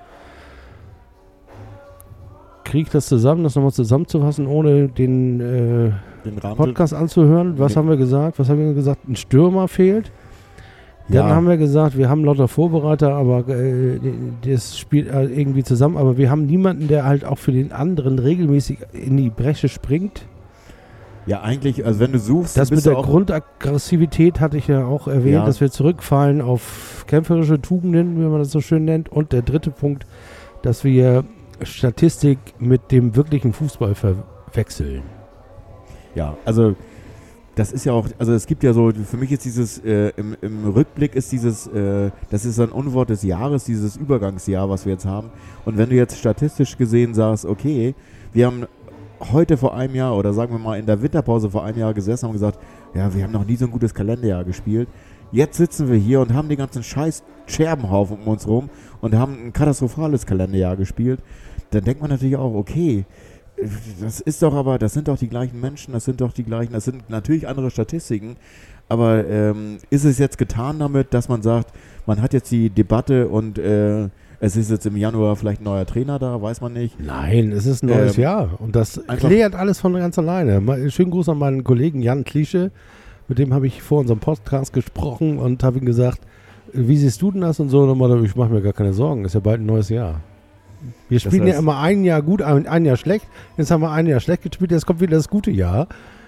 Kriege 2.69 2.89
das 2.91 3.07
zusammen, 3.07 3.43
das 3.43 3.55
nochmal 3.55 3.71
zusammenzufassen, 3.71 4.45
ohne 4.47 4.87
den 4.89 5.39
äh, 5.39 5.91
Den. 6.23 6.35
Podcast 6.55 6.93
anzuhören? 6.93 7.57
Was 7.57 7.71
Nee. 7.73 7.79
haben 7.79 7.89
wir 7.89 7.97
gesagt? 7.97 8.37
Was 8.39 8.49
haben 8.49 8.59
wir 8.59 8.73
gesagt? 8.73 9.07
Ein 9.07 9.15
Stürmer 9.15 9.67
fehlt. 9.67 10.11
Dann 11.07 11.27
Ja. 11.27 11.35
haben 11.35 11.47
wir 11.47 11.57
gesagt, 11.57 11.97
wir 11.97 12.07
haben 12.09 12.23
lauter 12.23 12.47
Vorbereiter, 12.47 13.15
aber 13.15 13.47
äh, 13.49 13.99
das 14.47 14.77
spielt 14.77 15.11
halt 15.11 15.35
irgendwie 15.35 15.63
zusammen. 15.63 15.97
Aber 15.97 16.17
wir 16.17 16.29
haben 16.29 16.45
niemanden, 16.45 16.87
der 16.87 17.05
halt 17.05 17.25
auch 17.25 17.39
für 17.39 17.51
den 17.51 17.71
anderen 17.71 18.19
regelmäßig 18.19 18.77
in 18.93 19.17
die 19.17 19.31
Bresche 19.31 19.69
springt. 19.69 20.25
Ja, 21.25 21.41
eigentlich, 21.41 21.83
also 21.85 21.99
wenn 21.99 22.11
du 22.11 22.19
suchst, 22.19 22.57
Das 22.57 22.69
mit 22.71 22.85
der 22.85 22.93
Grundaggressivität 22.95 24.39
hatte 24.39 24.57
ich 24.57 24.67
ja 24.67 24.85
auch 24.85 25.07
erwähnt, 25.07 25.33
Ja. 25.35 25.45
dass 25.45 25.61
wir 25.61 25.71
zurückfallen 25.71 26.41
auf 26.41 27.03
kämpferische 27.07 27.59
Tugenden, 27.61 28.17
wie 28.17 28.25
man 28.27 28.39
das 28.39 28.51
so 28.51 28.61
schön 28.61 28.85
nennt. 28.85 29.09
Und 29.09 29.31
der 29.31 29.41
dritte 29.41 29.71
Punkt, 29.71 30.05
dass 30.61 30.83
wir 30.83 31.23
Statistik 31.61 32.39
mit 32.59 32.91
dem 32.91 33.15
wirklichen 33.15 33.53
Fußball 33.53 33.95
verwechseln. 33.95 35.03
Ja, 36.15 36.37
also 36.45 36.75
das 37.55 37.71
ist 37.73 37.85
ja 37.85 37.93
auch, 37.93 38.07
also 38.17 38.33
es 38.33 38.47
gibt 38.47 38.63
ja 38.63 38.71
so, 38.71 38.91
für 38.91 39.17
mich 39.17 39.31
ist 39.31 39.43
dieses, 39.43 39.79
äh, 39.79 40.13
im, 40.15 40.35
im 40.41 40.69
Rückblick 40.69 41.15
ist 41.15 41.31
dieses, 41.31 41.67
äh, 41.67 42.09
das 42.29 42.45
ist 42.45 42.59
ein 42.59 42.69
Unwort 42.69 43.09
des 43.09 43.23
Jahres, 43.23 43.65
dieses 43.65 43.97
Übergangsjahr, 43.97 44.69
was 44.69 44.85
wir 44.85 44.93
jetzt 44.93 45.05
haben. 45.05 45.29
Und 45.65 45.77
wenn 45.77 45.89
du 45.89 45.95
jetzt 45.95 46.17
statistisch 46.17 46.77
gesehen 46.77 47.13
sagst, 47.13 47.45
okay, 47.45 47.95
wir 48.31 48.45
haben 48.45 48.65
heute 49.33 49.57
vor 49.57 49.75
einem 49.75 49.95
Jahr 49.95 50.15
oder 50.15 50.33
sagen 50.33 50.53
wir 50.53 50.59
mal 50.59 50.79
in 50.79 50.85
der 50.85 51.01
Winterpause 51.01 51.49
vor 51.49 51.65
einem 51.65 51.79
Jahr 51.79 51.93
gesessen 51.93 52.27
und 52.27 52.33
gesagt, 52.33 52.59
ja, 52.93 53.13
wir 53.13 53.23
haben 53.23 53.33
noch 53.33 53.45
nie 53.45 53.57
so 53.57 53.65
ein 53.65 53.71
gutes 53.71 53.93
Kalenderjahr 53.93 54.45
gespielt. 54.45 54.87
Jetzt 55.31 55.57
sitzen 55.57 55.89
wir 55.89 55.97
hier 55.97 56.21
und 56.21 56.33
haben 56.33 56.49
den 56.49 56.57
ganzen 56.57 56.81
scheiß 56.81 57.23
Scherbenhaufen 57.45 58.17
um 58.21 58.27
uns 58.27 58.47
rum 58.47 58.69
und 59.01 59.15
haben 59.15 59.47
ein 59.47 59.53
katastrophales 59.53 60.25
Kalenderjahr 60.25 60.75
gespielt. 60.75 61.19
Dann 61.71 61.83
denkt 61.83 62.01
man 62.01 62.09
natürlich 62.09 62.35
auch, 62.35 62.53
okay, 62.53 63.05
das 64.01 64.21
ist 64.21 64.41
doch 64.41 64.53
aber, 64.53 64.79
das 64.79 64.93
sind 64.93 65.07
doch 65.07 65.17
die 65.17 65.27
gleichen 65.27 65.59
Menschen, 65.59 65.93
das 65.93 66.05
sind 66.05 66.21
doch 66.21 66.31
die 66.31 66.43
gleichen, 66.43 66.73
das 66.73 66.85
sind 66.85 67.09
natürlich 67.09 67.47
andere 67.47 67.69
Statistiken. 67.69 68.37
Aber 68.87 69.27
ähm, 69.27 69.77
ist 69.89 70.05
es 70.05 70.17
jetzt 70.17 70.37
getan 70.37 70.79
damit, 70.79 71.13
dass 71.13 71.29
man 71.29 71.41
sagt, 71.41 71.71
man 72.07 72.21
hat 72.21 72.33
jetzt 72.33 72.51
die 72.51 72.69
Debatte 72.69 73.27
und 73.27 73.59
äh, 73.59 74.09
es 74.39 74.55
ist 74.55 74.71
jetzt 74.71 74.85
im 74.85 74.95
Januar 74.95 75.35
vielleicht 75.35 75.61
ein 75.61 75.65
neuer 75.65 75.85
Trainer 75.85 76.17
da, 76.17 76.41
weiß 76.41 76.61
man 76.61 76.73
nicht. 76.73 76.99
Nein, 76.99 77.51
es 77.51 77.65
ist 77.65 77.83
ein 77.83 77.87
neues 77.89 78.17
Ähm, 78.17 78.23
Jahr. 78.23 78.49
Und 78.59 78.75
das 78.75 79.01
klärt 79.17 79.53
alles 79.53 79.79
von 79.79 79.93
ganz 79.93 80.17
alleine. 80.17 80.89
Schönen 80.89 81.11
Gruß 81.11 81.29
an 81.29 81.37
meinen 81.37 81.63
Kollegen 81.63 82.01
Jan 82.01 82.23
Klische. 82.23 82.71
Mit 83.27 83.37
dem 83.37 83.53
habe 83.53 83.67
ich 83.67 83.81
vor 83.83 83.99
unserem 83.99 84.19
Podcast 84.19 84.73
gesprochen 84.73 85.37
und 85.37 85.63
habe 85.63 85.77
ihm 85.77 85.85
gesagt, 85.85 86.21
wie 86.73 86.97
siehst 86.97 87.21
du 87.21 87.31
denn 87.31 87.41
das 87.41 87.59
und 87.59 87.69
so? 87.69 87.81
Und 87.81 87.97
meinte, 87.97 88.25
ich 88.25 88.35
mache 88.35 88.51
mir 88.51 88.61
gar 88.61 88.73
keine 88.73 88.93
Sorgen, 88.93 89.25
ist 89.25 89.33
ja 89.33 89.39
bald 89.39 89.59
ein 89.59 89.65
neues 89.67 89.89
Jahr. 89.89 90.21
Wir 91.09 91.19
spielen 91.19 91.47
ja 91.47 91.55
heißt- 91.55 91.59
immer 91.59 91.79
ein 91.79 92.03
Jahr 92.03 92.21
gut, 92.21 92.41
ein, 92.41 92.67
ein 92.67 92.85
Jahr 92.85 92.97
schlecht. 92.97 93.27
Jetzt 93.57 93.71
haben 93.71 93.81
wir 93.81 93.91
ein 93.91 94.07
Jahr 94.07 94.19
schlecht 94.19 94.43
gespielt, 94.43 94.71
jetzt 94.71 94.85
kommt 94.85 95.01
wieder 95.01 95.17
das 95.17 95.29
gute 95.29 95.51
Jahr. 95.51 95.87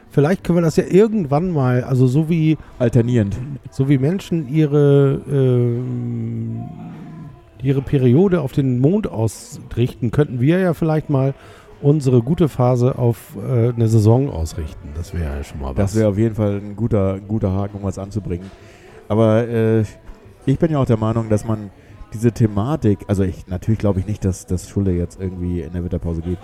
Vielleicht 0.09 0.43
können 0.43 0.57
wir 0.57 0.61
das 0.63 0.75
ja 0.75 0.83
irgendwann 0.83 1.51
mal, 1.51 1.83
also 1.85 2.05
so 2.07 2.27
wie 2.29 2.57
Alternierend. 2.79 3.37
so 3.69 3.87
wie 3.87 3.97
Menschen 3.97 4.49
ihre, 4.53 5.21
ähm, 5.31 6.63
ihre 7.63 7.81
Periode 7.81 8.41
auf 8.41 8.51
den 8.51 8.79
Mond 8.79 9.07
ausrichten, 9.07 10.11
könnten 10.11 10.41
wir 10.41 10.59
ja 10.59 10.73
vielleicht 10.73 11.09
mal 11.09 11.33
unsere 11.81 12.21
gute 12.21 12.49
Phase 12.49 12.97
auf 12.97 13.35
äh, 13.37 13.69
eine 13.69 13.87
Saison 13.87 14.29
ausrichten. 14.29 14.89
Das 14.95 15.13
wäre 15.13 15.37
ja 15.37 15.43
schon 15.43 15.61
mal 15.61 15.69
was. 15.69 15.75
Das 15.77 15.95
wäre 15.95 16.09
auf 16.09 16.17
jeden 16.17 16.35
Fall 16.35 16.57
ein 16.63 16.75
guter, 16.75 17.13
ein 17.15 17.27
guter 17.27 17.51
Haken, 17.53 17.77
um 17.77 17.83
was 17.83 17.97
anzubringen. 17.97 18.51
Aber 19.07 19.47
äh, 19.47 19.83
ich 20.45 20.59
bin 20.59 20.71
ja 20.71 20.79
auch 20.79 20.85
der 20.85 20.97
Meinung, 20.97 21.29
dass 21.29 21.45
man 21.45 21.69
diese 22.13 22.31
Thematik, 22.31 22.99
also 23.07 23.23
ich 23.23 23.47
natürlich 23.47 23.79
glaube 23.79 23.99
ich 23.99 24.05
nicht, 24.05 24.25
dass 24.25 24.45
das 24.45 24.69
Schule 24.69 24.91
jetzt 24.91 25.19
irgendwie 25.19 25.61
in 25.61 25.73
der 25.73 25.83
Winterpause 25.83 26.21
geht. 26.21 26.37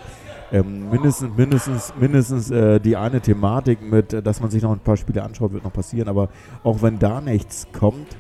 Ähm, 0.52 0.90
mindestens, 0.90 1.36
mindestens, 1.36 1.94
mindestens 2.00 2.52
äh, 2.52 2.80
die 2.80 2.96
eine 2.96 3.20
Thematik 3.20 3.82
mit, 3.82 4.14
äh, 4.14 4.24
dass 4.24 4.40
man 4.40 4.50
sich 4.50 4.64
noch 4.64 4.72
ein 4.72 4.80
paar 4.80 4.96
Spiele 4.96 5.24
anschaut, 5.24 5.52
wird 5.52 5.64
noch 5.64 5.74
passieren. 5.74 6.08
Aber 6.08 6.30
auch 6.64 6.82
wenn 6.82 7.00
da 7.00 7.20
nichts 7.20 7.68
kommt, 7.74 8.16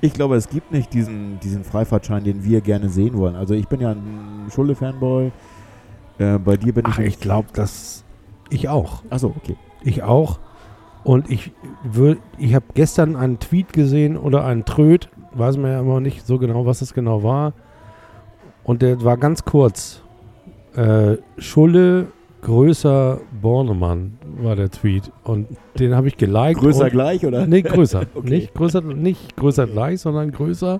ich 0.00 0.12
glaube, 0.12 0.36
es 0.36 0.48
gibt 0.48 0.72
nicht 0.72 0.92
diesen, 0.92 1.40
diesen 1.40 1.64
Freifahrtschein, 1.64 2.24
den 2.24 2.44
wir 2.44 2.60
gerne 2.60 2.88
sehen 2.88 3.16
wollen. 3.16 3.36
Also 3.36 3.54
ich 3.54 3.68
bin 3.68 3.80
ja 3.80 3.92
ein 3.92 4.46
Schule-Fanboy. 4.52 5.32
Äh, 6.18 6.38
bei 6.38 6.56
dir 6.56 6.72
bin 6.72 6.84
Ach, 6.86 6.98
ich. 6.98 7.06
ich 7.06 7.20
glaube, 7.20 7.48
dass 7.52 8.04
ich 8.50 8.68
auch. 8.68 9.02
Achso, 9.10 9.32
okay. 9.36 9.56
Ich 9.82 10.02
auch. 10.02 10.40
Und 11.08 11.30
ich 11.30 11.52
würde, 11.84 12.20
ich 12.36 12.54
habe 12.54 12.66
gestern 12.74 13.16
einen 13.16 13.38
Tweet 13.38 13.72
gesehen 13.72 14.18
oder 14.18 14.44
einen 14.44 14.66
Tröd, 14.66 15.08
weiß 15.32 15.56
man 15.56 15.70
ja 15.70 15.80
immer 15.80 16.00
nicht 16.00 16.26
so 16.26 16.36
genau, 16.36 16.66
was 16.66 16.82
es 16.82 16.92
genau 16.92 17.22
war. 17.22 17.54
Und 18.62 18.82
der 18.82 19.02
war 19.02 19.16
ganz 19.16 19.46
kurz. 19.46 20.02
Äh, 20.76 21.16
Schulle 21.38 22.08
größer 22.42 23.22
Bornemann 23.40 24.18
war 24.42 24.54
der 24.54 24.70
Tweet. 24.70 25.10
Und 25.24 25.46
den 25.78 25.96
habe 25.96 26.08
ich 26.08 26.18
geliked. 26.18 26.60
Größer 26.60 26.90
gleich, 26.90 27.24
oder? 27.24 27.46
Nee, 27.46 27.62
größer. 27.62 28.02
Okay. 28.14 28.28
nicht, 28.28 28.54
größer 28.54 28.82
nicht 28.82 29.34
größer 29.34 29.66
gleich, 29.66 30.02
sondern 30.02 30.30
größer. 30.30 30.78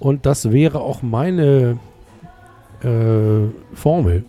Und 0.00 0.26
das 0.26 0.50
wäre 0.50 0.80
auch 0.80 1.00
meine 1.02 1.78
äh, 2.82 3.46
Formel 3.72 4.24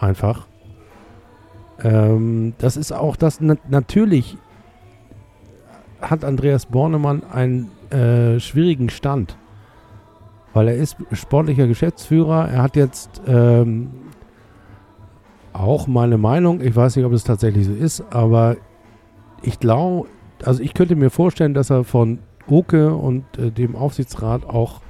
einfach. 0.00 0.47
Ähm, 1.82 2.54
das 2.58 2.76
ist 2.76 2.92
auch 2.92 3.16
das, 3.16 3.40
na, 3.40 3.56
natürlich 3.68 4.36
hat 6.00 6.24
Andreas 6.24 6.66
Bornemann 6.66 7.22
einen 7.24 7.70
äh, 7.90 8.40
schwierigen 8.40 8.90
Stand. 8.90 9.36
Weil 10.54 10.68
er 10.68 10.76
ist 10.76 10.96
sportlicher 11.12 11.66
Geschäftsführer. 11.66 12.48
Er 12.48 12.62
hat 12.62 12.76
jetzt 12.76 13.20
ähm, 13.26 13.90
auch 15.52 15.86
meine 15.86 16.18
Meinung, 16.18 16.60
ich 16.60 16.74
weiß 16.74 16.96
nicht, 16.96 17.04
ob 17.04 17.12
es 17.12 17.24
tatsächlich 17.24 17.66
so 17.66 17.72
ist, 17.72 18.04
aber 18.10 18.56
ich 19.42 19.60
glaube, 19.60 20.08
also 20.44 20.62
ich 20.62 20.74
könnte 20.74 20.96
mir 20.96 21.10
vorstellen, 21.10 21.54
dass 21.54 21.70
er 21.70 21.84
von 21.84 22.20
Oke 22.48 22.94
und 22.94 23.24
äh, 23.38 23.50
dem 23.50 23.76
Aufsichtsrat 23.76 24.46
auch 24.46 24.80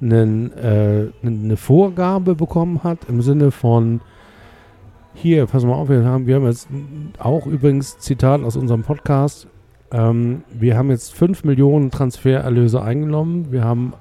einen, 0.00 0.52
äh, 0.52 1.08
eine 1.22 1.56
Vorgabe 1.56 2.34
bekommen 2.34 2.82
hat 2.84 2.98
im 3.08 3.22
Sinne 3.22 3.50
von 3.50 4.00
hier, 5.20 5.46
pass 5.46 5.64
mal 5.64 5.74
auf, 5.74 5.88
wir 5.88 6.04
haben, 6.04 6.26
wir 6.26 6.36
haben 6.36 6.46
jetzt 6.46 6.68
auch 7.18 7.46
übrigens 7.46 7.98
Zitat 7.98 8.42
aus 8.42 8.56
unserem 8.56 8.82
Podcast. 8.82 9.48
Ähm, 9.90 10.42
wir 10.52 10.76
haben 10.76 10.90
jetzt 10.90 11.14
5 11.14 11.44
Millionen 11.44 11.90
Transfererlöse 11.90 12.82
eingenommen. 12.82 13.48
Wir 13.50 13.64
haben 13.64 13.94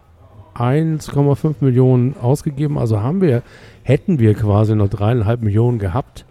1,5 0.55 1.55
Millionen 1.61 2.15
ausgegeben. 2.21 2.77
Also 2.77 3.01
haben 3.01 3.21
wir, 3.21 3.41
hätten 3.83 4.19
wir 4.19 4.33
quasi 4.33 4.75
noch 4.75 4.89
dreieinhalb 4.89 5.41
Millionen 5.41 5.79
gehabt, 5.79 6.25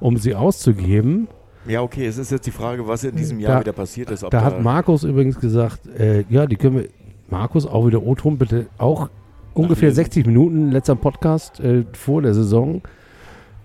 um 0.00 0.16
sie 0.16 0.34
auszugeben. 0.34 1.28
Ja, 1.66 1.82
okay, 1.82 2.06
es 2.06 2.18
ist 2.18 2.32
jetzt 2.32 2.46
die 2.46 2.50
Frage, 2.52 2.88
was 2.88 3.04
in 3.04 3.14
diesem 3.16 3.38
Da- 3.40 3.48
Jahr 3.50 3.60
wieder 3.60 3.72
passiert 3.72 4.10
ist. 4.10 4.24
Ob 4.24 4.30
Da 4.30 4.42
hat 4.42 4.62
Markus 4.62 5.04
übrigens 5.04 5.38
gesagt, 5.38 5.80
äh, 5.98 6.24
ja, 6.28 6.46
die 6.46 6.56
können 6.56 6.76
wir, 6.76 6.88
Markus, 7.28 7.66
auch 7.66 7.86
wieder 7.86 8.02
O-Ton, 8.02 8.36
bitte 8.38 8.66
auch 8.78 9.08
ungefähr 9.54 9.88
wir- 9.90 9.94
60 9.94 10.26
Minuten, 10.26 10.70
letzter 10.72 10.96
Podcast 10.96 11.60
äh, 11.60 11.84
vor 11.92 12.22
der 12.22 12.34
Saison. 12.34 12.82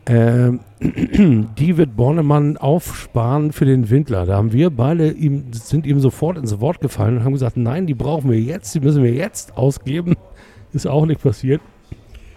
Ähm, 0.08 0.62
die 0.80 1.78
wird 1.78 1.98
Bornemann 1.98 2.56
aufsparen 2.56 3.52
für 3.52 3.66
den 3.66 3.90
Windler. 3.90 4.26
Da 4.26 4.38
haben 4.38 4.54
wir 4.54 4.70
beide 4.70 5.12
ihm, 5.12 5.52
sind 5.52 5.86
ihm 5.86 6.00
sofort 6.00 6.38
ins 6.38 6.60
Wort 6.62 6.80
gefallen 6.80 7.18
und 7.18 7.24
haben 7.26 7.34
gesagt, 7.34 7.58
nein, 7.58 7.88
die 7.88 7.94
brauchen 7.94 8.32
wir 8.32 8.40
jetzt, 8.40 8.74
die 8.74 8.80
müssen 8.80 9.04
wir 9.04 9.14
jetzt 9.14 9.58
ausgeben. 9.58 10.16
Ist 10.74 10.86
auch 10.86 11.06
nicht 11.06 11.22
passiert. 11.22 11.62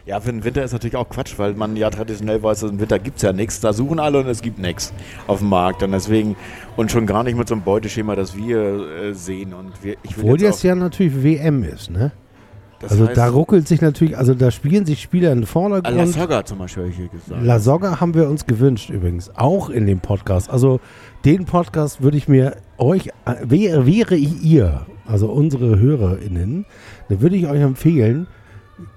ja, 0.06 0.20
für 0.20 0.30
den 0.30 0.44
Winter 0.44 0.62
ist 0.62 0.72
natürlich 0.72 0.94
auch 0.94 1.08
Quatsch, 1.08 1.34
weil 1.36 1.54
man 1.54 1.76
ja 1.76 1.90
traditionell 1.90 2.42
weiß, 2.42 2.62
im 2.62 2.80
Winter 2.80 2.98
gibt 3.00 3.16
es 3.16 3.22
ja 3.22 3.32
nichts. 3.32 3.60
Da 3.60 3.72
suchen 3.72 3.98
alle 3.98 4.20
und 4.20 4.28
es 4.28 4.40
gibt 4.40 4.58
nichts 4.60 4.92
auf 5.26 5.40
dem 5.40 5.48
Markt. 5.48 5.82
Und 5.82 5.90
deswegen, 5.90 6.36
und 6.76 6.92
schon 6.92 7.06
gar 7.06 7.24
nicht 7.24 7.36
mit 7.36 7.48
so 7.48 7.54
einem 7.54 7.64
Beuteschema, 7.64 8.14
das 8.14 8.36
wir 8.36 8.58
äh, 8.58 9.14
sehen. 9.14 9.52
Und 9.52 9.72
wir, 9.82 9.96
ich 10.04 10.16
Obwohl 10.16 10.40
jetzt 10.40 10.42
jetzt 10.42 10.62
ja 10.62 10.74
natürlich 10.76 11.22
WM 11.22 11.64
ist, 11.64 11.90
ne? 11.90 12.12
Das 12.80 12.92
Also 12.92 13.06
heißt, 13.06 13.16
da 13.16 13.28
ruckelt 13.28 13.68
sich 13.68 13.80
natürlich, 13.82 14.16
also 14.16 14.34
da 14.34 14.50
spielen 14.50 14.86
sich 14.86 15.02
Spieler 15.02 15.32
in 15.32 15.40
den 15.40 15.46
Vordergrund. 15.46 15.86
Alasaga 15.86 16.44
zum 16.44 16.58
Beispiel 16.58 16.84
habe 16.84 16.90
ich 16.90 16.96
hier 16.96 17.08
gesagt. 17.08 17.44
La 17.44 17.58
Soga 17.58 18.00
haben 18.00 18.14
wir 18.14 18.28
uns 18.28 18.46
gewünscht 18.46 18.88
übrigens, 18.90 19.30
auch 19.36 19.68
in 19.68 19.86
dem 19.86 20.00
Podcast. 20.00 20.50
Also 20.50 20.80
den 21.24 21.44
Podcast 21.44 22.02
würde 22.02 22.16
ich 22.16 22.26
mir 22.26 22.56
euch, 22.78 23.10
wäre, 23.42 23.86
wäre 23.86 24.16
ich 24.16 24.42
ihr, 24.42 24.86
also 25.06 25.28
unsere 25.30 25.78
HörerInnen, 25.78 26.64
dann 27.08 27.20
würde 27.20 27.36
ich 27.36 27.46
euch 27.46 27.60
empfehlen, 27.60 28.26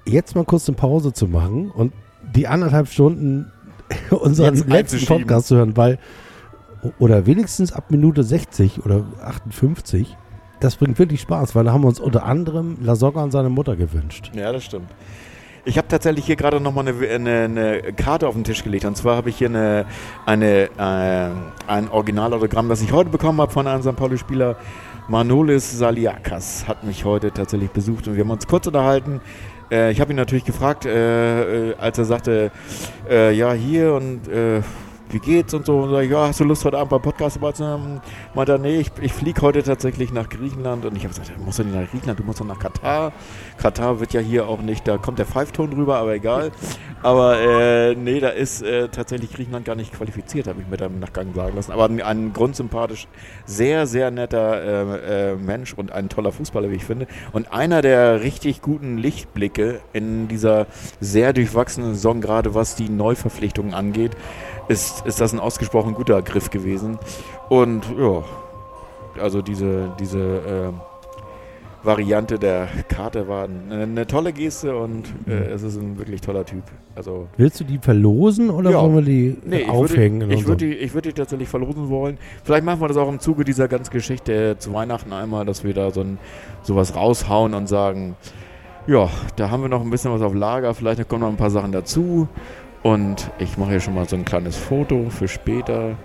jetzt 0.05 0.33
mal 0.35 0.45
kurz 0.45 0.67
eine 0.69 0.77
Pause 0.77 1.11
zu 1.11 1.27
machen 1.27 1.69
und 1.69 1.91
die 2.35 2.47
anderthalb 2.47 2.87
Stunden 2.87 3.51
unseren 4.11 4.55
Jetzt 4.55 4.69
letzten. 4.69 5.05
Podcast 5.05 5.47
zu 5.47 5.57
hören, 5.57 5.75
weil, 5.75 5.99
oder 6.99 7.25
wenigstens 7.25 7.73
ab 7.73 7.91
Minute 7.91 8.23
60 8.23 8.85
oder 8.85 9.03
58, 9.21 10.15
das 10.63 10.77
bringt 10.77 10.97
wirklich 10.97 11.21
Spaß, 11.21 11.55
weil 11.55 11.65
da 11.65 11.73
haben 11.73 11.81
wir 11.81 11.89
uns 11.89 11.99
unter 11.99 12.23
anderem 12.23 12.77
La 12.81 12.95
Soga 12.95 13.21
und 13.21 13.31
seine 13.31 13.49
Mutter 13.49 13.75
gewünscht. 13.75 14.31
Ja, 14.33 14.51
das 14.51 14.63
stimmt. 14.63 14.89
Ich 15.65 15.77
habe 15.77 15.87
tatsächlich 15.87 16.25
hier 16.25 16.35
gerade 16.35 16.59
nochmal 16.59 16.87
eine, 16.87 17.07
eine, 17.07 17.39
eine 17.43 17.93
Karte 17.93 18.27
auf 18.27 18.33
den 18.33 18.43
Tisch 18.43 18.63
gelegt. 18.63 18.85
Und 18.85 18.97
zwar 18.97 19.15
habe 19.15 19.29
ich 19.29 19.37
hier 19.37 19.47
eine, 19.47 19.85
eine, 20.25 20.69
äh, 20.77 21.29
ein 21.67 21.89
Originalautogramm, 21.89 22.69
das 22.69 22.81
ich 22.81 22.91
heute 22.91 23.09
bekommen 23.09 23.39
habe 23.41 23.51
von 23.51 23.67
einem 23.67 23.81
St. 23.81 23.95
Pauli-Spieler. 23.95 24.57
Manolis 25.09 25.77
Saliakas 25.77 26.65
hat 26.67 26.83
mich 26.85 27.03
heute 27.03 27.31
tatsächlich 27.31 27.71
besucht 27.71 28.07
und 28.07 28.15
wir 28.15 28.23
haben 28.23 28.31
uns 28.31 28.47
kurz 28.47 28.67
unterhalten. 28.67 29.19
Äh, 29.69 29.91
ich 29.91 29.99
habe 29.99 30.13
ihn 30.13 30.17
natürlich 30.17 30.45
gefragt, 30.45 30.85
äh, 30.85 31.71
äh, 31.71 31.75
als 31.75 31.97
er 31.97 32.05
sagte, 32.05 32.51
äh, 33.09 33.33
ja, 33.33 33.51
hier 33.51 33.93
und 33.95 34.27
äh, 34.29 34.61
wie 35.13 35.19
geht's 35.19 35.53
und 35.53 35.65
so. 35.65 35.79
Und 35.79 35.91
sag 35.91 36.03
ich, 36.03 36.11
ja, 36.11 36.27
hast 36.27 36.39
du 36.39 36.43
Lust 36.43 36.65
heute 36.65 36.77
Abend 36.77 36.89
beim 36.89 37.01
Podcast 37.01 37.37
dabei 37.37 37.51
zu 37.51 37.63
sein? 37.63 38.01
Meinte 38.33 38.53
er, 38.53 38.57
nee, 38.57 38.79
ich, 38.79 38.91
ich 39.01 39.13
fliege 39.13 39.41
heute 39.41 39.63
tatsächlich 39.63 40.11
nach 40.11 40.27
Griechenland. 40.27 40.85
Und 40.85 40.95
ich 40.95 41.03
habe 41.03 41.13
gesagt, 41.13 41.31
du 41.37 41.43
musst 41.43 41.59
doch 41.59 41.65
nicht 41.65 41.75
nach 41.75 41.89
Griechenland, 41.89 42.19
du 42.19 42.23
musst 42.23 42.39
doch 42.39 42.45
nach 42.45 42.59
Katar. 42.59 43.13
Katar 43.57 43.99
wird 43.99 44.13
ja 44.13 44.21
hier 44.21 44.47
auch 44.47 44.61
nicht, 44.61 44.87
da 44.87 44.97
kommt 44.97 45.19
der 45.19 45.25
Pfeifton 45.25 45.71
drüber, 45.71 45.97
aber 45.97 46.15
egal. 46.15 46.51
Aber 47.03 47.37
äh, 47.41 47.95
nee, 47.95 48.21
da 48.21 48.29
ist 48.29 48.61
äh, 48.61 48.87
tatsächlich 48.87 49.33
Griechenland 49.33 49.65
gar 49.65 49.75
nicht 49.75 49.91
qualifiziert, 49.93 50.47
habe 50.47 50.61
ich 50.61 50.67
mit 50.69 50.81
einem 50.81 51.01
Nachgang 51.01 51.33
sagen 51.33 51.53
lassen. 51.53 51.73
Aber 51.73 51.83
ein, 51.83 52.01
ein 52.01 52.31
grundsympathisch, 52.31 53.09
sehr, 53.45 53.87
sehr 53.87 54.09
netter 54.09 54.63
äh, 54.63 55.31
äh, 55.31 55.35
Mensch 55.35 55.73
und 55.73 55.91
ein 55.91 56.07
toller 56.07 56.31
Fußballer, 56.31 56.71
wie 56.71 56.75
ich 56.75 56.85
finde. 56.85 57.07
Und 57.33 57.51
einer 57.51 57.81
der 57.81 58.21
richtig 58.21 58.61
guten 58.61 58.97
Lichtblicke 58.97 59.81
in 59.91 60.29
dieser 60.29 60.67
sehr 61.01 61.33
durchwachsenen 61.33 61.93
Saison, 61.93 62.21
gerade 62.21 62.55
was 62.55 62.75
die 62.75 62.87
Neuverpflichtungen 62.87 63.73
angeht, 63.73 64.15
ist 64.69 65.02
ist, 65.05 65.19
das 65.21 65.33
ein 65.33 65.39
ausgesprochen 65.39 65.93
guter 65.93 66.21
Griff 66.21 66.49
gewesen. 66.49 66.97
Und 67.49 67.83
ja, 67.97 68.23
also 69.21 69.41
diese, 69.41 69.91
diese 69.99 70.19
äh, 70.19 70.71
Variante 71.85 72.39
der 72.39 72.69
Karte 72.87 73.27
war 73.27 73.43
eine, 73.43 73.83
eine 73.83 74.07
tolle 74.07 74.31
Geste 74.31 74.75
und 74.77 75.03
äh, 75.27 75.49
es 75.51 75.63
ist 75.63 75.75
ein 75.75 75.97
wirklich 75.97 76.21
toller 76.21 76.45
Typ. 76.45 76.63
Also 76.95 77.27
Willst 77.35 77.59
du 77.59 77.65
die 77.65 77.77
verlosen 77.77 78.49
oder 78.49 78.71
Ja. 78.71 78.81
wollen 78.81 78.95
wir 78.95 79.01
die 79.01 79.37
Nee, 79.45 79.57
ich 79.63 79.69
aufhängen? 79.69 80.21
würde, 80.21 80.33
in 80.33 80.39
ich, 80.39 80.47
würde 80.47 80.65
die, 80.65 80.73
ich 80.75 80.93
würde 80.93 81.09
die 81.09 81.15
tatsächlich 81.15 81.49
verlosen 81.49 81.89
wollen. 81.89 82.17
Vielleicht 82.45 82.63
machen 82.63 82.79
wir 82.79 82.87
das 82.87 82.95
auch 82.95 83.09
im 83.09 83.19
Zuge 83.19 83.43
dieser 83.43 83.67
ganzen 83.67 83.91
Geschichte 83.91 84.55
zu 84.59 84.73
Weihnachten 84.73 85.11
einmal, 85.11 85.45
dass 85.45 85.65
wir 85.65 85.73
da 85.73 85.91
so 85.91 86.01
ein, 86.01 86.19
sowas 86.61 86.95
raushauen 86.95 87.53
und 87.53 87.67
sagen, 87.67 88.15
ja, 88.87 89.09
da 89.35 89.49
haben 89.49 89.61
wir 89.61 89.69
noch 89.69 89.81
ein 89.81 89.89
bisschen 89.89 90.11
was 90.13 90.21
auf 90.21 90.33
Lager, 90.33 90.73
vielleicht 90.73 91.07
kommen 91.09 91.21
noch 91.21 91.29
ein 91.29 91.37
paar 91.37 91.49
Sachen 91.49 91.71
dazu. 91.73 92.27
Und 92.83 93.31
ich 93.39 93.57
mache 93.57 93.71
hier 93.71 93.79
schon 93.79 93.95
mal 93.95 94.07
so 94.07 94.15
ein 94.15 94.25
kleines 94.25 94.57
Foto 94.57 95.09
für 95.09 95.27
später 95.27 95.95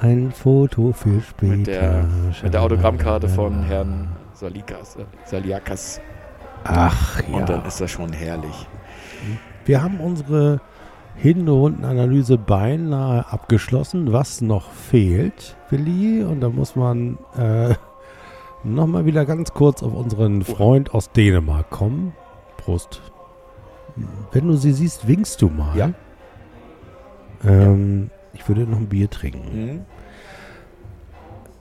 Ein 0.00 0.30
Foto 0.32 0.92
für 0.92 1.20
später. 1.20 1.56
mit 1.56 1.66
der, 1.66 2.04
mit 2.42 2.54
der 2.54 2.62
Autogrammkarte 2.62 3.28
von. 3.28 3.64
Herrn 3.64 4.08
Salikas, 4.34 4.96
äh, 4.96 5.04
Saliakas. 5.24 6.00
Ach 6.64 7.20
ja. 7.28 7.36
Und 7.36 7.48
dann 7.48 7.64
ist 7.64 7.80
das 7.80 7.90
schon 7.90 8.12
herrlich. 8.12 8.66
Wir 9.64 9.82
haben 9.82 10.00
unsere 10.00 10.60
Hinrundenanalyse 11.16 12.38
beinahe 12.38 13.26
abgeschlossen. 13.32 14.12
Was 14.12 14.40
noch 14.40 14.70
fehlt, 14.70 15.56
Willi, 15.70 16.22
und 16.22 16.40
da 16.40 16.48
muss 16.50 16.76
man 16.76 17.18
äh, 17.36 17.74
nochmal 18.62 19.06
wieder 19.06 19.24
ganz 19.24 19.52
kurz 19.52 19.82
auf 19.82 19.94
unseren 19.94 20.42
Freund 20.42 20.94
aus 20.94 21.10
Dänemark 21.12 21.70
kommen. 21.70 22.14
Prost. 22.58 23.02
Wenn 24.32 24.48
du 24.48 24.56
sie 24.56 24.72
siehst, 24.72 25.06
winkst 25.06 25.40
du 25.42 25.48
mal. 25.48 25.76
Ja. 25.76 25.90
Ähm, 27.44 28.10
Ich 28.32 28.48
würde 28.48 28.62
noch 28.62 28.78
ein 28.78 28.88
Bier 28.88 29.08
trinken. 29.10 29.66
Mhm. 29.66 29.80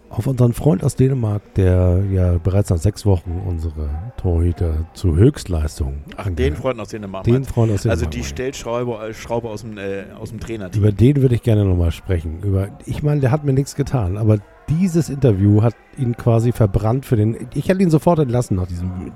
Auf 0.10 0.28
unseren 0.28 0.54
Freund 0.54 0.84
aus 0.84 0.96
Dänemark, 0.96 1.42
der 1.56 2.04
ja 2.12 2.38
bereits 2.38 2.70
nach 2.70 2.78
sechs 2.78 3.04
Wochen 3.04 3.42
unsere 3.48 3.90
Torhüter 4.18 4.86
zu 4.94 5.16
Höchstleistung 5.16 6.04
Ach, 6.18 6.30
den 6.30 6.56
Freund 6.56 6.80
aus 6.80 6.90
Dänemark. 6.90 7.24
den? 7.24 7.44
Freund 7.46 7.72
aus 7.72 7.82
Dänemark. 7.82 8.00
also 8.04 8.06
die. 8.12 8.24
Stellschraube 8.24 9.08
äh, 9.08 9.14
Schraube 9.16 9.50
aus 9.50 9.62
dem, 9.62 9.80
äh, 9.80 10.04
aus 10.20 10.30
dem 10.30 10.40
Trainerteam. 10.40 10.80
Über 10.84 10.92
den 10.92 11.16
würde 11.24 11.34
ich 11.34 11.42
gerne 11.42 11.66
nochmal 11.66 11.92
sprechen. 11.92 12.44
Über, 12.44 12.68
ich 12.86 13.02
meine, 13.02 13.22
der 13.22 13.32
hat 13.32 13.44
mir 13.44 13.54
nichts 13.54 13.74
getan, 13.76 14.18
aber 14.18 14.38
dieses 14.70 15.10
Interview 15.10 15.64
hat 15.64 15.76
ihn 15.98 16.16
quasi 16.16 16.52
verbrannt 16.52 17.08
für 17.08 17.16
den. 17.16 17.48
Ich 17.56 17.70
hätte 17.70 17.82
ihn 17.82 17.90
sofort 17.90 18.20
entlassen 18.20 18.56
nach 18.58 18.68
diesem 18.68 19.12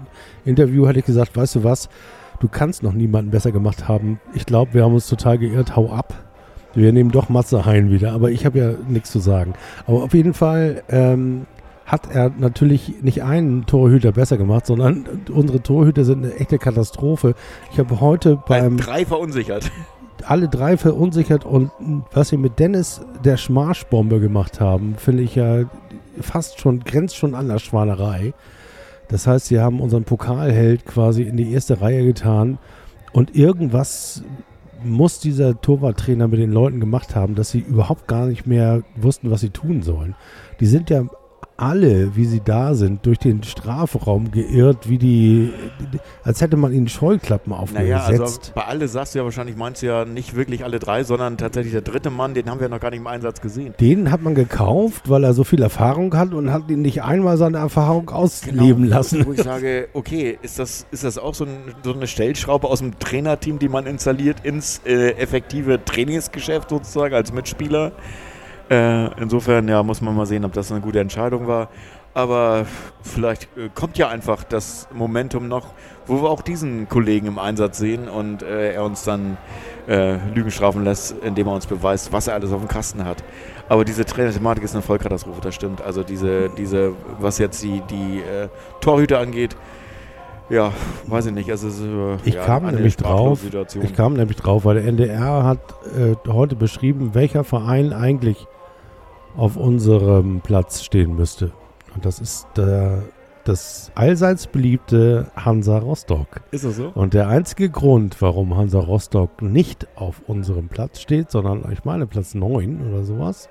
Interview. 0.45 0.87
Hätte 0.87 0.97
ich 0.99 1.05
gesagt, 1.05 1.37
weißt 1.37 1.55
du 1.57 1.63
was, 1.63 1.89
du 2.39 2.47
kannst 2.47 2.83
noch 2.83 2.93
niemanden 2.93 3.31
besser 3.31 3.51
gemacht 3.51 3.87
haben. 3.87 4.19
Ich 4.33 4.45
glaube, 4.45 4.73
wir 4.73 4.83
haben 4.83 4.93
uns 4.93 5.07
total 5.07 5.37
geirrt. 5.37 5.75
Hau 5.75 5.91
ab. 5.91 6.13
Wir 6.73 6.93
nehmen 6.93 7.11
doch 7.11 7.29
Matze 7.29 7.65
Hein 7.65 7.89
wieder, 7.89 8.11
aber 8.11 8.29
ich 8.29 8.45
habe 8.45 8.59
ja 8.59 8.71
nichts 8.87 9.11
zu 9.11 9.19
sagen. 9.19 9.53
Aber 9.87 10.03
auf 10.03 10.13
jeden 10.13 10.33
Fall 10.33 10.83
ähm, 10.89 11.47
hat 11.87 12.11
er 12.11 12.31
natürlich 12.37 13.01
nicht 13.01 13.23
einen 13.23 13.65
Torhüter 13.65 14.11
besser 14.11 14.37
gemacht, 14.37 14.67
sondern 14.67 15.05
unsere 15.33 15.63
Torhüter 15.63 16.03
sind 16.03 16.23
eine 16.23 16.35
echte 16.35 16.59
Katastrophe. 16.59 17.33
Ich 17.71 17.79
habe 17.79 17.99
heute 18.01 18.35
Bei 18.47 18.61
beim 18.61 18.77
drei 18.77 19.05
verunsichert. 19.05 19.71
alle 20.25 20.49
drei 20.49 20.77
verunsichert 20.77 21.45
und 21.45 21.71
was 22.11 22.29
sie 22.29 22.37
mit 22.37 22.59
Dennis 22.59 23.01
der 23.23 23.37
Schmarschbombe 23.37 24.19
gemacht 24.19 24.59
haben, 24.59 24.95
finde 24.97 25.23
ich 25.23 25.35
ja 25.35 25.63
fast 26.19 26.59
schon, 26.59 26.81
grenzt 26.81 27.15
schon 27.15 27.33
an 27.33 27.47
der 27.47 27.59
Schwanerei. 27.59 28.33
Das 29.09 29.27
heißt, 29.27 29.47
sie 29.47 29.59
haben 29.59 29.79
unseren 29.79 30.03
Pokalheld 30.03 30.85
quasi 30.85 31.23
in 31.23 31.37
die 31.37 31.51
erste 31.51 31.81
Reihe 31.81 32.05
getan 32.05 32.57
und 33.13 33.35
irgendwas 33.35 34.23
muss 34.83 35.19
dieser 35.19 35.59
Torwarttrainer 35.59 36.27
mit 36.27 36.39
den 36.39 36.51
Leuten 36.51 36.79
gemacht 36.79 37.15
haben, 37.15 37.35
dass 37.35 37.51
sie 37.51 37.59
überhaupt 37.59 38.07
gar 38.07 38.27
nicht 38.27 38.45
mehr 38.45 38.83
wussten, 38.95 39.31
was 39.31 39.41
sie 39.41 39.49
tun 39.49 39.81
sollen. 39.81 40.15
Die 40.59 40.67
sind 40.67 40.89
ja 40.89 41.05
alle, 41.57 42.15
wie 42.15 42.25
sie 42.25 42.41
da 42.43 42.75
sind, 42.75 43.05
durch 43.05 43.17
den 43.17 43.41
Strafraum 43.43 44.29
geirrt, 44.31 44.87
wie 44.87 44.99
die, 44.99 45.51
als 46.23 46.39
hätte 46.41 46.55
man 46.55 46.71
ihnen 46.71 46.87
Scheuklappen 46.87 47.53
Naja, 47.73 48.01
also 48.03 48.23
aufgesetzt. 48.23 48.51
bei 48.53 48.65
alle 48.65 48.87
sagst 48.87 49.15
du 49.15 49.19
ja 49.19 49.25
wahrscheinlich, 49.25 49.55
meinst 49.57 49.81
du 49.81 49.87
ja 49.87 50.05
nicht 50.05 50.35
wirklich 50.35 50.63
alle 50.63 50.77
drei, 50.77 51.03
sondern 51.03 51.37
tatsächlich 51.37 51.73
der 51.73 51.81
dritte 51.81 52.11
Mann, 52.11 52.35
den 52.35 52.49
haben 52.49 52.59
wir 52.59 52.69
noch 52.69 52.79
gar 52.79 52.91
nicht 52.91 52.99
im 52.99 53.07
Einsatz 53.07 53.41
gesehen. 53.41 53.73
Den 53.79 54.11
hat 54.11 54.21
man 54.21 54.35
gekauft, 54.35 55.09
weil 55.09 55.23
er 55.23 55.33
so 55.33 55.43
viel 55.43 55.61
Erfahrung 55.63 56.15
hat 56.15 56.33
und 56.33 56.53
hat 56.53 56.69
ihn 56.69 56.83
nicht 56.83 57.01
einmal 57.01 57.37
seine 57.37 57.57
Erfahrung 57.57 58.09
ausleben 58.11 58.85
lassen. 58.85 59.17
Genau. 59.17 59.29
Wo 59.29 59.33
ich 59.33 59.41
sage, 59.41 59.87
okay, 59.93 60.37
ist 60.43 60.59
das, 60.59 60.85
ist 60.91 61.03
das 61.03 61.17
auch 61.17 61.33
so, 61.33 61.45
ein, 61.45 61.57
so 61.83 61.91
eine 61.91 62.05
Stellschraube 62.05 62.67
aus 62.67 62.79
dem 62.79 62.99
Trainerteam, 62.99 63.57
die 63.57 63.69
man 63.69 63.87
installiert 63.87 64.37
ins 64.45 64.81
äh, 64.85 65.11
effektive 65.13 65.83
Trainingsgeschäft 65.83 66.69
sozusagen 66.69 67.15
als 67.15 67.33
Mitspieler? 67.33 67.93
Äh, 68.69 69.21
insofern, 69.21 69.67
ja, 69.67 69.81
muss 69.83 70.01
man 70.01 70.15
mal 70.15 70.25
sehen, 70.25 70.43
ob 70.43 70.53
das 70.53 70.71
eine 70.71 70.81
gute 70.81 70.99
Entscheidung 70.99 71.47
war. 71.47 71.69
Aber 72.13 72.65
vielleicht 73.03 73.43
äh, 73.57 73.69
kommt 73.73 73.97
ja 73.97 74.09
einfach 74.09 74.43
das 74.43 74.87
Momentum 74.91 75.47
noch, 75.47 75.67
wo 76.07 76.23
wir 76.23 76.29
auch 76.29 76.41
diesen 76.41 76.89
Kollegen 76.89 77.27
im 77.27 77.37
Einsatz 77.37 77.77
sehen 77.77 78.09
und 78.09 78.41
äh, 78.41 78.73
er 78.73 78.83
uns 78.83 79.03
dann 79.03 79.37
äh, 79.87 80.17
Lügen 80.33 80.49
strafen 80.49 80.83
lässt, 80.83 81.15
indem 81.23 81.47
er 81.47 81.53
uns 81.53 81.67
beweist, 81.67 82.11
was 82.11 82.27
er 82.27 82.33
alles 82.33 82.51
auf 82.51 82.59
dem 82.59 82.67
Kasten 82.67 83.05
hat. 83.05 83.23
Aber 83.69 83.85
diese 83.85 84.03
Trainerthematik 84.03 84.63
ist 84.63 84.73
eine 84.73 84.81
Vollkatastrophe, 84.81 85.41
das 85.41 85.53
stimmt. 85.53 85.81
Also 85.81 86.01
diese, 86.01 86.49
diese 86.57 86.93
was 87.19 87.37
jetzt 87.37 87.61
die, 87.61 87.83
die 87.89 88.19
äh, 88.19 88.47
Torhüter 88.81 89.19
angeht, 89.19 89.55
ja, 90.49 90.71
weiß 91.07 91.27
ich 91.27 91.33
nicht. 91.33 91.51
Also, 91.51 91.67
es 91.67 91.79
ist, 91.79 91.85
äh, 91.85 92.15
Ich 92.23 92.35
ja, 92.35 92.45
kam 92.45 92.65
nämlich 92.65 92.95
drauf. 92.97 93.41
Ich 93.81 93.93
kam 93.93 94.13
nämlich 94.13 94.37
drauf, 94.37 94.65
weil 94.65 94.75
der 94.75 94.85
NDR 94.85 95.43
hat 95.43 95.59
äh, 95.97 96.15
heute 96.29 96.55
beschrieben, 96.55 97.13
welcher 97.13 97.43
Verein 97.43 97.93
eigentlich 97.93 98.47
auf 99.37 99.55
unserem 99.55 100.41
Platz 100.41 100.83
stehen 100.83 101.15
müsste. 101.15 101.51
Und 101.93 102.05
das 102.05 102.19
ist 102.19 102.47
der, 102.57 103.03
das 103.45 103.91
allseits 103.95 104.47
beliebte 104.47 105.27
Hansa 105.35 105.77
Rostock. 105.77 106.41
ist 106.51 106.65
das 106.65 106.75
so? 106.75 106.91
Und 106.93 107.13
der 107.13 107.29
einzige 107.29 107.69
Grund, 107.69 108.21
warum 108.21 108.57
Hansa 108.57 108.79
Rostock 108.79 109.41
nicht 109.41 109.87
auf 109.95 110.21
unserem 110.27 110.67
Platz 110.67 110.99
steht, 110.99 111.31
sondern 111.31 111.71
ich 111.71 111.85
meine 111.85 112.07
Platz 112.07 112.33
9 112.33 112.89
oder 112.89 113.03
sowas, 113.03 113.47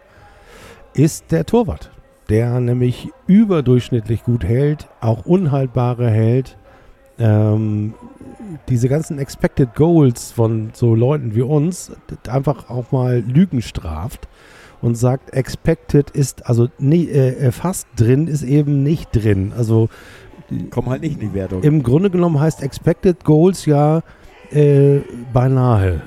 ist 0.92 1.30
der 1.30 1.46
Torwart. 1.46 1.90
Der 2.28 2.58
nämlich 2.58 3.10
überdurchschnittlich 3.28 4.24
gut 4.24 4.42
hält, 4.42 4.88
auch 5.00 5.24
unhaltbare 5.24 6.10
hält. 6.10 6.58
Ähm, 7.18 7.94
diese 8.68 8.88
ganzen 8.88 9.18
Expected 9.18 9.74
Goals 9.74 10.32
von 10.32 10.70
so 10.74 10.94
Leuten 10.94 11.34
wie 11.36 11.42
uns 11.42 11.92
einfach 12.28 12.68
auch 12.68 12.90
mal 12.90 13.20
Lügen 13.20 13.62
straft 13.62 14.28
und 14.82 14.96
sagt, 14.96 15.32
Expected 15.34 16.10
ist, 16.10 16.46
also 16.46 16.68
nie, 16.78 17.08
äh, 17.08 17.50
fast 17.52 17.86
drin 17.96 18.28
ist 18.28 18.42
eben 18.42 18.82
nicht 18.82 19.10
drin. 19.12 19.52
Also 19.56 19.88
Kommen 20.70 20.90
halt 20.90 21.02
nicht 21.02 21.14
in 21.14 21.30
die 21.30 21.34
Wertung. 21.34 21.62
im 21.62 21.82
Grunde 21.82 22.10
genommen 22.10 22.38
heißt 22.38 22.62
Expected 22.62 23.24
Goals 23.24 23.66
ja 23.66 24.02
äh, 24.50 25.00
beinahe. 25.32 26.02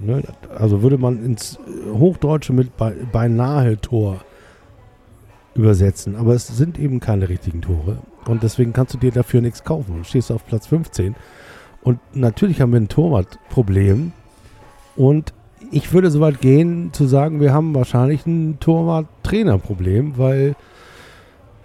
Ne? 0.00 0.22
Also 0.56 0.82
würde 0.82 0.98
man 0.98 1.24
ins 1.24 1.58
Hochdeutsche 1.92 2.52
mit 2.52 2.76
bei, 2.76 2.94
beinahe 3.12 3.80
Tor 3.80 4.20
übersetzen. 5.54 6.16
Aber 6.16 6.34
es 6.34 6.46
sind 6.46 6.78
eben 6.78 7.00
keine 7.00 7.28
richtigen 7.28 7.62
Tore. 7.62 7.98
Und 8.26 8.42
deswegen 8.42 8.72
kannst 8.72 8.94
du 8.94 8.98
dir 8.98 9.12
dafür 9.12 9.40
nichts 9.40 9.64
kaufen. 9.64 9.98
Du 9.98 10.04
stehst 10.04 10.32
auf 10.32 10.46
Platz 10.46 10.66
15. 10.66 11.14
Und 11.82 12.00
natürlich 12.14 12.60
haben 12.60 12.72
wir 12.72 12.80
ein 12.80 12.88
Torwartproblem. 12.88 14.12
Und 14.96 15.34
ich 15.70 15.92
würde 15.92 16.10
so 16.10 16.20
weit 16.20 16.40
gehen, 16.40 16.90
zu 16.92 17.06
sagen, 17.06 17.40
wir 17.40 17.52
haben 17.52 17.74
wahrscheinlich 17.74 18.26
ein 18.26 18.58
Torwart-Trainer-Problem, 18.60 20.18
weil 20.18 20.54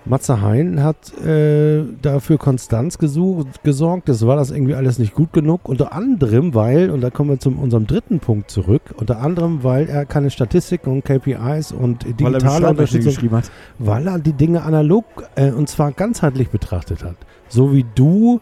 Matze 0.06 0.41
Hein 0.41 0.82
hat 0.84 1.16
äh, 1.24 1.84
dafür 2.02 2.38
Konstanz 2.38 2.97
gesucht, 2.97 3.64
gesorgt. 3.64 4.10
Das 4.10 4.26
war 4.26 4.36
das 4.36 4.50
irgendwie 4.50 4.74
alles 4.74 4.97
nicht 4.97 5.14
gut 5.14 5.34
genug. 5.34 5.70
Unter 5.70 5.93
anderem, 5.93 6.56
weil, 6.56 6.89
und 6.89 7.02
da 7.02 7.10
kommen 7.10 7.30
wir 7.30 7.39
zu 7.39 7.50
unserem 7.52 7.86
dritten 7.86 8.20
Punkt 8.20 8.50
zurück, 8.50 8.82
unter 8.97 9.22
anderem, 9.22 9.64
weil 9.64 9.88
er 9.88 10.06
keine 10.06 10.32
Statistiken 10.32 10.89
und 10.89 11.06
KPIs 11.06 11.72
und 11.72 12.06
digitale 12.20 12.70
Unterstützung, 12.70 13.12
geschrieben 13.14 13.36
hat. 13.36 13.52
weil 13.78 14.08
er 14.08 14.20
die 14.20 14.34
Dinge 14.34 14.64
analog 14.64 15.06
äh, 15.36 15.52
und 15.52 15.70
zwar 15.70 15.91
ganzheitlich 15.91 16.50
betrachtet 16.50 17.04
hat. 17.04 17.18
So 17.47 17.74
wie 17.74 17.86
du 17.93 18.39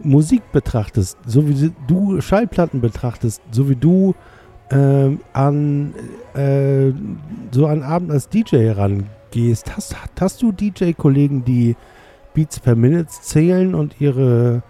Musik 0.00 0.42
betrachtest, 0.52 1.18
so 1.26 1.48
wie 1.48 1.72
du 1.86 2.20
Schallplatten 2.20 2.80
betrachtest, 2.80 3.40
so 3.50 3.68
wie 3.68 3.76
du 3.76 4.14
ähm, 4.72 5.20
an 5.32 5.94
äh, 6.34 6.92
so 7.50 7.66
einen 7.66 7.82
Abend 7.82 8.10
als 8.10 8.28
DJ 8.28 8.56
herangehst. 8.56 9.76
Hast, 9.76 9.96
hast 10.18 10.42
du 10.42 10.52
DJ-Kollegen, 10.52 11.44
die 11.44 11.76
Beats 12.34 12.58
per 12.60 12.74
Minute 12.74 13.08
zählen 13.08 13.74
und 13.74 14.00
ihre 14.00 14.62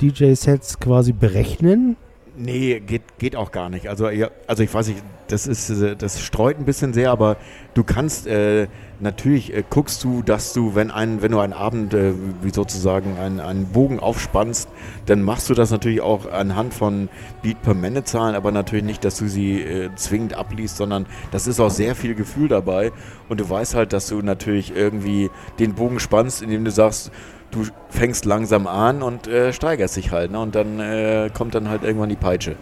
DJ-Sets 0.00 0.78
quasi 0.78 1.12
berechnen? 1.12 1.96
Nee, 2.36 2.80
geht, 2.80 3.18
geht 3.18 3.36
auch 3.36 3.50
gar 3.50 3.68
nicht. 3.68 3.88
Also, 3.88 4.06
also 4.46 4.62
ich 4.62 4.72
weiß 4.72 4.88
nicht, 4.88 5.02
das 5.32 5.46
ist, 5.46 5.70
äh, 5.70 5.96
das 5.96 6.20
streut 6.20 6.58
ein 6.58 6.64
bisschen 6.64 6.92
sehr, 6.92 7.10
aber 7.10 7.36
du 7.74 7.84
kannst 7.84 8.26
äh, 8.26 8.68
natürlich 9.00 9.54
äh, 9.54 9.64
guckst 9.68 10.04
du, 10.04 10.22
dass 10.22 10.52
du, 10.52 10.74
wenn 10.74 10.90
ein, 10.90 11.22
wenn 11.22 11.32
du 11.32 11.38
einen 11.38 11.52
Abend 11.52 11.94
äh, 11.94 12.12
wie 12.42 12.50
sozusagen 12.50 13.18
einen, 13.18 13.40
einen 13.40 13.66
Bogen 13.66 14.00
aufspannst, 14.00 14.68
dann 15.06 15.22
machst 15.22 15.48
du 15.48 15.54
das 15.54 15.70
natürlich 15.70 16.00
auch 16.00 16.30
anhand 16.30 16.74
von 16.74 17.08
Beat 17.42 17.62
per 17.62 17.74
Minute 17.74 18.04
Zahlen, 18.04 18.34
aber 18.34 18.52
natürlich 18.52 18.84
nicht, 18.84 19.04
dass 19.04 19.18
du 19.18 19.28
sie 19.28 19.60
äh, 19.60 19.90
zwingend 19.96 20.34
abliest, 20.34 20.76
sondern 20.76 21.06
das 21.30 21.46
ist 21.46 21.60
auch 21.60 21.70
sehr 21.70 21.94
viel 21.94 22.14
Gefühl 22.14 22.48
dabei. 22.48 22.92
Und 23.28 23.40
du 23.40 23.48
weißt 23.48 23.74
halt, 23.74 23.92
dass 23.92 24.08
du 24.08 24.22
natürlich 24.22 24.74
irgendwie 24.74 25.30
den 25.58 25.74
Bogen 25.74 26.00
spannst, 26.00 26.42
indem 26.42 26.64
du 26.64 26.70
sagst, 26.70 27.10
du 27.50 27.64
fängst 27.88 28.24
langsam 28.24 28.66
an 28.66 29.02
und 29.02 29.26
äh, 29.26 29.52
steigerst 29.52 29.96
dich 29.96 30.12
halt. 30.12 30.30
Ne? 30.30 30.38
Und 30.38 30.54
dann 30.54 30.78
äh, 30.80 31.30
kommt 31.32 31.54
dann 31.54 31.68
halt 31.68 31.82
irgendwann 31.82 32.08
die 32.08 32.16
Peitsche. 32.16 32.56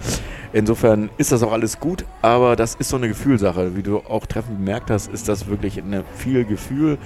Insofern 0.53 1.11
ist 1.19 1.31
das 1.31 1.43
auch 1.43 1.53
alles 1.53 1.79
gut, 1.79 2.07
aber 2.23 2.57
das 2.57 2.75
ist 2.75 2.89
so 2.89 2.97
eine 2.97 3.09
Gefühlsache. 3.09 3.77
Wie 3.77 3.83
du 3.83 3.99
auch 3.99 4.27
treffend 4.27 4.59
bemerkt 4.59 4.91
hast, 4.91 5.11
ist 5.13 5.29
das 5.29 5.47
wirklich 5.47 5.79
eine 5.79 6.05
viel 6.17 6.45
Gefühl. 6.45 6.97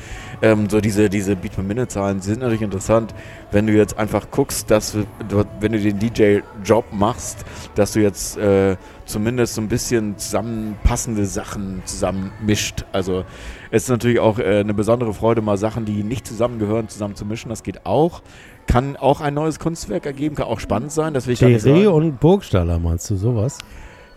Ähm, 0.41 0.71
so 0.71 0.81
diese, 0.81 1.11
diese 1.11 1.35
Beat-per-Minute-Zahlen 1.35 2.21
sind 2.21 2.41
natürlich 2.41 2.63
interessant, 2.63 3.15
wenn 3.51 3.67
du 3.67 3.73
jetzt 3.73 3.99
einfach 3.99 4.31
guckst, 4.31 4.71
dass 4.71 4.93
du, 4.93 5.45
wenn 5.61 5.73
du 5.73 5.81
den 5.81 5.99
DJ-Job 5.99 6.87
machst, 6.93 7.45
dass 7.75 7.93
du 7.93 8.01
jetzt 8.01 8.37
äh, 8.39 8.77
zumindest 9.07 9.55
so 9.55 9.61
ein 9.61 9.69
bisschen 9.69 10.17
zusammenpassende 10.17 11.27
Sachen 11.27 11.83
zusammenmischt. 11.85 12.85
Also 12.93 13.25
es 13.73 13.85
ist 13.85 13.89
natürlich 13.89 14.21
auch 14.21 14.39
äh, 14.39 14.61
eine 14.61 14.75
besondere 14.75 15.15
Freude, 15.15 15.41
mal 15.41 15.57
Sachen, 15.57 15.87
die 15.87 16.05
nicht 16.05 16.27
zusammengehören, 16.27 16.91
zusammen 16.91 17.17
zu 17.17 17.25
mischen. 17.25 17.49
Das 17.49 17.63
geht 17.63 17.87
auch. 17.87 18.23
Kann 18.67 18.97
auch 18.97 19.23
ein 19.23 19.33
neues 19.33 19.59
Kunstwerk 19.59 20.05
ergeben, 20.05 20.37
kann 20.37 20.47
auch 20.47 20.61
spannend 20.61 20.93
sein. 20.93 21.15
Das 21.15 21.27
will 21.27 21.33
ich 21.33 21.41
sagen. 21.41 21.87
und 21.87 22.21
Burgstaller, 22.21 22.79
meinst 22.79 23.09
du 23.09 23.17
sowas? 23.17 23.57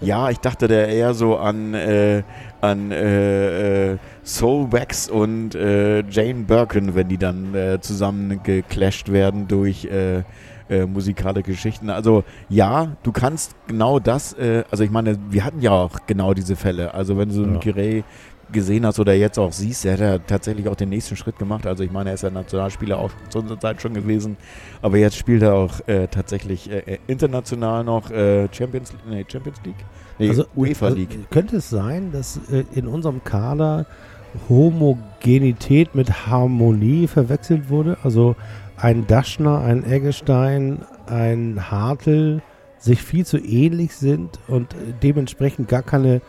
Ja, 0.01 0.29
ich 0.29 0.39
dachte 0.39 0.67
der 0.67 0.89
eher 0.89 1.13
so 1.13 1.37
an, 1.37 1.73
äh, 1.73 2.23
an 2.59 2.91
äh, 2.91 3.93
äh, 3.93 3.97
Soul 4.25 4.73
Wax 4.73 5.09
und 5.09 5.55
äh, 5.55 6.03
Jane 6.09 6.43
Birkin, 6.43 6.93
wenn 6.93 7.07
die 7.07 7.17
dann 7.17 7.55
äh, 7.55 7.79
zusammen 7.79 8.41
geclasht 8.43 9.09
werden 9.09 9.47
durch 9.47 9.85
äh, 9.85 10.23
äh, 10.67 10.85
musikalische 10.85 11.43
Geschichten. 11.43 11.89
Also 11.89 12.25
ja, 12.49 12.97
du 13.03 13.13
kannst 13.13 13.55
genau 13.67 13.99
das, 13.99 14.35
also 14.69 14.83
ich 14.83 14.91
meine, 14.91 15.17
wir 15.29 15.45
hatten 15.45 15.61
ja 15.61 15.71
auch 15.71 15.91
genau 16.07 16.33
diese 16.33 16.57
Fälle. 16.57 16.93
Also 16.93 17.17
wenn 17.17 17.29
du 17.29 17.35
so 17.35 17.43
einen 17.43 17.53
Ja. 17.53 17.59
Kirei 17.59 18.03
gesehen 18.51 18.85
hast 18.85 18.99
oder 18.99 19.13
jetzt 19.13 19.37
auch 19.37 19.51
siehst, 19.51 19.83
der 19.83 19.93
hat 19.93 19.99
ja 19.99 20.17
tatsächlich 20.19 20.67
auch 20.67 20.75
den 20.75 20.89
nächsten 20.89 21.15
Schritt 21.15 21.37
gemacht. 21.37 21.65
Also 21.65 21.83
ich 21.83 21.91
meine, 21.91 22.09
er 22.11 22.15
ist 22.15 22.23
ja 22.23 22.29
Nationalspieler 22.29 22.99
auch 22.99 23.11
zu 23.29 23.39
unserer 23.39 23.59
Zeit 23.59 23.81
schon 23.81 23.93
gewesen, 23.93 24.37
aber 24.81 24.97
jetzt 24.97 25.17
spielt 25.17 25.41
er 25.43 25.55
auch 25.55 25.87
äh, 25.87 26.07
tatsächlich 26.07 26.69
äh, 26.69 26.79
äh, 26.79 26.97
international 27.07 27.83
noch 27.83 28.11
äh, 28.11 28.47
Champions, 28.51 28.93
nee, 29.09 29.25
Champions 29.27 29.59
League? 29.63 29.75
Nee, 30.19 30.43
UEFA 30.55 30.85
also, 30.85 30.97
League. 30.97 31.29
Könnte 31.29 31.57
es 31.57 31.69
sein, 31.69 32.11
dass 32.11 32.39
äh, 32.51 32.63
in 32.73 32.87
unserem 32.87 33.23
Kader 33.23 33.85
Homogenität 34.49 35.95
mit 35.95 36.27
Harmonie 36.27 37.07
verwechselt 37.07 37.69
wurde? 37.69 37.97
Also 38.03 38.35
ein 38.77 39.07
Daschner, 39.07 39.61
ein 39.61 39.83
Eggestein, 39.89 40.85
ein 41.07 41.71
Hartl 41.71 42.41
sich 42.85 43.01
viel 43.01 43.25
zu 43.25 43.37
ähnlich 43.37 43.95
sind 43.95 44.39
und 44.47 44.73
äh, 44.73 44.93
dementsprechend 45.01 45.67
gar 45.67 45.81
keine, 45.83 46.21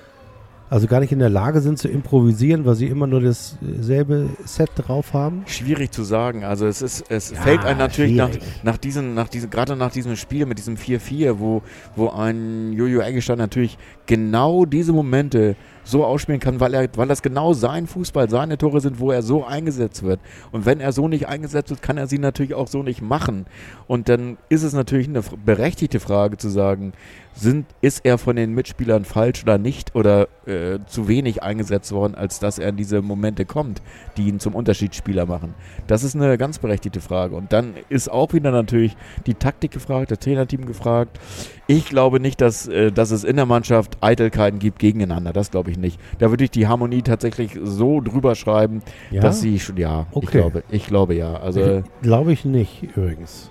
also 0.69 0.87
gar 0.87 1.01
nicht 1.01 1.13
in 1.13 1.19
der 1.19 1.31
Lage 1.31 1.61
sind 1.61 1.79
zu 1.79 1.89
improvisieren, 1.89 2.65
weil 2.65 2.75
sie 2.75 2.87
immer 2.87 3.07
nur 3.07 3.21
dasselbe 3.21 4.29
Set 4.45 4.71
drauf 4.77 5.13
haben? 5.13 5.43
Schwierig 5.47 5.93
zu 5.93 6.03
sagen. 6.03 6.45
Also 6.45 6.67
es 6.67 6.83
ist, 6.83 7.05
es 7.11 7.31
Ja, 7.31 7.41
fällt 7.41 7.65
einem 7.65 7.79
natürlich 7.79 8.17
nach, 8.17 8.29
schwierig. 8.31 8.45
nach 8.63 8.77
diesen, 8.77 9.15
nach 9.15 9.29
diesen, 9.29 9.51
gerade 9.51 9.77
nach 9.77 9.91
diesem 9.93 10.17
Spiel 10.17 10.47
mit 10.47 10.59
diesem 10.59 10.77
4-4, 10.77 11.39
wo, 11.39 11.63
wo 11.95 12.09
ein 12.09 12.73
Jojo 12.73 13.01
Eggestein 13.01 13.39
natürlich 13.39 13.79
genau 14.07 14.65
diese 14.65 14.93
Momente 14.93 15.57
so 15.87 16.05
ausspielen 16.05 16.41
kann, 16.41 16.59
weil 16.59 16.75
er, 16.75 16.89
weil 16.97 17.07
das 17.07 17.23
genau 17.23 17.53
sein 17.53 17.87
Fußball, 17.87 18.29
seine 18.29 18.59
Tore 18.59 18.81
sind, 18.81 18.99
wo 18.99 19.13
er 19.13 19.23
so 19.23 19.45
eingesetzt 19.45 20.03
wird. 20.03 20.21
Und 20.51 20.67
wenn 20.67 20.81
er 20.81 20.93
so 20.93 21.07
nicht 21.07 21.29
eingesetzt 21.29 21.71
wird, 21.71 21.81
kann 21.81 21.97
er 21.97 22.09
sie 22.09 22.19
natürlich 22.19 22.55
auch 22.55 22.67
so 22.67 22.83
nicht 22.83 23.03
machen. 23.03 23.47
Und 23.87 24.09
dann 24.09 24.37
ist 24.49 24.65
es 24.65 24.73
natürlich 24.73 25.09
eine 25.09 25.23
berechtigte 25.45 26.01
Frage 26.01 26.39
zu 26.39 26.49
sagen, 26.49 26.93
sind, 27.35 27.67
ist 27.83 28.05
er 28.05 28.19
von 28.19 28.35
den 28.35 28.53
Mitspielern 28.53 29.05
falsch 29.05 29.43
oder 29.43 29.59
nicht 29.59 29.95
oder 29.95 30.27
äh, 30.47 30.79
zu 30.87 31.07
wenig 31.07 31.43
eingesetzt 31.43 31.93
worden, 31.93 32.15
als 32.15 32.41
dass 32.41 32.59
er 32.59 32.71
in 32.71 32.77
diese 32.77 33.03
Momente 33.03 33.45
kommt, 33.45 33.83
die 34.17 34.29
ihn 34.29 34.41
zum 34.41 34.55
Unterschiedsspieler 34.55 35.27
machen? 35.27 35.55
Das 35.87 36.03
ist 36.03 36.17
eine 36.17 36.37
ganz 36.39 36.59
berechtigte 36.59 37.01
Frage. 37.01 37.37
Und 37.37 37.53
dann 37.53 37.75
ist 37.91 38.11
auch 38.11 38.33
wieder 38.33 38.51
natürlich 38.51 38.97
die 39.27 39.35
Taktik 39.35 39.71
gefragt, 39.71 40.11
das 40.11 40.19
Trainerteam 40.19 40.67
gefragt. 40.67 41.21
Ich 41.69 41.87
glaube 41.89 42.21
nicht, 42.21 42.41
dass, 42.41 42.69
äh, 42.69 42.93
dass 42.93 43.11
es 43.11 43.25
in 43.25 43.35
der 43.37 43.47
Mannschaft 43.47 43.97
Eitelkeiten 44.01 44.61
gibt 44.61 44.79
gegeneinander. 44.79 45.33
Das 45.33 45.51
glaube 45.51 45.71
ich 45.73 45.79
nicht. 45.79 45.99
Da 46.21 46.31
würde 46.31 46.45
ich 46.45 46.51
die 46.53 46.69
Harmonie 46.69 47.03
tatsächlich 47.03 47.59
so 47.63 48.01
drüber 48.01 48.37
schreiben, 48.37 48.83
Ja, 49.11 49.21
dass 49.21 49.41
sie 49.41 49.59
schon, 49.59 49.77
ja, 49.77 50.07
ich 50.11 50.17
Okay. 50.17 50.39
glaube, 50.39 50.63
ich 50.71 50.87
glaube 50.87 51.15
ja. 51.15 51.35
Also 51.35 51.83
glaube 52.03 52.33
ich 52.33 52.45
nicht 52.45 52.83
übrigens. 52.85 53.51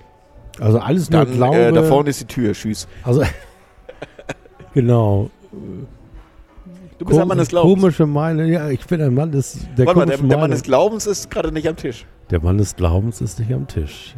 Also 0.58 0.78
alles 0.78 1.10
nur 1.10 1.26
dann, 1.26 1.34
Glaube. 1.34 1.56
äh, 1.58 1.72
da 1.72 1.82
vorne 1.82 2.08
ist 2.08 2.20
die 2.22 2.24
Tür, 2.24 2.54
tschüss. 2.54 2.88
Also 3.02 3.22
genau. 4.74 5.28
Du 6.98 7.04
bist 7.04 7.20
ein 7.20 7.28
Mann 7.28 7.36
des 7.36 7.48
Glaubens. 7.48 7.74
Komische 7.80 8.06
Meinung. 8.06 8.46
Ja, 8.46 8.70
ich 8.70 8.86
bin 8.86 9.02
ein 9.02 9.12
Mann 9.12 9.30
des 9.30 9.58
der 9.76 9.84
Warte 9.86 9.98
mal, 10.00 10.06
der, 10.06 10.16
der 10.16 10.38
Mann 10.38 10.50
des 10.50 10.62
Glaubens 10.62 11.06
ist 11.06 11.30
gerade 11.30 11.52
nicht 11.52 11.68
am 11.68 11.76
Tisch. 11.76 12.06
der 12.30 12.40
Mann 12.42 12.56
des 12.56 12.74
Glaubens 12.76 13.20
ist 13.20 13.38
nicht 13.38 13.52
am 13.52 13.66
Tisch. 13.66 14.14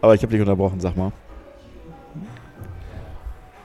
Aber 0.00 0.14
ich 0.14 0.22
habe 0.22 0.32
dich 0.32 0.40
unterbrochen, 0.40 0.80
sag 0.80 0.96
mal. 0.96 1.12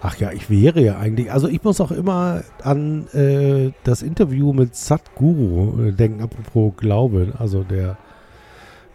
Ach 0.02 0.16
ja, 0.16 0.32
ich 0.32 0.50
wäre 0.50 0.82
ja 0.82 0.98
eigentlich. 0.98 1.32
Also 1.32 1.48
ich 1.50 1.64
muss 1.64 1.82
auch 1.82 1.92
immer 1.92 2.44
an 2.64 3.08
äh, 3.10 3.72
das 3.84 4.02
Interview 4.02 4.54
mit 4.54 4.76
Sadhguru 4.76 5.88
äh, 5.88 5.92
denken, 5.92 6.22
apropos 6.22 6.74
Glaube. 6.78 7.34
Also 7.38 7.64
der 7.64 7.98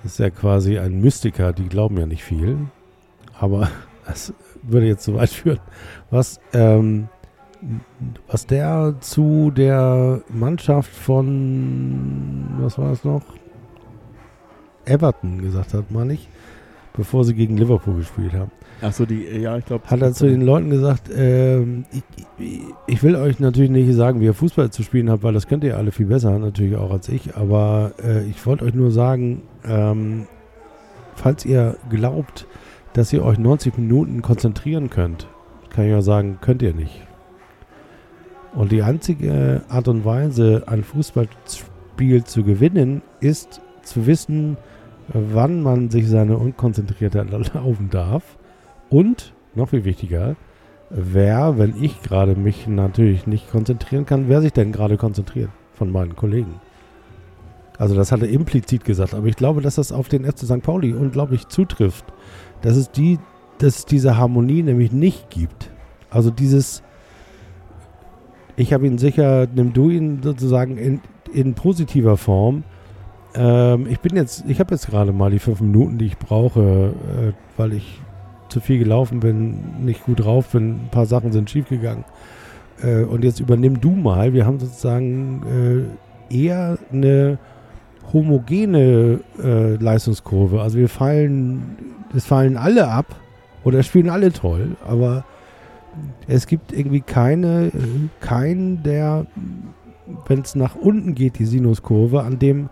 ist 0.02 0.18
ja 0.18 0.30
quasi 0.30 0.78
ein 0.78 1.00
Mystiker, 1.00 1.52
die 1.52 1.68
glauben 1.68 1.98
ja 1.98 2.07
nicht 2.07 2.24
viel. 2.24 2.57
Aber 3.38 3.68
das 4.07 4.32
würde 4.62 4.86
jetzt 4.86 5.05
zu 5.05 5.14
weit 5.14 5.28
führen. 5.28 5.61
Was, 6.11 6.40
ähm, 6.55 7.09
was 8.26 8.46
der 8.46 8.94
zu 9.00 9.50
der 9.50 10.22
Mannschaft 10.30 10.90
von, 10.90 12.46
was 12.61 12.78
war 12.78 12.90
das 12.90 13.05
noch? 13.05 13.22
Everton 14.86 15.42
gesagt 15.42 15.74
hat, 15.74 15.90
meine 15.90 16.14
ich, 16.14 16.28
bevor 16.94 17.24
sie 17.24 17.34
gegen 17.34 17.59
Liverpool 17.59 17.96
gespielt 17.96 18.32
haben 18.32 18.50
Achso, 18.85 19.07
die, 19.07 19.24
ja, 19.41 19.57
ich 19.57 19.64
glaube. 19.64 19.85
hat 19.87 20.03
er 20.03 20.12
zu 20.12 20.26
den 20.26 20.43
Leuten 20.43 20.68
gesagt, 20.70 21.11
ähm, 21.16 21.85
ich, 21.93 22.03
ich- 22.39 22.61
ich 22.87 23.03
will 23.03 23.16
euch 23.16 23.41
natürlich 23.41 23.70
nicht 23.70 23.93
sagen, 23.95 24.20
wie 24.20 24.26
ihr 24.26 24.35
Fußball 24.35 24.70
zu 24.70 24.82
spielen 24.82 25.09
habt, 25.11 25.22
weil 25.22 25.32
das 25.32 25.47
könnt 25.47 25.64
ihr 25.64 25.76
alle 25.78 25.91
viel 25.91 26.07
besser, 26.07 26.39
natürlich 26.39 26.76
auch 26.76 26.91
als 26.91 27.09
ich, 27.09 27.35
aber 27.37 27.93
äh, 28.05 28.24
ich 28.26 28.45
wollte 28.47 28.64
euch 28.64 28.74
nur 28.74 28.91
sagen, 28.91 29.43
ähm, 29.66 30.26
falls 31.14 31.45
ihr 31.47 31.76
glaubt, 31.89 32.47
dass 32.93 33.12
ihr 33.12 33.24
euch 33.24 33.39
90 33.39 33.78
Minuten 33.78 34.20
konzentrieren 34.22 34.91
könnt, 34.91 35.28
kann 35.70 35.87
ich 35.89 35.95
auch 35.95 36.01
sagen, 36.03 36.39
könnt 36.41 36.61
ihr 36.62 36.74
nicht. 36.74 37.03
Und 38.55 38.70
die 38.70 38.82
einzige 38.82 39.62
Art 39.68 39.89
und 39.89 40.05
Weise, 40.05 40.64
ein 40.66 40.85
Fußballspiel 40.85 42.24
zu 42.24 42.45
gewinnen, 42.45 43.03
ist 43.20 43.61
zu 43.82 44.07
wissen, 44.07 44.57
wann 45.09 45.62
man 45.62 45.91
sich 45.91 46.09
seine 46.09 46.37
Unkonzentriertheit 46.39 47.32
erlauben 47.32 47.89
darf 47.91 48.22
und, 48.95 49.34
noch 49.57 49.70
viel 49.70 49.84
wichtiger, 49.84 50.36
wer, 50.88 51.59
wenn 51.59 51.82
ich 51.82 52.01
gerade 52.03 52.36
mich 52.36 52.68
natürlich 52.68 53.26
nicht 53.26 53.51
konzentrieren 53.51 54.07
kann, 54.07 54.28
wer 54.28 54.40
sich 54.40 54.53
denn 54.53 54.70
gerade 54.70 54.97
konzentriert 54.97 55.51
von 55.72 55.90
meinen 55.90 56.14
Kollegen. 56.14 56.61
Also 57.76 57.97
das 57.97 58.12
hat 58.12 58.22
er 58.22 58.28
implizit 58.28 58.84
gesagt, 58.84 59.12
aber 59.14 59.26
ich 59.26 59.34
glaube, 59.34 59.61
dass 59.61 59.74
das 59.74 59.90
auf 59.90 60.09
den 60.09 60.24
FC 60.24 60.45
St. 60.45 60.62
Pauli 60.62 60.92
unglaublich 60.92 61.49
zutrifft. 61.49 62.05
Dass 62.62 62.76
es, 62.76 62.92
die, 62.92 63.18
dass 63.59 63.78
es 63.78 63.84
diese 63.84 64.16
Harmonie 64.16 64.62
nämlich 64.62 64.92
nicht 64.92 65.28
gibt. 65.28 65.70
Also 66.09 66.30
dieses, 66.30 66.84
ich 68.55 68.72
habe 68.72 68.86
ihn 68.86 68.99
sicher, 68.99 69.49
nimm 69.53 69.72
du 69.72 69.90
ihn 69.90 70.22
sozusagen 70.22 70.78
in, 70.78 71.01
in 71.32 71.55
positiver 71.55 72.16
Form. 72.16 72.62
Ähm, 73.34 73.88
ich 73.88 73.99
bin 73.99 74.14
jetzt, 74.14 74.45
ich 74.47 74.61
habe 74.61 74.72
jetzt 74.72 74.86
gerade 74.86 75.12
mal 75.12 75.32
die 75.32 75.40
fünf 75.40 75.61
Minuten, 75.61 75.99
die 75.99 76.07
ich 76.07 76.16
brauche, 76.16 76.95
äh, 76.95 77.32
weil 77.57 77.72
ich 77.72 78.01
zu 78.55 78.61
viel 78.61 78.78
gelaufen 78.78 79.20
bin, 79.20 79.84
nicht 79.84 80.05
gut 80.05 80.24
drauf 80.24 80.48
bin, 80.48 80.86
ein 80.86 80.88
paar 80.90 81.07
Sachen 81.07 81.32
sind 81.32 81.50
schiefgegangen. 81.50 82.05
Äh, 82.82 83.02
und 83.02 83.24
jetzt 83.24 83.40
übernimm 83.40 83.80
du 83.80 83.90
mal. 83.90 84.32
Wir 84.32 84.46
haben 84.46 84.61
sozusagen 84.61 85.88
äh, 86.30 86.34
eher 86.34 86.78
eine 86.92 87.38
homogene 88.12 89.20
äh, 89.42 89.74
Leistungskurve. 89.74 90.62
Also 90.62 90.78
wir 90.78 90.88
fallen, 90.88 91.76
es 92.14 92.24
fallen 92.24 92.57
alle 92.57 92.88
ab 92.88 93.07
oder 93.64 93.82
spielen 93.82 94.09
alle 94.09 94.32
toll, 94.32 94.76
aber 94.86 95.24
es 96.28 96.46
gibt 96.46 96.72
irgendwie 96.72 97.00
keine, 97.00 97.66
äh, 97.66 97.70
keinen, 98.20 98.84
der, 98.84 99.26
wenn 100.26 100.40
es 100.40 100.55
nach 100.55 100.76
unten 100.76 101.16
geht, 101.16 101.40
die 101.40 101.46
Sinuskurve, 101.46 102.22
an 102.22 102.38
dem 102.38 102.68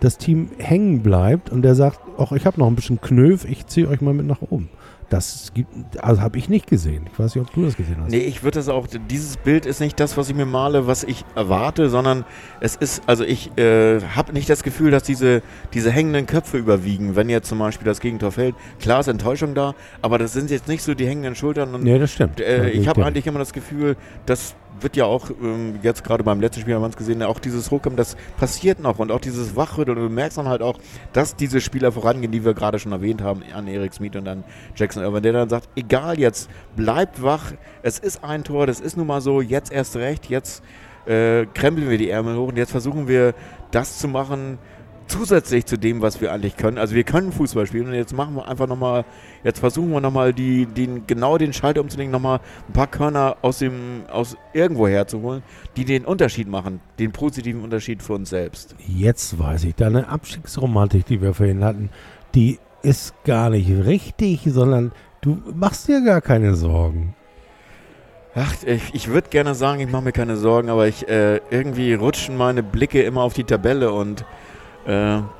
das 0.00 0.16
Team 0.18 0.50
hängen 0.58 1.02
bleibt 1.02 1.50
und 1.50 1.62
der 1.62 1.74
sagt, 1.74 2.00
ach, 2.18 2.32
ich 2.32 2.46
habe 2.46 2.58
noch 2.60 2.66
ein 2.68 2.76
bisschen 2.76 3.00
Knöf, 3.00 3.44
ich 3.44 3.66
ziehe 3.66 3.88
euch 3.88 4.00
mal 4.00 4.14
mit 4.14 4.26
nach 4.26 4.42
oben. 4.42 4.68
Das 5.10 5.52
gibt, 5.54 5.70
also 6.04 6.20
habe 6.20 6.36
ich 6.36 6.50
nicht 6.50 6.66
gesehen. 6.66 7.08
Ich 7.10 7.18
weiß 7.18 7.34
nicht, 7.34 7.42
ob 7.42 7.50
du 7.54 7.64
das 7.64 7.78
gesehen 7.78 7.96
hast. 8.02 8.10
Nee, 8.10 8.18
ich 8.18 8.42
würde 8.42 8.56
das 8.58 8.68
auch, 8.68 8.86
dieses 9.08 9.38
Bild 9.38 9.64
ist 9.64 9.80
nicht 9.80 9.98
das, 9.98 10.18
was 10.18 10.28
ich 10.28 10.36
mir 10.36 10.44
male, 10.44 10.86
was 10.86 11.02
ich 11.02 11.24
erwarte, 11.34 11.88
sondern 11.88 12.26
es 12.60 12.76
ist, 12.76 13.02
also 13.06 13.24
ich 13.24 13.56
äh, 13.56 14.02
habe 14.02 14.34
nicht 14.34 14.50
das 14.50 14.62
Gefühl, 14.62 14.90
dass 14.90 15.04
diese, 15.04 15.40
diese 15.72 15.90
hängenden 15.90 16.26
Köpfe 16.26 16.58
überwiegen, 16.58 17.16
wenn 17.16 17.30
jetzt 17.30 17.48
zum 17.48 17.58
Beispiel 17.58 17.86
das 17.86 18.00
Gegentor 18.00 18.32
fällt. 18.32 18.54
Klar 18.80 19.00
ist 19.00 19.08
Enttäuschung 19.08 19.54
da, 19.54 19.74
aber 20.02 20.18
das 20.18 20.34
sind 20.34 20.50
jetzt 20.50 20.68
nicht 20.68 20.82
so 20.82 20.92
die 20.92 21.06
hängenden 21.06 21.34
Schultern. 21.34 21.74
Und, 21.74 21.84
Nee, 21.84 21.98
das 21.98 22.12
stimmt. 22.12 22.38
äh, 22.42 22.68
ich 22.68 22.86
habe 22.86 23.02
eigentlich 23.06 23.26
immer 23.26 23.38
das 23.38 23.54
Gefühl, 23.54 23.96
das 24.26 24.56
wird 24.82 24.96
ja 24.96 25.04
auch, 25.04 25.30
ähm, 25.30 25.78
jetzt 25.82 26.04
gerade 26.04 26.24
beim 26.24 26.40
letzten 26.40 26.62
Spiel 26.62 26.74
haben 26.74 26.82
wir 26.82 26.88
es 26.88 26.96
gesehen, 26.96 27.22
auch 27.22 27.38
dieses 27.38 27.70
Hochkommen, 27.70 27.96
das 27.96 28.16
passiert 28.36 28.80
noch 28.80 28.98
und 28.98 29.10
auch 29.10 29.20
dieses 29.20 29.56
Wachrütteln 29.56 29.98
und 29.98 30.04
du 30.04 30.10
merkst 30.10 30.38
dann 30.38 30.48
halt 30.48 30.62
auch, 30.62 30.78
dass 31.12 31.36
diese 31.36 31.60
Spieler 31.60 31.92
vorangehen, 31.92 32.32
die 32.32 32.44
wir 32.44 32.54
gerade 32.54 32.78
schon 32.78 32.92
erwähnt 32.92 33.22
haben, 33.22 33.42
an 33.54 33.66
Erik 33.66 33.94
Smith 33.94 34.16
und 34.16 34.24
dann 34.24 34.44
Jackson 34.74 35.02
Irvin, 35.02 35.22
der 35.22 35.32
dann 35.32 35.48
sagt, 35.48 35.68
egal 35.76 36.18
jetzt, 36.18 36.48
bleibt 36.76 37.22
wach, 37.22 37.52
es 37.82 37.98
ist 37.98 38.24
ein 38.24 38.44
Tor, 38.44 38.66
das 38.66 38.80
ist 38.80 38.96
nun 38.96 39.06
mal 39.06 39.20
so, 39.20 39.40
jetzt 39.40 39.72
erst 39.72 39.96
recht, 39.96 40.26
jetzt 40.26 40.62
äh, 41.06 41.46
krempeln 41.54 41.88
wir 41.88 41.98
die 41.98 42.10
Ärmel 42.10 42.36
hoch 42.36 42.48
und 42.48 42.56
jetzt 42.56 42.70
versuchen 42.70 43.08
wir 43.08 43.34
das 43.70 43.98
zu 43.98 44.08
machen, 44.08 44.58
zusätzlich 45.08 45.66
zu 45.66 45.76
dem, 45.76 46.02
was 46.02 46.20
wir 46.20 46.32
eigentlich 46.32 46.56
können. 46.56 46.78
Also 46.78 46.94
wir 46.94 47.04
können 47.04 47.32
Fußball 47.32 47.66
spielen 47.66 47.88
und 47.88 47.94
jetzt 47.94 48.12
machen 48.12 48.36
wir 48.36 48.46
einfach 48.46 48.66
nochmal, 48.66 49.04
jetzt 49.44 49.60
versuchen 49.60 49.90
wir 49.90 50.00
nochmal 50.00 50.32
die, 50.32 50.66
den, 50.66 51.06
genau 51.06 51.38
den 51.38 51.52
Schalter 51.52 51.80
umzulegen, 51.80 52.12
nochmal 52.12 52.40
ein 52.68 52.72
paar 52.72 52.86
Körner 52.86 53.36
aus 53.42 53.58
dem, 53.58 54.02
aus 54.10 54.36
irgendwo 54.52 54.88
herzuholen, 54.88 55.42
die 55.76 55.84
den 55.84 56.04
Unterschied 56.04 56.48
machen, 56.48 56.80
den 56.98 57.12
positiven 57.12 57.62
Unterschied 57.62 58.02
für 58.02 58.14
uns 58.14 58.30
selbst. 58.30 58.74
Jetzt 58.86 59.38
weiß 59.38 59.64
ich, 59.64 59.74
deine 59.74 60.08
Abstiegsromantik, 60.08 61.06
die 61.06 61.20
wir 61.20 61.34
vorhin 61.34 61.64
hatten, 61.64 61.90
die 62.34 62.58
ist 62.82 63.14
gar 63.24 63.50
nicht 63.50 63.70
richtig, 63.70 64.42
sondern 64.46 64.92
du 65.20 65.42
machst 65.54 65.88
dir 65.88 66.02
gar 66.04 66.20
keine 66.20 66.54
Sorgen. 66.54 67.14
Ach, 68.34 68.54
ich, 68.64 68.94
ich 68.94 69.08
würde 69.08 69.30
gerne 69.30 69.54
sagen, 69.54 69.80
ich 69.80 69.90
mache 69.90 70.04
mir 70.04 70.12
keine 70.12 70.36
Sorgen, 70.36 70.68
aber 70.68 70.86
ich 70.86 71.08
äh, 71.08 71.40
irgendwie 71.50 71.94
rutschen 71.94 72.36
meine 72.36 72.62
Blicke 72.62 73.02
immer 73.02 73.22
auf 73.22 73.34
die 73.34 73.44
Tabelle 73.44 73.92
und 73.92 74.24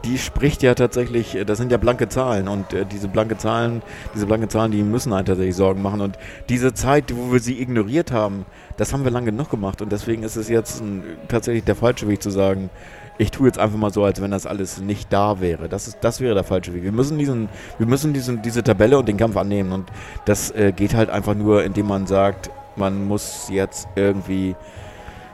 die 0.05 0.19
spricht 0.19 0.63
ja 0.63 0.75
tatsächlich, 0.75 1.35
äh, 1.35 1.45
das 1.47 1.57
sind 1.57 1.73
ja 1.73 1.79
blanke 1.79 2.09
Zahlen 2.09 2.49
und 2.49 2.75
äh, 2.75 2.85
diese 2.85 3.09
blanke 3.09 3.39
Zahlen, 3.39 3.81
diese 4.15 4.27
blanke 4.27 4.49
Zahlen, 4.49 4.73
die 4.73 4.83
müssen 4.83 5.15
halt 5.15 5.27
tatsächlich 5.27 5.57
Sorgen 5.57 5.81
machen 5.81 6.03
und 6.03 6.19
diese 6.51 6.75
Zeit, 6.75 7.17
wo 7.17 7.33
wir 7.33 7.41
sie 7.41 7.61
ignoriert 7.61 8.13
haben, 8.13 8.45
das 8.77 8.93
haben 8.93 9.05
wir 9.05 9.11
lange 9.11 9.31
genug 9.31 9.51
gemacht 9.51 9.81
und 9.81 9.91
deswegen 9.91 10.23
ist 10.23 10.37
es 10.37 10.51
jetzt 10.51 10.83
ein, 10.83 11.03
tatsächlich 11.29 11.65
der 11.65 11.77
falsche 11.77 12.07
Weg 12.09 12.23
zu 12.23 12.29
sagen, 12.29 12.69
ich 13.17 13.31
tue 13.31 13.47
jetzt 13.47 13.59
einfach 13.59 13.79
mal 13.79 13.93
so, 13.93 14.05
als 14.05 14.21
wenn 14.21 14.31
das 14.31 14.47
alles 14.47 14.81
nicht 14.81 15.13
da 15.13 15.41
wäre. 15.41 15.69
Das, 15.69 15.89
ist, 15.89 15.99
das 16.03 16.21
wäre 16.21 16.35
der 16.35 16.45
falsche 16.45 16.73
Weg. 16.73 16.85
Wir 16.85 16.93
müssen, 16.93 17.19
diesen, 17.19 17.49
wir 17.79 17.87
müssen 17.87 18.13
diesen, 18.13 18.43
diese 18.43 18.63
Tabelle 18.63 18.97
und 18.97 19.09
den 19.09 19.17
Kampf 19.17 19.37
annehmen. 19.37 19.73
Und 19.73 19.91
das 20.25 20.53
äh, 20.53 20.73
geht 20.73 20.95
halt 20.95 21.11
einfach 21.11 21.35
nur, 21.35 21.65
indem 21.65 21.89
man 21.89 22.07
sagt, 22.07 22.49
man 22.77 23.09
muss 23.09 23.49
jetzt 23.51 23.89
irgendwie 23.97 24.55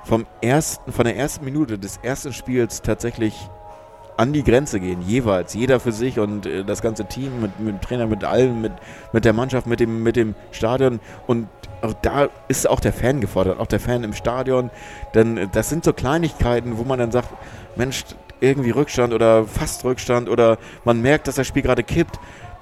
vom 0.05 0.25
ersten, 0.41 0.93
von 0.93 1.05
der 1.05 1.17
ersten 1.17 1.45
Minute 1.45 1.79
des 1.79 1.99
ersten 1.99 2.33
Spiels 2.33 2.81
tatsächlich 2.81 3.51
an 4.17 4.33
die 4.33 4.45
Grenze 4.45 4.81
gehen, 4.81 5.03
jeweils, 5.03 5.55
jeder 5.55 5.81
für 5.81 5.93
sich 5.93 6.19
und 6.19 6.47
äh, 6.47 6.65
das 6.65 6.83
ganze 6.83 7.07
Team 7.07 7.41
mit, 7.41 7.59
mit 7.59 7.69
dem 7.69 7.81
Trainer, 7.81 8.07
mit 8.07 8.25
allen, 8.25 8.61
mit, 8.61 8.73
mit 9.13 9.25
der 9.25 9.33
Mannschaft, 9.33 9.67
mit 9.67 9.81
dem, 9.81 10.03
mit 10.03 10.17
dem 10.17 10.35
Stadion 10.53 11.01
und 11.27 11.49
auch 11.83 11.95
da 12.01 12.29
ist 12.49 12.69
auch 12.69 12.81
der 12.81 12.93
Fan 12.93 13.21
gefordert, 13.21 13.59
auch 13.61 13.67
der 13.67 13.81
Fan 13.81 14.05
im 14.05 14.13
Stadion, 14.13 14.71
denn 15.15 15.37
äh, 15.37 15.49
das 15.51 15.69
sind 15.69 15.85
so 15.85 15.93
Kleinigkeiten, 15.93 16.79
wo 16.79 16.85
man 16.85 16.99
dann 16.99 17.11
sagt, 17.11 17.29
Mensch, 17.77 18.05
irgendwie 18.41 18.71
Rückstand 18.71 19.13
oder 19.13 19.45
fast 19.45 19.85
Rückstand 19.85 20.29
oder 20.29 20.59
man 20.85 21.01
merkt, 21.01 21.29
dass 21.29 21.37
das 21.37 21.47
Spiel 21.47 21.63
gerade 21.63 21.83
kippt. 21.83 22.19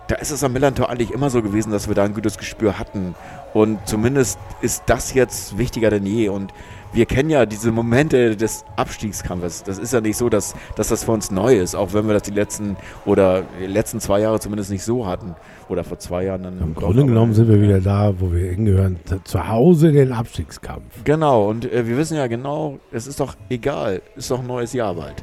Da 0.08 0.16
ist 0.16 0.30
es 0.30 0.44
am 0.44 0.52
Millantor 0.52 0.90
eigentlich 0.90 1.10
immer 1.10 1.30
so 1.30 1.42
gewesen, 1.42 1.72
dass 1.72 1.88
wir 1.88 1.94
da 1.94 2.04
ein 2.04 2.14
gutes 2.14 2.36
Gespür 2.36 2.78
hatten. 2.78 3.14
Und 3.54 3.86
zumindest 3.86 4.38
ist 4.60 4.84
das 4.86 5.14
jetzt 5.14 5.58
wichtiger 5.58 5.90
denn 5.90 6.04
je. 6.04 6.28
Und 6.28 6.52
wir 6.92 7.06
kennen 7.06 7.30
ja 7.30 7.46
diese 7.46 7.72
Momente 7.72 8.36
des 8.36 8.64
Abstiegskampfes. 8.76 9.62
Das 9.62 9.78
ist 9.78 9.92
ja 9.92 10.00
nicht 10.00 10.16
so, 10.16 10.28
dass, 10.28 10.54
dass 10.76 10.88
das 10.88 11.04
für 11.04 11.12
uns 11.12 11.30
neu 11.30 11.56
ist, 11.58 11.74
auch 11.74 11.94
wenn 11.94 12.06
wir 12.06 12.14
das 12.14 12.22
die 12.22 12.30
letzten 12.32 12.76
oder 13.06 13.44
die 13.60 13.66
letzten 13.66 13.98
zwei 14.00 14.20
Jahre 14.20 14.40
zumindest 14.40 14.70
nicht 14.70 14.84
so 14.84 15.06
hatten. 15.06 15.34
Oder 15.68 15.84
vor 15.84 15.98
zwei 15.98 16.24
Jahren 16.24 16.42
dann. 16.42 16.58
Im 16.60 16.74
Grunde 16.74 17.06
genommen 17.06 17.32
sind 17.32 17.48
wir 17.48 17.60
wieder 17.62 17.80
da, 17.80 18.12
wo 18.18 18.30
wir 18.32 18.50
hingehören. 18.50 18.98
Zu- 19.06 19.22
Zu 19.24 19.48
Hause 19.48 19.92
den 19.92 20.12
Abstiegskampf. 20.12 20.82
Genau, 21.04 21.48
und 21.48 21.70
äh, 21.72 21.86
wir 21.86 21.96
wissen 21.96 22.16
ja 22.16 22.26
genau, 22.26 22.78
es 22.90 23.06
ist 23.06 23.20
doch 23.20 23.36
egal, 23.48 24.02
ist 24.16 24.30
doch 24.30 24.40
ein 24.40 24.46
neues 24.46 24.72
Jahr 24.74 24.94
bald. 24.94 25.22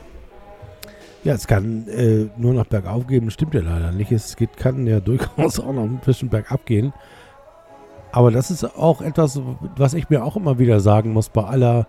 Ja, 1.23 1.33
es 1.33 1.45
kann 1.47 1.85
äh, 1.89 2.27
nur 2.37 2.53
noch 2.53 2.65
bergauf 2.65 3.05
gehen, 3.05 3.29
stimmt 3.29 3.53
ja 3.53 3.59
leider 3.61 3.91
nicht. 3.91 4.11
Es 4.11 4.35
geht, 4.37 4.55
kann 4.57 4.87
ja 4.87 4.99
durchaus 5.01 5.59
auch 5.59 5.73
noch 5.73 5.83
ein 5.83 5.99
bisschen 6.03 6.29
bergab 6.29 6.65
gehen. 6.65 6.93
Aber 8.11 8.31
das 8.31 8.49
ist 8.51 8.63
auch 8.77 9.01
etwas, 9.01 9.39
was 9.77 9.93
ich 9.93 10.09
mir 10.09 10.23
auch 10.25 10.35
immer 10.35 10.57
wieder 10.59 10.79
sagen 10.79 11.13
muss, 11.13 11.29
bei 11.29 11.43
aller, 11.43 11.85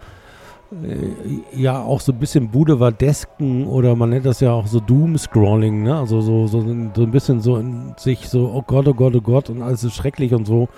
äh, 0.71 1.59
ja, 1.59 1.81
auch 1.83 2.01
so 2.01 2.13
ein 2.13 2.19
bisschen 2.19 2.51
Boulevardesken 2.51 3.67
oder 3.67 3.97
man 3.97 4.11
nennt 4.11 4.27
das 4.27 4.41
ja 4.41 4.53
auch 4.53 4.67
so 4.67 4.81
Doom-Scrolling, 4.81 5.83
ne? 5.83 5.97
Also 5.99 6.21
so, 6.21 6.47
so, 6.47 6.59
ein- 6.61 6.93
so 6.95 7.03
ein 7.05 7.11
bisschen 7.11 7.41
so 7.41 7.57
in 7.57 7.95
sich 7.97 8.29
so, 8.29 8.51
oh 8.55 8.63
Gott, 8.67 8.87
oh 8.87 8.95
Gott, 8.95 9.15
oh 9.17 9.21
Gott 9.23 9.49
und 9.51 9.63
alles 9.63 9.83
ist 9.85 9.95
schrecklich 9.95 10.35
und 10.35 10.47
so. 10.47 10.69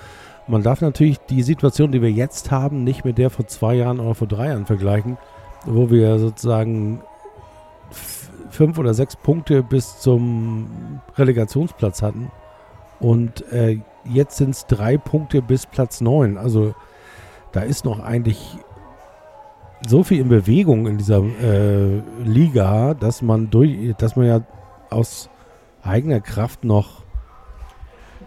Man 0.48 0.62
darf 0.62 0.80
natürlich 0.80 1.18
die 1.18 1.42
Situation, 1.42 1.92
die 1.92 2.02
wir 2.02 2.10
jetzt 2.10 2.50
haben, 2.50 2.84
nicht 2.84 3.04
mit 3.04 3.18
der 3.18 3.30
vor 3.30 3.46
zwei 3.46 3.74
Jahren 3.74 4.00
oder 4.00 4.14
vor 4.14 4.26
drei 4.28 4.48
Jahren 4.48 4.66
vergleichen, 4.66 5.16
wo 5.66 5.90
wir 5.90 6.18
sozusagen 6.18 7.00
fünf 8.50 8.78
oder 8.78 8.94
sechs 8.94 9.16
Punkte 9.16 9.62
bis 9.62 9.98
zum 10.00 11.00
Relegationsplatz 11.16 12.02
hatten. 12.02 12.30
Und 13.00 13.50
äh, 13.52 13.80
jetzt 14.04 14.36
sind 14.36 14.50
es 14.50 14.66
drei 14.66 14.98
Punkte 14.98 15.42
bis 15.42 15.66
Platz 15.66 16.00
neun. 16.00 16.38
Also 16.38 16.74
da 17.52 17.60
ist 17.60 17.84
noch 17.84 18.00
eigentlich 18.00 18.58
so 19.86 20.02
viel 20.04 20.20
in 20.20 20.28
Bewegung 20.28 20.86
in 20.86 20.98
dieser 20.98 21.22
äh, 21.22 22.00
Liga, 22.24 22.94
dass 22.94 23.22
man 23.22 23.50
durch, 23.50 23.94
dass 23.98 24.16
man 24.16 24.26
ja 24.26 24.40
aus 24.90 25.28
eigener 25.82 26.20
Kraft 26.20 26.64
noch 26.64 27.01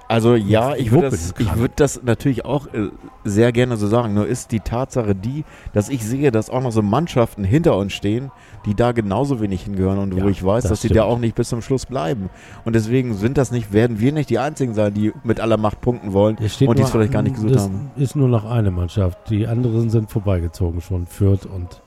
Also 0.08 0.36
ja, 0.36 0.76
ich 0.76 0.92
würde 0.92 1.10
das, 1.10 1.34
ich 1.40 1.56
würd 1.58 1.72
das 1.78 2.04
natürlich 2.04 2.46
auch 2.46 2.68
äh, 2.68 2.90
sehr 3.24 3.52
gerne 3.52 3.76
so 3.76 3.88
sagen. 3.88 4.14
Nur 4.14 4.28
ist 4.28 4.52
die 4.52 4.60
Tatsache 4.60 5.16
die, 5.16 5.46
dass 5.74 5.90
ich 5.90 6.06
sehe, 6.06 6.30
dass 6.32 6.52
auch 6.52 6.62
noch 6.62 6.72
so 6.72 6.84
Mannschaften 6.84 7.44
hinter 7.44 7.76
uns 7.76 7.94
stehen, 7.94 8.30
die 8.68 8.76
da 8.76 8.92
genauso 8.92 9.42
wenig 9.42 9.64
hingehören 9.64 9.98
und 9.98 10.16
Ja, 10.16 10.24
wo 10.24 10.30
ich 10.30 10.44
weiß, 10.46 10.64
das 10.64 10.70
dass 10.70 10.82
sie 10.82 10.88
stimmt. 10.90 11.00
da 11.00 11.04
auch 11.06 11.18
nicht 11.18 11.34
bis 11.36 11.50
zum 11.50 11.64
Schluss 11.64 11.88
bleiben. 11.88 12.30
Und 12.66 12.76
deswegen 12.76 13.16
sind 13.16 13.38
das 13.40 13.50
nicht, 13.52 13.74
werden 13.74 14.00
wir 14.00 14.12
nicht 14.12 14.30
die 14.30 14.38
einzigen 14.38 14.76
sein, 14.76 14.94
die 14.94 15.12
mit 15.24 15.40
aller 15.40 15.58
Macht 15.58 15.82
punkten 15.82 16.14
wollen. 16.14 16.36
Und 16.38 16.78
die 16.78 16.82
es 16.84 16.90
vielleicht 16.92 17.12
gar 17.12 17.24
nicht 17.24 17.36
gesucht 17.36 17.58
haben. 17.58 17.90
ist 17.96 18.16
nur 18.16 18.28
noch 18.28 18.46
eine 18.46 18.70
Mannschaft. 18.70 19.18
Die 19.32 19.48
anderen 19.48 19.90
sind 19.90 20.12
vorbeigezogen 20.12 20.82
schon. 20.82 21.08
Fürth 21.08 21.48
und 21.48 21.82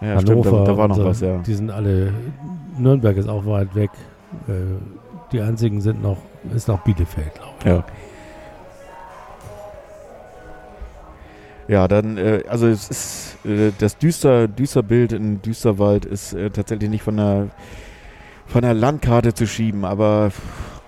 Ja, 0.00 0.16
Hannover. 0.16 0.20
stimmt, 0.22 0.46
da, 0.46 0.64
da 0.72 0.76
war 0.76 0.88
noch 0.88 0.98
und 0.98 1.04
was, 1.04 1.20
ja. 1.20 1.38
Die 1.38 1.54
sind 1.54 1.70
alle. 1.70 2.12
Nürnberg 2.78 3.16
ist 3.16 3.28
auch 3.28 3.46
weit 3.46 3.74
weg. 3.76 3.90
Äh, 4.48 4.52
die 5.32 5.40
einzigen 5.40 5.80
sind 5.80 6.02
noch, 6.02 6.16
ist 6.54 6.68
noch 6.68 6.80
Bielefeld, 6.80 7.34
glaube 7.34 7.54
ich. 7.60 7.64
Ja. 7.66 7.84
Ja, 11.68 11.86
dann, 11.86 12.16
äh, 12.16 12.42
also 12.48 12.66
es 12.66 12.88
ist, 12.88 13.36
äh, 13.44 13.72
das 13.78 13.98
düster, 13.98 14.48
düster 14.48 14.82
Bild 14.82 15.12
in 15.12 15.42
Düsterwald 15.42 16.06
ist 16.06 16.32
äh, 16.32 16.48
tatsächlich 16.50 16.88
nicht 16.88 17.02
von 17.02 17.18
der, 17.18 17.48
von 18.46 18.62
der 18.62 18.72
Landkarte 18.72 19.34
zu 19.34 19.46
schieben, 19.46 19.84
aber 19.84 20.30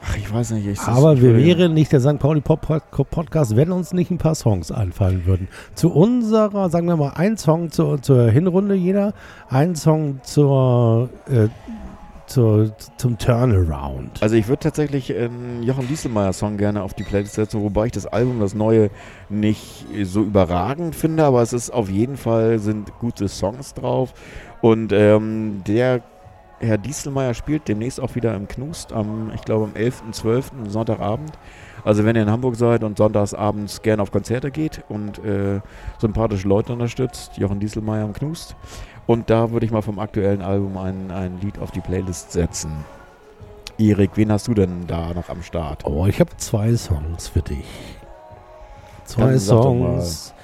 ach, 0.03 0.17
ich 0.17 0.33
weiß 0.33 0.53
nicht. 0.53 0.67
Ich, 0.67 0.81
Aber 0.81 1.21
wir 1.21 1.37
wären 1.37 1.75
nicht 1.75 1.93
der 1.93 2.01
St. 2.01 2.19
Pauli 2.19 2.41
Pop 2.41 2.63
Pop- 2.63 3.11
Podcast, 3.11 3.57
wenn 3.57 3.73
uns 3.73 3.93
nicht 3.93 4.11
ein 4.11 4.17
paar 4.17 4.35
Songs 4.35 4.73
einfallen 4.73 5.27
würden. 5.27 5.49
Zu 5.75 5.93
unserer, 5.93 6.71
sagen 6.71 6.87
wir 6.87 6.97
mal, 6.97 7.13
ein 7.15 7.37
Song 7.37 7.71
zur, 7.71 8.01
zur 8.01 8.31
Hinrunde 8.31 8.75
jeder, 8.75 9.13
ein 9.51 9.77
Song 9.77 10.21
zur, 10.23 11.11
äh, 11.31 11.49
zur, 12.31 12.73
zum 12.97 13.19
Turnaround. 13.19 14.23
Also 14.23 14.37
ich 14.37 14.49
würde 14.49 14.61
tatsächlich 14.61 15.15
einen 15.15 15.63
Jochen 15.63 15.89
Dieselmeier-Song 15.89 16.57
gerne 16.57 16.83
auf 16.83 16.95
die 16.95 17.03
Playlist 17.03 17.35
setzen, 17.35 17.61
wobei 17.61 17.87
ich 17.87 17.93
das 17.93 18.07
Album, 18.07 18.41
das 18.41 18.55
neue, 18.55 18.91
nicht 19.29 19.85
so 20.05 20.23
überragend 20.23 20.95
finde, 20.95 21.25
aber 21.25 21.43
es 21.43 21.53
ist 21.53 21.71
auf 21.71 21.91
jeden 21.91 22.17
Fall, 22.17 22.59
sind 22.59 22.97
gute 22.99 23.29
Songs 23.29 23.75
drauf. 23.75 24.15
Und 24.61 24.93
ähm, 24.93 25.63
der 25.67 26.03
Herr 26.61 26.79
Dieselmeier 26.79 27.35
spielt 27.35 27.69
demnächst 27.69 28.01
auch 28.01 28.15
wieder 28.15 28.35
im 28.35 28.47
Knust 28.47 28.93
am, 28.93 29.33
ich 29.35 29.43
glaube 29.43 29.65
am 29.65 29.73
11.12. 29.73 30.69
Sonntagabend. 30.69 31.33
Also 31.85 32.05
wenn 32.05 32.15
ihr 32.15 32.23
in 32.23 32.31
Hamburg 32.31 32.57
seid 32.57 32.85
und 32.85 32.99
sonntagsabends 32.99 33.81
gerne 33.83 34.03
auf 34.03 34.11
Konzerte 34.11 34.51
geht 34.51 34.85
und 34.89 35.19
äh, 35.25 35.61
sympathische 35.99 36.47
Leute 36.47 36.75
unterstützt, 36.75 37.39
Jochen 37.39 37.61
Dieselmeier 37.61 38.05
im 38.05 38.13
Knust. 38.13 38.57
Und 39.07 39.29
da 39.31 39.51
würde 39.51 39.67
ich 39.67 39.73
mal 39.73 39.83
vom 39.83 39.99
aktuellen 39.99 40.43
Album 40.43 40.77
ein, 40.79 41.11
ein 41.11 41.39
Lied 41.41 41.59
auf 41.59 41.71
die 41.73 41.81
Playlist 41.81 42.33
setzen. 42.33 42.71
Erik, 43.79 44.11
wen 44.15 44.31
hast 44.31 44.47
du 44.49 44.55
denn 44.55 44.87
da 44.87 45.13
noch 45.15 45.29
am 45.29 45.43
Start? 45.43 45.85
Oh, 45.85 46.07
ich 46.07 46.21
habe 46.21 46.31
zwei 46.37 46.75
Songs 46.77 47.29
für 47.29 47.43
dich. 47.43 47.65
Zwei 49.05 49.31
Dann 49.31 49.39
Songs. 49.41 50.35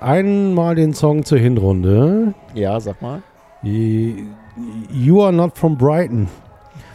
Einmal 0.00 0.74
den 0.74 0.94
Song 0.94 1.24
zur 1.24 1.38
Hinrunde. 1.38 2.32
Ja, 2.54 2.80
sag 2.80 3.02
mal. 3.02 3.20
You 3.62 5.22
Are 5.22 5.32
Not 5.32 5.58
From 5.58 5.76
Brighton 5.76 6.28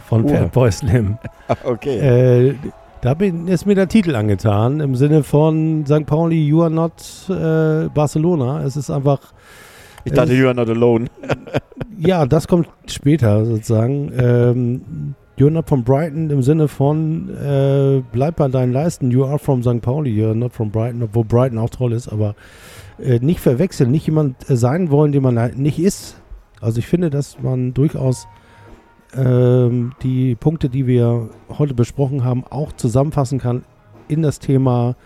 von 0.06 0.24
Oh. 0.24 0.28
Fatboy 0.28 0.72
Slim. 0.72 1.18
Okay. 1.64 1.98
Äh, 2.50 2.54
Da 3.02 3.14
bin, 3.14 3.48
ist 3.48 3.66
mir 3.66 3.74
der 3.74 3.88
Titel 3.88 4.14
angetan, 4.14 4.78
im 4.80 4.94
Sinne 4.94 5.22
von 5.22 5.84
St. 5.86 6.04
Pauli, 6.06 6.46
you 6.46 6.60
are 6.62 6.70
not 6.70 6.92
äh, 7.28 7.88
Barcelona. 7.88 8.62
Es 8.62 8.76
ist 8.76 8.90
einfach, 8.90 9.20
Ich 10.04 10.12
dachte, 10.12 10.34
you 10.34 10.46
are 10.46 10.54
not 10.54 10.68
alone. 10.68 11.06
ja, 11.98 12.26
das 12.26 12.48
kommt 12.48 12.68
später 12.86 13.44
sozusagen. 13.44 14.12
Ähm, 14.18 15.14
you're 15.38 15.50
not 15.50 15.68
from 15.68 15.84
Brighton 15.84 16.30
im 16.30 16.42
Sinne 16.42 16.68
von, 16.68 17.28
äh, 17.36 18.02
bleib 18.12 18.36
bei 18.36 18.48
deinen 18.48 18.72
Leisten, 18.72 19.10
you 19.10 19.24
are 19.24 19.38
from 19.38 19.62
St. 19.62 19.80
Pauli, 19.80 20.10
you're 20.10 20.34
not 20.34 20.52
from 20.52 20.70
Brighton, 20.70 21.02
obwohl 21.02 21.24
Brighton 21.24 21.58
auch 21.58 21.70
toll 21.70 21.92
ist, 21.92 22.08
aber 22.08 22.34
äh, 22.98 23.18
nicht 23.20 23.40
verwechseln, 23.40 23.90
nicht 23.90 24.06
jemand 24.06 24.48
äh, 24.50 24.56
sein 24.56 24.90
wollen, 24.90 25.12
den 25.12 25.22
man 25.22 25.38
halt 25.38 25.58
nicht 25.58 25.78
ist. 25.78 26.20
Also 26.60 26.78
ich 26.78 26.86
finde, 26.86 27.10
dass 27.10 27.40
man 27.40 27.72
durchaus 27.72 28.28
ähm, 29.16 29.92
die 30.02 30.34
Punkte, 30.34 30.68
die 30.68 30.86
wir 30.86 31.30
heute 31.48 31.74
besprochen 31.74 32.22
haben, 32.22 32.44
auch 32.48 32.72
zusammenfassen 32.72 33.38
kann 33.38 33.64
in 34.08 34.22
das 34.22 34.38
Thema 34.38 34.96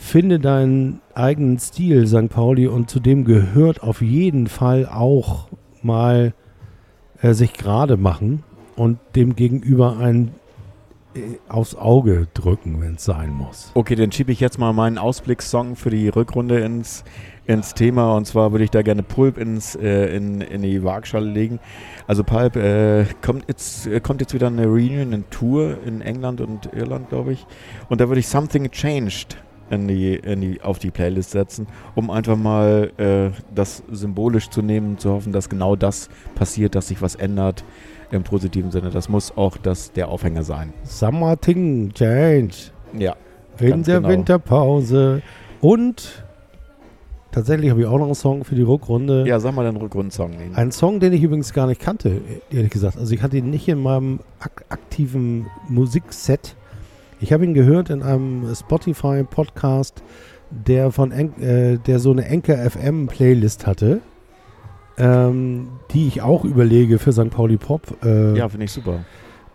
Finde 0.00 0.38
deinen 0.38 1.00
eigenen 1.12 1.58
Stil, 1.58 2.06
St. 2.06 2.28
Pauli, 2.28 2.68
und 2.68 2.88
zu 2.88 3.00
dem 3.00 3.24
gehört 3.24 3.82
auf 3.82 4.00
jeden 4.00 4.46
Fall 4.46 4.86
auch 4.86 5.48
mal 5.82 6.32
äh, 7.20 7.34
sich 7.34 7.52
gerade 7.52 7.96
machen 7.96 8.44
und 8.76 8.98
dem 9.16 9.34
Gegenüber 9.34 9.98
ein 9.98 10.30
äh, 11.14 11.38
aufs 11.48 11.74
Auge 11.74 12.28
drücken, 12.32 12.80
wenn 12.80 12.94
es 12.94 13.04
sein 13.04 13.30
muss. 13.30 13.72
Okay, 13.74 13.96
dann 13.96 14.12
schiebe 14.12 14.30
ich 14.30 14.38
jetzt 14.38 14.56
mal 14.58 14.72
meinen 14.72 14.98
Ausblickssong 14.98 15.74
für 15.74 15.90
die 15.90 16.08
Rückrunde 16.08 16.60
ins, 16.60 17.02
ins 17.46 17.74
Thema. 17.74 18.14
Und 18.16 18.24
zwar 18.24 18.52
würde 18.52 18.64
ich 18.64 18.70
da 18.70 18.82
gerne 18.82 19.02
Pulp 19.02 19.36
ins, 19.36 19.74
äh, 19.74 20.14
in, 20.16 20.40
in 20.40 20.62
die 20.62 20.84
Waagschale 20.84 21.28
legen. 21.28 21.58
Also 22.06 22.22
Pulp 22.22 22.54
äh, 22.54 23.04
kommt, 23.20 23.46
jetzt, 23.48 23.88
äh, 23.88 23.98
kommt 23.98 24.20
jetzt 24.20 24.32
wieder 24.32 24.46
eine 24.46 24.66
Reunion, 24.66 25.12
eine 25.12 25.28
Tour 25.28 25.76
in 25.84 26.02
England 26.02 26.40
und 26.40 26.72
Irland, 26.72 27.08
glaube 27.08 27.32
ich. 27.32 27.44
Und 27.88 28.00
da 28.00 28.08
würde 28.08 28.20
ich 28.20 28.28
Something 28.28 28.70
Changed 28.70 29.36
in 29.70 29.88
die, 29.88 30.14
in 30.14 30.40
die, 30.40 30.60
auf 30.62 30.78
die 30.78 30.90
Playlist 30.90 31.30
setzen, 31.30 31.66
um 31.94 32.10
einfach 32.10 32.36
mal 32.36 32.90
äh, 32.96 33.30
das 33.54 33.82
symbolisch 33.90 34.50
zu 34.50 34.62
nehmen, 34.62 34.98
zu 34.98 35.10
hoffen, 35.10 35.32
dass 35.32 35.48
genau 35.48 35.76
das 35.76 36.08
passiert, 36.34 36.74
dass 36.74 36.88
sich 36.88 37.02
was 37.02 37.14
ändert 37.14 37.64
im 38.10 38.22
positiven 38.22 38.70
Sinne. 38.70 38.90
Das 38.90 39.08
muss 39.08 39.36
auch 39.36 39.56
das, 39.56 39.92
der 39.92 40.08
Aufhänger 40.08 40.42
sein. 40.42 40.72
Summer 40.84 41.38
Ting 41.40 41.92
Change. 41.92 42.54
Ja. 42.96 43.16
Winter, 43.58 43.96
genau. 43.96 44.08
Winterpause. 44.08 45.22
Und 45.60 46.24
tatsächlich 47.32 47.70
habe 47.70 47.80
ich 47.80 47.86
auch 47.86 47.98
noch 47.98 48.06
einen 48.06 48.14
Song 48.14 48.44
für 48.44 48.54
die 48.54 48.62
Rückrunde. 48.62 49.26
Ja, 49.26 49.40
sag 49.40 49.54
mal 49.54 49.64
den 49.64 49.76
Rückrundsong. 49.76 50.38
Den. 50.38 50.54
Ein 50.54 50.72
Song, 50.72 51.00
den 51.00 51.12
ich 51.12 51.22
übrigens 51.22 51.52
gar 51.52 51.66
nicht 51.66 51.80
kannte, 51.80 52.20
ehrlich 52.50 52.70
gesagt. 52.70 52.96
Also 52.96 53.12
ich 53.14 53.22
hatte 53.22 53.36
ihn 53.36 53.50
nicht 53.50 53.68
in 53.68 53.82
meinem 53.82 54.20
ak 54.38 54.64
aktiven 54.68 55.46
Musikset. 55.68 56.54
Ich 57.20 57.32
habe 57.32 57.44
ihn 57.44 57.54
gehört 57.54 57.90
in 57.90 58.02
einem 58.02 58.44
Spotify-Podcast, 58.54 60.02
der 60.50 60.90
von 60.92 61.12
En 61.12 61.40
äh, 61.42 61.78
der 61.78 61.98
so 61.98 62.10
eine 62.12 62.24
Enker 62.26 62.56
FM 62.70 63.06
Playlist 63.06 63.66
hatte, 63.66 64.00
ähm, 64.96 65.68
die 65.90 66.06
ich 66.08 66.22
auch 66.22 66.44
überlege 66.44 66.98
für 66.98 67.12
St. 67.12 67.30
Pauli 67.30 67.56
Pop. 67.56 67.82
Äh, 68.04 68.36
Ja, 68.36 68.48
finde 68.48 68.64
ich 68.64 68.72
super. 68.72 69.00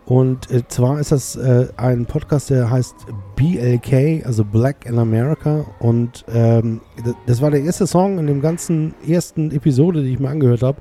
und 0.06 0.50
äh, 0.50 0.66
zwar 0.68 1.00
ist 1.00 1.10
das 1.12 1.36
äh, 1.36 1.68
ein 1.76 2.06
Podcast, 2.06 2.50
der 2.50 2.70
heißt 2.70 2.94
BLK, 3.36 4.24
also 4.26 4.44
Black 4.44 4.84
in 4.86 4.98
America. 4.98 5.64
Und 5.80 6.24
ähm, 6.32 6.80
das 7.26 7.40
war 7.42 7.50
der 7.50 7.62
erste 7.62 7.86
Song 7.86 8.18
in 8.18 8.26
dem 8.26 8.40
ganzen 8.40 8.94
ersten 9.06 9.50
Episode, 9.50 10.02
die 10.02 10.12
ich 10.12 10.20
mir 10.20 10.28
angehört 10.28 10.62
habe. 10.62 10.78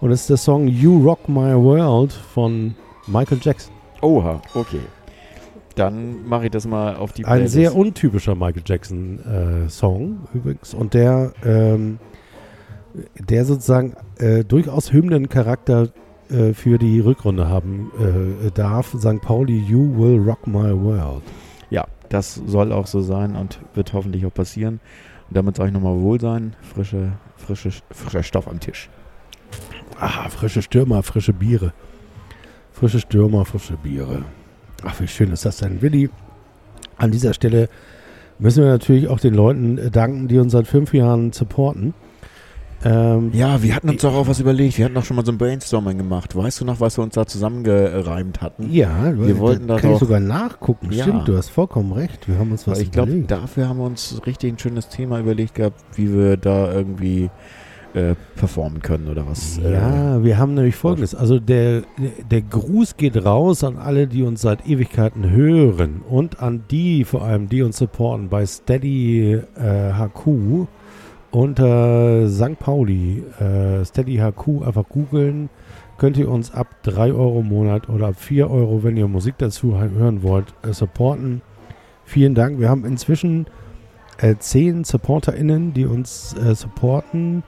Und 0.00 0.10
das 0.10 0.22
ist 0.22 0.30
der 0.30 0.36
Song 0.36 0.66
You 0.68 1.02
Rock 1.04 1.28
My 1.28 1.54
World 1.54 2.12
von 2.12 2.74
Michael 3.06 3.38
Jackson. 3.40 3.72
Oha, 4.00 4.40
okay. 4.54 4.80
Dann 5.74 6.26
mache 6.28 6.44
ich 6.46 6.50
das 6.50 6.66
mal 6.66 6.96
auf 6.96 7.12
die 7.12 7.24
Ein 7.24 7.32
Playlist. 7.32 7.54
sehr 7.54 7.74
untypischer 7.76 8.34
Michael 8.34 8.62
Jackson-Song 8.64 10.28
übrigens. 10.34 10.74
Und 10.74 10.94
der, 10.94 11.32
ähm, 11.44 11.98
der 13.18 13.44
sozusagen 13.44 13.94
äh, 14.18 14.44
durchaus 14.44 14.92
Hymnencharakter 14.92 15.88
äh, 16.30 16.52
für 16.52 16.78
die 16.78 17.00
Rückrunde 17.00 17.48
haben 17.48 17.90
äh, 18.46 18.50
darf. 18.50 18.94
St. 18.98 19.20
Pauli, 19.20 19.58
You 19.58 19.96
Will 19.96 20.18
Rock 20.20 20.46
My 20.46 20.72
World. 20.72 21.22
Ja, 21.70 21.86
das 22.08 22.34
soll 22.46 22.72
auch 22.72 22.86
so 22.86 23.00
sein 23.00 23.36
und 23.36 23.58
wird 23.74 23.92
hoffentlich 23.92 24.26
auch 24.26 24.34
passieren. 24.34 24.80
Und 25.28 25.36
damit 25.36 25.56
sage 25.56 25.68
ich 25.68 25.74
nochmal 25.74 25.98
Wohlsein, 25.98 26.54
frische, 26.60 27.12
frische, 27.36 27.70
frischer 27.90 28.22
Stoff 28.22 28.48
am 28.48 28.60
Tisch. 28.60 28.90
Ah, 29.98 30.28
frische 30.28 30.62
Stürmer, 30.62 31.02
frische 31.02 31.32
Biere. 31.32 31.72
Frische 32.72 33.00
Stürmer, 33.00 33.44
frische 33.44 33.76
Biere. 33.76 34.24
Ach, 34.84 35.00
wie 35.00 35.08
schön 35.08 35.32
ist 35.32 35.44
das 35.44 35.58
denn, 35.58 35.82
Willi? 35.82 36.10
An 36.96 37.10
dieser 37.10 37.34
Stelle 37.34 37.68
müssen 38.38 38.62
wir 38.64 38.70
natürlich 38.70 39.08
auch 39.08 39.20
den 39.20 39.34
Leuten 39.34 39.78
äh, 39.78 39.90
danken, 39.90 40.28
die 40.28 40.38
uns 40.38 40.52
seit 40.52 40.66
fünf 40.66 40.92
Jahren 40.94 41.32
supporten. 41.32 41.94
Ähm, 42.84 43.30
Ja, 43.32 43.62
wir 43.62 43.76
hatten 43.76 43.88
uns 43.90 44.02
doch 44.02 44.12
auch 44.14 44.26
was 44.26 44.40
überlegt. 44.40 44.76
Wir 44.76 44.84
hatten 44.86 44.94
doch 44.94 45.04
schon 45.04 45.16
mal 45.16 45.24
so 45.24 45.30
ein 45.30 45.38
Brainstorming 45.38 45.98
gemacht. 45.98 46.34
Weißt 46.34 46.60
du 46.60 46.64
noch, 46.64 46.80
was 46.80 46.98
wir 46.98 47.04
uns 47.04 47.14
da 47.14 47.24
zusammengereimt 47.26 48.40
hatten? 48.42 48.72
Ja, 48.72 49.12
Wir 49.16 49.38
wollten 49.38 49.68
da 49.68 49.78
kann 49.78 49.92
ich 49.92 49.98
sogar 49.98 50.18
nachgucken. 50.18 50.90
Ja. 50.90 51.04
Stimmt, 51.04 51.28
du 51.28 51.36
hast 51.36 51.50
vollkommen 51.50 51.92
recht. 51.92 52.28
Wir 52.28 52.38
haben 52.38 52.50
uns 52.50 52.66
was 52.66 52.78
Weil 52.78 52.82
ich 52.84 52.90
glaube, 52.90 53.10
überlegt. 53.10 53.30
dafür 53.30 53.68
haben 53.68 53.78
wir 53.78 53.84
uns 53.86 54.20
richtig 54.26 54.52
ein 54.52 54.58
schönes 54.58 54.88
Thema 54.88 55.20
überlegt 55.20 55.54
gehabt, 55.54 55.80
wie 55.94 56.12
wir 56.12 56.36
da 56.36 56.72
irgendwie 56.72 57.30
äh, 57.94 58.14
performen 58.36 58.80
können 58.80 59.08
oder 59.08 59.26
was. 59.26 59.58
Äh, 59.58 59.72
Ja, 59.72 60.24
wir 60.24 60.38
haben 60.38 60.54
nämlich 60.54 60.76
folgendes. 60.76 61.14
Also 61.14 61.38
der, 61.38 61.82
der 62.30 62.42
Gruß 62.42 62.96
geht 62.96 63.22
raus 63.24 63.64
an 63.64 63.76
alle, 63.76 64.06
die 64.06 64.22
uns 64.22 64.40
seit 64.42 64.66
Ewigkeiten 64.66 65.30
hören 65.30 66.02
und 66.08 66.40
an 66.40 66.64
die 66.70 67.04
vor 67.04 67.22
allem, 67.22 67.48
die 67.48 67.62
uns 67.62 67.76
supporten 67.78 68.28
bei 68.28 68.46
Steady 68.46 69.34
äh, 69.56 69.92
HQ 69.92 70.66
unter 71.30 72.28
St. 72.28 72.58
Pauli. 72.58 73.22
Äh, 73.40 73.84
Steady 73.84 74.16
HQ 74.18 74.66
einfach 74.66 74.88
googeln. 74.88 75.48
Könnt 75.98 76.16
ihr 76.16 76.30
uns 76.30 76.52
ab 76.52 76.68
3 76.84 77.12
Euro 77.12 77.40
im 77.40 77.48
Monat 77.48 77.88
oder 77.88 78.08
ab 78.08 78.16
4 78.18 78.50
Euro, 78.50 78.82
wenn 78.82 78.96
ihr 78.96 79.06
Musik 79.08 79.34
dazu 79.38 79.78
hören 79.78 80.22
wollt, 80.22 80.54
äh, 80.62 80.72
supporten. 80.72 81.42
Vielen 82.04 82.34
Dank. 82.34 82.58
Wir 82.58 82.68
haben 82.68 82.84
inzwischen 82.84 83.46
äh, 84.18 84.34
10 84.36 84.84
SupporterInnen, 84.84 85.72
die 85.74 85.86
uns 85.86 86.30
supporten. 86.54 87.44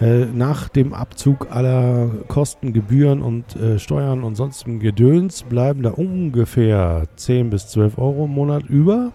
Äh, 0.00 0.26
nach 0.26 0.68
dem 0.68 0.94
Abzug 0.94 1.50
aller 1.50 2.10
Kosten, 2.28 2.72
Gebühren 2.72 3.20
und 3.20 3.56
äh, 3.56 3.80
Steuern 3.80 4.22
und 4.22 4.36
sonstigem 4.36 4.78
Gedöns 4.78 5.42
bleiben 5.42 5.82
da 5.82 5.90
ungefähr 5.90 7.08
10 7.16 7.50
bis 7.50 7.68
12 7.68 7.98
Euro 7.98 8.26
im 8.26 8.30
Monat 8.30 8.64
über. 8.68 9.10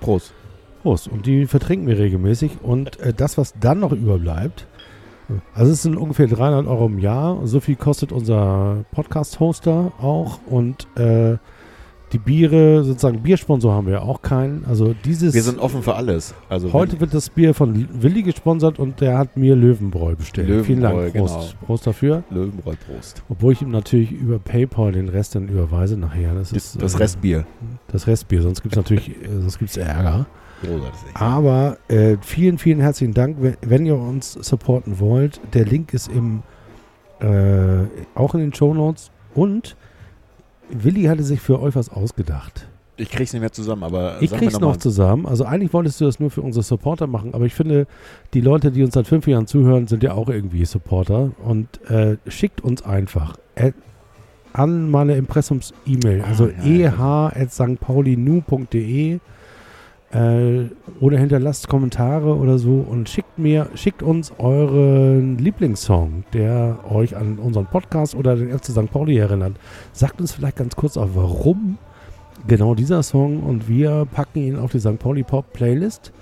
Prost. 0.00 0.34
Prost. 0.82 1.08
Und 1.08 1.24
die 1.24 1.46
vertrinken 1.46 1.86
wir 1.86 1.98
regelmäßig. 1.98 2.58
Und 2.62 3.00
äh, 3.00 3.14
das, 3.14 3.38
was 3.38 3.54
dann 3.58 3.80
noch 3.80 3.92
überbleibt, 3.92 4.66
also 5.54 5.72
es 5.72 5.82
sind 5.82 5.96
ungefähr 5.96 6.26
300 6.26 6.66
Euro 6.66 6.86
im 6.86 6.98
Jahr. 6.98 7.46
So 7.46 7.60
viel 7.60 7.76
kostet 7.76 8.12
unser 8.12 8.84
Podcast-Hoster 8.92 9.92
auch. 9.98 10.40
Und 10.46 10.86
äh, 10.98 11.38
die 12.16 12.22
Biere, 12.22 12.82
sozusagen 12.82 13.20
Biersponsor 13.20 13.74
haben 13.74 13.86
wir 13.86 14.02
auch 14.02 14.22
keinen. 14.22 14.64
Also 14.64 14.94
dieses... 15.04 15.34
Wir 15.34 15.42
sind 15.42 15.58
offen 15.58 15.82
für 15.82 15.94
alles. 15.94 16.34
Also 16.48 16.72
Heute 16.72 16.98
wird 16.98 17.12
das 17.12 17.28
Bier 17.28 17.52
von 17.52 17.88
Willi 18.00 18.22
gesponsert 18.22 18.78
und 18.78 19.02
der 19.02 19.18
hat 19.18 19.36
mir 19.36 19.54
Löwenbräu 19.54 20.16
bestellt. 20.16 20.64
Vielen 20.64 20.80
Löwenbräu, 20.80 21.10
Dank. 21.10 21.14
Prost. 21.16 21.60
Prost 21.60 21.86
dafür. 21.86 22.24
Löwenbräu 22.30 22.72
Prost. 22.86 23.22
Obwohl 23.28 23.52
ich 23.52 23.60
ihm 23.60 23.70
natürlich 23.70 24.12
über 24.12 24.38
PayPal 24.38 24.92
den 24.92 25.10
Rest 25.10 25.34
dann 25.34 25.48
überweise 25.48 25.98
nachher. 25.98 26.32
Das, 26.34 26.52
ist 26.52 26.80
das 26.80 26.94
äh, 26.94 26.98
Restbier. 26.98 27.46
Das 27.88 28.06
Restbier, 28.06 28.40
sonst 28.40 28.62
gibt 28.62 28.74
es 28.74 28.76
natürlich 28.78 29.10
äh, 29.22 29.40
sonst 29.40 29.58
gibt's 29.58 29.76
Ärger. 29.76 30.24
Aber 31.12 31.76
äh, 31.88 32.16
vielen, 32.22 32.56
vielen 32.56 32.80
herzlichen 32.80 33.12
Dank, 33.12 33.36
wenn, 33.40 33.56
wenn 33.60 33.84
ihr 33.84 33.98
uns 33.98 34.32
supporten 34.32 35.00
wollt. 35.00 35.38
Der 35.52 35.66
Link 35.66 35.92
ist 35.92 36.08
im 36.08 36.42
äh, 37.20 37.84
auch 38.14 38.34
in 38.34 38.40
den 38.40 38.54
Show 38.54 38.72
Notes. 38.72 39.10
Und 39.34 39.76
Willi 40.70 41.04
hatte 41.04 41.22
sich 41.22 41.40
für 41.40 41.60
euch 41.60 41.74
was 41.76 41.88
ausgedacht. 41.88 42.68
Ich 42.98 43.10
krieg's 43.10 43.32
nicht 43.34 43.42
mehr 43.42 43.52
zusammen, 43.52 43.82
aber 43.84 44.16
Ich 44.22 44.30
krieg's 44.32 44.54
noch 44.54 44.60
noch 44.60 44.78
zusammen. 44.78 45.26
Also 45.26 45.44
eigentlich 45.44 45.72
wolltest 45.74 46.00
du 46.00 46.06
das 46.06 46.18
nur 46.18 46.30
für 46.30 46.40
unsere 46.40 46.62
Supporter 46.62 47.06
machen, 47.06 47.34
aber 47.34 47.44
ich 47.44 47.52
finde, 47.54 47.86
die 48.32 48.40
Leute, 48.40 48.72
die 48.72 48.82
uns 48.82 48.94
seit 48.94 49.06
fünf 49.06 49.26
Jahren 49.26 49.46
zuhören, 49.46 49.86
sind 49.86 50.02
ja 50.02 50.14
auch 50.14 50.30
irgendwie 50.30 50.64
Supporter. 50.64 51.32
Und 51.44 51.68
äh, 51.90 52.16
schickt 52.26 52.62
uns 52.62 52.82
einfach 52.82 53.36
äh, 53.54 53.72
an 54.54 54.90
meine 54.90 55.16
Impressums-E-Mail, 55.16 56.22
Ah, 56.22 56.28
also 56.28 56.48
ja, 56.48 57.28
eh.stpaulinu.de 57.36 59.18
äh, 60.16 60.70
oder 61.00 61.18
hinterlasst 61.18 61.68
Kommentare 61.68 62.36
oder 62.36 62.58
so 62.58 62.84
und 62.88 63.08
schickt 63.08 63.38
mir, 63.38 63.68
schickt 63.74 64.02
uns 64.02 64.32
euren 64.38 65.38
Lieblingssong, 65.38 66.24
der 66.32 66.78
euch 66.90 67.16
an 67.16 67.38
unseren 67.38 67.66
Podcast 67.66 68.14
oder 68.14 68.36
den 68.36 68.56
FC 68.56 68.66
St. 68.66 68.90
Pauli 68.90 69.16
erinnert. 69.18 69.54
Sagt 69.92 70.20
uns 70.20 70.32
vielleicht 70.32 70.56
ganz 70.56 70.76
kurz 70.76 70.96
auch, 70.96 71.08
warum 71.14 71.78
genau 72.46 72.74
dieser 72.74 73.02
Song 73.02 73.42
und 73.42 73.68
wir 73.68 74.06
packen 74.12 74.38
ihn 74.38 74.56
auf 74.58 74.72
die 74.72 74.80
St. 74.80 74.98
Pauli 74.98 75.22
Pop 75.22 75.52
Playlist 75.52 76.12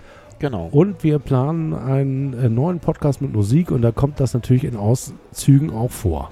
Genau. 0.41 0.69
und 0.73 1.05
wir 1.05 1.21
planen 1.21 1.73
einen 1.73 2.35
äh, 2.35 2.49
neuen 2.49 2.81
Podcast 2.81 3.23
mit 3.23 3.33
Musik 3.33 3.71
und 3.71 3.83
da 3.83 3.93
kommt 3.93 4.21
das 4.21 4.35
natürlich 4.35 4.65
in 4.65 4.77
Auszügen 4.77 5.71
auch 5.71 5.91
vor. 5.91 6.31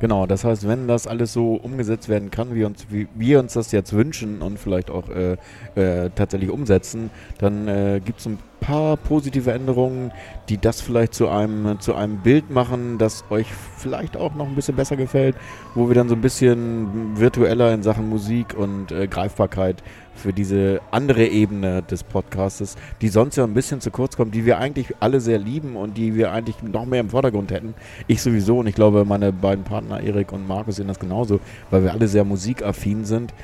Genau, 0.00 0.26
das 0.26 0.44
heißt, 0.44 0.68
wenn 0.68 0.88
das 0.88 1.06
alles 1.06 1.32
so 1.32 1.54
umgesetzt 1.54 2.08
werden 2.08 2.30
kann, 2.30 2.54
wie, 2.54 2.64
uns, 2.64 2.86
wie 2.90 3.08
wir 3.14 3.40
uns 3.40 3.54
das 3.54 3.72
jetzt 3.72 3.92
wünschen 3.92 4.42
und 4.42 4.58
vielleicht 4.58 4.90
auch 4.90 5.08
äh, 5.08 5.36
äh, 5.74 6.10
tatsächlich 6.14 6.50
umsetzen, 6.50 7.10
dann 7.38 7.68
äh, 7.68 8.00
gibt 8.04 8.20
es 8.20 8.26
ein 8.26 8.38
paar 8.60 8.96
positive 8.96 9.52
Änderungen, 9.52 10.10
die 10.48 10.58
das 10.58 10.80
vielleicht 10.80 11.14
zu 11.14 11.28
einem, 11.28 11.80
zu 11.80 11.94
einem 11.94 12.18
Bild 12.18 12.50
machen, 12.50 12.96
das 12.98 13.24
euch 13.30 13.46
vielleicht 13.76 14.16
auch 14.16 14.34
noch 14.34 14.46
ein 14.46 14.54
bisschen 14.54 14.76
besser 14.76 14.96
gefällt, 14.96 15.36
wo 15.74 15.88
wir 15.88 15.94
dann 15.94 16.08
so 16.08 16.14
ein 16.14 16.22
bisschen 16.22 17.18
virtueller 17.18 17.72
in 17.74 17.82
Sachen 17.82 18.08
Musik 18.08 18.54
und 18.56 18.90
äh, 18.90 19.06
Greifbarkeit 19.06 19.82
für 20.14 20.32
diese 20.32 20.80
andere 20.90 21.26
Ebene 21.26 21.82
des 21.82 22.02
Podcastes, 22.02 22.76
die 23.00 23.08
sonst 23.08 23.36
ja 23.36 23.44
ein 23.44 23.54
bisschen 23.54 23.80
zu 23.80 23.90
kurz 23.90 24.16
kommt, 24.16 24.34
die 24.34 24.44
wir 24.44 24.58
eigentlich 24.58 24.94
alle 25.00 25.20
sehr 25.20 25.38
lieben 25.38 25.76
und 25.76 25.96
die 25.96 26.14
wir 26.14 26.32
eigentlich 26.32 26.62
noch 26.62 26.86
mehr 26.86 27.00
im 27.00 27.10
Vordergrund 27.10 27.50
hätten. 27.50 27.74
Ich 28.06 28.22
sowieso 28.22 28.58
und 28.58 28.66
ich 28.66 28.74
glaube, 28.74 29.04
meine 29.04 29.32
beiden 29.32 29.64
Partner 29.64 30.00
Erik 30.00 30.32
und 30.32 30.46
Markus 30.46 30.76
sehen 30.76 30.88
das 30.88 30.98
genauso, 30.98 31.40
weil 31.70 31.82
wir 31.82 31.92
alle 31.92 32.08
sehr 32.08 32.24
musikaffin 32.24 33.04
sind. 33.04 33.34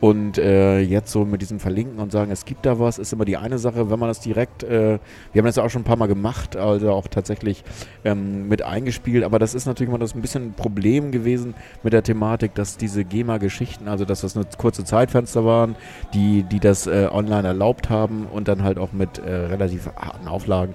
Und 0.00 0.38
äh, 0.38 0.80
jetzt 0.80 1.12
so 1.12 1.26
mit 1.26 1.42
diesem 1.42 1.60
Verlinken 1.60 1.98
und 1.98 2.10
sagen, 2.10 2.30
es 2.30 2.46
gibt 2.46 2.64
da 2.64 2.78
was, 2.78 2.98
ist 2.98 3.12
immer 3.12 3.26
die 3.26 3.36
eine 3.36 3.58
Sache, 3.58 3.90
wenn 3.90 3.98
man 3.98 4.08
das 4.08 4.20
direkt, 4.20 4.62
äh, 4.62 4.98
wir 5.32 5.40
haben 5.40 5.46
das 5.46 5.56
ja 5.56 5.62
auch 5.62 5.68
schon 5.68 5.82
ein 5.82 5.84
paar 5.84 5.96
Mal 5.96 6.06
gemacht, 6.06 6.56
also 6.56 6.90
auch 6.92 7.06
tatsächlich 7.06 7.64
ähm, 8.06 8.48
mit 8.48 8.62
eingespielt, 8.62 9.24
aber 9.24 9.38
das 9.38 9.54
ist 9.54 9.66
natürlich 9.66 9.90
mal 9.90 9.98
das 9.98 10.14
ein 10.14 10.22
bisschen 10.22 10.48
ein 10.48 10.52
Problem 10.54 11.12
gewesen 11.12 11.54
mit 11.82 11.92
der 11.92 12.02
Thematik, 12.02 12.54
dass 12.54 12.78
diese 12.78 13.04
GEMA-Geschichten, 13.04 13.88
also 13.88 14.06
dass 14.06 14.22
das 14.22 14.36
eine 14.36 14.46
kurze 14.56 14.84
Zeitfenster 14.84 15.44
waren, 15.44 15.76
die, 16.14 16.44
die 16.44 16.60
das 16.60 16.86
äh, 16.86 17.08
online 17.12 17.48
erlaubt 17.48 17.90
haben 17.90 18.26
und 18.32 18.48
dann 18.48 18.62
halt 18.62 18.78
auch 18.78 18.92
mit 18.92 19.18
äh, 19.18 19.30
relativ 19.30 19.90
harten 19.96 20.28
Auflagen. 20.28 20.74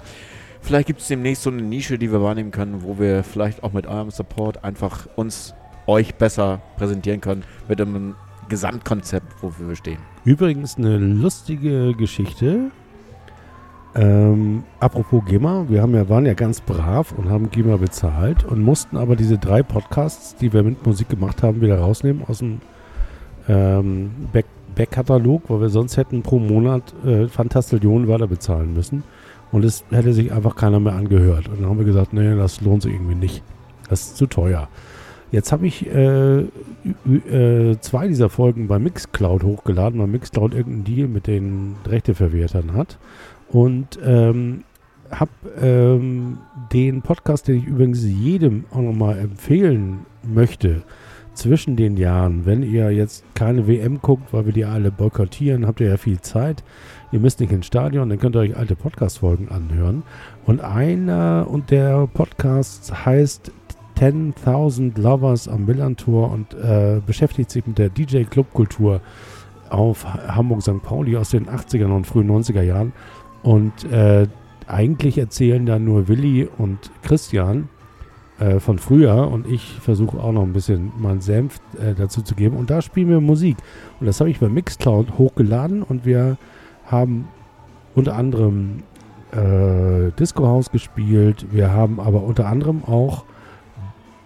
Vielleicht 0.62 0.86
gibt 0.86 1.02
es 1.02 1.08
demnächst 1.08 1.44
so 1.44 1.50
eine 1.50 1.64
Nische, 1.64 1.98
die 1.98 2.12
wir 2.12 2.22
wahrnehmen 2.22 2.52
können, 2.52 2.84
wo 2.84 3.00
wir 3.00 3.24
vielleicht 3.24 3.64
auch 3.64 3.74
mit 3.74 3.88
eurem 3.88 4.12
Support 4.12 4.64
einfach 4.64 5.08
uns 5.16 5.56
euch 5.88 6.16
besser 6.16 6.62
präsentieren 6.78 7.22
können 7.22 7.44
mit 7.68 7.80
einem 7.80 8.16
Gesamtkonzept, 8.50 9.42
wofür 9.42 9.70
wir 9.70 9.76
stehen. 9.76 10.00
Übrigens 10.24 10.78
eine 10.78 10.98
lustige 10.98 11.94
Geschichte. 11.94 12.72
Ähm, 13.96 14.64
apropos 14.80 15.24
GEMA, 15.26 15.66
wir 15.70 15.82
haben 15.82 15.96
ja, 15.96 16.10
waren 16.10 16.26
ja 16.26 16.34
ganz 16.34 16.60
brav 16.60 17.14
und 17.14 17.30
haben 17.30 17.50
GEMA 17.50 17.78
bezahlt 17.78 18.44
und 18.44 18.62
mussten 18.62 18.98
aber 18.98 19.16
diese 19.16 19.38
drei 19.38 19.64
Podcasts, 19.64 20.36
die 20.36 20.52
wir 20.52 20.64
mit 20.64 20.86
Musik 20.86 21.10
gemacht 21.10 21.44
haben, 21.44 21.62
wieder 21.62 21.80
rausnehmen 21.80 22.24
aus 22.28 22.40
dem 22.40 22.60
ähm, 23.48 24.12
Back 24.34 24.46
Backkatalog, 24.76 25.44
weil 25.50 25.62
wir 25.62 25.70
sonst 25.70 25.96
hätten 25.96 26.22
pro 26.22 26.38
Monat 26.38 26.94
äh, 27.06 27.28
Fantastillionen 27.28 28.10
weiter 28.10 28.28
bezahlen 28.28 28.74
müssen. 28.74 29.04
Und 29.52 29.64
es 29.64 29.86
hätte 29.90 30.12
sich 30.12 30.34
einfach 30.34 30.56
keiner 30.56 30.82
mehr 30.82 30.94
angehört. 30.94 31.48
Und 31.48 31.62
dann 31.62 31.70
haben 31.70 31.78
wir 31.78 31.86
gesagt, 31.86 32.12
nee, 32.12 32.36
das 32.36 32.60
lohnt 32.60 32.84
sich 32.84 32.94
irgendwie 32.94 33.16
nicht. 33.16 33.42
Das 33.90 34.02
ist 34.02 34.18
zu 34.18 34.28
teuer. 34.28 34.68
Jetzt 35.36 35.52
habe 35.52 35.68
ich 35.68 35.86
äh, 35.86 36.44
äh, 36.44 37.78
zwei 37.82 38.08
dieser 38.08 38.30
Folgen 38.30 38.70
bei 38.70 38.80
Mixcloud 38.80 39.44
hochgeladen, 39.44 40.00
weil 40.00 40.08
Mixcloud 40.08 40.54
irgendeinen 40.54 40.86
Deal 40.86 41.08
mit 41.10 41.28
den 41.28 41.76
Rechteverwertern 41.86 42.72
hat. 42.72 42.98
Und 43.50 44.00
ähm, 44.02 44.64
habe 45.12 45.32
ähm, 45.62 46.38
den 46.72 47.02
Podcast, 47.02 47.50
den 47.50 47.58
ich 47.58 47.66
übrigens 47.66 48.06
jedem 48.06 48.64
auch 48.72 48.80
nochmal 48.80 49.20
empfehlen 49.20 50.06
möchte, 50.24 50.84
zwischen 51.34 51.76
den 51.76 51.98
Jahren, 51.98 52.46
wenn 52.46 52.64
ihr 52.64 52.92
jetzt 52.92 53.26
keine 53.34 53.68
WM 53.68 54.02
guckt, 54.02 54.32
weil 54.32 54.46
wir 54.46 54.54
die 54.54 54.64
alle 54.64 54.90
boykottieren, 54.90 55.68
habt 55.68 55.82
ihr 55.82 55.90
ja 55.90 55.98
viel 55.98 56.22
Zeit. 56.22 56.64
Ihr 57.12 57.20
müsst 57.20 57.42
nicht 57.42 57.52
ins 57.52 57.66
Stadion, 57.66 58.08
dann 58.08 58.20
könnt 58.20 58.38
ihr 58.38 58.40
euch 58.40 58.56
alte 58.56 58.78
Podcast-Folgen 58.78 59.50
anhören. 59.50 60.04
Und 60.46 60.62
einer 60.62 61.46
und 61.50 61.72
der 61.72 62.08
Podcast 62.08 63.06
heißt 63.06 63.52
10.000 63.98 65.00
Lovers 65.00 65.48
am 65.48 65.66
Millantor 65.66 66.32
und 66.32 66.54
äh, 66.54 67.02
beschäftigt 67.06 67.50
sich 67.50 67.66
mit 67.66 67.78
der 67.78 67.90
DJ-Clubkultur 67.90 69.02
auf 69.70 70.06
Hamburg 70.06 70.62
St. 70.62 70.82
Pauli 70.84 71.18
aus 71.18 71.30
den 71.30 71.48
80er 71.48 71.86
und 71.86 72.06
frühen 72.06 72.30
90er 72.30 72.62
Jahren. 72.62 72.94
Und 73.44 73.84
äh, 73.92 74.28
eigentlich 74.68 75.18
erzählen 75.18 75.66
da 75.66 75.80
nur 75.80 76.08
Willi 76.08 76.48
und 76.58 76.92
Christian 77.04 77.70
äh, 78.40 78.60
von 78.60 78.80
früher 78.80 79.30
und 79.30 79.48
ich 79.48 79.80
versuche 79.80 80.18
auch 80.20 80.32
noch 80.32 80.44
ein 80.44 80.54
bisschen 80.54 80.92
meinen 80.98 81.22
Senf 81.22 81.60
äh, 81.80 81.94
dazu 81.94 82.22
zu 82.22 82.36
geben. 82.36 82.58
Und 82.58 82.70
da 82.70 82.82
spielen 82.82 83.10
wir 83.10 83.22
Musik. 83.22 83.58
Und 84.00 84.08
das 84.08 84.20
habe 84.20 84.30
ich 84.30 84.40
bei 84.40 84.50
Mixcloud 84.50 85.18
hochgeladen 85.18 85.84
und 85.84 86.06
wir 86.06 86.38
haben 86.86 87.28
unter 87.96 88.16
anderem 88.16 88.84
äh, 89.32 90.12
Disco 90.20 90.46
House 90.46 90.72
gespielt. 90.72 91.48
Wir 91.52 91.72
haben 91.72 92.00
aber 92.00 92.24
unter 92.24 92.48
anderem 92.48 92.84
auch 92.84 93.24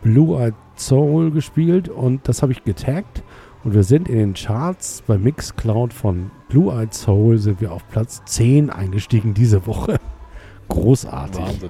Blue 0.01 0.39
Eyed 0.41 0.53
Soul 0.75 1.31
gespielt 1.31 1.89
und 1.89 2.27
das 2.27 2.41
habe 2.41 2.51
ich 2.51 2.63
getaggt. 2.63 3.23
Und 3.63 3.73
wir 3.73 3.83
sind 3.83 4.07
in 4.07 4.17
den 4.17 4.33
Charts 4.33 5.03
bei 5.05 5.17
Mixcloud 5.17 5.91
von 5.93 6.31
Blue 6.47 6.73
Eyed 6.73 6.93
Soul 6.93 7.37
sind 7.37 7.59
wir 7.59 7.73
auf 7.73 7.85
Platz 7.89 8.21
10 8.25 8.69
eingestiegen 8.69 9.33
diese 9.33 9.65
Woche. 9.67 9.97
Großartig. 10.69 11.41
Wahnsinn. 11.41 11.69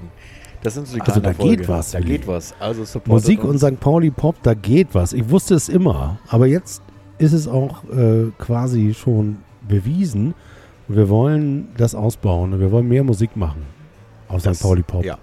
Das 0.62 0.74
sind 0.74 0.88
so 0.88 0.96
die 0.96 1.02
Also 1.02 1.20
da 1.22 1.32
geht 1.32 1.40
Erfolge. 1.62 1.68
was, 1.70 1.92
Da 1.92 2.00
geht 2.02 2.28
was. 2.28 2.54
Also 2.60 2.84
Musik 3.06 3.44
uns. 3.44 3.64
und 3.64 3.74
St. 3.74 3.80
Pauli 3.80 4.12
Pop, 4.12 4.36
da 4.44 4.54
geht 4.54 4.90
was. 4.94 5.14
Ich 5.14 5.30
wusste 5.30 5.56
es 5.56 5.70
immer, 5.70 6.20
aber 6.28 6.48
jetzt 6.48 6.82
ist 7.18 7.34
es 7.34 7.48
auch 7.48 7.84
äh, 7.90 8.26
quasi 8.38 8.94
schon 8.94 9.38
bewiesen. 9.68 10.34
Und 10.88 10.96
wir 10.98 11.08
wollen 11.10 11.70
das 11.78 11.96
ausbauen 11.96 12.54
und 12.54 12.60
wir 12.60 12.72
wollen 12.72 12.88
mehr 12.88 13.04
Musik 13.04 13.36
machen 13.38 13.64
auf 14.28 14.44
Das- 14.44 14.58
St. 14.58 14.64
Pauli 14.64 14.84
Pop. 14.84 15.04
Ja. 15.06 15.18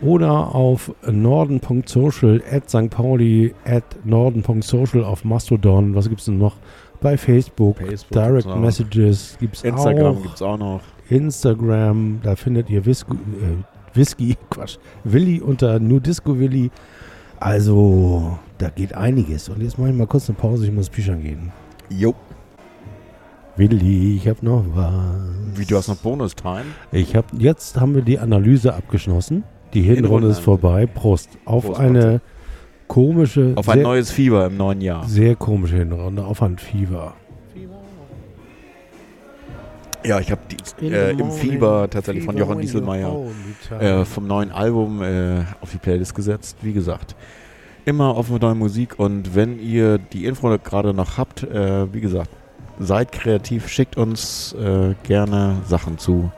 oder 0.01 0.55
auf 0.55 0.93
norden.social 1.09 2.41
at 2.51 2.69
St. 2.69 2.89
Pauli 2.89 3.53
at 3.65 3.83
norden.social 4.05 5.03
auf 5.03 5.23
Mastodon. 5.23 5.95
Was 5.95 6.07
gibt 6.07 6.19
es 6.19 6.25
denn 6.25 6.37
noch? 6.37 6.55
Bei 7.01 7.17
Facebook, 7.17 7.77
Facebook 7.77 8.11
Direct 8.11 8.45
gibt's. 8.45 8.59
Messages 8.59 9.37
gibt 9.39 9.55
es 9.55 9.63
Instagram 9.63 10.17
auch. 10.17 10.21
gibt 10.21 10.35
es 10.35 10.41
auch 10.41 10.57
noch. 10.57 10.81
Instagram, 11.09 12.19
da 12.23 12.35
findet 12.35 12.69
ihr 12.69 12.85
Whisky, 12.85 13.13
äh, 13.13 13.95
Whisky, 13.95 14.35
Quatsch, 14.49 14.77
Willi 15.03 15.39
unter 15.41 15.79
Nudisco 15.79 16.37
Willi. 16.39 16.71
Also, 17.39 18.37
da 18.57 18.69
geht 18.69 18.93
einiges. 18.95 19.47
Und 19.49 19.61
jetzt 19.61 19.77
mache 19.77 19.91
ich 19.91 19.95
mal 19.95 20.07
kurz 20.07 20.27
eine 20.29 20.37
Pause, 20.37 20.65
ich 20.65 20.71
muss 20.71 20.89
pischern 20.89 21.21
gehen. 21.21 21.51
Jo. 21.89 22.15
Willi, 23.55 24.17
ich 24.17 24.27
habe 24.27 24.43
noch 24.45 24.63
was. 24.73 24.93
Wie, 25.55 25.65
du 25.65 25.77
hast 25.77 25.87
noch 25.87 25.97
Bonus-Time? 25.97 26.65
Ich 26.91 27.15
habe 27.15 27.27
jetzt 27.37 27.79
haben 27.79 27.95
wir 27.95 28.01
die 28.01 28.19
Analyse 28.19 28.73
abgeschlossen. 28.73 29.43
Die 29.73 29.81
Hinrunde 29.81 30.29
ist 30.29 30.39
vorbei. 30.39 30.85
Prost. 30.85 31.29
Auf 31.45 31.65
Prost, 31.65 31.79
eine 31.79 32.21
komische, 32.87 33.53
Auf 33.55 33.69
ein 33.69 33.75
sehr, 33.75 33.83
neues 33.83 34.11
Fieber 34.11 34.45
im 34.45 34.57
neuen 34.57 34.81
Jahr. 34.81 35.07
sehr 35.07 35.35
komische 35.35 35.77
Hinrunde. 35.77 36.23
Auf 36.25 36.41
ein 36.41 36.57
Fieber. 36.57 37.13
Ja, 40.05 40.19
ich 40.19 40.31
habe 40.31 40.41
äh, 40.81 41.11
im 41.11 41.31
Fieber 41.31 41.89
tatsächlich 41.89 42.23
von 42.23 42.37
Jochen 42.37 42.59
Dieselmeier 42.59 43.13
äh, 43.79 44.05
vom 44.05 44.25
neuen 44.25 44.51
Album 44.51 45.01
äh, 45.01 45.43
auf 45.59 45.71
die 45.71 45.79
Playlist 45.79 46.15
gesetzt. 46.15 46.57
Wie 46.61 46.71
gesagt, 46.71 47.15
immer 47.83 48.15
auf 48.15 48.29
neue 48.29 48.55
Musik 48.55 48.99
und 48.99 49.35
wenn 49.35 49.59
ihr 49.59 49.97
die 49.97 50.25
Info 50.25 50.55
gerade 50.63 50.93
noch 50.93 51.17
habt, 51.17 51.43
äh, 51.43 51.91
wie 51.93 51.99
gesagt, 51.99 52.29
seid 52.79 53.11
kreativ, 53.11 53.67
schickt 53.67 53.97
uns 53.97 54.53
äh, 54.53 54.93
gerne 55.03 55.57
Sachen 55.65 55.97
zu 55.97 56.31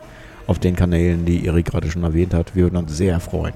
auf 0.50 0.60
den 0.60 0.76
Kanälen, 0.76 1.26
die 1.26 1.46
Erik 1.46 1.68
gerade 1.68 1.90
schon 1.92 2.04
erwähnt 2.04 2.34
hat. 2.34 2.56
Wir 2.56 2.64
würden 2.64 2.78
uns 2.78 2.98
sehr 2.98 3.20
freuen. 3.20 3.54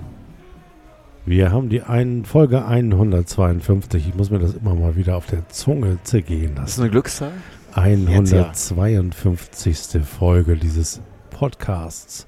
Wir 1.25 1.51
haben 1.51 1.69
die 1.69 1.81
ein, 1.81 2.23
Folge 2.25 2.65
152. 2.65 4.09
Ich 4.09 4.15
muss 4.15 4.29
mir 4.29 4.39
das 4.39 4.53
immer 4.53 4.75
mal 4.75 4.95
wieder 4.95 5.15
auf 5.17 5.25
der 5.25 5.47
Zunge 5.49 5.97
zergehen 6.03 6.51
Das 6.55 6.71
ist 6.71 6.77
lassen. 6.77 6.81
eine 6.81 6.91
Glückszahl? 6.91 7.31
152. 7.73 10.03
Folge 10.05 10.55
dieses 10.55 11.01
Podcasts. 11.31 12.27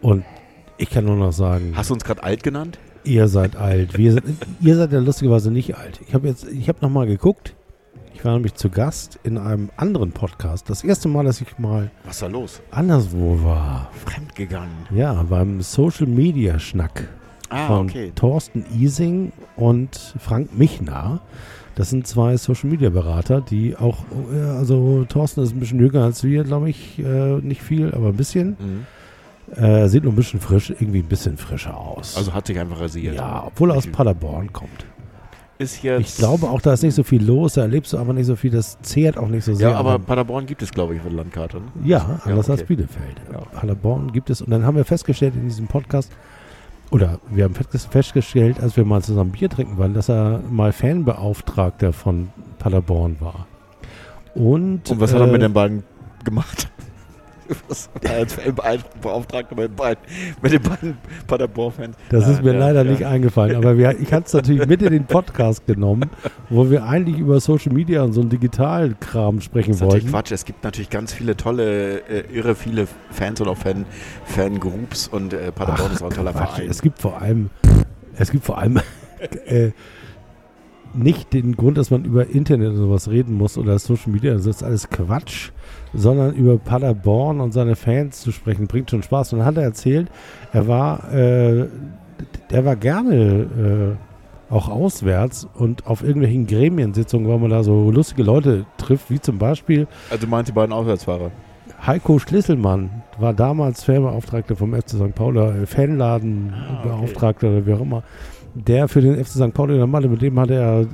Und 0.00 0.24
ich 0.78 0.88
kann 0.90 1.04
nur 1.04 1.16
noch 1.16 1.32
sagen, 1.32 1.72
Hast 1.76 1.90
du 1.90 1.94
uns 1.94 2.04
gerade 2.04 2.22
alt 2.22 2.42
genannt? 2.42 2.78
ihr 3.04 3.28
seid 3.28 3.56
alt. 3.56 3.98
Wir 3.98 4.12
sind, 4.12 4.24
ihr 4.62 4.76
seid 4.76 4.92
ja 4.92 4.98
lustigerweise 5.00 5.50
nicht 5.50 5.76
alt. 5.76 6.00
Ich 6.08 6.14
habe 6.14 6.26
jetzt, 6.26 6.46
ich 6.48 6.68
habe 6.70 6.78
nochmal 6.80 7.06
geguckt. 7.06 7.54
Ich 8.24 8.26
war 8.26 8.32
nämlich 8.36 8.54
zu 8.54 8.70
Gast 8.70 9.18
in 9.22 9.36
einem 9.36 9.68
anderen 9.76 10.10
Podcast. 10.10 10.70
Das 10.70 10.82
erste 10.82 11.08
Mal, 11.10 11.26
dass 11.26 11.42
ich 11.42 11.58
mal 11.58 11.90
Was 12.06 12.20
da 12.20 12.26
los? 12.26 12.62
anderswo 12.70 13.38
war. 13.44 13.90
Fremdgegangen. 14.06 14.70
Ja, 14.94 15.22
beim 15.28 15.60
Social 15.60 16.06
Media 16.06 16.58
Schnack 16.58 17.06
Ah, 17.50 17.66
von 17.66 17.84
okay. 17.86 18.12
Thorsten 18.14 18.64
Ising 18.74 19.30
und 19.56 20.14
Frank 20.18 20.56
Michner. 20.56 21.20
Das 21.74 21.90
sind 21.90 22.06
zwei 22.06 22.38
Social 22.38 22.70
Media 22.70 22.88
Berater, 22.88 23.42
die 23.42 23.76
auch, 23.76 23.98
äh, 24.32 24.40
also 24.40 25.04
Thorsten 25.06 25.42
ist 25.42 25.52
ein 25.54 25.60
bisschen 25.60 25.80
jünger 25.80 26.04
als 26.04 26.24
wir, 26.24 26.44
glaube 26.44 26.70
ich, 26.70 26.98
äh, 27.00 27.02
nicht 27.42 27.60
viel, 27.60 27.92
aber 27.92 28.08
ein 28.08 28.16
bisschen. 28.16 28.56
Mhm. 28.58 29.54
Äh, 29.62 29.86
sieht 29.90 30.02
nur 30.04 30.14
ein 30.14 30.16
bisschen 30.16 30.40
frisch, 30.40 30.70
irgendwie 30.70 31.00
ein 31.00 31.08
bisschen 31.08 31.36
frischer 31.36 31.76
aus. 31.76 32.16
Also 32.16 32.32
hat 32.32 32.46
sich 32.46 32.58
einfach 32.58 32.80
rasiert. 32.80 33.16
ja, 33.16 33.44
obwohl 33.48 33.70
er 33.70 33.76
aus 33.76 33.86
Paderborn 33.86 34.50
kommt. 34.54 34.86
Ist 35.58 35.82
jetzt. 35.84 36.00
Ich 36.00 36.16
glaube 36.16 36.48
auch, 36.48 36.60
da 36.60 36.72
ist 36.72 36.82
nicht 36.82 36.94
so 36.94 37.04
viel 37.04 37.24
los, 37.24 37.54
da 37.54 37.62
erlebst 37.62 37.92
du 37.92 37.98
aber 37.98 38.12
nicht 38.12 38.26
so 38.26 38.34
viel, 38.34 38.50
das 38.50 38.76
zehrt 38.82 39.16
auch 39.16 39.28
nicht 39.28 39.44
so 39.44 39.54
sehr. 39.54 39.70
Ja, 39.70 39.76
aber 39.76 39.98
Paderborn 40.00 40.46
gibt 40.46 40.62
es, 40.62 40.72
glaube 40.72 40.96
ich, 40.96 41.02
für 41.02 41.10
die 41.10 41.14
Landkarte. 41.16 41.58
Ne? 41.58 41.64
ja, 41.84 42.20
anders 42.24 42.50
als 42.50 42.62
okay. 42.62 42.74
Bielefeld. 42.74 43.20
Ja. 43.32 43.38
Paderborn 43.58 44.12
gibt 44.12 44.30
es, 44.30 44.42
und 44.42 44.50
dann 44.50 44.64
haben 44.66 44.76
wir 44.76 44.84
festgestellt 44.84 45.34
in 45.36 45.44
diesem 45.44 45.68
Podcast, 45.68 46.10
oder 46.90 47.18
wir 47.30 47.44
haben 47.44 47.54
festges- 47.54 47.88
festgestellt, 47.88 48.60
als 48.60 48.76
wir 48.76 48.84
mal 48.84 49.02
zusammen 49.02 49.30
Bier 49.30 49.48
trinken 49.48 49.78
waren, 49.78 49.94
dass 49.94 50.08
er 50.10 50.40
mal 50.50 50.72
Fanbeauftragter 50.72 51.92
von 51.92 52.30
Paderborn 52.58 53.16
war. 53.20 53.46
Und, 54.34 54.90
Und 54.90 55.00
was 55.00 55.12
hat 55.14 55.20
er 55.20 55.28
äh, 55.28 55.32
mit 55.32 55.42
den 55.42 55.52
beiden 55.52 55.84
gemacht? 56.24 56.68
Als 58.08 58.36
Beauftragter 59.00 59.54
mit 59.54 59.70
den 59.70 59.74
beiden, 59.74 60.04
mit 60.42 60.52
den 60.52 60.62
beiden 60.62 60.98
Paderborn-Fans? 61.26 61.96
Das 62.10 62.28
ist 62.28 62.42
mir 62.42 62.52
ja, 62.52 62.58
leider 62.58 62.84
ja. 62.84 62.90
nicht 62.90 63.04
eingefallen, 63.04 63.56
aber 63.56 63.76
wir, 63.76 63.98
ich 63.98 64.12
hatte 64.12 64.26
es 64.26 64.32
natürlich 64.32 64.66
mit 64.66 64.82
in 64.82 64.92
den 64.92 65.06
Podcast 65.06 65.66
genommen, 65.66 66.10
wo 66.50 66.70
wir 66.70 66.84
eigentlich 66.84 67.18
über 67.18 67.40
Social 67.40 67.72
Media 67.72 68.02
und 68.02 68.12
so 68.12 68.20
einen 68.20 68.30
Digitalkram 68.30 69.40
sprechen 69.40 69.72
Das 69.72 69.80
ist 69.80 69.86
wollten. 69.86 70.10
Quatsch. 70.10 70.32
Es 70.32 70.44
gibt 70.44 70.64
natürlich 70.64 70.90
ganz 70.90 71.12
viele 71.12 71.36
tolle, 71.36 71.98
äh, 72.08 72.24
irre 72.32 72.54
viele 72.54 72.86
Fans 73.10 73.40
und 73.40 73.48
auch 73.48 73.58
Fan, 73.58 73.84
Fangroups 74.24 75.08
und 75.08 75.32
äh, 75.32 75.52
Paderborn 75.52 75.92
ist 75.92 76.02
auch 76.02 76.10
ein 76.10 76.16
toller 76.16 76.32
Quatsch. 76.32 76.56
Verein. 76.56 76.70
Es 76.70 76.82
gibt 76.82 76.98
vor 76.98 77.20
allem, 77.20 77.50
es 78.16 78.30
gibt 78.30 78.44
vor 78.44 78.58
allem 78.58 78.80
äh, 79.46 79.70
nicht 80.94 81.32
den 81.32 81.56
Grund, 81.56 81.78
dass 81.78 81.90
man 81.90 82.04
über 82.04 82.28
Internet 82.28 82.70
und 82.70 82.76
sowas 82.76 83.10
reden 83.10 83.34
muss 83.34 83.58
oder 83.58 83.78
Social 83.78 84.12
Media, 84.12 84.32
das 84.34 84.46
ist 84.46 84.62
alles 84.62 84.88
Quatsch, 84.90 85.50
sondern 85.92 86.34
über 86.34 86.58
Paderborn 86.58 87.40
und 87.40 87.52
seine 87.52 87.76
Fans 87.76 88.20
zu 88.20 88.32
sprechen, 88.32 88.66
bringt 88.66 88.90
schon 88.90 89.02
Spaß. 89.02 89.32
Und 89.32 89.40
dann 89.40 89.46
hat 89.46 89.56
er 89.56 89.64
erzählt, 89.64 90.08
er 90.52 90.68
war, 90.68 91.12
äh, 91.12 91.66
der 92.50 92.64
war 92.64 92.76
gerne 92.76 93.96
äh, 93.98 94.52
auch 94.52 94.68
auswärts 94.68 95.48
und 95.54 95.86
auf 95.86 96.02
irgendwelchen 96.02 96.46
Gremiensitzungen, 96.46 97.28
weil 97.28 97.38
man 97.38 97.50
da 97.50 97.62
so 97.62 97.90
lustige 97.90 98.22
Leute 98.22 98.66
trifft, 98.76 99.10
wie 99.10 99.20
zum 99.20 99.38
Beispiel 99.38 99.86
Also 100.10 100.26
meint 100.26 100.48
die 100.48 100.52
beiden 100.52 100.72
Auswärtsfahrer? 100.72 101.30
Heiko 101.86 102.18
Schlisselmann 102.18 103.02
war 103.18 103.34
damals 103.34 103.84
Fanbeauftragter 103.84 104.56
vom 104.56 104.74
FC 104.74 104.90
St. 104.90 105.14
Pauli, 105.14 105.40
äh, 105.40 105.66
Fanladenbeauftragter 105.66 107.48
oder 107.48 107.66
wie 107.66 107.74
auch 107.74 107.80
immer. 107.80 108.02
Der 108.54 108.86
für 108.86 109.00
den 109.00 109.16
FC 109.16 109.32
St. 109.32 109.52
Pauli 109.52 109.76
der 109.76 109.88
Malle, 109.88 110.08
mit 110.08 110.22
dem 110.22 110.38
hat 110.38 110.48
er, 110.48 110.86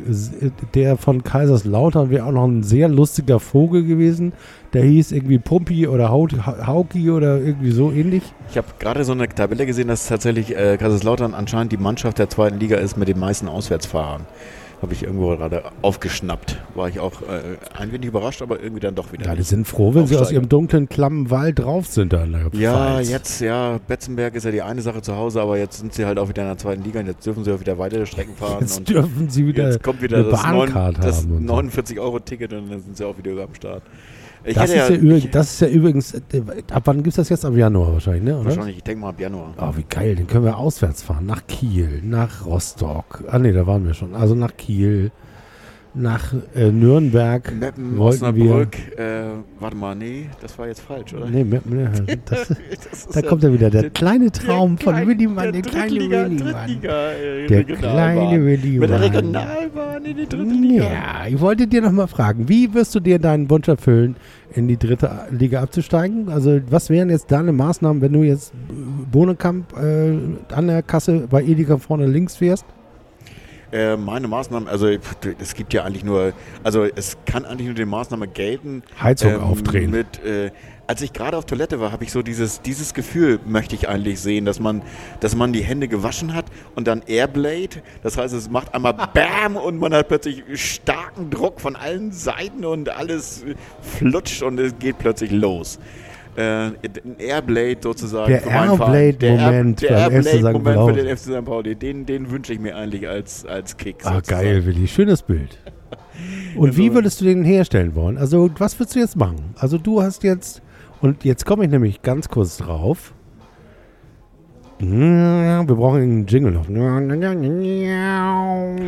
der 0.75 0.97
von 0.97 1.23
Kaiserslautern 1.23 2.09
wäre 2.09 2.25
auch 2.25 2.33
noch 2.33 2.47
ein 2.47 2.63
sehr 2.63 2.89
lustiger 2.89 3.39
Vogel 3.39 3.85
gewesen. 3.85 4.33
Der 4.73 4.83
hieß 4.83 5.13
irgendwie 5.13 5.39
Pumpi 5.39 5.87
oder 5.87 6.11
Hauki 6.11 7.11
oder 7.11 7.39
irgendwie 7.39 7.73
so 7.73 7.93
ähnlich. 7.93 8.23
Ich 8.51 8.57
habe 8.57 8.69
gerade 8.79 9.05
so 9.05 9.13
eine 9.13 9.29
Tabelle 9.29 9.67
gesehen, 9.67 9.89
dass 9.89 10.07
tatsächlich 10.07 10.57
äh, 10.57 10.79
Kaiserslautern 10.79 11.35
anscheinend 11.35 11.73
die 11.73 11.77
Mannschaft 11.77 12.19
der 12.19 12.31
zweiten 12.31 12.59
Liga 12.59 12.79
ist 12.79 12.97
mit 12.97 13.09
den 13.09 13.19
meisten 13.19 13.47
Auswärtsfahrern. 13.47 14.23
Habe 14.83 14.95
ich 14.95 15.03
irgendwo 15.03 15.29
gerade 15.37 15.63
aufgeschnappt. 15.83 16.57
War 16.75 16.89
ich 16.89 17.01
auch 17.01 17.21
äh, 17.21 17.59
ein 17.79 17.93
wenig 17.93 18.07
überrascht, 18.09 18.41
aber 18.41 18.63
irgendwie 18.63 18.81
dann 18.81 18.95
doch 18.95 19.13
wieder. 19.13 19.27
Ja, 19.27 19.35
die 19.35 19.43
sind 19.43 19.67
froh, 19.67 19.93
wenn 19.95 20.07
sie 20.07 20.17
aus 20.17 20.33
ihrem 20.33 20.49
dunklen, 20.49 20.89
klammen 20.89 21.29
Wald 21.31 21.59
drauf 21.59 21.87
sind. 21.87 22.15
Da 22.15 22.25
in 22.25 22.33
der 22.33 22.49
Ja, 22.55 22.73
Pfalz. 22.95 23.11
jetzt, 23.11 23.41
ja, 23.43 23.79
Betzenberg 23.87 24.35
ist 24.35 24.45
ja 24.45 24.51
die 24.51 24.63
eine 24.63 24.81
Sache 24.81 25.03
zu 25.03 25.15
Hause, 25.17 25.43
aber 25.43 25.59
jetzt 25.59 25.81
sind 25.81 25.93
sie 25.93 26.07
halt 26.07 26.19
auch 26.19 26.31
wieder 26.31 26.41
in 26.43 26.49
der 26.49 26.57
zweiten 26.57 26.83
Liga 26.83 27.01
und 27.01 27.07
jetzt 27.09 27.27
dürfen 27.27 27.45
sie 27.45 27.53
auch 27.53 27.61
wieder 27.61 27.77
weitere 27.77 28.07
Strecken 28.07 28.35
fahren. 28.37 28.57
Jetzt 28.61 28.79
und 28.79 28.89
dürfen 28.89 29.29
sie 29.29 29.47
wieder 29.47 29.67
jetzt 29.71 29.83
kommt 29.83 30.01
wieder 30.01 30.17
eine 30.17 30.29
das, 30.31 30.43
neun- 30.45 30.73
Bahncard 30.73 31.05
das 31.05 31.23
haben. 31.25 31.37
und 31.37 31.49
so. 31.49 31.55
49-Euro-Ticket 31.55 32.53
und 32.55 32.71
dann 32.71 32.81
sind 32.81 32.97
sie 32.97 33.05
auch 33.05 33.19
wieder 33.19 33.33
am 33.43 33.55
Start. 33.55 33.83
Ich 34.45 34.55
Das, 34.55 34.71
ist 34.71 34.77
ja 34.77 34.89
übrigens, 34.89 35.25
ich- 35.25 35.31
das 35.31 35.51
ist 35.53 35.61
ja 35.61 35.69
übrigens, 35.69 36.15
äh, 36.15 36.21
ab 36.73 36.83
wann 36.87 36.97
gibt 36.99 37.09
es 37.09 37.17
das 37.17 37.29
jetzt? 37.29 37.45
Ab 37.45 37.55
Januar 37.55 37.93
wahrscheinlich, 37.93 38.23
ne? 38.25 38.37
Oder? 38.39 38.47
wahrscheinlich, 38.47 38.77
ich 38.79 38.83
denke 38.83 39.03
mal 39.03 39.11
ab 39.11 39.21
Januar. 39.21 39.53
Oh, 39.61 39.77
wie 39.77 39.85
geil, 39.89 40.17
den 40.17 40.27
können 40.27 40.45
wir 40.45 40.57
auswärts 40.57 41.03
fahren. 41.03 41.27
Nach 41.27 41.47
Kiel, 41.47 42.01
nach 42.03 42.47
Rostock. 42.47 43.23
Ah, 43.29 43.39
ne, 43.39 43.53
da 43.53 43.67
waren 43.67 43.85
wir 43.87 43.93
schon. 43.95 44.15
Also 44.15 44.35
nach 44.35 44.57
Kiel, 44.57 45.11
nach 45.95 46.33
äh, 46.55 46.71
Nürnberg. 46.71 47.53
Meppen, 47.59 47.97
wollten 47.99 48.25
Osnabrück, 48.25 48.77
äh, 48.97 49.23
warte 49.59 49.77
mal, 49.77 49.95
nee, 49.97 50.27
das 50.41 50.57
war 50.59 50.69
jetzt 50.69 50.81
falsch, 50.83 51.13
oder? 51.15 51.27
Nee, 51.29 51.43
mehr, 51.45 51.61
das, 52.27 52.49
Das 52.91 53.09
da 53.09 53.21
ja 53.21 53.29
kommt 53.29 53.43
ja 53.43 53.53
wieder 53.53 53.71
der 53.71 53.83
der- 53.83 53.91
kleine 53.91 54.31
Traum 54.31 54.79
von 54.79 54.93
kleine- 54.95 55.07
Willi 55.11 55.27
Mann, 55.27 55.53
der, 55.53 55.63
kleine 55.63 55.89
Drittliga, 55.91 56.25
Willi 56.27 56.43
Mann. 56.45 56.53
Drittliga, 56.55 57.11
äh, 57.13 57.47
Der 57.49 57.65
kleine 57.65 58.45
Willi 58.47 58.79
Mit 58.79 58.91
der. 58.91 59.01
Regionalbahn 59.01 60.05
in 60.05 60.17
die 60.17 60.27
dritte 60.27 60.45
Liga. 60.53 60.85
Ja, 60.85 61.27
ich 61.29 61.41
wollte 61.41 61.67
dir 61.67 61.83
noch 61.83 61.93
mal 61.93 62.07
fragen, 62.07 62.49
wie 62.49 62.73
wirst 62.73 62.95
du 62.95 63.01
dir 63.01 63.19
deinen 63.19 63.51
Wunsch 63.51 63.67
erfüllen, 63.69 64.17
in 64.55 64.69
die 64.69 64.77
dritte 64.77 65.11
Liga 65.31 65.61
abzusteigen? 65.63 66.29
Also 66.29 66.61
was 66.71 66.89
wären 66.91 67.11
jetzt 67.11 67.31
deine 67.33 67.53
Maßnahmen, 67.53 68.01
wenn 68.01 68.13
du 68.13 68.23
jetzt 68.23 68.53
Bohnekamp 69.11 69.77
äh, 69.77 70.17
an 70.55 70.67
der 70.69 70.83
Kasse 70.83 71.27
bei 71.31 71.43
Edeka 71.43 71.79
vorne 71.79 72.07
links 72.07 72.37
fährst? 72.37 72.65
Äh, 73.73 73.97
meine 73.97 74.27
Maßnahmen, 74.27 74.69
also 74.69 74.89
es 74.89 75.55
gibt 75.55 75.73
ja 75.73 75.85
eigentlich 75.85 76.05
nur, 76.05 76.33
also 76.65 76.85
es 76.85 77.17
kann 77.25 77.45
eigentlich 77.45 77.67
nur 77.67 77.77
die 77.77 77.85
Maßnahme 77.85 78.27
gelten. 78.27 78.83
Heizung 79.01 79.35
ähm, 79.35 79.41
aufdrehen. 79.41 79.91
Mit, 79.91 80.23
äh, 80.25 80.51
als 80.89 81.03
ich 81.03 81.13
gerade 81.13 81.37
auf 81.37 81.47
Toilette 81.47 81.79
war, 81.79 81.93
habe 81.93 82.03
ich 82.03 82.11
so 82.11 82.21
dieses, 82.21 82.63
dieses 82.63 82.95
Gefühl, 82.95 83.39
möchte 83.47 83.77
ich 83.77 83.89
eigentlich 83.89 84.19
sehen, 84.19 84.45
dass 84.45 84.59
man, 84.59 84.83
dass 85.21 85.37
man 85.37 85.53
die 85.53 85.63
Hände 85.63 85.87
gewaschen 85.87 86.35
hat 86.35 86.47
und 86.75 86.89
dann 86.89 87.03
Airblade. 87.07 87.81
Das 88.03 88.19
heißt, 88.19 88.35
es 88.35 88.51
macht 88.51 88.75
einmal 88.75 88.95
BAM 89.15 89.55
und 89.55 89.79
man 89.79 89.95
hat 89.95 90.09
plötzlich 90.09 90.43
starken 90.55 91.31
Druck 91.31 91.61
von 91.61 91.77
allen 91.77 92.11
Seiten 92.11 92.65
und 92.65 92.89
alles 92.89 93.45
flutscht 93.83 94.43
und 94.43 94.59
es 94.59 94.77
geht 94.81 94.99
plötzlich 94.99 95.31
los. 95.31 95.79
Äh, 96.41 96.89
ein 97.05 97.19
Airblade 97.19 97.79
sozusagen 97.83 98.33
Der 98.33 98.47
Airblade-Moment 98.47 99.83
Der. 99.83 99.91
Airblade-Moment 99.91 100.97
für 100.97 101.03
den 101.05 101.17
FC 101.17 101.23
St. 101.25 101.45
Pauli. 101.45 101.77
Den, 101.77 102.07
den 102.07 102.31
wünsche 102.31 102.53
ich 102.53 102.61
mir 102.61 102.77
eigentlich 102.77 103.07
als, 103.09 103.45
als 103.45 103.77
Kick. 103.77 103.97
Ah, 104.05 104.15
sozusagen. 104.15 104.43
geil, 104.43 104.67
Willi. 104.67 104.89
Schönes 104.89 105.23
Bild. 105.23 105.59
Und 106.57 106.77
wie 106.77 106.95
würdest 106.95 107.21
du 107.21 107.25
den 107.27 107.45
herstellen 107.45 107.95
wollen? 107.95 108.17
Also, 108.17 108.51
was 108.59 108.79
würdest 108.79 108.97
du 108.97 109.01
jetzt 109.01 109.17
machen? 109.17 109.55
Also, 109.57 109.77
du 109.79 110.03
hast 110.03 110.23
jetzt, 110.23 110.63
und 111.01 111.25
jetzt 111.25 111.45
komme 111.45 111.65
ich 111.65 111.71
nämlich 111.71 112.03
ganz 112.03 112.29
kurz 112.29 112.57
drauf. 112.57 113.13
Wir 114.83 115.65
brauchen 115.67 116.01
einen 116.01 116.27
Jingle 116.27 116.53
noch. 116.53 116.67
Habe 116.67 116.73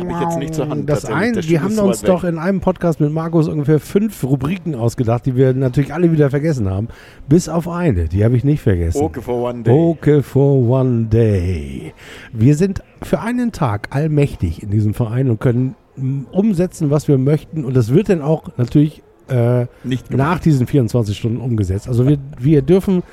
ich 0.09 0.21
jetzt 0.21 0.39
nicht 0.39 0.55
zur 0.55 0.67
Hand, 0.67 0.89
Das 0.89 1.05
ein, 1.05 1.35
wir 1.35 1.61
haben 1.61 1.77
uns 1.77 2.01
weit 2.01 2.09
doch 2.09 2.23
weg. 2.23 2.31
in 2.31 2.39
einem 2.39 2.61
Podcast 2.61 2.99
mit 2.99 3.11
Markus 3.11 3.47
ungefähr 3.47 3.79
fünf 3.79 4.23
Rubriken 4.23 4.73
ausgedacht, 4.73 5.27
die 5.27 5.35
wir 5.35 5.53
natürlich 5.53 5.93
alle 5.93 6.11
wieder 6.11 6.31
vergessen 6.31 6.67
haben. 6.67 6.87
Bis 7.29 7.47
auf 7.47 7.69
eine, 7.69 8.05
die 8.05 8.25
habe 8.25 8.35
ich 8.35 8.43
nicht 8.43 8.61
vergessen. 8.61 9.03
Okay 9.03 9.21
for 9.21 9.43
one 9.49 9.61
day. 9.61 9.71
Okay 9.71 10.23
for 10.23 10.67
one 10.67 11.05
day. 11.05 11.93
Wir 12.31 12.55
sind 12.55 12.81
für 13.03 13.19
einen 13.19 13.51
Tag 13.51 13.89
allmächtig 13.91 14.63
in 14.63 14.71
diesem 14.71 14.95
Verein 14.95 15.29
und 15.29 15.39
können 15.39 15.75
mm, 15.95 16.23
umsetzen, 16.31 16.89
was 16.89 17.07
wir 17.07 17.19
möchten. 17.19 17.65
Und 17.65 17.75
das 17.75 17.93
wird 17.93 18.09
dann 18.09 18.23
auch 18.23 18.45
natürlich 18.57 19.03
äh, 19.27 19.67
nach 20.09 20.39
diesen 20.39 20.65
24 20.65 21.15
Stunden 21.15 21.39
umgesetzt. 21.39 21.87
Also 21.87 22.07
wir, 22.07 22.17
wir 22.39 22.63
dürfen 22.63 23.03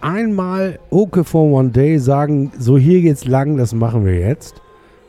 einmal 0.00 0.78
Okay 0.90 1.24
for 1.24 1.52
one 1.52 1.70
day 1.70 1.98
sagen, 1.98 2.52
so 2.58 2.78
hier 2.78 3.00
geht's 3.00 3.24
lang, 3.24 3.56
das 3.56 3.72
machen 3.72 4.04
wir 4.04 4.18
jetzt. 4.18 4.60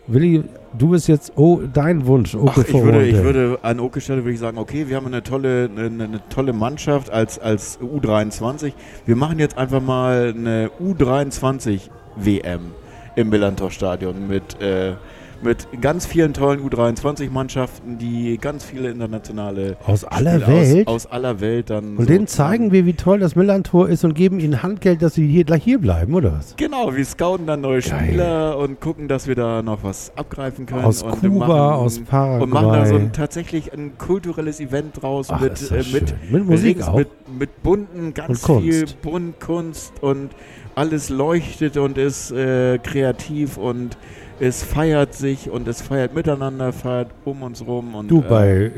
Willi, 0.08 0.44
du 0.78 0.90
bist 0.90 1.08
jetzt, 1.08 1.34
oh, 1.36 1.62
dein 1.72 2.06
Wunsch, 2.08 2.36
Okay 2.36 2.52
Ach, 2.52 2.58
ich 2.64 2.72
for 2.72 2.84
würde, 2.84 2.98
one 2.98 3.08
ich 3.08 3.24
würde 3.24 3.60
an 3.62 3.80
Oke 3.80 4.02
Stelle 4.02 4.24
würde 4.24 4.34
ich 4.34 4.40
sagen, 4.40 4.58
okay, 4.58 4.88
wir 4.88 4.96
haben 4.96 5.08
eine 5.08 5.24
tolle, 5.24 5.70
eine, 5.76 6.04
eine 6.04 6.22
tolle 6.30 6.54
Mannschaft 6.54 7.12
als, 7.12 7.38
als 7.40 7.80
U23. 7.80 8.74
Wir 9.06 9.16
machen 9.16 9.40
jetzt 9.40 9.58
einfach 9.58 9.82
mal 9.82 10.34
eine 10.36 10.72
U23 10.82 11.90
WM 12.16 12.72
im 13.16 13.30
Millantor 13.30 13.72
Stadion 13.72 14.28
mit, 14.28 14.62
äh, 14.62 14.94
mit 15.42 15.68
ganz 15.82 16.06
vielen 16.06 16.34
tollen 16.34 16.60
U23-Mannschaften, 16.68 17.98
die 17.98 18.38
ganz 18.40 18.64
viele 18.66 18.90
internationale 18.92 19.78
Aus 19.86 20.04
aller 20.04 20.40
Spiele 20.40 20.48
Welt. 20.48 20.88
aus, 20.88 21.06
aus 21.06 21.12
aller 21.12 21.40
Welt 21.40 21.70
dann 21.70 21.98
und 21.98 22.10
denen 22.10 22.28
sozusagen- 22.28 22.50
zeigen 22.50 22.72
wir, 22.72 22.86
wie 22.86 22.94
toll 22.94 23.20
das 23.20 23.36
Millantor 23.36 23.90
ist 23.90 24.04
und 24.04 24.14
geben 24.16 24.40
ihnen 24.40 24.64
Handgeld, 24.64 25.02
dass 25.02 25.14
sie 25.14 25.28
hier, 25.28 25.44
gleich 25.44 25.64
hier 25.64 25.80
bleiben, 25.80 26.14
oder 26.14 26.34
was? 26.34 26.56
Genau, 26.58 26.96
wir 26.96 27.06
scouten 27.06 27.46
dann 27.48 27.62
neue 27.62 27.82
Geil. 27.82 28.04
Spieler 28.06 28.58
und 28.58 28.80
gucken, 28.82 29.08
dass 29.08 29.28
wir 29.28 29.36
da 29.36 29.62
noch 29.62 29.84
was 29.84 30.12
abgreifen 30.16 30.66
können. 30.66 30.84
Aus 30.84 31.04
und 31.04 31.20
Kuba, 31.20 31.48
machen, 31.48 31.60
aus 31.60 32.00
Paraguay. 32.00 32.44
Und 32.44 32.50
machen 32.50 32.70
da 32.74 32.86
so 32.86 32.96
ein, 32.96 33.12
tatsächlich 33.14 33.72
ein 33.74 33.98
kulturelles 33.98 34.60
Event 34.60 35.02
draus 35.02 35.28
Ach, 35.30 35.40
mit, 35.42 35.72
äh, 35.72 35.84
mit. 35.94 36.16
Mit 36.32 36.46
Musik 36.46 36.78
Rings, 36.78 36.88
auch? 36.88 36.96
Mit, 36.98 37.10
mit 37.38 37.64
bunten, 37.64 38.14
ganz 38.14 38.46
viel 38.46 38.86
bunt 39.02 39.40
Kunst 39.40 39.94
und 40.02 40.30
alles 40.76 41.10
leuchtet 41.10 41.78
und 41.78 41.98
ist 41.98 42.32
äh, 42.32 42.78
kreativ 42.80 43.58
und 43.58 43.98
es 44.40 44.64
feiert 44.64 45.14
sich 45.14 45.50
und 45.50 45.68
es 45.68 45.82
feiert 45.82 46.14
miteinander, 46.14 46.72
feiert 46.74 47.12
um 47.26 47.44
uns 47.44 47.66
rum. 47.66 47.96
Und, 47.96 48.08
Du, 48.10 48.20
äh, 48.20 48.30
bei, 48.30 48.50
äh, 48.50 48.72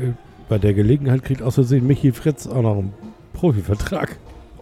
bei 0.48 0.58
der 0.58 0.74
Gelegenheit 0.74 1.22
kriegt 1.22 1.42
aus 1.42 1.54
Versehen 1.54 1.86
Michi 1.86 2.12
Fritz 2.12 2.46
auch 2.46 2.62
noch 2.62 2.78
einen 2.78 2.92
Profivertrag. 3.32 4.18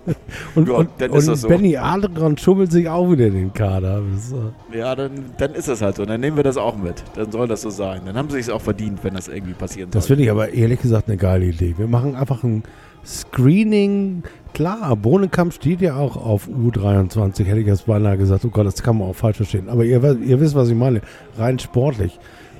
Und, 0.55 0.69
Ja, 0.69 0.75
und, 0.75 0.89
dann 0.99 1.11
ist 1.13 1.27
und 1.27 1.33
das 1.33 1.41
so. 1.43 1.49
Benny 1.49 1.77
Adrian 1.77 2.37
schummelt 2.39 2.73
sich 2.73 2.89
auch 2.89 3.11
wieder 3.11 3.27
in 3.27 3.35
den 3.35 3.53
Kader. 3.53 4.03
Das 4.15 4.35
Ja, 4.73 4.95
dann, 4.97 5.11
dann 5.39 5.55
ist 5.55 5.69
es 5.69 5.83
halt 5.83 5.97
so. 5.97 6.05
Dann 6.07 6.21
nehmen 6.21 6.37
wir 6.37 6.43
das 6.45 6.57
auch 6.57 6.77
mit. 6.77 7.03
Dann 7.15 7.31
soll 7.31 7.47
das 7.49 7.63
so 7.63 7.71
sein. 7.71 8.03
Dann 8.07 8.17
haben 8.17 8.31
sie 8.31 8.39
es 8.39 8.49
auch 8.51 8.61
verdient, 8.63 9.05
wenn 9.05 9.15
das 9.15 9.29
irgendwie 9.29 9.53
passieren 9.55 9.91
Das 9.91 10.05
soll. 10.05 10.17
finde 10.17 10.25
ich 10.25 10.31
aber 10.31 10.53
ehrlich 10.53 10.81
gesagt 10.81 11.09
eine 11.09 11.17
geile 11.17 11.45
Idee. 11.47 11.75
Wir 11.77 11.87
machen 11.87 12.17
einfach 12.17 12.43
ein 12.43 12.63
Screening. 13.05 14.23
Klar, 14.55 14.97
Bohnenkamp 14.97 15.53
steht 15.53 15.81
ja 15.81 15.97
auch 15.97 16.17
auf 16.17 16.49
U23, 16.49 17.45
hätte 17.45 17.61
ich 17.61 17.67
jetzt 17.67 17.87
beinahe 17.87 18.17
gesagt. 18.17 18.45
Oh 18.45 18.49
Gott, 18.49 18.67
das 18.67 18.83
kann 18.83 18.99
man 18.99 19.09
auch 19.09 19.15
falsch 19.17 19.37
verstehen. 19.37 19.69
Aber 19.69 19.85
ihr, 19.85 20.03
ihr 20.21 20.41
wisst, 20.41 20.55
was 20.55 20.69
ich 20.69 20.75
meine. 20.75 21.03
Rein 21.39 21.59
sportlich. 21.59 22.19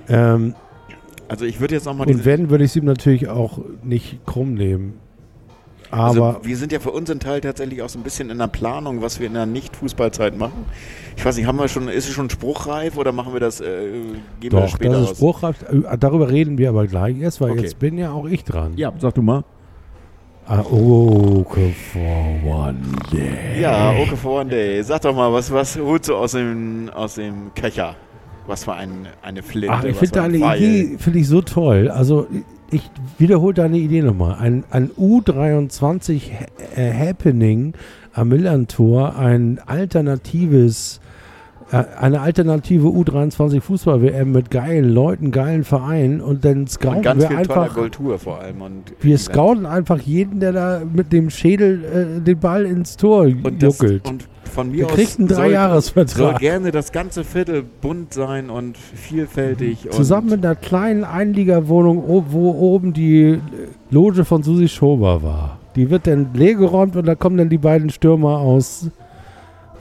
Ähm, 0.09 0.55
Also 1.29 1.45
ich 1.45 1.61
würde 1.61 1.75
jetzt 1.75 1.87
nochmal 1.87 2.07
und 2.09 2.25
wenn, 2.25 2.51
würde 2.51 2.65
ich 2.65 2.71
es 2.71 2.77
ihm 2.77 2.85
natürlich 2.85 3.29
auch 3.29 3.59
nicht 3.83 4.25
krumm 4.27 4.55
nehmen. 4.55 4.95
Aber 5.91 6.05
also 6.05 6.37
wir 6.43 6.57
sind 6.57 6.71
ja 6.73 6.79
für 6.79 6.91
unseren 6.93 7.19
Teil 7.19 7.41
tatsächlich 7.41 7.83
auch 7.83 7.89
so 7.89 7.99
ein 7.99 8.03
bisschen 8.03 8.31
in 8.31 8.39
der 8.39 8.47
Planung, 8.47 9.03
was 9.03 9.19
wir 9.19 9.27
in 9.27 9.35
der 9.35 9.47
Nicht-Fußballzeit 9.47 10.37
machen. 10.39 10.65
Ich 11.17 11.25
weiß 11.25 11.37
nicht, 11.37 11.47
haben 11.47 11.59
wir 11.59 11.69
schon, 11.69 11.89
ist 11.89 12.07
es 12.09 12.15
schon 12.15 12.31
spruchreif 12.31 12.97
oder 12.97 13.13
machen 13.13 13.33
wir 13.33 13.41
das, 13.41 13.61
äh, 13.61 13.65
geben 14.41 14.57
wir 14.57 14.61
das 14.61 14.71
doch, 14.71 14.77
später 14.77 14.93
das 14.93 15.03
ist 15.03 15.11
aus? 15.11 15.17
spruchreif. 15.17 15.57
Äh, 15.63 15.99
Darüber 15.99 16.31
reden 16.31 16.59
wir 16.59 16.69
aber 16.69 16.87
gleich 16.87 17.19
erst, 17.19 17.41
weil 17.41 17.51
Okay. 17.53 17.63
jetzt 17.63 17.79
bin 17.79 17.99
ja 17.99 18.13
auch 18.13 18.27
ich 18.27 18.45
dran. 18.45 18.73
Ja, 18.77 18.93
sag 18.99 19.15
du 19.15 19.23
mal. 19.23 19.43
Ah, 20.47 20.65
okay, 20.69 21.75
for 21.93 22.03
one 22.45 22.77
day. 23.13 23.61
Ja, 23.61 23.91
okay 23.93 24.17
for 24.17 24.41
one 24.41 24.51
day. 24.51 24.83
Sag 24.83 25.03
doch 25.03 25.15
mal, 25.15 25.33
was, 25.33 25.53
was 25.53 25.77
holst 25.79 26.09
du 26.09 26.17
aus 26.17 26.33
dem, 26.33 26.91
aus 26.95 27.15
dem 27.15 27.53
Köcher? 27.55 27.95
Was 28.47 28.65
für 28.65 28.73
ein, 28.73 29.07
eine 29.23 29.43
Flinte? 29.45 29.73
Ach, 29.73 29.85
ich 29.85 29.97
finde 29.97 30.15
deine? 30.15 30.37
Idee 30.39 30.97
finde 30.99 31.19
ich 31.21 31.29
so 31.29 31.41
toll. 31.41 31.89
Also 31.89 32.27
ich 32.71 32.89
wiederhole 33.19 33.55
deine 33.55 33.79
Idee 33.79 34.03
nochmal. 34.03 34.37
Ein, 34.39 34.65
ein 34.71 34.91
U23 34.91 36.21
Ha- 36.33 36.47
äh, 36.77 36.93
Happening 36.93 37.75
am 38.13 38.29
Millantor, 38.29 39.17
ein 39.17 39.59
alternatives, 39.67 41.01
eine 41.73 42.21
alternative 42.21 42.89
U23 42.89 43.61
Fußball-WM 43.61 44.33
mit 44.33 44.51
geilen 44.51 44.91
Leuten, 44.93 45.31
geilen 45.31 45.65
Vereinen 45.65 46.21
und 46.21 46.45
dann 46.45 46.67
scouten 46.67 46.99
Und 46.99 47.03
ganz 47.05 47.23
wir 47.23 47.29
viel 47.29 47.37
einfach. 47.37 47.75
Kultur 47.75 48.19
vor 48.19 48.41
allem. 48.41 48.61
Und 48.63 48.93
Wir 49.01 49.19
scouten 49.19 49.67
einfach 49.67 50.01
jeden, 50.01 50.41
der 50.41 50.53
da 50.53 50.83
mit 50.93 51.13
dem 51.13 51.31
Schädel 51.31 52.19
äh, 52.19 52.21
den 52.21 52.39
Ball 52.39 52.65
ins 52.67 52.97
Tor 52.97 53.23
und, 53.23 53.63
das, 53.63 53.79
juckelt. 53.79 54.09
und 54.09 54.29
von 54.45 54.71
mir 54.71 54.79
Wir 54.79 54.87
aus 54.87 54.93
kriegt 54.95 55.19
einen 55.19 55.29
soll, 55.29 55.37
soll 55.37 55.47
Dreijahresvertrag. 55.47 56.39
gerne 56.41 56.71
das 56.73 56.91
ganze 56.91 57.23
Viertel 57.25 57.63
bunt 57.81 58.13
sein 58.15 58.51
und 58.51 58.77
vielfältig. 58.77 59.89
Zusammen 59.91 60.29
und 60.31 60.37
mit 60.37 60.45
einer 60.45 60.57
kleinen 60.57 61.05
Einliegerwohnung, 61.05 62.03
wo 62.07 62.51
oben 62.51 62.93
die 62.93 63.39
Loge 63.91 64.25
von 64.25 64.43
Susi 64.43 64.69
Schober 64.69 65.23
war. 65.23 65.59
Die 65.77 65.89
wird 65.89 66.09
dann 66.09 66.31
leergeräumt 66.35 66.97
und 66.97 67.07
da 67.07 67.15
kommen 67.15 67.37
dann 67.37 67.49
die 67.49 67.59
beiden 67.59 67.91
Stürmer 67.91 68.39
aus 68.39 68.91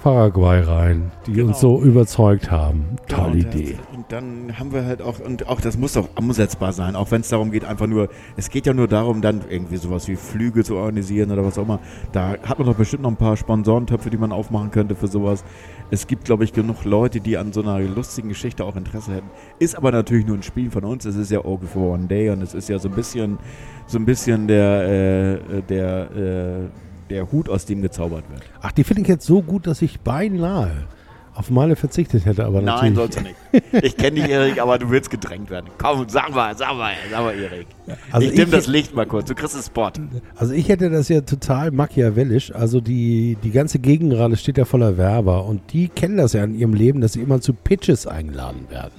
Paraguay 0.01 0.61
rein, 0.61 1.11
die 1.27 1.33
Genau. 1.33 1.49
uns 1.49 1.59
so 1.59 1.81
überzeugt 1.81 2.49
haben. 2.49 2.97
Genau, 3.07 3.23
Tolle 3.23 3.31
und 3.33 3.39
Idee. 3.55 3.75
Das, 3.77 3.97
und 3.97 4.05
dann 4.09 4.57
haben 4.59 4.71
wir 4.71 4.85
halt 4.85 5.01
auch, 5.01 5.19
und 5.19 5.47
auch 5.47 5.59
das 5.61 5.77
muss 5.77 5.93
doch 5.93 6.07
umsetzbar 6.15 6.71
sein, 6.73 6.95
auch 6.95 7.11
wenn 7.11 7.21
es 7.21 7.29
darum 7.29 7.51
geht, 7.51 7.65
einfach 7.65 7.87
nur, 7.87 8.09
es 8.37 8.49
geht 8.49 8.65
ja 8.65 8.73
nur 8.73 8.87
darum, 8.87 9.21
dann 9.21 9.41
irgendwie 9.49 9.77
sowas 9.77 10.07
wie 10.07 10.15
Flüge 10.15 10.63
zu 10.63 10.75
organisieren 10.75 11.31
oder 11.31 11.43
was 11.43 11.57
auch 11.57 11.63
immer. 11.63 11.79
Da 12.11 12.35
hat 12.43 12.59
man 12.59 12.67
doch 12.67 12.75
bestimmt 12.75 13.03
noch 13.03 13.11
ein 13.11 13.17
paar 13.17 13.35
Sponsorentöpfe, 13.37 14.09
die 14.09 14.17
man 14.17 14.31
aufmachen 14.31 14.71
könnte 14.71 14.95
für 14.95 15.07
sowas. 15.07 15.43
Es 15.91 16.07
gibt, 16.07 16.25
glaube 16.25 16.43
ich, 16.43 16.53
genug 16.53 16.85
Leute, 16.85 17.19
die 17.19 17.37
an 17.37 17.51
so 17.51 17.61
einer 17.61 17.79
lustigen 17.79 18.29
Geschichte 18.29 18.63
auch 18.63 18.75
Interesse 18.75 19.11
hätten. 19.13 19.29
Ist 19.59 19.75
aber 19.75 19.91
natürlich 19.91 20.25
nur 20.25 20.37
ein 20.37 20.43
Spiel 20.43 20.71
von 20.71 20.85
uns. 20.85 21.05
Es 21.05 21.15
ist 21.15 21.31
ja 21.31 21.43
Okay 21.43 21.65
for 21.67 21.93
One 21.93 22.07
Day 22.07 22.29
und 22.29 22.41
es 22.41 22.53
ist 22.53 22.69
ja 22.69 22.79
so 22.79 22.89
ein 22.89 22.95
bisschen, 22.95 23.37
so 23.85 23.97
ein 23.97 24.05
bisschen 24.05 24.47
der, 24.47 25.39
äh, 25.49 25.61
der, 25.67 26.11
äh, 26.15 26.88
der 27.09 27.31
Hut, 27.31 27.49
aus 27.49 27.65
dem 27.65 27.81
gezaubert 27.81 28.23
wird. 28.29 28.41
Ach, 28.61 28.71
die 28.71 28.83
finde 28.83 29.01
ich 29.03 29.07
jetzt 29.07 29.25
so 29.25 29.41
gut, 29.41 29.67
dass 29.67 29.81
ich 29.81 29.99
beinahe 30.01 30.87
auf 31.35 31.49
meine 31.51 31.77
verzichtet 31.77 32.25
hätte, 32.25 32.43
aber 32.43 32.61
Nein, 32.61 32.93
natürlich. 32.93 32.95
sollst 32.95 33.19
du 33.19 33.23
nicht. 33.23 33.85
Ich 33.85 33.95
kenne 33.95 34.19
dich, 34.19 34.29
Erik, 34.29 34.61
aber 34.61 34.77
du 34.77 34.89
willst 34.89 35.09
gedrängt 35.09 35.49
werden. 35.49 35.67
Komm, 35.77 36.03
sag 36.09 36.35
mal, 36.35 36.57
sag 36.57 36.75
mal, 36.75 36.91
sag 37.09 37.21
mal, 37.21 37.33
Erik. 37.33 37.67
Also 38.11 38.27
ich 38.27 38.33
dimm 38.33 38.45
ich- 38.45 38.51
das 38.51 38.67
Licht 38.67 38.93
mal 38.93 39.05
kurz. 39.05 39.29
Du 39.29 39.35
kriegst 39.35 39.53
einen 39.53 39.63
Spot. 39.63 39.89
Also 40.35 40.53
ich 40.53 40.67
hätte 40.67 40.89
das 40.89 41.07
ja 41.07 41.21
total 41.21 41.71
machiavellisch. 41.71 42.53
Also 42.53 42.81
die, 42.81 43.37
die 43.41 43.51
ganze 43.51 43.79
Gegend 43.79 44.11
gerade 44.11 44.35
steht 44.35 44.57
ja 44.57 44.65
voller 44.65 44.97
Werber 44.97 45.45
und 45.45 45.71
die 45.71 45.87
kennen 45.87 46.17
das 46.17 46.33
ja 46.33 46.43
in 46.43 46.55
ihrem 46.55 46.73
Leben, 46.73 46.99
dass 46.99 47.13
sie 47.13 47.21
immer 47.21 47.39
zu 47.39 47.53
Pitches 47.53 48.05
eingeladen 48.05 48.65
werden. 48.69 48.91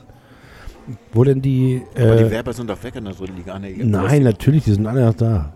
Wo 1.13 1.25
denn 1.25 1.43
die... 1.43 1.83
Aber 1.95 2.19
äh, 2.19 2.25
die 2.25 2.31
Werber 2.31 2.55
sind 2.55 2.71
doch 2.71 2.83
weg 2.83 2.97
in 2.97 3.05
der 3.05 3.15
Liga. 3.37 3.59
Nee, 3.59 3.77
Nein, 3.85 4.23
natürlich, 4.23 4.65
die 4.65 4.73
sind 4.73 4.87
alle 4.87 5.05
noch 5.05 5.15
da. 5.15 5.53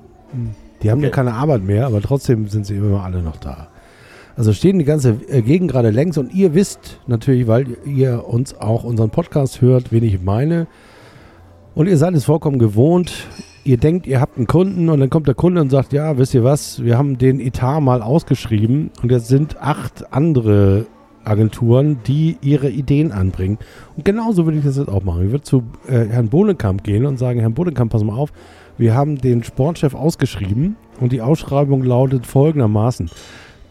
Die 0.84 0.90
haben 0.90 0.98
Okay. 1.00 1.10
keine 1.10 1.32
Arbeit 1.34 1.64
mehr, 1.64 1.86
aber 1.86 2.00
trotzdem 2.00 2.46
sind 2.48 2.66
sie 2.66 2.76
immer 2.76 3.02
alle 3.02 3.22
noch 3.22 3.36
da. 3.36 3.68
Also 4.36 4.52
stehen 4.52 4.78
die 4.78 4.84
ganze 4.84 5.16
äh, 5.28 5.42
Gegend 5.42 5.70
gerade 5.70 5.90
längs 5.90 6.18
und 6.18 6.32
ihr 6.34 6.54
wisst 6.54 7.00
natürlich, 7.06 7.46
weil 7.46 7.66
ihr 7.84 8.24
uns 8.28 8.60
auch 8.60 8.84
unseren 8.84 9.10
Podcast 9.10 9.60
hört, 9.60 9.92
wen 9.92 10.04
ich 10.04 10.22
meine. 10.22 10.66
Und 11.74 11.88
ihr 11.88 11.96
seid 11.96 12.14
es 12.14 12.24
vollkommen 12.24 12.58
gewohnt. 12.58 13.12
Ihr 13.64 13.78
denkt, 13.78 14.06
ihr 14.06 14.20
habt 14.20 14.36
einen 14.36 14.46
Kunden 14.46 14.88
und 14.90 15.00
dann 15.00 15.08
kommt 15.08 15.26
der 15.26 15.34
Kunde 15.34 15.60
und 15.60 15.70
sagt, 15.70 15.92
ja, 15.92 16.18
wisst 16.18 16.34
ihr 16.34 16.44
was, 16.44 16.84
wir 16.84 16.98
haben 16.98 17.16
den 17.16 17.40
Etat 17.40 17.80
mal 17.80 18.02
ausgeschrieben 18.02 18.90
und 19.02 19.10
jetzt 19.10 19.28
sind 19.28 19.56
acht 19.60 20.12
andere 20.12 20.86
Agenturen, 21.24 22.00
die 22.06 22.36
ihre 22.42 22.68
Ideen 22.68 23.10
anbringen. 23.10 23.58
Und 23.96 24.04
genauso 24.04 24.44
würde 24.44 24.58
ich 24.58 24.64
das 24.64 24.76
jetzt 24.76 24.90
auch 24.90 25.02
machen. 25.04 25.24
Ich 25.24 25.30
würde 25.30 25.44
zu 25.44 25.62
äh, 25.88 26.04
Herrn 26.06 26.28
Bohlenkamp 26.28 26.84
gehen 26.84 27.06
und 27.06 27.18
sagen, 27.18 27.40
Herrn 27.40 27.54
Bohlenkamp, 27.54 27.90
pass 27.92 28.04
mal 28.04 28.14
auf, 28.16 28.30
wir 28.76 28.94
haben 28.94 29.18
den 29.18 29.44
Sportchef 29.44 29.94
ausgeschrieben 29.94 30.76
und 31.00 31.12
die 31.12 31.22
Ausschreibung 31.22 31.82
lautet 31.82 32.26
folgendermaßen. 32.26 33.10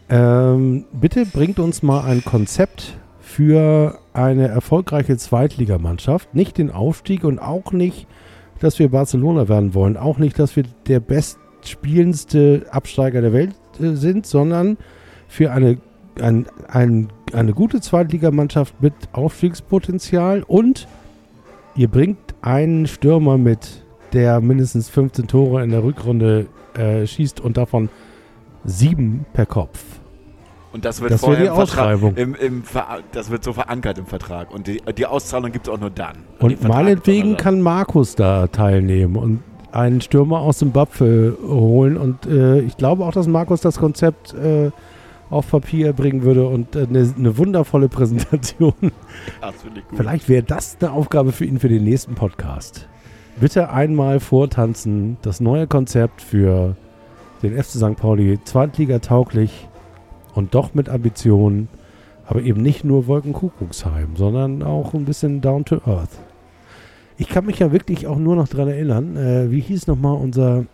Ähm, 0.08 0.84
bitte 0.92 1.26
bringt 1.26 1.58
uns 1.58 1.82
mal 1.82 2.04
ein 2.04 2.24
Konzept 2.24 2.98
für 3.20 3.98
eine 4.12 4.48
erfolgreiche 4.48 5.16
Zweitligamannschaft. 5.16 6.34
Nicht 6.34 6.58
den 6.58 6.70
Aufstieg 6.70 7.24
und 7.24 7.38
auch 7.38 7.72
nicht, 7.72 8.06
dass 8.60 8.78
wir 8.78 8.90
Barcelona 8.90 9.48
werden 9.48 9.74
wollen. 9.74 9.96
Auch 9.96 10.18
nicht, 10.18 10.38
dass 10.38 10.56
wir 10.56 10.64
der 10.86 11.00
bestspielendste 11.00 12.66
Absteiger 12.70 13.20
der 13.20 13.32
Welt 13.32 13.54
äh, 13.80 13.94
sind, 13.94 14.26
sondern 14.26 14.76
für 15.26 15.52
eine, 15.52 15.78
ein, 16.20 16.46
ein, 16.68 17.08
eine 17.32 17.52
gute 17.52 17.80
Zweitligamannschaft 17.80 18.80
mit 18.80 18.94
Aufstiegspotenzial 19.12 20.42
und 20.44 20.86
ihr 21.74 21.88
bringt 21.88 22.18
einen 22.40 22.86
Stürmer 22.86 23.36
mit, 23.36 23.83
der 24.14 24.40
mindestens 24.40 24.88
15 24.88 25.26
Tore 25.26 25.62
in 25.62 25.70
der 25.70 25.82
Rückrunde 25.82 26.46
äh, 26.74 27.06
schießt 27.06 27.40
und 27.40 27.56
davon 27.56 27.88
sieben 28.64 29.26
per 29.32 29.46
Kopf. 29.46 29.82
Und 30.72 30.84
das 30.84 31.00
wird 31.00 31.12
Das 31.12 31.20
vorher 31.20 31.44
die 31.44 31.50
Ausschreibung. 31.50 32.16
im, 32.16 32.34
im 32.34 32.64
das 33.12 33.30
wird 33.30 33.44
so 33.44 33.52
verankert 33.52 33.96
im 33.98 34.06
Vertrag. 34.06 34.52
Und 34.52 34.66
die, 34.66 34.82
die 34.98 35.06
Auszahlung 35.06 35.52
gibt 35.52 35.68
es 35.68 35.72
auch 35.72 35.78
nur 35.78 35.90
dann. 35.90 36.16
Und 36.40 36.66
meinetwegen 36.66 37.36
kann 37.36 37.60
Markus 37.60 38.16
da 38.16 38.48
teilnehmen 38.48 39.14
und 39.14 39.42
einen 39.70 40.00
Stürmer 40.00 40.40
aus 40.40 40.58
dem 40.58 40.72
Bapfel 40.72 41.38
holen. 41.46 41.96
Und 41.96 42.26
äh, 42.26 42.58
ich 42.60 42.76
glaube 42.76 43.04
auch, 43.04 43.12
dass 43.12 43.28
Markus 43.28 43.60
das 43.60 43.78
Konzept 43.78 44.34
äh, 44.34 44.72
auf 45.30 45.48
Papier 45.48 45.92
bringen 45.92 46.22
würde 46.22 46.48
und 46.48 46.74
äh, 46.74 46.86
eine 46.88 47.14
eine 47.16 47.38
wundervolle 47.38 47.88
Präsentation. 47.88 48.74
gut. 48.80 48.92
Vielleicht 49.94 50.28
wäre 50.28 50.42
das 50.42 50.78
eine 50.80 50.90
Aufgabe 50.90 51.30
für 51.30 51.44
ihn 51.44 51.60
für 51.60 51.68
den 51.68 51.84
nächsten 51.84 52.16
Podcast. 52.16 52.88
Bitte 53.40 53.70
einmal 53.70 54.20
vortanzen, 54.20 55.16
das 55.22 55.40
neue 55.40 55.66
Konzept 55.66 56.22
für 56.22 56.76
den 57.42 57.60
FC 57.60 57.72
St. 57.72 57.96
Pauli, 57.96 58.38
Zweitliga 58.44 59.00
tauglich 59.00 59.68
und 60.34 60.54
doch 60.54 60.74
mit 60.74 60.88
Ambitionen, 60.88 61.68
aber 62.26 62.42
eben 62.42 62.62
nicht 62.62 62.84
nur 62.84 63.08
Wolkenkuckucksheim, 63.08 64.16
sondern 64.16 64.62
auch 64.62 64.94
ein 64.94 65.04
bisschen 65.04 65.40
down 65.40 65.64
to 65.64 65.80
earth. 65.84 66.16
Ich 67.16 67.28
kann 67.28 67.46
mich 67.46 67.58
ja 67.58 67.72
wirklich 67.72 68.06
auch 68.06 68.18
nur 68.18 68.36
noch 68.36 68.48
daran 68.48 68.68
erinnern, 68.68 69.16
äh, 69.16 69.50
wie 69.50 69.60
hieß 69.60 69.88
nochmal 69.88 70.16
unser, 70.16 70.64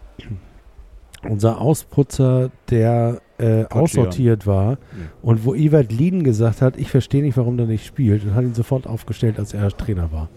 unser 1.29 1.61
Ausputzer, 1.61 2.51
der 2.71 3.21
äh, 3.39 3.65
aussortiert 3.71 4.47
war 4.47 4.77
und 5.23 5.47
wo 5.47 5.55
Evert 5.55 5.93
Lien 5.93 6.25
gesagt 6.25 6.61
hat, 6.61 6.77
ich 6.77 6.91
verstehe 6.91 7.23
nicht, 7.23 7.39
warum 7.39 7.57
der 7.57 7.67
nicht 7.67 7.87
spielt 7.87 8.25
und 8.25 8.35
hat 8.35 8.45
ihn 8.45 8.55
sofort 8.55 8.87
aufgestellt, 8.87 9.39
als 9.39 9.55
er 9.55 9.71
Trainer 9.71 10.13
war. 10.13 10.29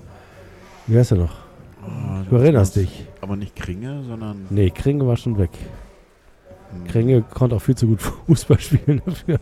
Wie 0.87 0.97
heißt 0.97 1.11
er 1.11 1.17
noch? 1.17 1.42
Ah, 1.87 2.23
Du 2.29 2.35
erinnerst 2.37 2.75
dich. 2.75 3.05
Aber 3.21 3.35
nicht 3.35 3.55
Kringe, 3.55 4.03
sondern. 4.07 4.45
Nee, 4.49 4.69
Kringe 4.69 5.05
war 5.07 5.17
schon 5.17 5.37
weg. 5.37 5.51
hm, 6.71 6.87
Kringe 6.87 7.21
konnte 7.21 7.55
auch 7.55 7.61
viel 7.61 7.75
zu 7.75 7.87
gut 7.87 8.01
Fußball 8.27 8.59
spielen 8.59 9.01
dafür. 9.05 9.39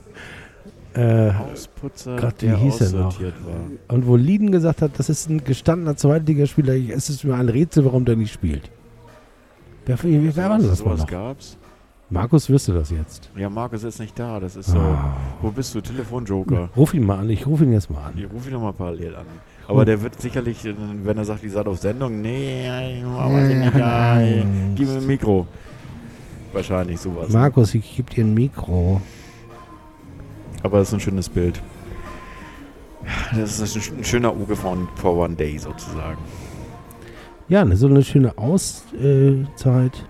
Äh, 0.94 1.32
Ausputzer, 1.54 2.18
Gott, 2.18 2.36
wie 2.42 2.48
der 2.48 2.58
hieß 2.58 2.82
er 2.82 3.00
noch? 3.00 3.22
war. 3.22 3.32
und 3.88 4.08
wo 4.08 4.18
Lieden 4.18 4.52
gesagt 4.52 4.82
hat, 4.82 4.92
das 5.00 5.10
ist 5.10 5.30
ein 5.30 5.42
gestandener 5.42 5.96
Zweitligaspieler, 5.96 6.74
es 6.74 7.10
ist 7.10 7.24
mir 7.24 7.36
ein 7.36 7.48
Rätsel, 7.48 7.86
warum 7.86 8.04
der 8.04 8.18
nicht 8.18 8.34
spielt. 8.34 8.70
Wer, 9.86 9.98
wer 10.04 10.50
war 10.50 10.58
denn 10.60 10.68
das 10.68 10.84
mal 10.84 10.98
sowas 10.98 11.00
noch? 11.00 11.08
gab's? 11.08 11.58
Markus 12.10 12.50
wüsste 12.50 12.74
das 12.74 12.90
jetzt. 12.92 13.30
Ja, 13.38 13.50
Markus 13.50 13.84
ist 13.86 14.00
nicht 14.02 14.20
da. 14.20 14.38
Das 14.42 14.58
ist 14.58 14.68
so. 14.72 14.78
Ah. 14.78 15.16
Wo 15.42 15.50
bist 15.50 15.74
du? 15.74 15.80
Telefonjoker. 15.80 16.70
Ruf 16.76 16.94
ihn 16.94 17.06
mal 17.06 17.20
an, 17.20 17.30
ich 17.30 17.48
rufe 17.48 17.64
ihn 17.64 17.72
jetzt 17.72 17.90
mal 17.90 18.04
an. 18.08 18.14
Ich 18.18 18.30
rufe 18.30 18.50
ihn 18.50 18.54
nochmal 18.54 18.74
parallel 18.74 19.16
an. 19.16 19.26
Aber 19.72 19.86
der 19.86 20.02
wird 20.02 20.20
sicherlich, 20.22 20.66
äh, 20.66 20.76
wenn 21.04 21.18
er 21.18 21.26
sagt, 21.26 21.44
die 21.44 21.50
seid 21.50 21.66
auf 21.68 21.80
Sendung, 21.80 22.22
nee, 22.22 22.68
ich 22.68 23.04
nicht, 23.04 23.76
ja, 23.78 24.18
gib 24.76 24.88
mir 24.88 24.98
ein 24.98 25.08
Mikro. 25.08 25.48
Wahrscheinlich 26.54 27.00
sowas. 27.00 27.30
Markus, 27.30 27.74
ich 27.74 27.96
gebe 27.96 28.14
dir 28.14 28.26
ein 28.26 28.34
Mikro. 28.34 29.02
Aber 30.64 30.80
das 30.80 30.90
ist 30.90 30.94
ein 30.96 31.00
schönes 31.00 31.30
Bild. 31.30 31.62
Das 33.36 33.60
ist 33.60 33.76
ein 33.76 33.82
sch- 33.82 33.98
ein 33.98 34.04
schöner 34.04 34.36
Uge 34.36 34.56
von 34.56 34.88
For 34.96 35.16
One 35.16 35.36
Day 35.36 35.58
sozusagen. 35.58 36.18
Ja, 37.48 37.64
ne, 37.66 37.76
so 37.78 37.88
eine 37.88 38.04
schöne 38.04 38.38
Auszeit. 38.38 40.06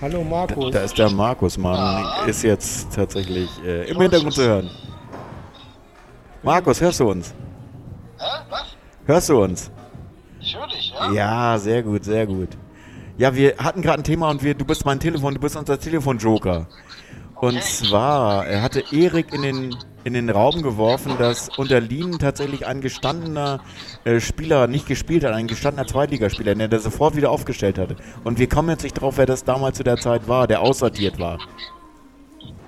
Hallo 0.00 0.22
Markus. 0.22 0.72
Da 0.72 0.80
ist 0.82 0.96
der 0.98 1.10
Markus, 1.10 1.58
Mann. 1.58 2.04
Ist 2.28 2.42
jetzt 2.44 2.94
tatsächlich 2.94 3.48
äh, 3.66 3.90
im 3.90 4.00
Hintergrund 4.00 4.34
zu 4.34 4.42
hören. 4.42 4.70
Markus, 6.42 6.80
hörst 6.80 7.00
du 7.00 7.10
uns? 7.10 7.34
Hä? 8.18 8.24
Was? 8.50 8.76
Hörst 9.06 9.28
du 9.28 9.42
uns? 9.42 9.70
Ich 10.40 10.56
höre 10.56 10.66
dich, 10.68 10.92
ja? 10.92 11.12
Ja, 11.12 11.58
sehr 11.58 11.82
gut, 11.82 12.04
sehr 12.04 12.26
gut. 12.26 12.50
Ja, 13.16 13.34
wir 13.34 13.56
hatten 13.58 13.82
gerade 13.82 14.00
ein 14.00 14.04
Thema 14.04 14.30
und 14.30 14.42
wir, 14.42 14.54
du 14.54 14.64
bist 14.64 14.84
mein 14.84 15.00
Telefon, 15.00 15.34
du 15.34 15.40
bist 15.40 15.56
unser 15.56 15.78
Telefonjoker. 15.78 16.66
Und 17.40 17.56
Okay. 17.56 17.60
zwar 17.60 18.46
er 18.46 18.62
hatte 18.62 18.82
Erik 18.92 19.32
in 19.32 19.42
den, 19.42 19.76
in 20.04 20.14
den 20.14 20.28
Raum 20.28 20.62
geworfen, 20.62 21.16
dass 21.18 21.48
unter 21.56 21.80
Lien 21.80 22.18
tatsächlich 22.18 22.66
ein 22.66 22.80
gestandener 22.80 23.60
äh, 24.04 24.18
Spieler 24.20 24.66
nicht 24.66 24.86
gespielt 24.86 25.22
hat, 25.24 25.32
ein 25.34 25.46
gestandener 25.46 25.86
Zweitligaspieler, 25.86 26.54
der, 26.56 26.68
der 26.68 26.80
sofort 26.80 27.14
wieder 27.16 27.30
aufgestellt 27.30 27.78
hatte. 27.78 27.96
Und 28.24 28.38
wir 28.40 28.48
kommen 28.48 28.68
jetzt 28.70 28.82
nicht 28.82 28.94
drauf, 28.94 29.18
wer 29.18 29.26
das 29.26 29.44
damals 29.44 29.76
zu 29.76 29.84
der 29.84 29.98
Zeit 29.98 30.26
war, 30.26 30.46
der 30.48 30.62
aussortiert 30.62 31.18
war. 31.20 31.38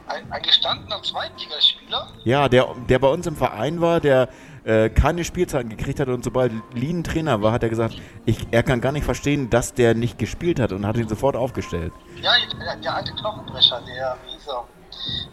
Ein, 0.06 0.30
ein 0.30 0.42
gestandener 0.42 1.02
Zweitligaspieler? 1.02 2.08
Ja, 2.24 2.48
der, 2.48 2.68
der 2.88 2.98
bei 2.98 3.08
uns 3.08 3.26
im 3.26 3.36
Verein 3.36 3.80
war, 3.80 4.00
der 4.00 4.28
äh, 4.64 4.90
keine 4.90 5.24
Spielzeiten 5.24 5.68
gekriegt 5.70 6.00
hat 6.00 6.08
und 6.08 6.24
sobald 6.24 6.52
Lien 6.74 7.02
Trainer 7.04 7.42
war, 7.42 7.52
hat 7.52 7.62
er 7.62 7.68
gesagt, 7.68 7.96
ich, 8.26 8.46
er 8.50 8.62
kann 8.62 8.80
gar 8.80 8.92
nicht 8.92 9.04
verstehen, 9.04 9.50
dass 9.50 9.74
der 9.74 9.94
nicht 9.94 10.18
gespielt 10.18 10.60
hat 10.60 10.72
und 10.72 10.86
hat 10.86 10.96
ihn 10.96 11.08
sofort 11.08 11.36
aufgestellt. 11.36 11.92
Ja, 12.20 12.32
der, 12.58 12.76
der 12.76 12.94
alte 12.94 13.12
Knochenbrecher, 13.12 13.80
der, 13.86 14.16
wie 14.26 14.50
er? 14.50 14.64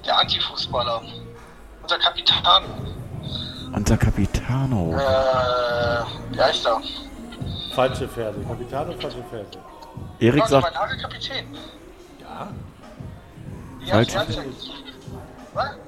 Der 0.06 0.20
Antifußballer. 0.20 1.02
Unser 1.82 1.98
Kapitän. 1.99 2.64
Unser 3.74 3.98
Capitano. 3.98 4.94
Äh, 4.94 6.34
wie 6.34 6.41
heißt 6.41 6.66
er? 6.66 6.82
Falsche 7.74 8.08
Pferde. 8.08 8.40
Kapitan 8.41 8.90
und 8.90 9.02
falsche 9.02 9.24
Pferde. 9.24 9.58
Erik 10.20 10.48
sagt, 10.48 10.74
mein 10.74 10.99
Kapitän. 10.99 11.45
Ja. 12.20 12.49
Ja, 13.86 13.94
Falsch. 13.94 14.14
ja, 14.14 14.24
ja. 14.24 14.41
Was? 15.54 15.86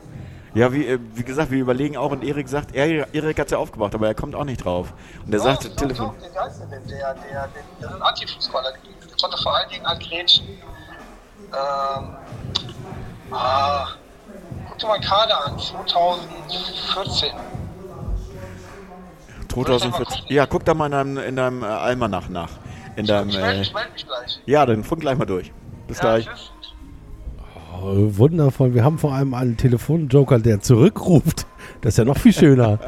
Ja, 0.53 0.73
wie, 0.73 0.85
äh, 0.85 0.99
wie 1.13 1.23
gesagt, 1.23 1.51
wir 1.51 1.59
überlegen 1.59 1.97
auch 1.97 2.11
und 2.11 2.23
Erik 2.23 2.47
sagt, 2.49 2.75
er, 2.75 3.13
Erik 3.13 3.39
hat 3.39 3.47
es 3.47 3.51
ja 3.51 3.57
aufgebracht, 3.57 3.93
aber 3.93 4.07
er 4.07 4.15
kommt 4.15 4.35
auch 4.35 4.43
nicht 4.45 4.63
drauf. 4.65 4.93
Und 5.25 5.33
er 5.33 5.39
sagt, 5.39 5.65
Doch, 5.65 5.75
Telefon. 5.75 6.15
Der 6.33 6.41
heißt 6.43 6.61
denn? 6.61 6.69
Der, 6.69 6.87
der, 6.87 7.13
der, 7.13 7.49
der 7.81 7.89
ist 7.89 8.01
Antifußballer. 8.01 8.71
Der 8.71 9.17
konnte 9.21 9.37
vor 9.43 9.55
allen 9.55 9.69
Dingen 9.69 9.85
an 9.85 9.99
Gretchen. 9.99 10.47
Ähm, 10.47 12.15
ah, 13.31 13.87
guck 14.67 14.77
dir 14.77 14.87
mal 14.87 14.99
Kader 15.01 15.45
an, 15.45 15.59
2014. 15.59 17.31
2014. 19.49 20.25
Ja, 20.29 20.45
guck 20.45 20.63
da 20.65 20.73
mal 20.73 20.85
in 20.87 20.91
deinem, 20.91 21.17
in 21.17 21.35
deinem 21.35 21.63
äh, 21.63 21.65
Almanach 21.65 22.29
nach. 22.29 22.51
In 22.95 23.05
deinem, 23.05 23.29
ich 23.29 23.37
melde 23.37 23.57
äh, 23.57 23.61
ich 23.61 23.73
meld 23.73 23.93
mich 23.93 24.05
gleich. 24.05 24.39
ja, 24.45 24.65
dann 24.65 24.83
funk 24.83 25.01
gleich 25.01 25.17
mal 25.17 25.25
durch. 25.25 25.51
Bis 25.87 25.97
Ja, 25.97 26.03
gleich. 26.03 26.25
tschüss. 26.25 26.51
Oh, 27.81 28.17
wundervoll. 28.17 28.73
Wir 28.73 28.83
haben 28.83 28.97
vor 28.97 29.13
allem 29.13 29.33
einen 29.33 29.55
Telefonjoker, 29.55 30.39
der 30.39 30.59
zurückruft. 30.59 31.47
Das 31.81 31.93
ist 31.93 31.97
ja 31.97 32.05
noch 32.05 32.17
viel 32.17 32.33
schöner 32.33 32.79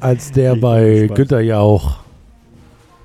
als 0.00 0.32
der 0.32 0.54
Ich 0.54 0.60
bei. 0.60 1.10
Günter 1.14 1.40
Jauch. 1.40 1.98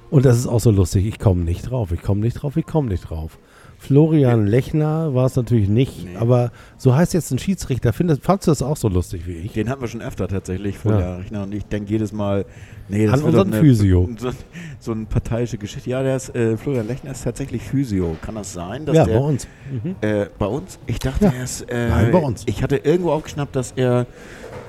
Und 0.09 0.25
das 0.25 0.37
ist 0.37 0.47
auch 0.47 0.59
so 0.59 0.71
lustig. 0.71 1.05
Ich 1.05 1.19
komme 1.19 1.43
nicht 1.43 1.69
drauf. 1.69 1.91
Ich 1.91 2.01
komme 2.01 2.21
nicht 2.21 2.33
drauf. 2.33 2.57
Ich 2.57 2.65
komme 2.65 2.89
nicht 2.89 3.09
drauf. 3.09 3.37
Florian 3.81 4.45
Lechner 4.45 5.15
war 5.15 5.25
es 5.25 5.37
natürlich 5.37 5.69
nicht, 5.69 6.03
Nee. 6.05 6.17
aber 6.17 6.51
so 6.77 6.93
heißt 6.93 7.13
jetzt 7.13 7.31
ein 7.31 7.39
Schiedsrichter. 7.39 7.93
Findest, 7.93 8.23
fandst 8.23 8.45
du 8.45 8.51
das 8.51 8.61
auch 8.61 8.75
so 8.77 8.89
lustig 8.89 9.25
wie 9.25 9.33
ich? 9.37 9.53
Den 9.53 9.69
hatten 9.69 9.79
wir 9.81 9.87
schon 9.87 10.01
öfter 10.01 10.27
tatsächlich 10.27 10.77
vor 10.77 10.91
Ja. 10.91 10.99
Jahren. 10.99 11.43
Und 11.43 11.55
ich 11.55 11.65
denke 11.65 11.89
jedes 11.89 12.11
Mal, 12.11 12.45
nee, 12.89 13.05
das 13.05 13.13
An 13.15 13.19
wird 13.21 13.27
unseren 13.35 13.53
eine, 13.53 13.61
Physio. 13.61 14.09
So, 14.19 14.31
so 14.79 14.91
eine 14.91 15.05
parteiische 15.05 15.57
Geschichte. 15.57 15.89
Ja, 15.89 16.03
der 16.03 16.17
ist, 16.17 16.35
äh, 16.35 16.57
Florian 16.57 16.87
Lechner 16.87 17.11
ist 17.11 17.23
tatsächlich 17.23 17.63
Physio. 17.63 18.17
Kann 18.21 18.35
das 18.35 18.51
sein? 18.53 18.85
Dass 18.85 18.97
Ja, 18.97 19.05
der, 19.05 19.13
bei 19.17 19.19
uns. 19.25 19.47
Mhm. 19.71 19.95
Äh, 20.01 20.25
bei 20.37 20.45
uns? 20.45 20.77
Ich 20.85 20.99
dachte, 20.99 21.25
Ja. 21.25 21.31
er 21.31 21.43
ist. 21.45 21.61
Äh, 21.71 21.87
Nein, 21.89 22.11
bei 22.11 22.19
uns. 22.19 22.43
Ich 22.47 22.61
hatte 22.61 22.75
irgendwo 22.77 23.11
aufgeschnappt, 23.11 23.55
dass 23.55 23.71
er 23.77 24.05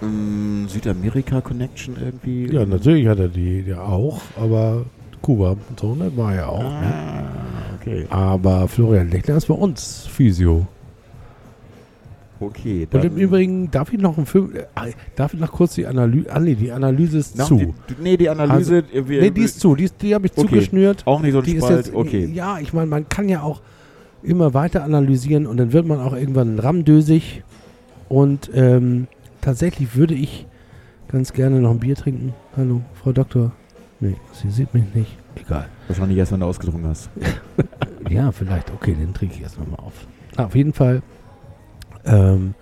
ähm, 0.03 0.67
Südamerika-Connection 0.69 1.97
irgendwie. 2.01 2.47
Ja, 2.55 2.65
natürlich 2.65 3.07
hat 3.09 3.19
er 3.19 3.29
die 3.29 3.63
ja 3.67 3.83
auch, 3.83 4.21
aber 4.41 4.85
Kuba 5.23 5.57
so, 5.79 5.95
ne, 5.95 6.11
war 6.17 6.35
ja 6.35 6.47
auch. 6.47 6.63
Ne? 6.63 6.93
Ah, 6.93 7.75
okay. 7.81 8.07
Aber 8.11 8.69
Florian 8.69 9.11
Lechner 9.11 9.37
ist 9.37 9.47
bei 9.47 9.55
uns 9.55 10.07
Physio. 10.11 10.67
Okay. 12.43 12.89
Und 12.91 13.05
im 13.05 13.17
Übrigen, 13.17 13.71
darf 13.71 13.93
ich 13.93 14.01
noch 14.01 14.17
ein 14.17 14.25
Film, 14.25 14.55
äh, 14.57 14.93
darf 15.15 15.35
ich 15.35 15.41
noch 15.41 15.53
kurz 15.53 15.75
die 15.75 15.87
Analyse, 15.87 16.33
ah 16.33 16.41
nee, 16.41 16.55
die 16.55 16.73
Analyse 16.73 17.19
ist 17.19 17.37
Nach 17.37 17.47
zu. 17.47 17.57
Die, 17.59 17.75
nee, 18.03 18.17
die 18.17 18.31
Analyse. 18.31 18.79
äh, 18.95 19.07
wir, 19.07 19.21
nee, 19.21 19.31
die 19.31 19.43
ist 19.43 19.61
zu, 19.61 19.75
die, 19.75 19.85
ist- 19.85 20.01
die 20.01 20.15
habe 20.15 20.25
ich 20.27 20.33
Okay. 20.33 20.49
zugeschnürt. 20.49 21.03
Auch 21.07 21.21
nicht 21.21 21.33
so 21.33 21.41
ein 21.41 21.45
Die 21.45 21.59
Spalt. 21.59 21.77
jetzt, 21.87 21.95
okay. 21.95 22.25
Ja, 22.33 22.59
ich 22.59 22.73
meine, 22.73 22.87
man 22.87 23.07
kann 23.11 23.29
ja 23.29 23.43
auch 23.43 23.61
immer 24.23 24.55
weiter 24.55 24.85
analysieren 24.85 25.47
und 25.47 25.59
dann 25.59 25.75
wird 25.75 25.87
man 25.87 26.01
auch 26.01 26.15
irgendwann 26.15 26.59
rammdösig. 26.59 27.43
Und 28.09 28.51
ähm, 28.55 29.07
tatsächlich 29.43 29.95
würde 29.95 30.15
ich 30.15 30.47
ganz 31.09 31.35
gerne 31.35 31.61
noch 31.61 31.71
ein 31.73 31.79
Bier 31.81 31.95
trinken. 31.95 32.33
Hallo, 32.57 32.81
Frau 33.03 33.13
Doktor. 33.13 33.53
Nee, 34.01 34.17
sie 34.33 34.51
sieht 34.51 34.73
mich 34.73 34.85
nicht. 34.95 35.17
Egal. 35.37 35.69
Wahrscheinlich 35.89 36.19
erst, 36.19 36.33
wenn 36.33 36.41
du 36.41 36.47
ausgetrunken 36.47 36.89
hast. 36.89 37.11
Ja, 38.09 38.33
vielleicht. 38.33 38.73
Okay, 38.73 38.95
den 38.95 39.15
trinke 39.15 39.37
ich 39.37 39.43
erst 39.43 39.59
nochmal 39.59 39.79
auf. 39.79 39.93
Na, 40.37 40.47
auf 40.47 40.57
jeden 40.57 40.73
Fall 40.73 41.03
ähm, 42.05 42.55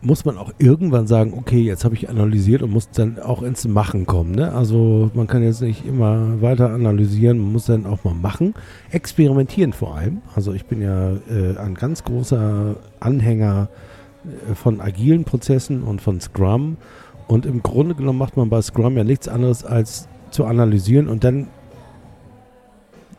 muss 0.00 0.24
man 0.24 0.36
auch 0.36 0.52
irgendwann 0.58 1.06
sagen, 1.06 1.32
okay, 1.36 1.60
jetzt 1.60 1.84
habe 1.84 1.94
ich 1.94 2.08
analysiert 2.08 2.62
und 2.62 2.70
muss 2.70 2.90
dann 2.90 3.18
auch 3.20 3.42
ins 3.42 3.66
Machen 3.66 4.04
kommen. 4.04 4.32
Ne? 4.32 4.52
Also 4.52 5.10
man 5.14 5.28
kann 5.28 5.42
jetzt 5.42 5.62
nicht 5.62 5.86
immer 5.86 6.42
weiter 6.42 6.70
analysieren, 6.70 7.38
man 7.38 7.52
muss 7.52 7.66
dann 7.66 7.86
auch 7.86 8.04
mal 8.04 8.14
machen. 8.14 8.54
Experimentieren 8.90 9.72
vor 9.72 9.96
allem. 9.96 10.20
Also 10.34 10.52
ich 10.52 10.66
bin 10.66 10.82
ja 10.82 11.12
äh, 11.30 11.56
ein 11.56 11.74
ganz 11.74 12.04
großer 12.04 12.76
Anhänger 13.00 13.68
äh, 14.24 14.54
von 14.54 14.80
agilen 14.80 15.24
Prozessen 15.24 15.84
und 15.84 16.00
von 16.00 16.20
Scrum. 16.20 16.76
Und 17.32 17.46
im 17.46 17.62
Grunde 17.62 17.94
genommen 17.94 18.18
macht 18.18 18.36
man 18.36 18.50
bei 18.50 18.60
Scrum 18.60 18.94
ja 18.98 19.04
nichts 19.04 19.26
anderes 19.26 19.64
als 19.64 20.06
zu 20.30 20.44
analysieren 20.44 21.08
und 21.08 21.24
dann 21.24 21.48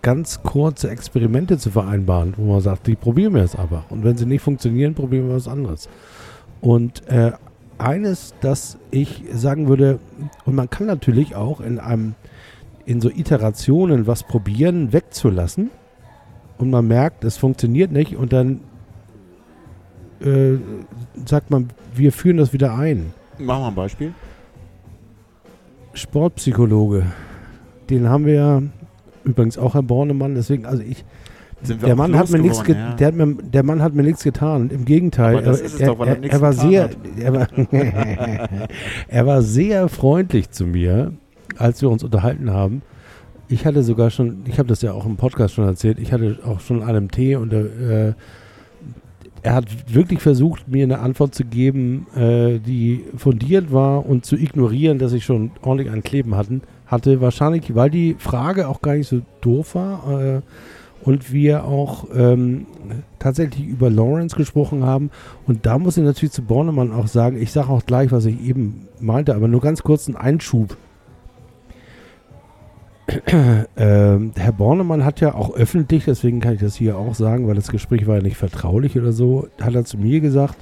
ganz 0.03 0.43
kurze 0.43 0.91
Experimente 0.91 1.57
zu 1.57 1.71
vereinbaren, 1.71 2.35
wo 2.37 2.53
man 2.53 2.61
sagt, 2.61 2.85
die 2.85 2.95
probieren 2.95 3.33
wir 3.33 3.41
jetzt 3.41 3.57
aber. 3.57 3.85
Und 3.89 4.03
wenn 4.03 4.15
sie 4.15 4.27
nicht 4.27 4.43
funktionieren, 4.43 4.93
probieren 4.93 5.29
wir 5.29 5.35
was 5.35 5.47
anderes. 5.47 5.89
Und 6.61 7.07
äh, 7.07 7.31
eines, 7.79 8.35
das 8.39 8.77
ich 8.91 9.23
sagen 9.33 9.67
würde, 9.67 9.97
und 10.45 10.53
man 10.53 10.69
kann 10.69 10.85
natürlich 10.85 11.35
auch 11.35 11.59
in 11.59 11.79
einem, 11.79 12.13
in 12.85 13.01
so 13.01 13.09
Iterationen 13.09 14.05
was 14.05 14.21
probieren, 14.21 14.93
wegzulassen. 14.93 15.71
Und 16.59 16.69
man 16.69 16.87
merkt, 16.87 17.23
es 17.23 17.37
funktioniert 17.37 17.91
nicht 17.91 18.15
und 18.15 18.31
dann 18.31 18.59
äh, 20.21 20.59
sagt 21.25 21.49
man, 21.49 21.69
wir 21.95 22.11
führen 22.11 22.37
das 22.37 22.53
wieder 22.53 22.77
ein. 22.77 23.11
Machen 23.39 23.63
wir 23.63 23.67
ein 23.67 23.75
Beispiel. 23.75 24.13
Sportpsychologe, 25.93 27.05
den 27.89 28.09
haben 28.09 28.25
wir 28.25 28.33
ja 28.33 28.61
übrigens 29.23 29.57
auch 29.57 29.73
Herr 29.73 29.83
Bornemann, 29.83 30.35
deswegen, 30.35 30.65
also 30.65 30.81
ich, 30.81 31.05
der 31.61 31.95
Mann 31.95 32.17
hat 32.17 32.29
mir 32.29 32.39
nichts 32.39 32.61
ja. 32.67 32.93
der, 32.93 33.07
hat 33.07 33.15
mir, 33.15 33.35
der 33.35 33.63
Mann 33.63 33.81
hat 33.81 33.93
mir 33.93 34.03
nichts 34.03 34.23
getan. 34.23 34.69
Im 34.69 34.85
Gegenteil, 34.85 35.35
er, 35.35 35.79
er, 35.79 35.87
doch, 35.87 35.99
er 36.05 36.21
er, 36.21 36.31
er 36.31 36.41
war 36.41 36.53
sehr, 36.53 36.89
war, 37.33 37.47
er 39.07 39.25
war 39.25 39.41
sehr 39.41 39.87
freundlich 39.87 40.49
zu 40.49 40.65
mir, 40.65 41.13
als 41.57 41.81
wir 41.81 41.89
uns 41.89 42.03
unterhalten 42.03 42.51
haben. 42.51 42.81
Ich 43.47 43.65
hatte 43.65 43.83
sogar 43.83 44.09
schon, 44.09 44.43
ich 44.45 44.57
habe 44.57 44.67
das 44.67 44.81
ja 44.81 44.93
auch 44.93 45.05
im 45.05 45.15
Podcast 45.15 45.53
schon 45.53 45.65
erzählt, 45.65 45.99
ich 45.99 46.11
hatte 46.11 46.39
auch 46.45 46.59
schon 46.59 46.81
einen 46.81 47.09
Tee 47.09 47.35
und 47.35 47.53
äh, 47.53 48.13
er 49.43 49.55
hat 49.55 49.93
wirklich 49.93 50.21
versucht, 50.21 50.69
mir 50.69 50.83
eine 50.83 50.99
Antwort 50.99 51.35
zu 51.35 51.43
geben, 51.43 52.07
äh, 52.15 52.59
die 52.59 53.03
fundiert 53.17 53.73
war 53.73 54.05
und 54.05 54.25
zu 54.25 54.37
ignorieren, 54.37 54.99
dass 54.99 55.11
ich 55.11 55.25
schon 55.25 55.51
ordentlich 55.61 55.91
ein 55.91 56.01
Kleben 56.01 56.35
hatten, 56.35 56.61
hatte. 56.87 57.19
Wahrscheinlich, 57.19 57.75
weil 57.75 57.89
die 57.89 58.15
Frage 58.17 58.69
auch 58.69 58.81
gar 58.81 58.95
nicht 58.95 59.09
so 59.09 59.21
doof 59.41 59.75
war 59.75 60.21
äh, 60.21 60.41
und 61.03 61.33
wir 61.33 61.65
auch 61.65 62.07
ähm, 62.15 62.65
tatsächlich 63.19 63.67
über 63.67 63.89
Lawrence 63.89 64.37
gesprochen 64.37 64.85
haben. 64.85 65.11
Und 65.45 65.65
da 65.65 65.77
muss 65.77 65.97
ich 65.97 66.03
natürlich 66.03 66.31
zu 66.31 66.43
Bornemann 66.43 66.93
auch 66.93 67.07
sagen, 67.07 67.41
ich 67.41 67.51
sage 67.51 67.69
auch 67.69 67.85
gleich, 67.85 68.13
was 68.13 68.23
ich 68.23 68.41
eben 68.41 68.87
meinte, 69.01 69.35
aber 69.35 69.49
nur 69.49 69.61
ganz 69.61 69.83
kurz 69.83 70.07
einen 70.07 70.15
Einschub. 70.15 70.77
Ähm, 73.75 74.31
Herr 74.35 74.51
Bornemann 74.53 75.03
hat 75.03 75.19
ja 75.19 75.35
auch 75.35 75.53
öffentlich, 75.55 76.05
deswegen 76.05 76.39
kann 76.39 76.53
ich 76.53 76.61
das 76.61 76.75
hier 76.75 76.97
auch 76.97 77.15
sagen, 77.15 77.47
weil 77.47 77.55
das 77.55 77.69
Gespräch 77.69 78.07
war 78.07 78.17
ja 78.17 78.21
nicht 78.21 78.37
vertraulich 78.37 78.97
oder 78.97 79.11
so, 79.11 79.47
hat 79.61 79.75
er 79.75 79.85
zu 79.85 79.97
mir 79.97 80.21
gesagt, 80.21 80.55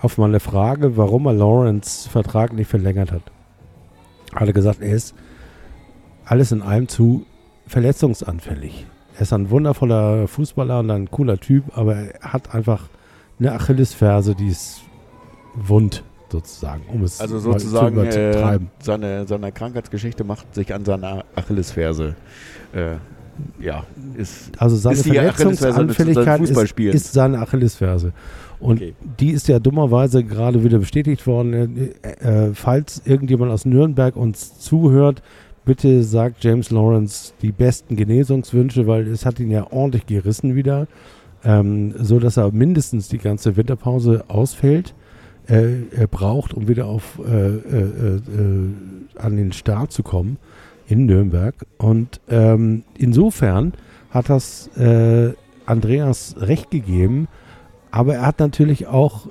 auf 0.00 0.18
meine 0.18 0.40
Frage, 0.40 0.96
warum 0.96 1.26
er 1.26 1.34
Lawrence 1.34 2.08
Vertrag 2.08 2.52
nicht 2.52 2.68
verlängert 2.68 3.12
hat, 3.12 3.22
hat 4.34 4.46
er 4.46 4.52
gesagt, 4.52 4.80
er 4.80 4.92
ist 4.92 5.14
alles 6.24 6.52
in 6.52 6.62
allem 6.62 6.88
zu 6.88 7.26
verletzungsanfällig. 7.66 8.86
Er 9.16 9.22
ist 9.22 9.32
ein 9.32 9.50
wundervoller 9.50 10.28
Fußballer 10.28 10.80
und 10.80 10.90
ein 10.90 11.10
cooler 11.10 11.38
Typ, 11.38 11.76
aber 11.76 11.96
er 11.96 12.32
hat 12.32 12.54
einfach 12.54 12.88
eine 13.38 13.52
Achillesferse, 13.52 14.34
die 14.34 14.48
ist 14.48 14.82
wund 15.54 16.04
sozusagen, 16.30 16.82
um 16.92 17.02
es 17.04 17.20
Also 17.20 17.38
sozusagen 17.38 17.96
zu 18.10 18.18
äh, 18.18 18.30
übertreiben. 18.30 18.70
seine, 18.80 19.26
seine 19.26 19.52
Krankheitsgeschichte 19.52 20.24
macht 20.24 20.54
sich 20.54 20.74
an 20.74 20.84
seiner 20.84 21.24
Achillesferse. 21.34 22.14
Äh, 22.72 22.96
ja, 23.60 23.84
ist 24.16 24.50
Also 24.58 24.76
seine 24.76 24.96
Ist 24.96 25.06
Verletzungsanfälligkeit 25.06 26.40
ist, 26.40 26.74
ist 26.94 27.12
seine 27.12 27.38
Achillesferse. 27.38 28.12
Und 28.60 28.78
Okay. 28.80 28.94
die 29.20 29.30
ist 29.30 29.46
ja 29.46 29.60
dummerweise 29.60 30.24
gerade 30.24 30.64
wieder 30.64 30.78
bestätigt 30.78 31.26
worden. 31.26 31.92
Äh, 32.02 32.48
äh, 32.48 32.54
falls 32.54 33.02
irgendjemand 33.04 33.52
aus 33.52 33.64
Nürnberg 33.64 34.16
uns 34.16 34.58
zuhört, 34.58 35.22
bitte 35.64 36.02
sagt 36.02 36.42
James 36.42 36.70
Lawrence 36.70 37.32
die 37.42 37.52
besten 37.52 37.94
Genesungswünsche, 37.94 38.86
weil 38.86 39.06
es 39.06 39.24
hat 39.24 39.38
ihn 39.38 39.50
ja 39.50 39.70
ordentlich 39.70 40.06
gerissen 40.06 40.56
wieder, 40.56 40.88
ähm, 41.44 41.94
so 42.00 42.18
dass 42.18 42.36
er 42.36 42.50
mindestens 42.50 43.08
die 43.08 43.18
ganze 43.18 43.56
Winterpause 43.56 44.24
ausfällt. 44.28 44.94
Äh, 45.48 46.06
braucht, 46.10 46.52
um 46.52 46.68
wieder 46.68 46.84
auf 46.84 47.18
äh, 47.18 47.30
äh, 47.30 48.16
äh, 48.16 48.20
an 49.16 49.36
den 49.36 49.52
Start 49.52 49.92
zu 49.92 50.02
kommen 50.02 50.36
in 50.88 51.06
Nürnberg. 51.06 51.54
Und 51.78 52.20
ähm, 52.28 52.84
insofern 52.98 53.72
hat 54.10 54.28
das 54.28 54.70
Andreas 55.66 56.36
recht 56.38 56.70
gegeben, 56.70 57.28
aber 57.90 58.14
er 58.14 58.26
hat 58.26 58.38
natürlich 58.40 58.86
auch 58.86 59.28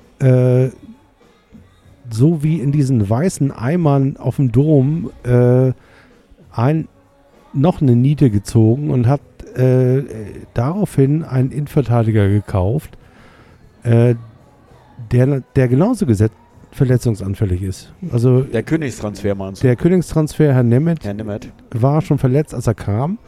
so 2.10 2.42
wie 2.42 2.60
in 2.60 2.72
diesen 2.72 3.08
weißen 3.08 3.50
Eimern 3.50 4.16
auf 4.16 4.36
dem 4.36 4.52
Dom 4.52 5.10
äh, 5.24 5.72
ein, 6.52 6.88
noch 7.52 7.80
eine 7.80 7.96
Niete 7.96 8.30
gezogen 8.30 8.90
und 8.90 9.06
hat 9.06 9.20
äh, 9.56 10.02
daraufhin 10.54 11.24
einen 11.24 11.50
Innenverteidiger 11.50 12.28
gekauft, 12.28 12.96
äh, 13.82 14.14
der, 15.12 15.42
der 15.56 15.68
genauso 15.68 16.06
gesetzt 16.06 16.34
verletzungsanfällig 16.70 17.62
ist. 17.62 17.92
Also 18.12 18.42
der 18.42 18.62
Königstransfer, 18.62 19.34
meinst 19.34 19.62
du? 19.62 19.66
der 19.66 19.76
Königstransfer, 19.76 20.52
Herr 20.52 20.62
Nemeth, 20.62 21.04
Herr 21.04 21.14
Nemeth. 21.14 21.52
war 21.72 22.02
schon 22.02 22.18
verletzt, 22.18 22.54
als 22.54 22.66
er 22.66 22.74
kam 22.74 23.18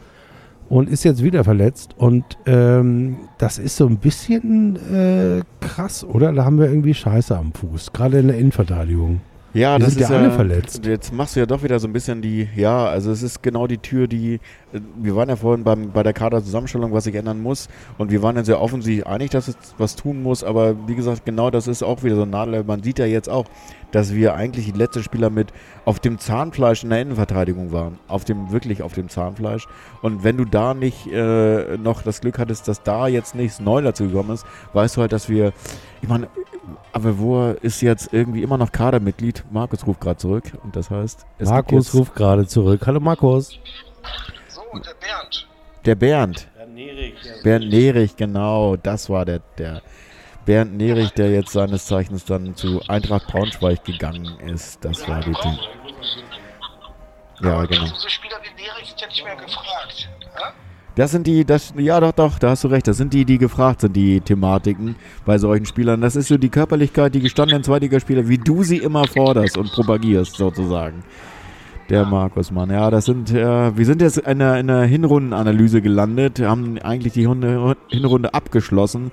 und 0.69 0.89
ist 0.89 1.03
jetzt 1.03 1.23
wieder 1.23 1.43
verletzt. 1.43 1.95
Und 1.97 2.23
ähm, 2.45 3.17
das 3.37 3.57
ist 3.57 3.75
so 3.75 3.87
ein 3.87 3.97
bisschen 3.97 4.77
äh, 4.93 5.41
krass, 5.59 6.03
oder? 6.03 6.31
Da 6.31 6.45
haben 6.45 6.59
wir 6.59 6.67
irgendwie 6.67 6.93
Scheiße 6.93 7.37
am 7.37 7.51
Fuß, 7.53 7.91
gerade 7.93 8.19
in 8.19 8.27
der 8.27 8.37
Innenverteidigung. 8.37 9.21
Ja, 9.53 9.77
Die 9.77 9.83
das 9.83 9.93
sind 9.93 10.03
ist 10.03 10.09
ja 10.09 10.17
alle 10.17 10.31
verletzt. 10.31 10.85
Jetzt 10.85 11.11
machst 11.13 11.35
du 11.35 11.41
ja 11.41 11.45
doch 11.45 11.61
wieder 11.61 11.77
so 11.79 11.87
ein 11.87 11.91
bisschen 11.93 12.21
die, 12.21 12.47
ja, 12.55 12.85
also 12.85 13.11
es 13.11 13.21
ist 13.21 13.43
genau 13.43 13.67
die 13.67 13.79
Tür, 13.79 14.07
die, 14.07 14.35
äh, 14.71 14.79
wir 14.95 15.15
waren 15.15 15.27
ja 15.27 15.35
vorhin 15.35 15.65
beim, 15.65 15.91
bei 15.91 16.03
der 16.03 16.13
Kaderzusammenstellung, 16.13 16.93
was 16.93 17.03
sich 17.03 17.15
ändern 17.15 17.41
muss 17.41 17.67
und 17.97 18.11
wir 18.11 18.23
waren 18.23 18.37
ja 18.37 18.45
sehr 18.45 18.61
offensichtlich 18.61 19.05
einig, 19.05 19.31
dass 19.31 19.49
es 19.49 19.57
was 19.77 19.97
tun 19.97 20.23
muss, 20.23 20.43
aber 20.43 20.87
wie 20.87 20.95
gesagt, 20.95 21.25
genau 21.25 21.49
das 21.49 21.67
ist 21.67 21.83
auch 21.83 22.03
wieder 22.03 22.15
so 22.15 22.21
ein 22.21 22.29
Nadel. 22.29 22.63
Man 22.63 22.81
sieht 22.81 22.97
ja 22.99 23.05
jetzt 23.05 23.27
auch, 23.27 23.45
dass 23.91 24.15
wir 24.15 24.35
eigentlich 24.35 24.71
die 24.71 24.77
letzten 24.77 25.03
Spieler 25.03 25.29
mit 25.29 25.51
auf 25.83 25.99
dem 25.99 26.17
Zahnfleisch 26.17 26.83
in 26.85 26.89
der 26.89 27.01
Innenverteidigung 27.01 27.73
waren, 27.73 27.99
auf 28.07 28.23
dem, 28.23 28.53
wirklich 28.53 28.81
auf 28.83 28.93
dem 28.93 29.09
Zahnfleisch 29.09 29.67
und 30.01 30.23
wenn 30.23 30.37
du 30.37 30.45
da 30.45 30.73
nicht 30.73 31.07
äh, 31.07 31.77
noch 31.77 32.03
das 32.03 32.21
Glück 32.21 32.39
hattest, 32.39 32.69
dass 32.69 32.83
da 32.83 33.09
jetzt 33.09 33.35
nichts 33.35 33.59
neu 33.59 33.81
dazu 33.81 34.05
gekommen 34.07 34.31
ist, 34.31 34.45
weißt 34.71 34.95
du 34.95 35.01
halt, 35.01 35.11
dass 35.11 35.27
wir, 35.27 35.51
ich 36.01 36.07
meine, 36.07 36.29
aber 36.91 37.17
wo 37.17 37.51
ist 37.61 37.81
jetzt 37.81 38.13
irgendwie 38.13 38.43
immer 38.43 38.57
noch 38.57 38.71
Kadermitglied? 38.71 39.43
Markus 39.51 39.85
ruft 39.85 40.01
gerade 40.01 40.17
zurück 40.17 40.43
und 40.63 40.75
das 40.75 40.89
heißt, 40.89 41.25
es 41.37 41.37
gibt 41.37 41.49
Markus 41.49 41.85
jetzt 41.87 41.95
ruft 41.95 42.15
gerade 42.15 42.47
zurück. 42.47 42.85
Hallo 42.85 42.99
Markus. 42.99 43.59
So, 44.47 44.61
der 44.73 44.93
Bernd. 44.95 45.47
der 45.85 45.95
Bernd. 45.95 46.47
Bernd 47.43 47.69
Nerich, 47.69 48.15
genau, 48.15 48.75
das 48.77 49.09
war 49.09 49.25
der, 49.25 49.39
der 49.57 49.81
Bernd 50.45 50.77
Nerich, 50.77 51.11
der 51.11 51.31
jetzt 51.31 51.51
seines 51.51 51.85
Zeichens 51.85 52.25
dann 52.25 52.55
zu 52.55 52.81
Eintracht 52.87 53.27
Braunschweig 53.27 53.83
gegangen 53.83 54.39
ist. 54.39 54.83
Das 54.83 55.07
war 55.07 55.19
die 55.19 55.33
Team. 55.33 55.59
Ja, 57.41 57.65
genau. 57.65 57.85
So 57.85 58.07
Spieler 58.07 58.37
wie 58.43 58.61
Nerich 58.61 58.87
sind 58.89 59.01
ja 59.01 59.07
nicht 59.07 59.23
mehr 59.23 59.35
gefragt. 59.35 60.09
Ja? 60.39 60.53
Das 61.01 61.09
sind 61.09 61.25
die, 61.25 61.45
das, 61.45 61.73
ja 61.77 61.99
doch, 61.99 62.11
doch, 62.11 62.37
da 62.37 62.51
hast 62.51 62.63
du 62.63 62.67
recht. 62.67 62.87
Das 62.87 62.97
sind 62.97 63.11
die, 63.11 63.25
die 63.25 63.39
gefragt 63.39 63.81
sind, 63.81 63.95
die 63.95 64.21
Thematiken 64.21 64.95
bei 65.25 65.39
solchen 65.39 65.65
Spielern. 65.65 65.99
Das 65.99 66.15
ist 66.15 66.27
so 66.27 66.37
die 66.37 66.49
Körperlichkeit, 66.49 67.15
die 67.15 67.21
gestandenen 67.21 67.63
Zweitligaspieler, 67.63 68.27
wie 68.27 68.37
du 68.37 68.61
sie 68.61 68.77
immer 68.77 69.07
forderst 69.07 69.57
und 69.57 69.71
propagierst, 69.71 70.35
sozusagen. 70.35 71.01
Der 71.89 72.05
Markus 72.05 72.51
Mann. 72.51 72.69
Ja, 72.69 72.91
das 72.91 73.05
sind, 73.05 73.31
äh, 73.31 73.75
wir 73.75 73.85
sind 73.87 73.99
jetzt 73.99 74.19
in 74.19 74.25
einer, 74.25 74.59
in 74.59 74.69
einer 74.69 74.83
Hinrundenanalyse 74.83 75.81
gelandet, 75.81 76.39
haben 76.39 76.77
eigentlich 76.77 77.13
die 77.13 77.25
Hunde, 77.25 77.75
Hinrunde 77.89 78.35
abgeschlossen. 78.35 79.09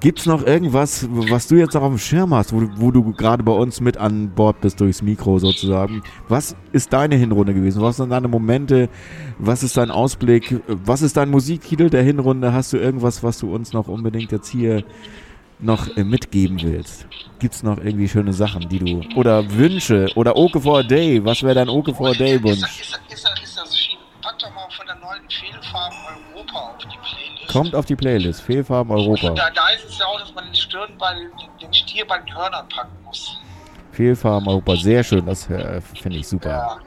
Gibt's 0.00 0.26
noch 0.26 0.44
irgendwas, 0.46 1.06
was 1.10 1.48
du 1.48 1.56
jetzt 1.56 1.72
noch 1.74 1.82
auf 1.82 1.88
dem 1.88 1.98
Schirm 1.98 2.34
hast, 2.34 2.52
wo, 2.52 2.60
du- 2.60 2.70
wo 2.76 2.90
du 2.90 3.12
gerade 3.12 3.42
bei 3.42 3.52
uns 3.52 3.80
mit 3.80 3.96
an 3.96 4.30
Bord 4.30 4.60
bist 4.60 4.78
durchs 4.80 5.00
Mikro 5.00 5.38
sozusagen? 5.38 6.02
Was 6.28 6.54
ist 6.72 6.92
deine 6.92 7.16
Hinrunde 7.16 7.54
gewesen? 7.54 7.80
Was 7.80 7.96
sind 7.96 8.10
deine 8.10 8.28
Momente? 8.28 8.90
Was 9.38 9.62
ist 9.62 9.76
dein 9.76 9.90
Ausblick? 9.90 10.60
Was 10.66 11.00
ist 11.00 11.16
dein 11.16 11.30
Musiktitel 11.30 11.88
der 11.88 12.02
Hinrunde? 12.02 12.52
Hast 12.52 12.74
du 12.74 12.76
irgendwas, 12.76 13.22
was 13.22 13.38
du 13.38 13.54
uns 13.54 13.72
noch 13.72 13.88
unbedingt 13.88 14.30
jetzt 14.32 14.48
hier 14.48 14.84
noch 15.60 15.88
äh, 15.96 16.04
mitgeben 16.04 16.60
willst? 16.62 17.06
Gibt's 17.38 17.62
noch 17.62 17.78
irgendwie 17.78 18.08
schöne 18.08 18.34
Sachen, 18.34 18.68
die 18.68 18.78
du 18.78 19.00
oder 19.18 19.50
Wünsche 19.50 20.08
oder 20.14 20.36
Oke 20.36 20.60
for 20.60 20.80
a 20.80 20.82
Day? 20.82 21.24
Was 21.24 21.42
wäre 21.42 21.54
dein 21.54 21.70
Oke 21.70 21.94
for 21.94 22.08
a 22.10 22.12
Day 22.12 22.34
Ist, 22.36 22.44
ist, 22.44 23.00
ist, 23.10 23.28
ist 23.42 23.56
das 23.58 23.76
schief? 23.78 23.96
Pack 24.20 24.38
doch 24.40 24.54
mal 24.54 24.68
von 24.76 24.84
der 24.86 24.96
neuen 24.96 25.22
Fehlfarben 25.30 25.96
Europa 26.34 26.58
auf 26.58 26.78
die 26.82 26.86
Playlist. 26.98 27.25
Kommt 27.48 27.74
auf 27.74 27.86
die 27.86 27.96
Playlist. 27.96 28.42
Fehlfarben 28.42 28.92
Europa. 28.92 29.30
da, 29.30 29.50
da 29.50 29.68
ist 29.68 29.84
es 29.84 29.98
ja 29.98 30.06
auch, 30.06 30.18
dass 30.20 30.34
man 30.34 30.44
den 30.44 30.54
Stirnball, 30.54 31.16
den, 31.16 31.30
den 31.60 31.74
Stier 31.74 32.06
bei 32.06 32.18
den 32.18 32.34
Hörnern 32.34 32.68
packen 32.68 32.96
muss. 33.04 33.38
Fehlfarben 33.92 34.48
Europa. 34.48 34.76
Sehr 34.76 35.02
schön. 35.02 35.24
Das 35.24 35.48
äh, 35.48 35.80
finde 35.80 36.18
ich 36.18 36.28
super. 36.28 36.50
Ja. 36.50 36.78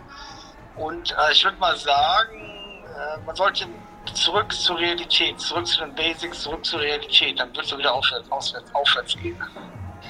Und 0.84 1.12
äh, 1.12 1.32
ich 1.32 1.44
würde 1.44 1.58
mal 1.58 1.76
sagen, 1.76 2.40
äh, 2.40 3.26
man 3.26 3.36
sollte 3.36 3.66
zurück 4.14 4.52
zur 4.54 4.78
Realität, 4.78 5.40
zurück 5.40 5.68
zu 5.68 5.80
den 5.80 5.94
Basics, 5.96 6.44
zurück 6.44 6.64
zur 6.66 6.80
Realität. 6.80 7.40
Dann 7.40 7.54
wird 7.56 7.66
es 7.66 7.78
wieder 7.78 7.94
aufwärts, 7.94 8.32
aufwärts, 8.32 8.74
aufwärts 8.74 9.18
gehen. 9.18 9.38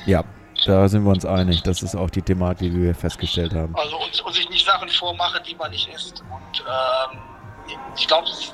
Ja, 0.05 0.23
da 0.65 0.87
sind 0.87 1.03
wir 1.03 1.11
uns 1.11 1.25
einig. 1.25 1.63
Das 1.63 1.81
ist 1.81 1.95
auch 1.95 2.09
die 2.09 2.21
Thematik, 2.21 2.71
die 2.71 2.81
wir 2.83 2.95
festgestellt 2.95 3.53
haben. 3.53 3.75
Also 3.75 3.97
und, 3.97 4.21
und 4.21 4.33
sich 4.33 4.49
nicht 4.49 4.65
Sachen 4.65 4.89
vormachen, 4.89 5.41
die 5.47 5.55
man 5.55 5.71
nicht 5.71 5.87
ist. 5.93 6.21
Und 6.21 6.63
ähm, 6.67 7.19
ich 7.95 8.07
glaube, 8.07 8.27
das, 8.27 8.53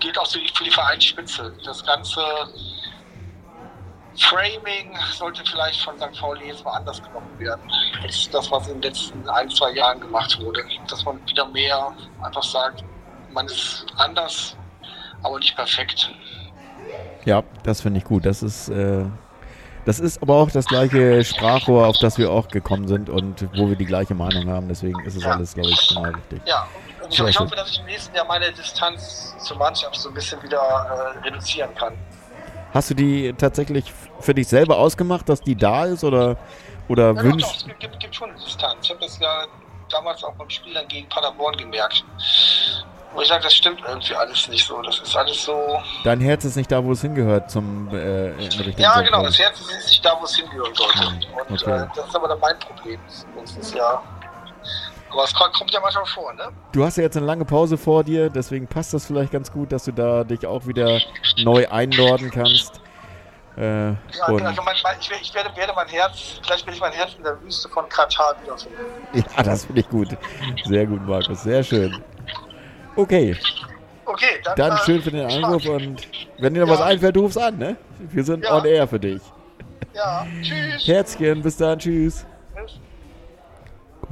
gilt 0.00 0.18
auch 0.18 0.26
für 0.30 0.64
die 0.64 0.70
Vereinsspitze. 0.70 1.52
Das 1.64 1.84
ganze 1.84 2.20
Framing 4.18 4.94
sollte 5.14 5.42
vielleicht 5.50 5.80
von 5.80 5.96
St. 5.96 6.20
Pauli 6.20 6.46
jetzt 6.46 6.64
mal 6.64 6.72
anders 6.72 7.02
genommen 7.02 7.38
werden. 7.38 7.62
als 8.02 8.28
das, 8.30 8.50
was 8.50 8.68
in 8.68 8.74
den 8.74 8.82
letzten 8.82 9.26
ein, 9.28 9.48
zwei 9.50 9.72
Jahren 9.72 10.00
gemacht 10.00 10.38
wurde. 10.40 10.62
Dass 10.88 11.04
man 11.04 11.18
wieder 11.26 11.46
mehr 11.48 11.92
einfach 12.22 12.42
sagt, 12.42 12.84
man 13.32 13.46
ist 13.46 13.86
anders, 13.96 14.56
aber 15.22 15.38
nicht 15.38 15.56
perfekt. 15.56 16.10
Ja, 17.24 17.42
das 17.62 17.80
finde 17.80 17.98
ich 17.98 18.04
gut. 18.04 18.26
Das 18.26 18.42
ist, 18.42 18.68
äh, 18.68 19.04
das 19.86 19.98
ist 19.98 20.20
aber 20.20 20.34
auch 20.34 20.50
das 20.50 20.66
gleiche 20.66 21.24
Sprachrohr, 21.24 21.86
auf 21.86 21.96
das 21.98 22.18
wir 22.18 22.30
auch 22.30 22.48
gekommen 22.48 22.88
sind 22.88 23.08
und 23.08 23.48
wo 23.56 23.68
wir 23.68 23.76
die 23.76 23.86
gleiche 23.86 24.14
Meinung 24.14 24.48
haben. 24.50 24.68
Deswegen 24.68 25.00
ist 25.06 25.16
es 25.16 25.24
Ja. 25.24 25.32
alles, 25.32 25.54
glaube 25.54 25.70
ich, 25.70 25.88
genau 25.88 26.02
richtig. 26.02 26.42
Ja, 26.44 26.68
ich, 27.12 27.20
ich 27.20 27.38
hoffe, 27.38 27.54
dass 27.54 27.70
ich 27.70 27.78
im 27.80 27.86
nächsten 27.86 28.14
Jahr 28.14 28.24
meine 28.26 28.52
Distanz 28.52 29.34
zur 29.38 29.56
Mannschaft 29.56 29.96
so 29.96 30.08
ein 30.08 30.14
bisschen 30.14 30.42
wieder 30.42 30.58
äh, 30.58 31.18
reduzieren 31.24 31.74
kann. 31.74 31.94
Hast 32.74 32.90
du 32.90 32.94
die 32.94 33.34
tatsächlich 33.34 33.84
für 34.20 34.34
dich 34.34 34.48
selber 34.48 34.78
ausgemacht, 34.78 35.28
dass 35.28 35.40
die 35.42 35.54
da 35.54 35.84
ist 35.84 36.04
oder, 36.04 36.36
oder 36.88 37.08
Ja, 37.08 37.12
doch, 37.12 37.18
doch, 37.18 37.24
wünschst 37.24 37.56
es 37.56 37.64
gibt, 37.66 37.80
gibt, 37.80 38.00
gibt 38.00 38.14
schon 38.14 38.30
eine 38.30 38.38
Distanz. 38.38 38.78
Ich 38.84 38.90
habe 38.90 39.00
das 39.00 39.18
ja 39.18 39.44
damals 39.90 40.24
auch 40.24 40.32
beim 40.34 40.48
Spiel 40.48 40.72
dann 40.74 40.88
gegen 40.88 41.08
Paderborn 41.08 41.56
gemerkt. 41.56 42.02
Wo 43.14 43.20
ich 43.20 43.28
sage, 43.28 43.42
das 43.44 43.52
stimmt 43.54 43.82
irgendwie 43.86 44.14
alles 44.14 44.48
nicht 44.48 44.66
so. 44.66 44.80
Das 44.80 44.98
ist 44.98 45.14
alles 45.14 45.44
so. 45.44 45.78
dein 46.02 46.18
Herz 46.20 46.46
ist 46.46 46.56
nicht 46.56 46.72
da, 46.72 46.82
wo 46.82 46.92
es 46.92 47.02
hingehört 47.02 47.50
zum 47.50 47.94
äh, 47.94 48.30
Ja, 48.78 49.02
genau, 49.02 49.22
das 49.22 49.38
Herz 49.38 49.60
ist 49.60 49.88
nicht 49.90 50.02
da, 50.02 50.16
wo 50.18 50.24
es 50.24 50.34
hingehören 50.34 50.74
sollte. 50.74 51.04
Und 51.50 51.62
Okay. 51.62 51.82
äh, 51.82 51.86
das 51.94 52.06
ist 52.06 52.16
aber 52.16 52.28
dann 52.28 52.40
mein 52.40 52.58
Problem. 52.58 52.98
Das 53.38 53.56
ist 53.56 53.74
ja. 53.74 54.02
Aber 55.12 55.24
es 55.24 55.34
kommt, 55.34 55.70
ja 55.72 55.80
manchmal 55.80 56.06
vor, 56.06 56.32
ne? 56.32 56.48
Du 56.72 56.84
hast 56.84 56.96
ja 56.96 57.02
jetzt 57.02 57.16
eine 57.16 57.26
lange 57.26 57.44
Pause 57.44 57.76
vor 57.76 58.02
dir, 58.04 58.30
deswegen 58.30 58.66
passt 58.66 58.94
das 58.94 59.06
vielleicht 59.06 59.32
ganz 59.32 59.52
gut, 59.52 59.70
dass 59.72 59.84
du 59.84 59.92
da 59.92 60.24
dich 60.24 60.46
auch 60.46 60.66
wieder 60.66 61.00
neu 61.44 61.68
einordnen 61.68 62.30
kannst. 62.30 62.80
Äh, 63.56 63.88
Ja, 63.90 63.94
und, 64.28 64.42
also 64.42 64.62
mein, 64.62 64.74
mein, 64.82 64.96
ich, 64.98 65.10
werde- 65.10 65.22
ich 65.22 65.34
werde, 65.34 65.54
werde 65.54 65.72
mein 65.76 65.88
Herz, 65.88 66.40
vielleicht 66.42 66.64
werde 66.64 66.76
ich 66.76 66.80
mein 66.80 66.92
Herz 66.92 67.14
in 67.18 67.22
der 67.24 67.40
Wüste 67.42 67.68
von 67.68 67.86
Katar 67.90 68.34
wiederfinden. 68.42 68.78
ja, 69.36 69.42
das 69.42 69.66
finde 69.66 69.82
ich 69.82 69.88
gut. 69.90 70.08
Sehr 70.64 70.86
gut, 70.86 71.06
Markus, 71.06 71.42
sehr 71.42 71.62
schön. 71.62 72.02
Okay, 72.96 73.36
Okay, 74.04 74.40
dann, 74.44 74.56
dann 74.56 74.72
äh, 74.72 74.80
schön 74.84 75.00
für 75.02 75.10
den 75.10 75.24
Anruf 75.26 75.64
und 75.66 76.08
wenn 76.38 76.52
dir 76.54 76.60
noch 76.60 76.68
Ja. 76.68 76.74
was 76.74 76.80
einfällt, 76.80 77.14
du 77.16 77.20
rufst 77.20 77.38
an, 77.38 77.56
ne? 77.56 77.76
Wir 77.98 78.24
sind 78.24 78.44
Ja. 78.44 78.56
on 78.56 78.64
air 78.64 78.88
für 78.88 78.98
dich. 78.98 79.22
Ja, 79.94 80.26
tschüss. 80.42 80.86
Herzchen, 80.86 81.42
bis 81.42 81.56
dann, 81.56 81.78
tschüss. 81.78 82.26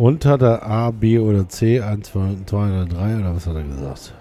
Und 0.01 0.24
hat 0.24 0.40
er 0.40 0.66
A, 0.66 0.93
B 0.93 1.18
oder 1.18 1.47
C, 1.47 1.82
1, 1.82 2.12
2, 2.12 2.20
2 2.47 2.56
oder 2.56 2.86
3 2.86 3.16
oder 3.18 3.36
was 3.36 3.47
hat 3.47 3.55
er 3.55 3.64
gesagt? 3.64 4.14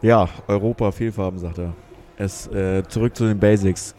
Ja, 0.00 0.30
Europa, 0.48 0.90
Fehlfarben, 0.92 1.38
sagt 1.38 1.58
er. 1.58 1.74
Es, 2.16 2.46
äh, 2.46 2.84
zurück 2.88 3.14
zu 3.14 3.26
den 3.26 3.38
Basics. 3.38 3.94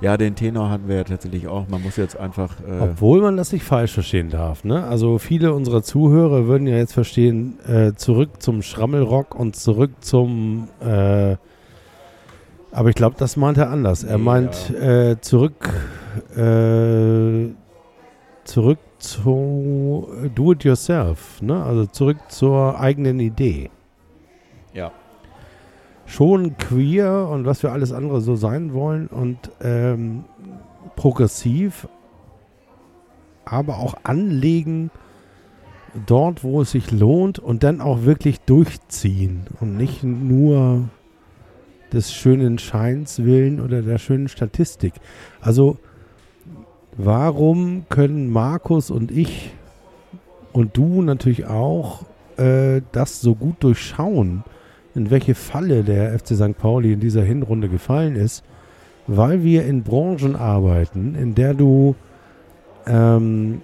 Ja, 0.00 0.16
den 0.16 0.36
Tenor 0.36 0.70
hatten 0.70 0.88
wir 0.88 0.96
ja 0.96 1.04
tatsächlich 1.04 1.48
auch. 1.48 1.68
Man 1.68 1.82
muss 1.82 1.96
jetzt 1.96 2.16
einfach. 2.16 2.54
Äh, 2.66 2.80
Obwohl 2.80 3.20
man 3.20 3.36
das 3.36 3.52
nicht 3.52 3.62
falsch 3.62 3.92
verstehen 3.92 4.30
darf. 4.30 4.64
Ne? 4.64 4.82
Also 4.84 5.18
viele 5.18 5.52
unserer 5.52 5.82
Zuhörer 5.82 6.46
würden 6.46 6.66
ja 6.66 6.78
jetzt 6.78 6.94
verstehen, 6.94 7.58
äh, 7.68 7.92
zurück 7.92 8.40
zum 8.40 8.62
Schrammelrock 8.62 9.34
und 9.34 9.54
zurück 9.54 9.90
zum... 10.00 10.68
Äh, 10.80 11.36
aber 12.72 12.88
ich 12.88 12.94
glaube, 12.94 13.16
das 13.18 13.36
meint 13.36 13.58
er 13.58 13.68
anders. 13.68 14.02
Er 14.02 14.16
meint 14.16 14.70
äh, 14.70 15.20
zurück, 15.20 15.68
äh, 16.34 17.50
zurück 18.44 18.78
zu 19.06 20.08
Do-it-yourself. 20.34 21.40
Ne? 21.42 21.62
Also 21.62 21.86
zurück 21.86 22.18
zur 22.28 22.78
eigenen 22.80 23.20
Idee. 23.20 23.70
ja. 24.74 24.92
schon 26.06 26.56
queer 26.56 27.28
und 27.30 27.46
was 27.46 27.62
wir 27.62 27.72
alles 27.72 27.92
andere 27.92 28.20
so 28.20 28.36
sein 28.36 28.72
wollen 28.72 29.06
und 29.06 29.38
ähm, 29.60 30.24
progressiv, 30.94 31.88
aber 33.44 33.78
auch 33.78 33.96
anlegen 34.02 34.90
dort, 36.06 36.44
wo 36.44 36.60
es 36.60 36.72
sich 36.72 36.90
lohnt 36.90 37.38
und 37.38 37.62
dann 37.62 37.80
auch 37.80 38.02
wirklich 38.02 38.40
durchziehen 38.40 39.46
und 39.60 39.76
nicht 39.76 40.04
nur 40.04 40.88
des 41.92 42.12
schönen 42.12 42.58
Scheins 42.58 43.24
willen 43.24 43.60
oder 43.60 43.82
der 43.82 43.98
schönen 43.98 44.28
Statistik. 44.28 44.94
Also 45.40 45.78
warum 46.96 47.84
können 47.88 48.28
Markus 48.30 48.90
und 48.90 49.10
ich 49.10 49.52
und 50.52 50.76
du 50.76 51.02
natürlich 51.02 51.46
auch 51.46 52.02
äh, 52.36 52.80
das 52.92 53.20
so 53.20 53.34
gut 53.34 53.56
durchschauen? 53.60 54.44
in 54.96 55.10
welche 55.10 55.34
Falle 55.34 55.84
der 55.84 56.18
FC 56.18 56.28
St. 56.28 56.56
Pauli 56.56 56.94
in 56.94 57.00
dieser 57.00 57.22
Hinrunde 57.22 57.68
gefallen 57.68 58.16
ist, 58.16 58.42
weil 59.06 59.44
wir 59.44 59.66
in 59.66 59.82
Branchen 59.82 60.34
arbeiten, 60.34 61.14
in 61.14 61.34
der 61.34 61.52
du 61.52 61.94
ähm, 62.86 63.60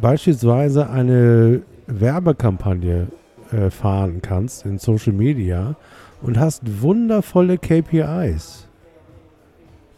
beispielsweise 0.00 0.88
eine 0.88 1.62
Werbekampagne 1.88 3.08
äh, 3.50 3.70
fahren 3.70 4.22
kannst 4.22 4.64
in 4.64 4.78
Social 4.78 5.12
Media 5.12 5.74
und 6.22 6.38
hast 6.38 6.80
wundervolle 6.80 7.58
KPIs. 7.58 8.63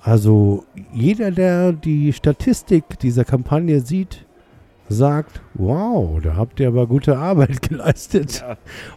Also 0.07 0.65
jeder, 0.93 1.33
der 1.33 1.73
die 1.73 2.13
Statistik 2.13 2.97
dieser 3.01 3.25
Kampagne 3.25 3.81
sieht, 3.81 4.25
sagt, 4.89 5.41
wow, 5.55 6.21
da 6.23 6.37
habt 6.37 6.61
ihr 6.61 6.69
aber 6.69 6.87
gute 6.87 7.19
Arbeit 7.19 7.61
geleistet 7.69 8.45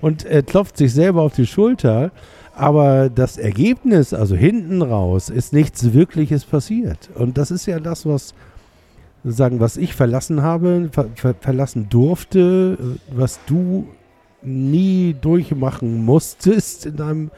und 0.02 0.23
äh, 0.26 0.44
klopft 0.44 0.77
sich 0.77 0.94
selber 0.94 1.23
auf 1.23 1.34
die 1.34 1.48
Schulter. 1.48 2.11
Aber 2.53 3.10
das 3.10 3.40
Ergebnis, 3.40 4.14
also 4.14 4.36
hinten 4.36 4.84
raus, 4.84 5.30
ist 5.30 5.52
nichts 5.52 5.94
Wirkliches 5.94 6.45
passiert. 6.45 7.10
Und 7.15 7.40
das 7.40 7.49
ist 7.49 7.65
ja 7.65 7.80
das, 7.80 8.06
was 8.06 8.36
sagen, 9.23 9.60
was 9.60 9.77
ich 9.77 9.95
verlassen 9.95 10.44
habe, 10.44 10.90
ver 10.91 11.07
ver 11.15 11.34
verlassen 11.34 11.90
durfte, 11.90 12.77
äh, 12.80 13.18
was 13.18 13.40
du 13.48 13.88
nie 14.44 15.15
durchmachen 15.19 16.06
musstest 16.06 16.86
in 16.86 16.98
deinem 16.98 17.31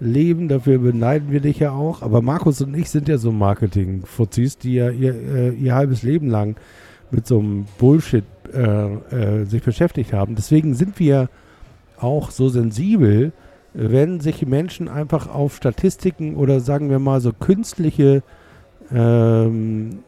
Leben. 0.00 0.48
Dafür 0.48 0.78
beneiden 0.78 1.30
wir 1.30 1.40
dich 1.40 1.58
ja 1.58 1.72
auch. 1.72 2.02
Aber 2.02 2.22
Markus 2.22 2.60
und 2.62 2.74
ich 2.74 2.90
sind 2.90 3.08
ja 3.08 3.18
so 3.18 3.32
Marketing-Fuzis, 3.32 4.58
die 4.58 4.74
ja 4.74 4.90
ihr, 4.90 5.14
äh, 5.14 5.50
ihr 5.50 5.74
halbes 5.74 6.02
Leben 6.02 6.28
lang 6.28 6.56
mit 7.10 7.26
so 7.26 7.38
einem 7.38 7.66
Bullshit 7.78 8.24
äh, 8.52 8.60
äh, 8.60 9.44
sich 9.44 9.62
beschäftigt 9.62 10.12
haben. 10.12 10.34
Deswegen 10.34 10.74
sind 10.74 10.98
wir 10.98 11.28
auch 11.98 12.30
so 12.30 12.48
sensibel, 12.48 13.32
wenn 13.72 14.20
sich 14.20 14.46
Menschen 14.46 14.88
einfach 14.88 15.28
auf 15.28 15.56
Statistiken 15.56 16.36
oder 16.36 16.60
sagen 16.60 16.90
wir 16.90 16.98
mal 16.98 17.20
so 17.20 17.32
künstliche 17.32 18.22
ähm, 18.92 20.00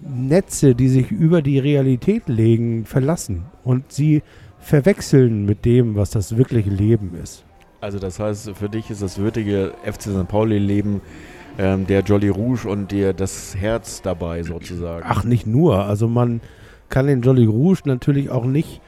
Netze, 0.00 0.74
die 0.74 0.88
sich 0.88 1.10
über 1.10 1.42
die 1.42 1.58
Realität 1.58 2.28
legen, 2.28 2.84
verlassen 2.84 3.46
und 3.64 3.90
sie 3.90 4.22
verwechseln 4.60 5.44
mit 5.44 5.64
dem, 5.64 5.96
was 5.96 6.10
das 6.10 6.36
wirkliche 6.36 6.70
Leben 6.70 7.14
ist. 7.22 7.44
Also, 7.80 7.98
das 7.98 8.18
heißt, 8.18 8.50
für 8.56 8.68
dich 8.68 8.90
ist 8.90 9.02
das 9.02 9.18
würdige 9.18 9.72
FC 9.84 10.02
St. 10.02 10.26
Pauli-Leben 10.26 11.00
ähm, 11.58 11.86
der 11.86 12.00
Jolly 12.00 12.28
Rouge 12.28 12.68
und 12.68 12.90
dir 12.90 13.12
das 13.12 13.54
Herz 13.56 14.02
dabei 14.02 14.42
sozusagen. 14.42 15.04
Ach, 15.08 15.24
nicht 15.24 15.46
nur. 15.46 15.84
Also 15.84 16.08
man 16.08 16.40
kann 16.88 17.06
den 17.06 17.22
Jolly 17.22 17.46
Rouge 17.46 17.82
natürlich 17.84 18.30
auch 18.30 18.44
nicht 18.44 18.80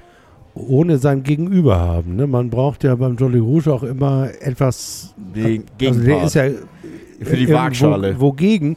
ohne 0.55 0.99
sein 0.99 1.23
Gegenüber 1.23 1.79
haben. 1.79 2.17
Ne? 2.17 2.27
Man 2.27 2.51
braucht 2.51 2.83
ja 2.83 2.95
beim 2.97 3.17
Jolly 3.17 3.39
Rouge 3.39 3.73
auch 3.73 3.83
immer 3.85 4.29
etwas. 4.41 5.15
Den 5.17 5.65
also 5.81 6.01
der 6.03 6.23
ist 6.25 6.35
ja 6.35 6.43
Für 6.43 7.37
die 7.37 7.43
irgendwo- 7.45 7.55
Waagschale. 7.55 8.21
Wogegen. 8.21 8.75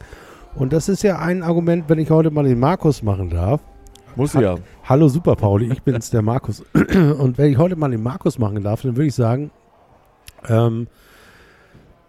Und 0.54 0.72
das 0.72 0.88
ist 0.88 1.02
ja 1.02 1.18
ein 1.18 1.42
Argument, 1.42 1.84
wenn 1.88 1.98
ich 1.98 2.10
heute 2.10 2.30
mal 2.30 2.44
den 2.44 2.60
Markus 2.60 3.02
machen 3.02 3.30
darf. 3.30 3.60
Muss 4.14 4.34
ja. 4.34 4.54
Hallo 4.84 5.08
Super 5.08 5.34
Pauli, 5.34 5.72
ich 5.72 5.82
bin's, 5.82 6.10
der 6.10 6.22
Markus. 6.22 6.62
Und 7.18 7.36
wenn 7.36 7.50
ich 7.50 7.58
heute 7.58 7.74
mal 7.74 7.90
den 7.90 8.02
Markus 8.02 8.38
machen 8.38 8.62
darf, 8.62 8.82
dann 8.82 8.94
würde 8.96 9.08
ich 9.08 9.14
sagen, 9.14 9.50
ähm, 10.48 10.86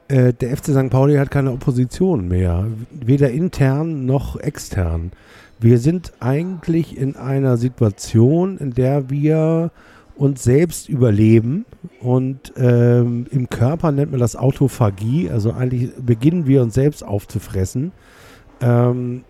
äh, 0.08 0.34
der 0.34 0.56
FC 0.56 0.66
St. 0.66 0.90
Pauli 0.90 1.16
hat 1.16 1.32
keine 1.32 1.52
Opposition 1.52 2.28
mehr, 2.28 2.68
weder 2.92 3.32
intern 3.32 4.06
noch 4.06 4.36
extern. 4.36 5.12
Wir 5.60 5.80
sind 5.80 6.14
eigentlich 6.20 6.98
in 6.98 7.16
einer 7.16 7.58
Situation, 7.58 8.58
in 8.58 8.74
der 8.74 9.10
wir 9.10 9.72
uns 10.16 10.44
selbst 10.44 10.90
überleben 10.90 11.66
und 12.00 12.54
ähm, 12.56 13.26
im 13.32 13.50
Körper 13.50 13.92
nennt 13.92 14.12
man 14.12 14.20
das 14.20 14.36
Autophagie, 14.36 15.30
also 15.30 15.52
eigentlich 15.52 15.92
beginnen 15.98 16.46
wir 16.48 16.62
uns 16.62 16.74
selbst 16.74 17.04
aufzufressen. 17.04 17.92
Ähm, 18.62 19.24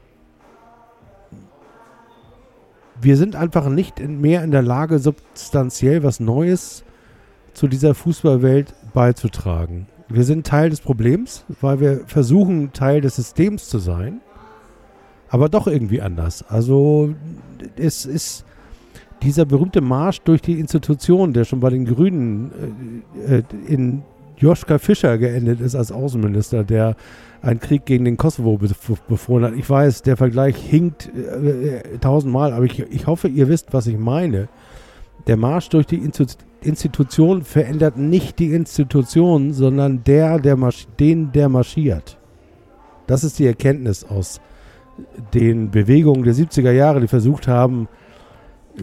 wir 3.01 3.17
sind 3.17 3.35
einfach 3.35 3.67
nicht 3.69 3.99
mehr 3.99 4.43
in 4.43 4.51
der 4.51 4.61
Lage, 4.61 4.99
substanziell 4.99 6.03
was 6.03 6.19
Neues 6.19 6.83
zu 7.53 7.67
dieser 7.67 7.95
Fußballwelt 7.95 8.73
beizutragen. 8.95 9.87
Wir 10.09 10.23
sind 10.23 10.47
Teil 10.47 10.71
des 10.71 10.81
Problems, 10.81 11.45
weil 11.61 11.79
wir 11.79 12.01
versuchen, 12.07 12.73
Teil 12.73 13.01
des 13.01 13.17
Systems 13.17 13.69
zu 13.69 13.77
sein, 13.77 14.21
aber 15.29 15.49
doch 15.49 15.67
irgendwie 15.67 16.01
anders. 16.01 16.43
Also 16.47 17.13
es 17.75 18.05
ist 18.05 18.45
dieser 19.21 19.45
berühmte 19.45 19.81
Marsch 19.81 20.21
durch 20.21 20.41
die 20.41 20.59
Institution, 20.59 21.33
der 21.33 21.45
schon 21.45 21.59
bei 21.59 21.69
den 21.69 21.85
Grünen 21.85 23.03
äh, 23.27 23.37
äh, 23.37 23.43
in 23.67 24.03
Joschka 24.37 24.77
Fischer 24.77 25.17
geendet 25.17 25.61
ist 25.61 25.75
als 25.75 25.91
Außenminister, 25.91 26.63
der 26.63 26.95
einen 27.41 27.59
Krieg 27.59 27.85
gegen 27.85 28.05
den 28.05 28.17
Kosovo 28.17 28.57
be 28.57 28.69
befohlen 29.07 29.45
hat. 29.45 29.53
Ich 29.53 29.69
weiß, 29.69 30.01
der 30.01 30.17
Vergleich 30.17 30.57
hinkt 30.57 31.09
äh, 31.15 31.77
äh, 31.77 31.97
tausendmal, 31.99 32.53
aber 32.53 32.65
ich, 32.65 32.79
ich 32.79 33.07
hoffe, 33.07 33.27
ihr 33.27 33.47
wisst, 33.47 33.73
was 33.73 33.87
ich 33.87 33.97
meine. 33.97 34.47
Der 35.27 35.37
Marsch 35.37 35.69
durch 35.69 35.87
die 35.87 35.97
Instu 35.97 36.25
Institution 36.65 37.43
verändert 37.43 37.97
nicht 37.97 38.39
die 38.39 38.51
Institution, 38.53 39.53
sondern 39.53 40.03
der, 40.03 40.39
der 40.39 40.57
den, 40.99 41.31
der 41.31 41.49
marschiert. 41.49 42.17
Das 43.07 43.23
ist 43.23 43.39
die 43.39 43.45
Erkenntnis 43.45 44.03
aus 44.03 44.41
den 45.33 45.71
Bewegungen 45.71 46.23
der 46.23 46.33
70er 46.33 46.71
Jahre, 46.71 47.01
die 47.01 47.07
versucht 47.07 47.47
haben, 47.47 47.87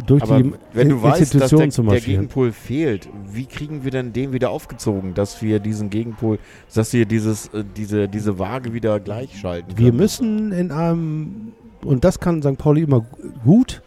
durch 0.07 0.23
Aber 0.23 0.43
die 0.43 0.53
wenn 0.73 0.89
du 0.89 1.03
weißt, 1.03 1.35
dass 1.35 1.51
der, 1.51 1.67
der. 1.67 2.01
Gegenpol 2.01 2.53
fehlt, 2.53 3.09
wie 3.31 3.45
kriegen 3.45 3.85
wir 3.85 3.91
denn 3.91 4.13
den 4.13 4.33
wieder 4.33 4.51
aufgezogen, 4.51 5.15
dass 5.15 5.43
wir 5.43 5.59
diesen 5.59 5.91
Gegenpol, 5.91 6.39
dass 6.75 6.93
wir 6.93 7.05
dieses, 7.05 7.49
äh, 7.49 7.65
diese, 7.77 8.09
diese 8.09 8.39
Waage 8.39 8.73
wieder 8.73 9.01
gleichschalten 9.01 9.77
Wir 9.77 9.87
können? 9.87 9.97
müssen 9.99 10.53
in 10.53 10.73
einem, 10.73 11.53
und 11.85 12.05
das 12.05 12.21
kann 12.21 12.43
St. 12.43 12.57
Pauli 12.57 12.83
immer 12.83 13.05
gut, 13.45 13.83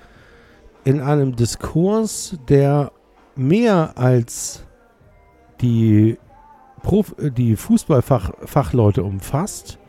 in 0.84 1.02
einem 1.02 1.36
Diskurs, 1.36 2.38
der 2.48 2.92
mehr 3.36 3.94
als 3.98 4.64
die, 5.62 6.18
Prof, 6.84 7.16
äh, 7.20 7.32
die 7.32 7.56
Fußballfachleute 7.56 9.04
umfasst, 9.04 9.80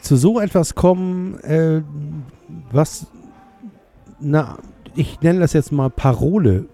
zu 0.00 0.16
so 0.16 0.40
etwas 0.40 0.74
kommen, 0.74 1.38
äh, 1.40 1.82
was, 2.70 3.06
na, 4.20 4.58
ich 4.94 5.20
nenne 5.20 5.40
das 5.40 5.52
jetzt 5.52 5.72
mal 5.72 5.90
Parole, 5.90 6.66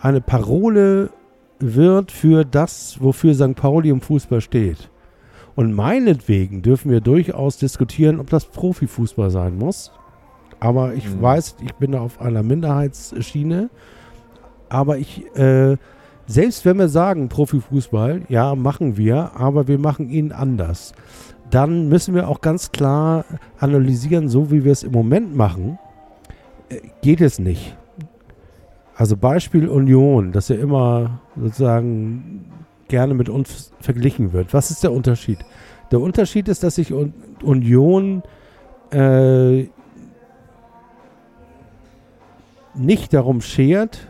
eine 0.00 0.20
Parole 0.20 1.10
wird 1.58 2.12
für 2.12 2.44
das, 2.44 2.98
wofür 3.00 3.34
St. 3.34 3.56
Pauli 3.56 3.88
im 3.90 4.00
Fußball 4.00 4.40
steht. 4.40 4.90
Und 5.56 5.72
meinetwegen 5.72 6.62
dürfen 6.62 6.90
wir 6.90 7.00
durchaus 7.00 7.58
diskutieren, 7.58 8.20
ob 8.20 8.30
das 8.30 8.44
Profifußball 8.44 9.30
sein 9.30 9.58
muss. 9.58 9.90
Aber 10.60 10.94
ich 10.94 11.08
Mhm. 11.08 11.20
weiß, 11.22 11.56
ich 11.62 11.74
bin 11.74 11.92
da 11.92 12.00
auf 12.00 12.20
einer 12.20 12.44
Minderheitsschiene. 12.44 13.70
Aber 14.68 14.98
ich, 14.98 15.24
äh, 15.36 15.76
selbst 16.26 16.64
wenn 16.64 16.78
wir 16.78 16.88
sagen, 16.88 17.28
Profifußball, 17.28 18.22
ja, 18.28 18.54
machen 18.54 18.96
wir, 18.96 19.32
aber 19.34 19.68
wir 19.68 19.78
machen 19.78 20.10
ihn 20.10 20.32
anders. 20.32 20.92
Dann 21.50 21.88
müssen 21.88 22.14
wir 22.14 22.28
auch 22.28 22.40
ganz 22.40 22.72
klar 22.72 23.24
analysieren, 23.58 24.28
so 24.28 24.50
wie 24.50 24.64
wir 24.64 24.72
es 24.72 24.82
im 24.82 24.92
Moment 24.92 25.34
machen, 25.34 25.78
äh, 26.68 26.80
geht 27.02 27.20
es 27.20 27.38
nicht. 27.38 27.76
Also 28.94 29.16
Beispiel 29.16 29.68
Union, 29.68 30.32
das 30.32 30.48
ja 30.48 30.56
immer 30.56 31.20
sozusagen 31.36 32.44
gerne 32.88 33.14
mit 33.14 33.28
uns 33.28 33.72
verglichen 33.80 34.32
wird. 34.32 34.52
Was 34.52 34.70
ist 34.70 34.82
der 34.82 34.92
Unterschied? 34.92 35.38
Der 35.90 36.00
Unterschied 36.00 36.48
ist, 36.48 36.62
dass 36.62 36.74
sich 36.74 36.92
Un 36.92 37.14
Union 37.42 38.22
äh, 38.90 39.68
nicht 42.74 43.14
darum 43.14 43.40
schert, 43.40 44.08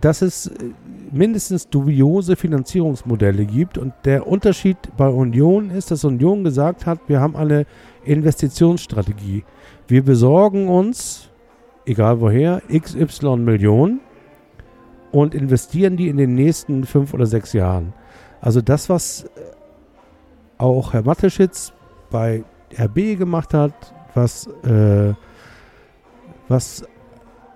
dass 0.00 0.22
es 0.22 0.46
äh, 0.46 0.70
mindestens 1.10 1.68
dubiose 1.68 2.36
Finanzierungsmodelle 2.36 3.44
gibt. 3.44 3.78
Und 3.78 3.92
der 4.04 4.26
Unterschied 4.26 4.76
bei 4.96 5.08
Union 5.08 5.70
ist, 5.70 5.90
dass 5.90 6.04
Union 6.04 6.44
gesagt 6.44 6.86
hat, 6.86 7.00
wir 7.06 7.20
haben 7.20 7.36
eine 7.36 7.66
Investitionsstrategie. 8.04 9.44
Wir 9.88 10.04
besorgen 10.04 10.68
uns, 10.68 11.28
egal 11.84 12.20
woher, 12.20 12.62
XY 12.72 13.36
Millionen 13.38 14.00
und 15.10 15.34
investieren 15.34 15.96
die 15.96 16.08
in 16.08 16.16
den 16.16 16.34
nächsten 16.34 16.84
fünf 16.84 17.12
oder 17.12 17.26
sechs 17.26 17.52
Jahren. 17.52 17.92
Also 18.40 18.60
das, 18.60 18.88
was 18.88 19.24
äh, 19.24 19.28
auch 20.58 20.92
Herr 20.92 21.02
Mateschitz 21.02 21.72
bei 22.10 22.44
RB 22.78 23.18
gemacht 23.18 23.52
hat, 23.52 23.72
was, 24.14 24.46
äh, 24.64 25.14
was 26.48 26.84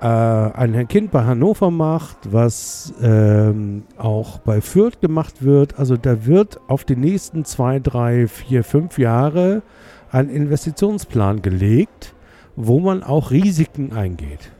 äh, 0.00 0.04
ein 0.06 0.74
Herr 0.74 0.84
Kind 0.84 1.10
bei 1.10 1.24
Hannover 1.24 1.70
macht, 1.70 2.16
was 2.30 2.92
ähm, 3.00 3.84
auch 3.96 4.38
bei 4.38 4.60
Fürth 4.60 5.00
gemacht 5.00 5.42
wird. 5.42 5.78
Also 5.78 5.96
da 5.96 6.26
wird 6.26 6.60
auf 6.68 6.84
die 6.84 6.96
nächsten 6.96 7.44
zwei, 7.44 7.78
drei, 7.78 8.26
vier, 8.26 8.64
fünf 8.64 8.98
Jahre 8.98 9.62
ein 10.10 10.28
Investitionsplan 10.28 11.42
gelegt, 11.42 12.14
wo 12.56 12.80
man 12.80 13.02
auch 13.02 13.30
Risiken 13.30 13.92
eingeht. 13.92 14.50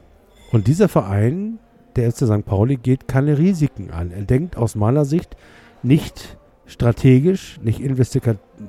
Und 0.51 0.67
dieser 0.67 0.87
Verein, 0.87 1.59
der 1.95 2.11
FC 2.11 2.25
St. 2.25 2.45
Pauli, 2.45 2.77
geht 2.77 3.07
keine 3.07 3.37
Risiken 3.37 3.91
an. 3.91 4.11
Er 4.11 4.23
denkt 4.23 4.57
aus 4.57 4.75
meiner 4.75 5.05
Sicht 5.05 5.35
nicht 5.83 6.37
strategisch, 6.65 7.59
nicht, 7.61 7.79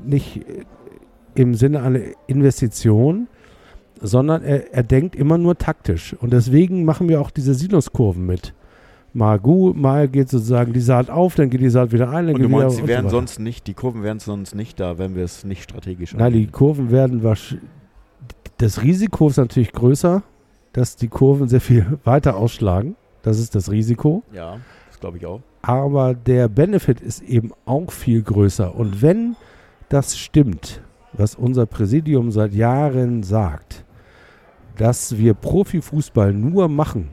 nicht 0.04 0.36
äh, 0.36 0.64
im 1.34 1.54
Sinne 1.54 1.82
einer 1.82 2.00
Investition, 2.26 3.28
sondern 4.00 4.42
er, 4.42 4.72
er 4.72 4.82
denkt 4.82 5.16
immer 5.16 5.38
nur 5.38 5.56
taktisch. 5.56 6.14
Und 6.20 6.32
deswegen 6.32 6.84
machen 6.84 7.08
wir 7.08 7.20
auch 7.20 7.30
diese 7.30 7.54
Sinuskurven 7.54 8.24
mit. 8.24 8.54
Mal 9.14 9.38
gut, 9.38 9.76
mal 9.76 10.06
geht 10.06 10.28
sozusagen 10.28 10.72
die 10.72 10.80
Saat 10.80 11.08
auf, 11.08 11.34
dann 11.34 11.48
geht 11.48 11.60
die 11.60 11.70
Saat 11.70 11.92
wieder 11.92 12.10
ein. 12.10 12.26
Dann 12.26 12.36
und 12.36 12.42
du 12.42 12.48
meinst, 12.48 12.76
wieder 12.76 12.86
sie 12.86 12.88
wären 12.88 13.04
so 13.04 13.16
sonst 13.16 13.40
nicht, 13.40 13.66
die 13.66 13.74
Kurven 13.74 14.02
wären 14.02 14.18
sonst 14.18 14.54
nicht 14.54 14.78
da, 14.78 14.98
wenn 14.98 15.16
wir 15.16 15.24
es 15.24 15.44
nicht 15.44 15.62
strategisch 15.62 16.14
Nein, 16.14 16.32
die. 16.32 16.46
Kurven 16.46 16.90
werden 16.90 17.22
wahrscheinlich. 17.22 17.66
Das 18.58 18.82
Risiko 18.82 19.28
ist 19.28 19.36
natürlich 19.36 19.72
größer, 19.72 20.22
dass 20.72 20.96
die 20.96 21.08
Kurven 21.08 21.48
sehr 21.48 21.60
viel 21.60 21.98
weiter 22.04 22.36
ausschlagen. 22.36 22.96
Das 23.22 23.38
ist 23.38 23.54
das 23.54 23.70
Risiko. 23.70 24.22
Ja, 24.32 24.58
das 24.88 25.00
glaube 25.00 25.16
ich 25.16 25.26
auch. 25.26 25.40
Aber 25.62 26.14
der 26.14 26.48
Benefit 26.48 27.00
ist 27.00 27.22
eben 27.22 27.52
auch 27.64 27.90
viel 27.90 28.22
größer. 28.22 28.74
Und 28.74 29.02
wenn 29.02 29.36
das 29.88 30.18
stimmt, 30.18 30.82
was 31.12 31.34
unser 31.34 31.66
Präsidium 31.66 32.30
seit 32.30 32.52
Jahren 32.52 33.22
sagt, 33.22 33.84
dass 34.78 35.18
wir 35.18 35.34
Profifußball 35.34 36.32
nur 36.32 36.68
machen, 36.68 37.10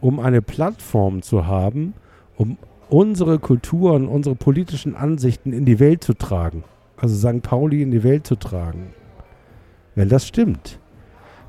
um 0.00 0.18
eine 0.18 0.42
Plattform 0.42 1.22
zu 1.22 1.46
haben, 1.46 1.94
um 2.36 2.58
unsere 2.90 3.38
Kultur 3.38 3.92
und 3.92 4.08
unsere 4.08 4.34
politischen 4.34 4.96
Ansichten 4.96 5.52
in 5.52 5.64
die 5.64 5.78
Welt 5.78 6.02
zu 6.02 6.14
tragen. 6.14 6.64
Also 6.96 7.16
St. 7.16 7.42
Pauli 7.42 7.82
in 7.82 7.90
die 7.90 8.02
Welt 8.02 8.26
zu 8.26 8.36
tragen. 8.36 8.88
Wenn 9.94 10.08
das 10.08 10.26
stimmt, 10.26 10.78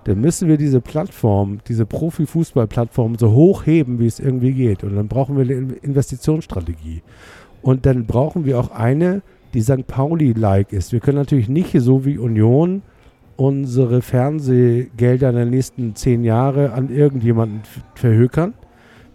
dann 0.04 0.22
müssen 0.22 0.48
wir 0.48 0.58
diese 0.58 0.82
Plattform, 0.82 1.60
diese 1.68 1.86
Profifußball-Plattform 1.86 3.16
so 3.18 3.32
hoch 3.32 3.66
heben, 3.66 4.00
wie 4.00 4.06
es 4.06 4.20
irgendwie 4.20 4.54
geht. 4.54 4.84
Und 4.84 4.96
dann 4.96 5.08
brauchen 5.08 5.36
wir 5.36 5.44
eine 5.44 5.54
In- 5.54 5.78
Investitionsstrategie. 5.82 7.02
Und 7.62 7.86
dann 7.86 8.06
brauchen 8.06 8.46
wir 8.46 8.60
auch 8.60 8.70
eine, 8.72 9.22
die 9.54 9.62
St. 9.62 9.88
Pauli-like 9.88 10.74
ist. 10.74 10.92
Wir 10.92 11.00
können 11.00 11.18
natürlich 11.18 11.50
nicht 11.50 11.76
so 11.80 12.06
wie 12.06 12.18
Union 12.18 12.84
unsere 13.38 14.02
Fernsehgelder 14.02 15.30
in 15.30 15.36
den 15.36 15.50
nächsten 15.50 15.96
zehn 15.96 16.24
Jahre 16.24 16.74
an 16.74 16.90
irgendjemanden 16.90 17.62
verhökern. 17.96 18.54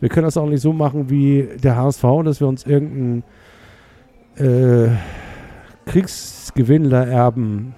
Wir 0.01 0.09
können 0.09 0.25
das 0.25 0.37
auch 0.37 0.49
nicht 0.49 0.63
so 0.63 0.73
machen 0.73 1.11
wie 1.11 1.49
der 1.63 1.77
HSV, 1.77 2.05
dass 2.25 2.41
wir 2.41 2.49
uns 2.49 2.65
irgendeinen 2.67 3.23
äh, 4.37 4.89
Kriegsgewinnler-Erben 5.87 7.75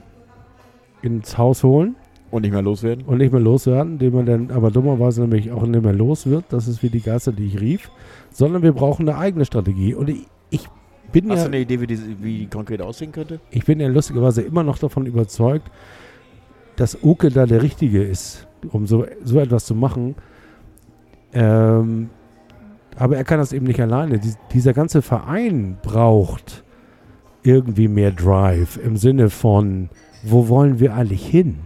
ins 1.02 1.36
Haus 1.36 1.64
holen 1.64 1.97
Und 2.31 2.43
nicht 2.43 2.52
mehr 2.52 2.62
loswerden? 2.62 3.05
und 3.06 3.19
nicht 3.19 3.32
mehr 3.32 3.40
loswerden, 3.40 3.98
den 3.98 4.12
man 4.14 4.27
dann 4.27 4.51
aber 4.51 4.70
dummerweise 4.70 5.23
nämlich 5.23 5.51
auch 5.51 5.66
nicht 5.66 5.82
mehr 5.82 5.93
los 5.93 6.27
wird. 6.27 6.44
Das 6.51 6.69
ist 6.69 6.82
wie 6.82 6.90
die 6.90 7.01
Geister, 7.01 7.32
die 7.32 7.47
ich 7.47 7.60
rief. 7.60 7.90
Sondern 8.31 8.62
wir 8.62 8.73
brauchen 8.73 9.09
eine 9.09 9.19
eigene 9.19 9.44
Strategie. 9.44 9.94
Und 9.94 10.10
ich, 10.10 10.27
ich 10.51 10.69
bin 11.12 11.28
Hast 11.31 11.39
ja 11.39 11.44
du 11.44 11.48
eine 11.51 11.60
Idee, 11.60 11.81
wie 11.81 11.86
die, 11.86 11.98
wie 12.23 12.39
die 12.39 12.47
konkret 12.47 12.81
aussehen 12.81 13.12
könnte? 13.12 13.40
ich 13.51 13.64
bin 13.64 13.81
ja 13.81 13.89
lustigerweise 13.89 14.43
immer 14.43 14.62
noch 14.62 14.78
davon 14.78 15.06
überzeugt, 15.06 15.70
dass 16.83 16.99
Uke 17.03 17.31
da 17.31 17.47
der 17.47 17.63
Richtige 17.63 18.03
ist, 18.03 18.49
um 18.73 18.87
so, 18.89 19.07
so 19.23 19.39
etwas 19.39 19.65
zu 19.67 19.75
machen. 19.77 20.17
Ähm, 21.33 22.11
aber 22.97 23.17
er 23.17 23.25
kann 23.25 23.39
das 23.39 23.53
eben 23.53 23.67
nicht 23.67 23.81
alleine. 23.81 24.19
Dies, 24.19 24.37
dieser 24.53 24.73
ganze 24.73 25.01
Verein 25.01 25.79
braucht 25.83 26.65
irgendwie 27.45 27.89
mehr 27.89 28.11
Drive 28.11 28.79
im 28.85 28.97
Sinne 28.97 29.31
von, 29.31 29.89
wo 30.25 30.49
wollen 30.49 30.79
wir 30.81 30.95
eigentlich 30.95 31.27
hin? 31.27 31.61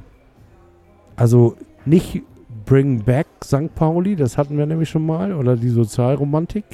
Also 1.17 1.57
nicht 1.85 2.23
Bring 2.67 3.03
Back 3.05 3.27
St. 3.45 3.75
Pauli, 3.75 4.17
das 4.17 4.37
hatten 4.37 4.59
wir 4.59 4.67
nämlich 4.67 4.89
schon 4.91 5.07
mal, 5.07 5.33
oder 5.33 5.57
die 5.57 5.69
Sozialromantik. 5.69 6.65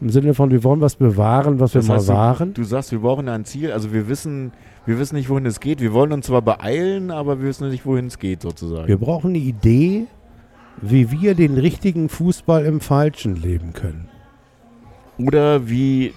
Im 0.00 0.10
Sinne 0.10 0.34
von, 0.34 0.50
wir 0.50 0.62
wollen 0.64 0.80
was 0.80 0.96
bewahren, 0.96 1.60
was 1.60 1.72
Das 1.72 1.88
wir 1.88 1.94
heißt, 1.94 2.08
mal 2.08 2.12
du- 2.14 2.18
waren. 2.18 2.54
Du 2.54 2.64
sagst, 2.64 2.92
wir 2.92 2.98
brauchen 2.98 3.28
ein 3.28 3.44
Ziel. 3.46 3.72
Also 3.72 3.92
wir 3.92 4.08
wissen, 4.08 4.52
wir 4.86 4.98
wissen 4.98 5.16
nicht, 5.16 5.28
wohin 5.28 5.46
es 5.46 5.60
geht. 5.60 5.80
Wir 5.80 5.92
wollen 5.92 6.12
uns 6.12 6.26
zwar 6.26 6.42
beeilen, 6.42 7.10
aber 7.10 7.40
wir 7.40 7.48
wissen 7.48 7.68
nicht, 7.68 7.84
wohin 7.84 8.06
es 8.06 8.18
geht, 8.18 8.42
sozusagen. 8.42 8.86
Wir 8.86 8.98
brauchen 8.98 9.30
eine 9.30 9.38
Idee, 9.38 10.06
wie 10.80 11.10
wir 11.10 11.34
den 11.34 11.58
richtigen 11.58 12.08
Fußball 12.08 12.64
im 12.64 12.80
Falschen 12.80 13.36
leben 13.36 13.72
können. 13.72 14.08
Oder 15.18 15.68
wie 15.68 16.12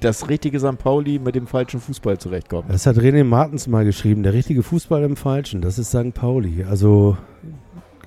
das 0.00 0.28
richtige 0.28 0.60
St. 0.60 0.76
Pauli 0.78 1.18
mit 1.18 1.34
dem 1.34 1.46
falschen 1.46 1.80
Fußball 1.80 2.18
zurechtkommt. 2.18 2.68
Das 2.68 2.86
hat 2.86 2.96
René 2.96 3.24
Martens 3.24 3.66
mal 3.66 3.84
geschrieben. 3.84 4.22
Der 4.22 4.34
richtige 4.34 4.62
Fußball 4.62 5.02
im 5.02 5.16
Falschen, 5.16 5.62
das 5.62 5.78
ist 5.78 5.88
St. 5.88 6.12
Pauli. 6.12 6.64
Also 6.64 7.16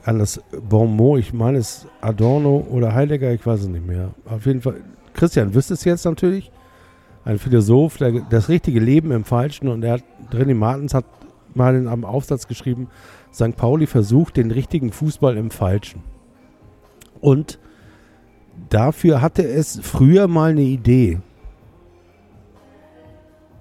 an 0.04 0.20
das 0.20 0.42
Bonmot, 0.70 1.20
ich 1.20 1.34
meine 1.34 1.58
es 1.58 1.88
Adorno 2.02 2.66
oder 2.70 2.94
Heidegger, 2.94 3.34
ich 3.34 3.46
weiß 3.46 3.62
es 3.62 3.68
nicht 3.68 3.86
mehr. 3.86 4.14
Auf 4.26 4.46
jeden 4.46 4.62
Fall, 4.62 4.76
Christian 5.14 5.54
wüsste 5.56 5.74
es 5.74 5.84
jetzt 5.86 6.06
natürlich. 6.06 6.52
Ein 7.28 7.40
Philosoph, 7.40 7.98
der 7.98 8.22
das 8.30 8.48
richtige 8.48 8.80
Leben 8.80 9.12
im 9.12 9.26
Falschen 9.26 9.68
und 9.68 9.84
er 9.84 9.96
hat, 9.96 10.04
René 10.32 10.56
Martens 10.56 10.94
hat 10.94 11.04
mal 11.54 11.76
in 11.76 11.90
einem 11.90 12.06
Aufsatz 12.06 12.48
geschrieben, 12.48 12.88
St. 13.34 13.58
Pauli 13.58 13.86
versucht 13.86 14.38
den 14.38 14.50
richtigen 14.50 14.94
Fußball 14.94 15.36
im 15.36 15.52
Falschen. 15.52 16.04
Und 17.20 17.60
dafür 18.70 19.22
hatte 19.22 19.46
es 19.46 19.78
früher 19.82 20.30
mal 20.30 20.52
eine 20.52 20.62
Idee. 20.62 21.20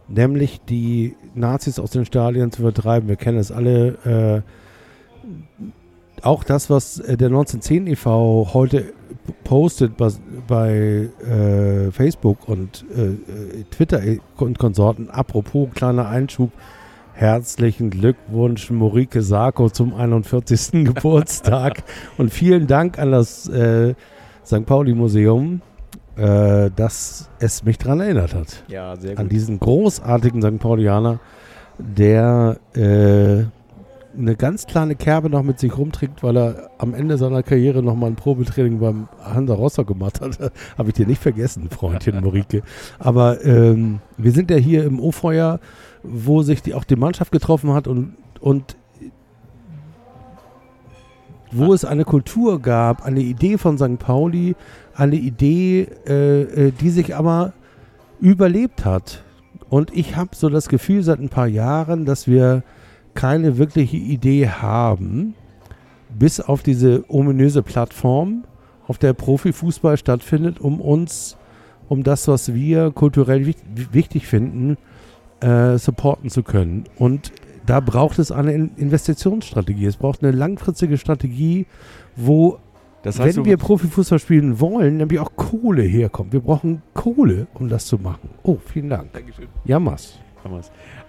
Nämlich 0.06 0.60
die 0.60 1.16
Nazis 1.34 1.80
aus 1.80 1.90
den 1.90 2.05
Stadien 2.05 2.52
zu 2.52 2.62
vertreiben. 2.62 3.09
Wir 3.09 3.16
kennen 3.16 3.38
es 3.38 3.51
alle. 3.51 4.44
Äh, 4.44 5.62
auch 6.24 6.44
das, 6.44 6.70
was 6.70 6.98
äh, 6.98 7.16
der 7.16 7.28
1910 7.28 7.86
e.V. 7.86 8.51
heute 8.52 8.93
postet 9.44 9.97
bei, 9.97 10.09
bei 10.47 11.09
äh, 11.24 11.90
Facebook 11.90 12.48
und 12.48 12.84
äh, 12.97 13.02
äh, 13.02 13.64
Twitter 13.70 14.01
und 14.36 14.59
Konsorten. 14.59 15.10
Apropos, 15.10 15.68
kleiner 15.74 16.09
Einschub. 16.09 16.52
Herzlichen 17.12 17.88
Glückwunsch, 17.88 18.70
Morike 18.70 19.22
Sarko, 19.22 19.70
zum 19.70 19.94
41. 19.94 20.84
Geburtstag. 20.84 21.82
Und 22.18 22.30
vielen 22.30 22.66
Dank 22.66 22.98
an 22.98 23.12
das 23.12 23.48
äh, 23.48 23.94
St. 24.44 24.66
Pauli-Museum, 24.66 25.62
äh, 26.16 26.70
dass 26.76 27.30
es 27.38 27.64
mich 27.64 27.78
daran 27.78 28.01
erinnert 28.01 28.34
hat 28.34 28.64
Ja, 28.68 28.97
sehr 28.97 29.18
an 29.18 29.28
diesen 29.28 29.59
großartigen 29.59 30.43
St. 30.43 30.59
Paulianer, 30.59 31.20
der 31.78 32.59
äh, 32.74 33.44
eine 34.16 34.36
ganz 34.36 34.66
kleine 34.66 34.94
Kerbe 34.94 35.30
noch 35.30 35.43
mit 35.43 35.59
sich 35.59 35.76
rumträgt, 35.76 36.22
weil 36.22 36.36
er 36.36 36.70
am 36.78 36.94
Ende 36.94 37.18
seiner 37.18 37.43
Karriere 37.43 37.82
noch 37.82 37.94
mal 37.94 38.06
ein 38.06 38.16
Probetraining 38.16 38.80
beim 38.80 39.09
Hansa 39.22 39.55
Rostock 39.55 39.88
gemacht 39.88 40.20
hat. 40.20 40.38
Habe 40.78 40.88
ich 40.88 40.94
dir 40.94 41.06
nicht 41.06 41.22
vergessen, 41.22 41.68
Freundchen 41.70 42.20
Morike. 42.20 42.62
Aber 42.98 43.44
ähm, 43.44 44.01
wir 44.16 44.32
sind 44.32 44.51
ja 44.51 44.56
hier 44.56 44.84
im 44.84 45.01
O-Feuer, 45.01 45.60
wo 46.02 46.43
sich 46.43 46.62
die, 46.62 46.74
auch 46.74 46.84
die 46.84 46.97
Mannschaft 46.97 47.32
getroffen 47.32 47.72
hat 47.72 47.88
und, 47.88 48.16
und 48.40 48.76
wo 51.52 51.72
es 51.72 51.84
eine 51.84 52.05
Kultur 52.05 52.60
gab, 52.60 53.05
eine 53.05 53.20
Idee 53.20 53.59
von 53.59 53.78
St. 53.78 53.98
Pauli, 53.98 54.56
eine 54.94 55.16
Idee, 55.16 55.88
äh, 56.06 56.43
äh, 56.43 56.72
die 56.72 56.90
sich 56.90 57.14
aber 57.14 57.52
überlebt 58.20 58.84
hat. 58.84 59.22
Und 59.68 59.94
ich 59.94 60.16
habe 60.16 60.30
so 60.34 60.48
das 60.48 60.68
Gefühl 60.68 61.02
seit 61.02 61.18
ein 61.18 61.28
paar 61.28 61.47
Jahren, 61.47 62.05
dass 62.05 62.26
wir 62.26 62.62
keine 63.16 63.59
wirkliche 63.59 63.97
Idee 63.97 64.48
haben, 64.48 65.34
bis 66.16 66.40
auf 66.40 66.62
diese 66.62 67.05
ominöse 67.09 67.62
Plattform, 67.62 68.44
auf 68.86 68.98
der 68.98 69.12
Profifußball 69.12 69.97
stattfindet, 69.97 70.60
um 70.60 70.80
uns, 70.80 71.36
um 71.88 72.05
das, 72.05 72.28
was 72.28 72.55
wir 72.55 72.93
kulturell 72.93 73.47
wich- 73.47 73.56
wichtig 73.93 74.28
finden, 74.28 74.76
äh, 75.40 75.76
supporten 75.78 76.30
zu 76.30 76.43
können. 76.44 76.84
Und 76.97 77.32
da 77.66 77.80
braucht 77.80 78.18
es 78.20 78.30
eine 78.30 78.52
In- 78.52 78.70
Investitionsstrategie. 78.76 79.86
Es 79.86 79.97
braucht 79.97 80.22
eine 80.22 80.30
langfristige 80.32 80.97
Strategie, 80.98 81.66
wo, 82.14 82.59
Das 83.02 83.18
heißt, 83.18 83.36
wenn 83.38 83.44
wir 83.44 83.56
Profifußball 83.56 84.18
spielen 84.20 84.60
wollen, 84.60 84.98
nämlich 84.98 85.18
auch 85.20 85.32
Kohle 85.36 85.82
herkommt. 85.82 86.32
Wir 86.32 86.40
brauchen 86.40 86.82
Kohle, 86.94 87.48
um 87.55 87.68
das 87.68 87.86
zu 87.86 87.98
machen. 87.98 88.30
Oh, 88.44 88.56
vielen 88.64 88.88
Dank. 88.88 89.12
Dankeschön. 89.12 89.48
Jammers. 89.64 90.18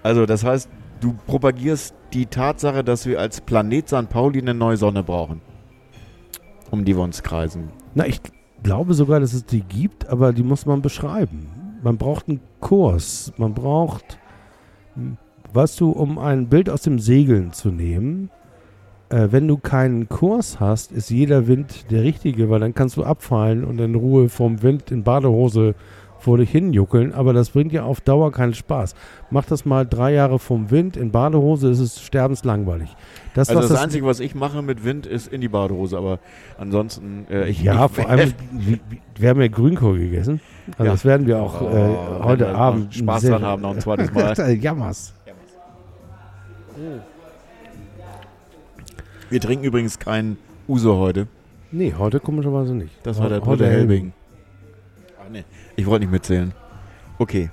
Also, 0.02 0.26
das 0.26 0.44
heißt, 0.44 0.68
du 0.99 1.14
propagierst 1.26 1.94
die 2.14 2.26
Tatsache, 2.26 2.84
dass 2.84 3.06
wir 3.06 3.19
als 3.19 3.41
Planet 3.41 3.88
St. 3.88 4.10
Pauli 4.10 4.41
eine 4.41 4.53
neue 4.53 4.78
Sonne 4.78 5.03
brauchen. 5.03 5.41
Um 6.72 6.86
die 6.86 6.95
wir 6.95 7.03
uns 7.03 7.24
kreisen. 7.24 7.69
Na, 7.95 8.06
ich 8.06 8.22
glaube 8.64 8.94
sogar, 8.94 9.19
dass 9.19 9.34
es 9.34 9.45
die 9.45 9.61
gibt, 9.61 10.07
aber 10.07 10.34
die 10.34 10.44
muss 10.44 10.65
man 10.65 10.82
beschreiben. 10.82 11.48
Man 11.82 11.98
braucht 11.98 12.28
einen 12.28 12.41
Kurs. 12.60 13.32
Man 13.38 13.53
braucht, 13.53 14.18
hm, 14.95 15.18
weißt 15.53 15.80
du, 15.80 15.91
um 15.91 16.19
ein 16.19 16.48
Bild 16.48 16.69
aus 16.69 16.82
dem 16.82 16.99
Segeln 16.99 17.53
zu 17.53 17.69
nehmen, 17.69 18.30
äh, 19.10 19.28
wenn 19.32 19.48
du 19.48 19.57
keinen 19.57 20.10
Kurs 20.10 20.60
hast, 20.60 20.91
ist 20.91 21.10
jeder 21.10 21.48
Wind 21.48 21.91
der 21.91 22.03
richtige, 22.03 22.49
weil 22.49 22.60
dann 22.60 22.74
kannst 22.74 22.98
du 22.98 23.03
abfallen 23.03 23.64
und 23.64 23.80
in 23.80 23.95
Ruhe 23.95 24.28
vom 24.30 24.61
Wind 24.64 24.91
in 24.91 25.03
Badehose 25.03 25.76
vor 26.19 26.38
dich 26.38 26.49
hinjuckeln, 26.52 27.14
aber 27.14 27.34
das 27.34 27.52
bringt 27.52 27.72
ja 27.72 27.84
auf 27.84 28.02
Dauer 28.02 28.31
keinen 28.31 28.53
Spaß. 28.53 28.95
Mach 29.30 29.45
das 29.45 29.65
mal 29.65 29.85
drei 29.85 30.14
Jahre 30.14 30.39
vom 30.39 30.72
Wind 30.72 30.98
in 30.98 31.11
Badehose, 31.11 31.69
ist 31.69 31.80
es 31.80 32.02
sterbenslangweilig. 32.02 32.95
Das, 33.34 33.49
Also 33.49 33.61
was 33.61 33.69
das, 33.69 33.80
Einzige, 33.81 34.06
was 34.06 34.19
ich 34.19 34.34
mache 34.35 34.61
mit 34.61 34.84
Wind, 34.84 35.06
ist 35.06 35.27
in 35.31 35.41
die 35.41 35.48
Badehose, 35.48 35.98
aber 35.98 36.19
ansonsten, 36.57 37.27
äh, 37.30 37.48
ich, 37.49 37.61
ja, 37.61 37.85
ich, 37.85 37.91
vor 37.91 38.10
allem, 38.10 38.34
wir, 39.15 39.30
haben 39.30 39.41
ja 39.41 39.48
Grünkohl 39.48 39.99
gegessen. 39.99 40.41
Also 40.72 40.84
Ja. 40.85 40.91
das 40.91 41.06
werden 41.06 41.27
wir 41.27 41.39
auch 41.39 41.61
Oh, 41.61 41.68
äh, 41.68 42.23
heute 42.23 42.49
Abend 42.56 42.95
Spaß 42.95 43.23
dran 43.23 43.44
haben, 43.44 43.61
noch 43.61 43.76
ein 43.76 43.81
zweites 43.81 44.11
Mal. 44.11 44.34
Jammers. 44.60 45.14
Wir 49.30 49.41
trinken 49.41 49.65
übrigens 49.65 49.99
keinen 49.99 50.38
Uso 50.68 50.98
heute. 50.98 51.27
Nee, 51.72 51.94
heute 51.98 52.19
komischerweise 52.19 52.73
nicht. 52.73 52.95
Das 53.03 53.19
war 53.19 53.30
der 53.30 53.41
Heute 53.41 53.64
dritte 53.64 53.69
Helbing. 53.69 54.14
Ach 55.19 55.30
nee, 55.30 55.44
ich 55.78 55.86
wollte 55.86 56.04
nicht 56.06 56.12
mitzählen. 56.12 56.54
Okay. 57.20 57.49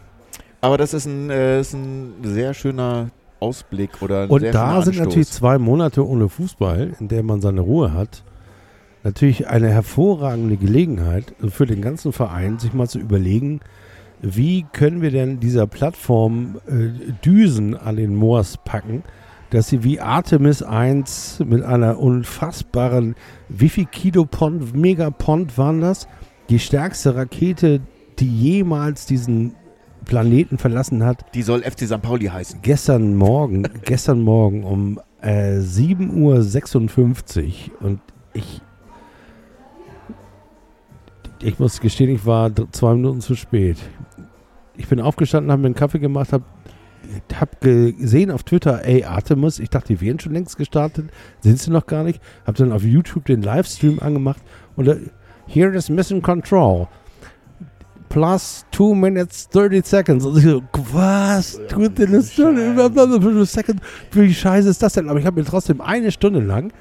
Aber 0.60 0.78
das 0.78 0.94
ist 0.94 1.06
ein, 1.06 1.30
äh, 1.30 1.60
ist 1.60 1.74
ein 1.74 2.14
sehr 2.22 2.54
schöner 2.54 3.10
Ausblick 3.38 4.02
oder 4.02 4.22
ein 4.22 4.30
Und 4.30 4.42
da 4.42 4.82
sind 4.82 4.98
natürlich 4.98 5.28
zwei 5.28 5.58
Monate 5.58 6.06
ohne 6.06 6.28
Fußball, 6.28 6.94
in 6.98 7.08
der 7.08 7.22
man 7.22 7.40
seine 7.40 7.60
Ruhe 7.60 7.92
hat, 7.92 8.24
natürlich 9.02 9.48
eine 9.48 9.68
hervorragende 9.68 10.56
Gelegenheit 10.56 11.34
für 11.48 11.66
den 11.66 11.82
ganzen 11.82 12.12
Verein, 12.12 12.58
sich 12.58 12.72
mal 12.72 12.88
zu 12.88 12.98
überlegen, 12.98 13.60
wie 14.22 14.64
können 14.72 15.02
wir 15.02 15.10
denn 15.10 15.38
dieser 15.38 15.66
Plattform 15.66 16.56
äh, 16.66 17.12
Düsen 17.24 17.76
an 17.76 17.96
den 17.96 18.16
Moors 18.16 18.56
packen, 18.64 19.02
dass 19.50 19.68
sie 19.68 19.84
wie 19.84 20.00
Artemis 20.00 20.62
1 20.62 21.42
mit 21.46 21.62
einer 21.62 21.98
unfassbaren, 21.98 23.16
wie 23.50 23.68
viel 23.68 23.84
Kilopond, 23.84 24.74
Megapond 24.74 25.58
waren 25.58 25.82
das? 25.82 26.08
Die 26.48 26.58
stärkste 26.58 27.14
Rakete, 27.14 27.80
die 28.20 28.28
jemals 28.28 29.06
diesen 29.06 29.54
Planeten 30.04 30.58
verlassen 30.58 31.04
hat, 31.04 31.24
Die 31.34 31.42
soll 31.42 31.62
FC 31.62 31.86
St. 31.86 32.02
Pauli 32.02 32.26
heißen. 32.26 32.60
gestern 32.62 33.14
Morgen, 33.16 33.62
gestern 33.84 34.20
Morgen 34.20 34.64
um 34.64 35.00
äh, 35.22 35.58
7.56 35.58 36.10
Uhr 36.20 37.82
und 37.86 38.00
ich 38.32 38.60
ich 41.42 41.58
muss 41.58 41.80
gestehen, 41.80 42.10
ich 42.10 42.24
war 42.24 42.50
zwei 42.72 42.94
Minuten 42.94 43.20
zu 43.20 43.34
spät. 43.34 43.76
Ich 44.76 44.88
bin 44.88 45.00
aufgestanden, 45.00 45.52
habe 45.52 45.60
mir 45.60 45.66
einen 45.66 45.74
Kaffee 45.74 45.98
gemacht, 45.98 46.32
habe 46.32 46.44
hab 47.38 47.60
gesehen 47.60 48.30
auf 48.30 48.44
Twitter, 48.44 48.84
ey, 48.84 49.04
Artemis, 49.04 49.58
ich 49.58 49.68
dachte, 49.68 49.88
die 49.94 50.00
wären 50.00 50.18
schon 50.18 50.32
längst 50.32 50.56
gestartet, 50.56 51.10
sind 51.40 51.58
sie 51.58 51.70
noch 51.70 51.86
gar 51.86 52.02
nicht. 52.02 52.20
Habe 52.46 52.56
dann 52.56 52.72
auf 52.72 52.82
YouTube 52.82 53.26
den 53.26 53.42
Livestream 53.42 53.98
angemacht 54.00 54.40
und 54.74 54.86
da, 54.86 54.96
here 55.46 55.74
is 55.76 55.90
Mission 55.90 56.22
Control. 56.22 56.88
Plus 58.14 58.64
2 58.70 58.94
minutes 58.94 59.48
30 59.48 59.84
seconds. 59.84 60.24
Und 60.24 60.38
ich 60.38 60.44
so, 60.44 60.62
was? 60.92 61.58
Tut 61.68 61.98
denn 61.98 62.10
eine 62.10 62.22
Stunde? 62.22 63.44
Second? 63.44 63.80
Wie 64.12 64.32
scheiße 64.32 64.68
ist 64.68 64.80
das 64.80 64.92
denn? 64.92 65.08
Aber 65.08 65.18
ich 65.18 65.26
habe 65.26 65.40
mir 65.40 65.44
trotzdem 65.44 65.80
eine 65.80 66.12
Stunde 66.12 66.38
lang 66.38 66.72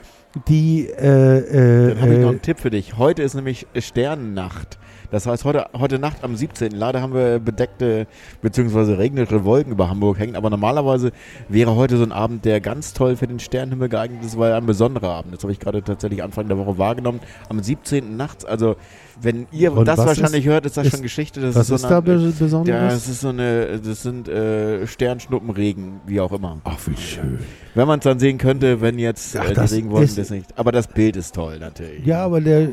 die 0.47 0.88
äh, 0.88 1.38
äh, 1.38 1.89
Dann 1.89 2.01
habe 2.01 2.14
ich 2.14 2.19
noch 2.19 2.27
äh, 2.27 2.30
einen 2.30 2.41
Tipp 2.41 2.60
für 2.60 2.69
dich. 2.69 2.97
Heute 2.97 3.22
ist 3.22 3.35
nämlich 3.35 3.68
Sternennacht. 3.77 4.80
Das 5.11 5.27
heißt, 5.27 5.45
heute, 5.45 5.68
heute 5.77 5.99
Nacht 5.99 6.23
am 6.23 6.35
17. 6.35 6.72
Leider 6.72 7.01
haben 7.01 7.14
wir 7.14 7.39
bedeckte 7.39 8.07
bzw. 8.41 8.93
regnerische 8.93 9.43
Wolken 9.45 9.72
über 9.72 9.89
Hamburg 9.89 10.18
hängen. 10.18 10.35
Aber 10.35 10.49
normalerweise 10.49 11.11
wäre 11.49 11.76
heute 11.76 11.97
so 11.97 12.03
ein 12.03 12.11
Abend, 12.11 12.45
der 12.45 12.61
ganz 12.61 12.93
toll 12.93 13.15
für 13.15 13.27
den 13.27 13.39
Sternenhimmel 13.39 13.89
geeignet 13.89 14.23
ist, 14.23 14.38
weil 14.38 14.53
ein 14.53 14.65
besonderer 14.65 15.10
Abend. 15.10 15.35
Das 15.35 15.43
habe 15.43 15.51
ich 15.51 15.60
gerade 15.60 15.84
tatsächlich 15.84 16.23
Anfang 16.23 16.47
der 16.47 16.57
Woche 16.57 16.80
wahrgenommen. 16.80 17.19
Am 17.49 17.61
17. 17.61 18.18
nachts. 18.18 18.43
Also, 18.43 18.76
wenn 19.22 19.48
ihr 19.52 19.72
Und 19.73 19.88
das 19.88 19.98
wahrscheinlich 19.99 20.45
hört, 20.45 20.65
ist 20.65 20.77
das 20.77 20.88
ist- 20.88 20.91
schon 20.94 21.02
Geschichte. 21.02 21.40
Das 21.41 21.56
was 21.56 21.68
so 21.68 21.76
ist 21.76 21.85
eine- 21.85 21.94
da 21.95 22.02
be- 22.02 22.14
Ja, 22.15 22.31
Besonderes? 22.40 22.94
es 22.95 23.10
ist 23.10 23.22
so 23.22 23.30
eine, 23.30 23.80
das 23.80 24.02
sind 24.03 24.27
äh, 24.27 24.85
Sternschnuppenregen, 24.88 26.02
wie 26.07 26.19
auch 26.19 26.31
immer. 26.31 26.60
Ach, 26.64 26.77
wie 26.85 26.98
schön. 26.98 27.40
Wenn 27.76 27.88
man 27.88 27.99
es 27.99 28.03
dann 28.03 28.19
sehen 28.19 28.38
könnte, 28.38 28.81
wenn 28.81 28.99
jetzt 28.99 29.38
Ach, 29.38 29.49
äh, 29.49 29.53
das 29.53 29.69
die 29.72 29.77
Regenwolken 29.77 30.06
ist- 30.07 30.18
das 30.18 30.30
nicht. 30.30 30.57
Aber 30.57 30.72
das 30.72 30.88
Bild 30.88 31.15
ist 31.15 31.35
toll 31.35 31.57
natürlich. 31.60 32.06
Ja, 32.06 32.23
aber 32.26 32.41
der, 32.41 32.68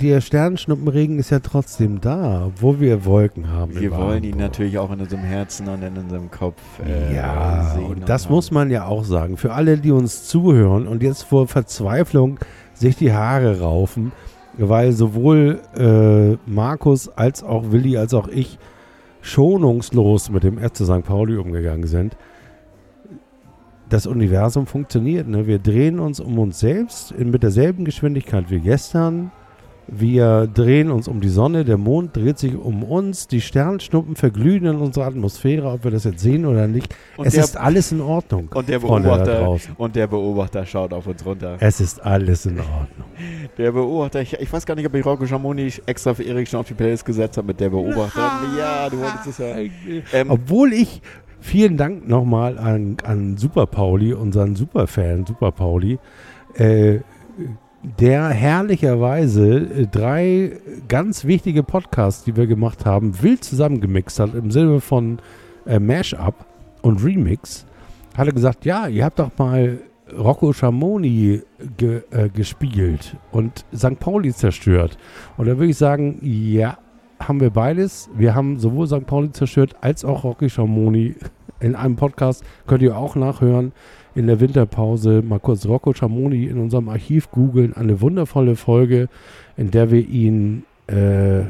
der 0.00 0.20
Sternschnuppenregen 0.20 1.18
ist 1.18 1.30
ja 1.30 1.40
trotzdem 1.40 2.00
da, 2.00 2.46
obwohl 2.46 2.80
wir 2.80 3.04
Wolken 3.04 3.50
haben. 3.50 3.78
Wir 3.78 3.90
wollen 3.92 4.24
ihn 4.24 4.36
natürlich 4.38 4.78
auch 4.78 4.90
in 4.92 5.00
unserem 5.00 5.22
Herzen 5.24 5.68
und 5.68 5.82
in 5.82 5.96
unserem 5.96 6.30
Kopf. 6.30 6.60
Äh, 6.86 7.14
Ja, 7.14 7.72
sehen 7.74 7.84
und 7.86 8.08
das 8.08 8.24
haben. 8.26 8.34
muss 8.34 8.50
man 8.50 8.70
ja 8.70 8.86
auch 8.86 9.04
sagen. 9.04 9.36
Für 9.36 9.52
alle, 9.52 9.78
die 9.78 9.90
uns 9.90 10.26
zuhören 10.28 10.86
und 10.86 11.02
jetzt 11.02 11.22
vor 11.24 11.46
Verzweiflung 11.48 12.38
sich 12.74 12.96
die 12.96 13.12
Haare 13.12 13.60
raufen, 13.60 14.12
weil 14.58 14.92
sowohl 14.92 15.60
äh, 15.76 16.36
Markus 16.50 17.08
als 17.08 17.42
auch 17.42 17.72
Willi 17.72 17.96
als 17.96 18.14
auch 18.14 18.28
ich 18.28 18.58
schonungslos 19.20 20.30
mit 20.30 20.42
dem 20.42 20.58
FC 20.58 20.78
St. 20.78 21.04
Pauli 21.04 21.36
umgegangen 21.36 21.86
sind. 21.86 22.16
Das 23.88 24.06
Universum 24.06 24.66
funktioniert. 24.66 25.28
Ne? 25.28 25.46
Wir 25.46 25.58
drehen 25.58 26.00
uns 26.00 26.18
um 26.18 26.38
uns 26.38 26.60
selbst 26.60 27.12
in, 27.12 27.30
mit 27.30 27.42
derselben 27.42 27.84
Geschwindigkeit 27.84 28.50
wie 28.50 28.60
gestern. 28.60 29.30
Wir 29.88 30.46
drehen 30.46 30.90
uns 30.90 31.08
um 31.08 31.20
die 31.20 31.28
Sonne, 31.28 31.64
der 31.64 31.76
Mond 31.76 32.16
dreht 32.16 32.38
sich 32.38 32.54
um 32.56 32.84
uns, 32.84 33.26
die 33.26 33.40
Sternschnuppen 33.40 34.14
verglühen 34.16 34.64
in 34.64 34.76
unserer 34.76 35.06
Atmosphäre, 35.06 35.68
ob 35.70 35.84
wir 35.84 35.90
das 35.90 36.04
jetzt 36.04 36.20
sehen 36.20 36.46
oder 36.46 36.68
nicht. 36.68 36.94
Und 37.16 37.26
es 37.26 37.34
der- 37.34 37.44
ist 37.44 37.56
alles 37.56 37.90
in 37.92 38.00
Ordnung. 38.00 38.48
Und 38.54 38.68
der, 38.68 38.78
Beobachter, 38.78 39.56
und 39.76 39.96
der 39.96 40.06
Beobachter 40.06 40.64
schaut 40.64 40.92
auf 40.92 41.06
uns 41.06 41.26
runter. 41.26 41.56
Es 41.60 41.80
ist 41.80 42.02
alles 42.04 42.46
in 42.46 42.60
Ordnung. 42.60 43.08
Der 43.58 43.72
Beobachter, 43.72 44.20
ich, 44.22 44.34
ich 44.34 44.52
weiß 44.52 44.64
gar 44.64 44.76
nicht, 44.76 44.86
ob 44.86 44.94
ich 44.94 45.04
Rocco 45.04 45.26
Schamoni 45.26 45.72
extra 45.86 46.14
für 46.14 46.22
Erik 46.22 46.46
schon 46.48 46.60
auf 46.60 46.68
die 46.68 46.74
Playlist 46.74 47.04
gesetzt 47.04 47.36
habe 47.36 47.48
mit 47.48 47.58
der 47.60 47.70
Beobachter. 47.70 48.30
Ja, 48.56 48.88
du 48.88 48.98
wolltest 48.98 49.26
es 49.26 49.38
ja. 49.38 49.56
Ähm, 50.12 50.30
Obwohl 50.30 50.72
ich, 50.72 51.02
vielen 51.40 51.76
Dank 51.76 52.08
nochmal 52.08 52.56
an, 52.56 52.98
an 53.04 53.36
Super 53.36 53.66
Pauli, 53.66 54.14
unseren 54.14 54.54
Superfan 54.54 55.26
Super 55.26 55.50
Pauli, 55.50 55.98
äh, 56.54 57.00
der 57.82 58.28
herrlicherweise 58.28 59.56
äh, 59.56 59.86
drei 59.86 60.58
ganz 60.88 61.24
wichtige 61.24 61.62
Podcasts, 61.62 62.24
die 62.24 62.36
wir 62.36 62.46
gemacht 62.46 62.86
haben, 62.86 63.20
wild 63.22 63.44
zusammengemixt 63.44 64.20
hat 64.20 64.34
im 64.34 64.50
Sinne 64.50 64.80
von 64.80 65.18
äh, 65.66 65.78
Mashup 65.78 66.34
und 66.82 67.04
Remix. 67.04 67.66
Hat 68.16 68.26
er 68.26 68.32
gesagt, 68.32 68.64
ja, 68.64 68.86
ihr 68.86 69.04
habt 69.04 69.18
doch 69.18 69.30
mal 69.38 69.78
Rocco 70.16 70.52
Schamoni 70.52 71.42
ge, 71.76 72.02
äh, 72.10 72.28
gespielt 72.28 73.16
und 73.30 73.64
St. 73.74 73.98
Pauli 73.98 74.32
zerstört. 74.32 74.98
Und 75.36 75.46
da 75.46 75.56
würde 75.56 75.70
ich 75.70 75.78
sagen, 75.78 76.18
ja, 76.22 76.78
haben 77.18 77.40
wir 77.40 77.50
beides. 77.50 78.10
Wir 78.14 78.34
haben 78.34 78.58
sowohl 78.58 78.86
St. 78.86 79.06
Pauli 79.06 79.32
zerstört 79.32 79.76
als 79.80 80.04
auch 80.04 80.24
Rocky 80.24 80.50
Schamoni 80.50 81.14
in 81.60 81.74
einem 81.74 81.96
Podcast. 81.96 82.44
Könnt 82.66 82.82
ihr 82.82 82.96
auch 82.96 83.16
nachhören. 83.16 83.72
In 84.14 84.26
der 84.26 84.40
Winterpause 84.40 85.22
mal 85.22 85.40
kurz 85.40 85.66
Rocco 85.66 85.94
Schamoni 85.94 86.44
in 86.44 86.58
unserem 86.58 86.88
Archiv 86.88 87.30
googeln. 87.30 87.72
Eine 87.72 88.00
wundervolle 88.00 88.56
Folge, 88.56 89.08
in 89.56 89.70
der 89.70 89.90
wir 89.90 90.06
ihn 90.06 90.64
äh, 90.86 91.44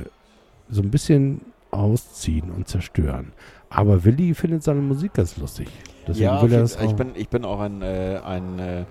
so 0.70 0.82
ein 0.82 0.90
bisschen 0.90 1.40
ausziehen 1.70 2.50
und 2.50 2.68
zerstören. 2.68 3.32
aber 3.70 4.04
Willi 4.04 4.34
findet 4.34 4.62
seine 4.62 4.80
Musik 4.82 5.14
ganz 5.14 5.36
lustig. 5.38 5.68
Deswegen 6.06 6.24
ja, 6.24 6.42
will 6.42 6.52
er 6.52 6.64
ich, 6.64 6.72
das 6.74 6.84
ich, 6.84 6.92
bin, 6.94 7.12
ich 7.14 7.28
bin 7.28 7.44
auch 7.44 7.60
ein, 7.60 7.80
äh, 7.80 8.20
ein 8.24 8.58
äh, 8.58 8.84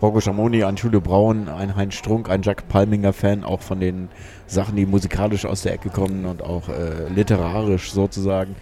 Rocco 0.00 0.20
Schamoni, 0.20 0.64
ein 0.64 0.76
Julio 0.76 1.00
Braun, 1.00 1.48
ein 1.48 1.74
Heinz 1.74 1.94
Strunk, 1.94 2.28
ein 2.28 2.42
Jack 2.42 2.68
Palminger 2.68 3.12
Fan, 3.12 3.42
auch 3.42 3.60
von 3.60 3.80
den 3.80 4.08
Sachen, 4.46 4.76
die 4.76 4.86
musikalisch 4.86 5.44
aus 5.46 5.62
der 5.62 5.72
Ecke 5.72 5.88
kommen 5.88 6.24
und 6.26 6.42
auch 6.42 6.68
äh, 6.68 7.08
literarisch 7.14 7.90
sozusagen. 7.90 8.54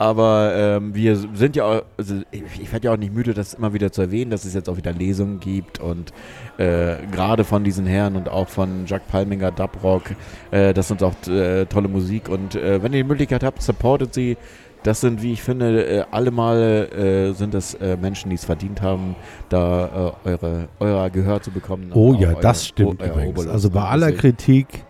Aber 0.00 0.54
ähm, 0.56 0.94
wir 0.94 1.14
sind 1.14 1.56
ja, 1.56 1.64
auch, 1.64 1.82
also 1.98 2.14
ich, 2.30 2.42
ich 2.58 2.72
werde 2.72 2.86
ja 2.86 2.94
auch 2.94 2.96
nicht 2.96 3.12
müde, 3.12 3.34
das 3.34 3.52
immer 3.52 3.74
wieder 3.74 3.92
zu 3.92 4.00
erwähnen, 4.00 4.30
dass 4.30 4.46
es 4.46 4.54
jetzt 4.54 4.70
auch 4.70 4.78
wieder 4.78 4.94
Lesungen 4.94 5.40
gibt 5.40 5.78
und 5.78 6.14
äh, 6.56 6.96
gerade 7.12 7.44
von 7.44 7.64
diesen 7.64 7.84
Herren 7.84 8.16
und 8.16 8.30
auch 8.30 8.48
von 8.48 8.86
Jack 8.86 9.06
Palminger, 9.08 9.50
Dubrock, 9.50 10.04
äh, 10.52 10.72
das 10.72 10.88
sind 10.88 11.02
auch 11.02 11.12
äh, 11.28 11.66
tolle 11.66 11.88
Musik 11.88 12.30
und 12.30 12.54
äh, 12.54 12.82
wenn 12.82 12.94
ihr 12.94 13.02
die 13.02 13.08
Möglichkeit 13.08 13.42
habt, 13.42 13.60
supportet 13.60 14.14
sie. 14.14 14.38
Das 14.84 15.02
sind, 15.02 15.20
wie 15.20 15.34
ich 15.34 15.42
finde, 15.42 15.84
äh, 15.84 16.04
alle 16.10 16.30
Male 16.30 16.88
äh, 16.92 17.32
sind 17.34 17.54
es 17.54 17.74
äh, 17.74 17.98
Menschen, 17.98 18.30
die 18.30 18.36
es 18.36 18.46
verdient 18.46 18.80
haben, 18.80 19.14
da 19.50 20.14
äh, 20.24 20.28
eure, 20.30 20.68
euer 20.78 21.10
Gehör 21.10 21.42
zu 21.42 21.50
bekommen. 21.50 21.90
Oh 21.92 22.14
ja, 22.14 22.32
das 22.32 22.68
stimmt 22.68 23.02
übrigens. 23.02 23.46
Also 23.46 23.68
bei 23.68 23.82
aller 23.82 24.12
Kritik 24.12 24.86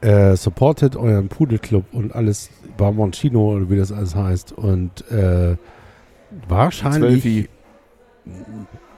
äh, 0.00 0.36
supportet 0.36 0.96
euren 0.96 1.28
Pudelclub 1.28 1.84
und 1.92 2.14
alles 2.14 2.50
Barmoncino 2.76 3.56
oder 3.56 3.70
wie 3.70 3.76
das 3.76 3.92
alles 3.92 4.14
heißt. 4.14 4.52
Und 4.52 5.10
äh, 5.10 5.56
wahrscheinlich, 6.48 7.22
Zwölfi. 7.22 7.48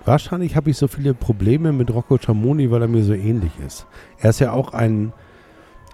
wahrscheinlich 0.05 0.57
habe 0.57 0.71
ich 0.71 0.77
so 0.77 0.89
viele 0.89 1.15
Probleme 1.15 1.73
mit 1.73 1.93
Rocco 1.93 2.19
Schamoni, 2.19 2.71
weil 2.71 2.83
er 2.83 2.89
mir 2.89 3.03
so 3.03 3.15
ähnlich 3.15 3.53
ist. 3.67 3.87
Er 4.19 4.31
ist 4.31 4.41
ja 4.41 4.53
auch 4.53 4.73
ein, 4.73 5.13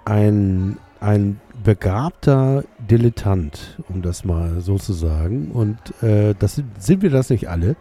ein, 0.04 0.78
ein 1.00 1.40
begabter 1.62 2.64
Dilettant, 2.78 3.78
um 3.88 4.02
das 4.02 4.24
mal 4.24 4.60
so 4.60 4.78
zu 4.78 4.92
sagen. 4.92 5.50
Und 5.52 5.78
äh, 6.02 6.34
das 6.38 6.56
sind, 6.56 6.82
sind 6.82 7.02
wir 7.02 7.10
das 7.10 7.30
nicht 7.30 7.48
alle. 7.48 7.76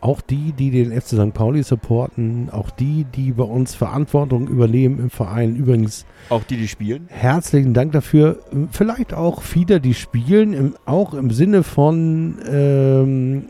Auch 0.00 0.20
die, 0.20 0.52
die 0.52 0.70
den 0.70 0.92
FC 0.92 1.08
St. 1.08 1.34
Pauli 1.34 1.62
supporten, 1.62 2.50
auch 2.50 2.70
die, 2.70 3.04
die 3.04 3.32
bei 3.32 3.44
uns 3.44 3.74
Verantwortung 3.74 4.48
übernehmen 4.48 4.98
im 4.98 5.10
Verein. 5.10 5.56
Übrigens 5.56 6.06
Auch 6.28 6.44
die, 6.44 6.56
die 6.56 6.68
spielen. 6.68 7.06
herzlichen 7.08 7.74
Dank 7.74 7.92
dafür. 7.92 8.40
Vielleicht 8.70 9.14
auch 9.14 9.42
viele, 9.42 9.80
die 9.80 9.94
spielen, 9.94 10.52
im, 10.52 10.74
auch 10.86 11.14
im 11.14 11.30
Sinne 11.30 11.62
von, 11.62 12.38
ähm, 12.50 13.44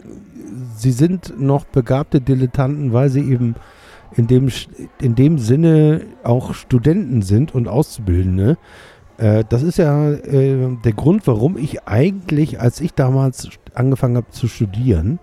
sie 0.77 0.93
sind 0.93 1.41
noch 1.41 1.65
begabte 1.65 2.21
Dilettanten, 2.21 2.93
weil 2.93 3.11
sie 3.11 3.21
eben 3.23 3.55
in 4.17 4.27
dem, 4.27 4.49
in 5.01 5.15
dem 5.15 5.39
Sinne 5.39 6.03
auch 6.23 6.55
Studenten 6.55 7.23
sind 7.23 7.55
und 7.55 7.69
Auszubildende. 7.69 8.57
Äh, 9.19 9.45
das 9.49 9.63
ist 9.63 9.79
ja 9.79 10.11
äh, 10.13 10.77
der 10.85 10.93
Grund, 10.93 11.27
warum 11.27 11.57
ich 11.57 11.85
eigentlich, 11.85 12.61
als 12.61 12.81
ich 12.81 12.95
damals 12.95 13.49
angefangen 13.75 14.17
habe 14.17 14.31
zu 14.31 14.49
studieren, 14.49 15.19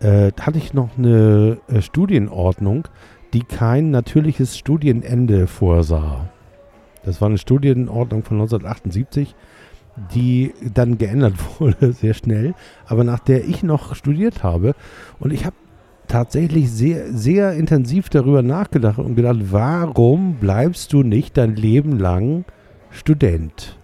äh, 0.00 0.32
hatte 0.40 0.58
ich 0.58 0.74
noch 0.74 0.96
eine 0.98 1.58
äh, 1.68 1.82
Studienordnung, 1.82 2.88
die 3.32 3.42
kein 3.42 3.90
natürliches 3.90 4.56
Studienende 4.56 5.46
vorsah. 5.46 6.28
Das 7.04 7.20
war 7.20 7.28
eine 7.28 7.38
Studienordnung 7.38 8.22
von 8.22 8.38
1978, 8.38 9.34
die 10.14 10.52
dann 10.74 10.98
geändert 10.98 11.34
wurde, 11.58 11.92
sehr 11.92 12.14
schnell, 12.14 12.54
aber 12.86 13.04
nach 13.04 13.20
der 13.20 13.46
ich 13.46 13.62
noch 13.62 13.94
studiert 13.94 14.42
habe. 14.42 14.74
Und 15.18 15.32
ich 15.32 15.44
habe 15.44 15.56
tatsächlich 16.06 16.70
sehr, 16.70 17.12
sehr 17.12 17.52
intensiv 17.52 18.08
darüber 18.08 18.42
nachgedacht 18.42 18.98
und 18.98 19.14
gedacht, 19.14 19.38
warum 19.52 20.36
bleibst 20.36 20.92
du 20.92 21.02
nicht 21.02 21.36
dein 21.36 21.54
Leben 21.54 21.98
lang 21.98 22.44
Student? 22.90 23.76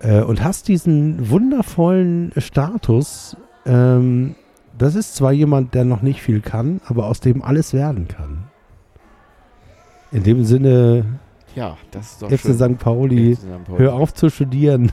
Äh, 0.00 0.22
und 0.22 0.42
hast 0.42 0.68
diesen 0.68 1.30
wundervollen 1.30 2.32
Status, 2.36 3.36
ähm, 3.64 4.34
das 4.78 4.94
ist 4.94 5.14
zwar 5.16 5.32
jemand, 5.32 5.74
der 5.74 5.84
noch 5.84 6.02
nicht 6.02 6.20
viel 6.22 6.40
kann, 6.40 6.80
aber 6.86 7.06
aus 7.06 7.20
dem 7.20 7.42
alles 7.42 7.72
werden 7.72 8.08
kann. 8.08 8.44
In 10.12 10.22
dem 10.22 10.44
Sinne, 10.44 11.04
Ja, 11.54 11.76
das 11.90 12.12
ist 12.12 12.22
doch 12.22 12.30
FC 12.30 12.40
schön. 12.40 12.54
St. 12.76 12.78
Pauli, 12.78 13.34
FC 13.36 13.40
St. 13.42 13.64
Pauli. 13.66 13.78
hör 13.78 13.94
auf 13.94 14.14
zu 14.14 14.30
studieren 14.30 14.92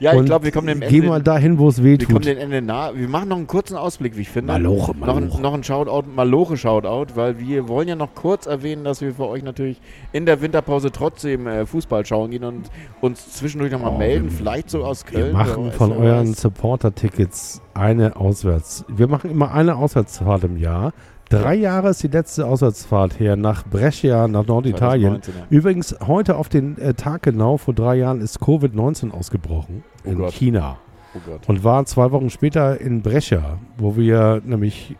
Ja, 0.00 0.14
ich 0.14 0.24
glaube, 0.24 0.44
wir 0.44 0.52
kommen 0.52 0.66
dem 0.68 0.82
Ende. 0.82 1.08
mal 1.08 1.22
dahin, 1.22 1.58
wo 1.58 1.68
es 1.68 1.82
weh 1.82 1.98
wir 1.98 2.06
kommen 2.06 2.20
dem 2.22 2.38
Ende 2.38 2.62
nahe. 2.62 2.96
Wir 2.96 3.08
machen 3.08 3.28
noch 3.28 3.36
einen 3.36 3.46
kurzen 3.46 3.76
Ausblick, 3.76 4.16
wie 4.16 4.22
ich 4.22 4.28
finde. 4.28 4.52
Maloche, 4.52 4.92
Noch 4.96 5.16
ein, 5.16 5.24
Maloche. 5.24 5.40
noch 5.42 5.54
ein 5.54 5.64
Shoutout, 5.64 6.08
Maloche-Shoutout, 6.14 7.16
weil 7.16 7.38
wir 7.38 7.68
wollen 7.68 7.88
ja 7.88 7.96
noch 7.96 8.14
kurz 8.14 8.46
erwähnen, 8.46 8.84
dass 8.84 9.00
wir 9.00 9.14
für 9.14 9.26
euch 9.28 9.42
natürlich 9.42 9.80
in 10.12 10.26
der 10.26 10.40
Winterpause 10.40 10.90
trotzdem 10.92 11.46
äh, 11.46 11.66
Fußball 11.66 12.04
schauen 12.06 12.30
gehen 12.30 12.44
und 12.44 12.70
uns 13.00 13.32
zwischendurch 13.32 13.72
nochmal 13.72 13.92
Oh, 13.94 13.98
melden, 13.98 14.24
wir- 14.30 14.32
vielleicht 14.36 14.70
so 14.70 14.84
aus 14.84 15.04
Wir 15.10 15.20
Köln. 15.20 15.32
machen 15.32 15.54
wer 15.56 15.66
weiß, 15.66 15.74
von 15.76 15.92
euren. 15.92 16.34
Supporter-Tickets 16.34 17.60
eine 17.74 18.16
Auswärts. 18.16 18.84
Wir 18.88 19.08
machen 19.08 19.30
immer 19.30 19.52
eine 19.52 19.76
Auswärtsfahrt 19.76 20.44
im 20.44 20.56
Jahr. 20.56 20.92
Drei 21.28 21.54
Jahre 21.56 21.90
ist 21.90 22.02
die 22.02 22.08
letzte 22.08 22.46
Auswärtsfahrt 22.46 23.18
her 23.18 23.34
nach 23.36 23.64
Brescia, 23.64 24.28
nach 24.28 24.46
Norditalien. 24.46 25.22
2019, 25.22 25.34
ja. 25.34 25.46
Übrigens, 25.50 25.96
heute 26.06 26.36
auf 26.36 26.48
den 26.48 26.78
äh, 26.78 26.94
Tag 26.94 27.22
genau, 27.22 27.56
vor 27.56 27.74
drei 27.74 27.96
Jahren 27.96 28.20
ist 28.20 28.40
Covid-19 28.40 29.10
ausgebrochen 29.10 29.82
Oh 30.04 30.10
in 30.10 30.18
Gott. 30.18 30.32
China. 30.32 30.78
Oh 31.14 31.18
Gott. 31.26 31.48
Und 31.48 31.64
war 31.64 31.84
zwei 31.86 32.12
Wochen 32.12 32.30
später 32.30 32.80
in 32.80 33.02
Brescia, 33.02 33.58
wo 33.76 33.96
wir 33.96 34.40
nämlich 34.44 34.94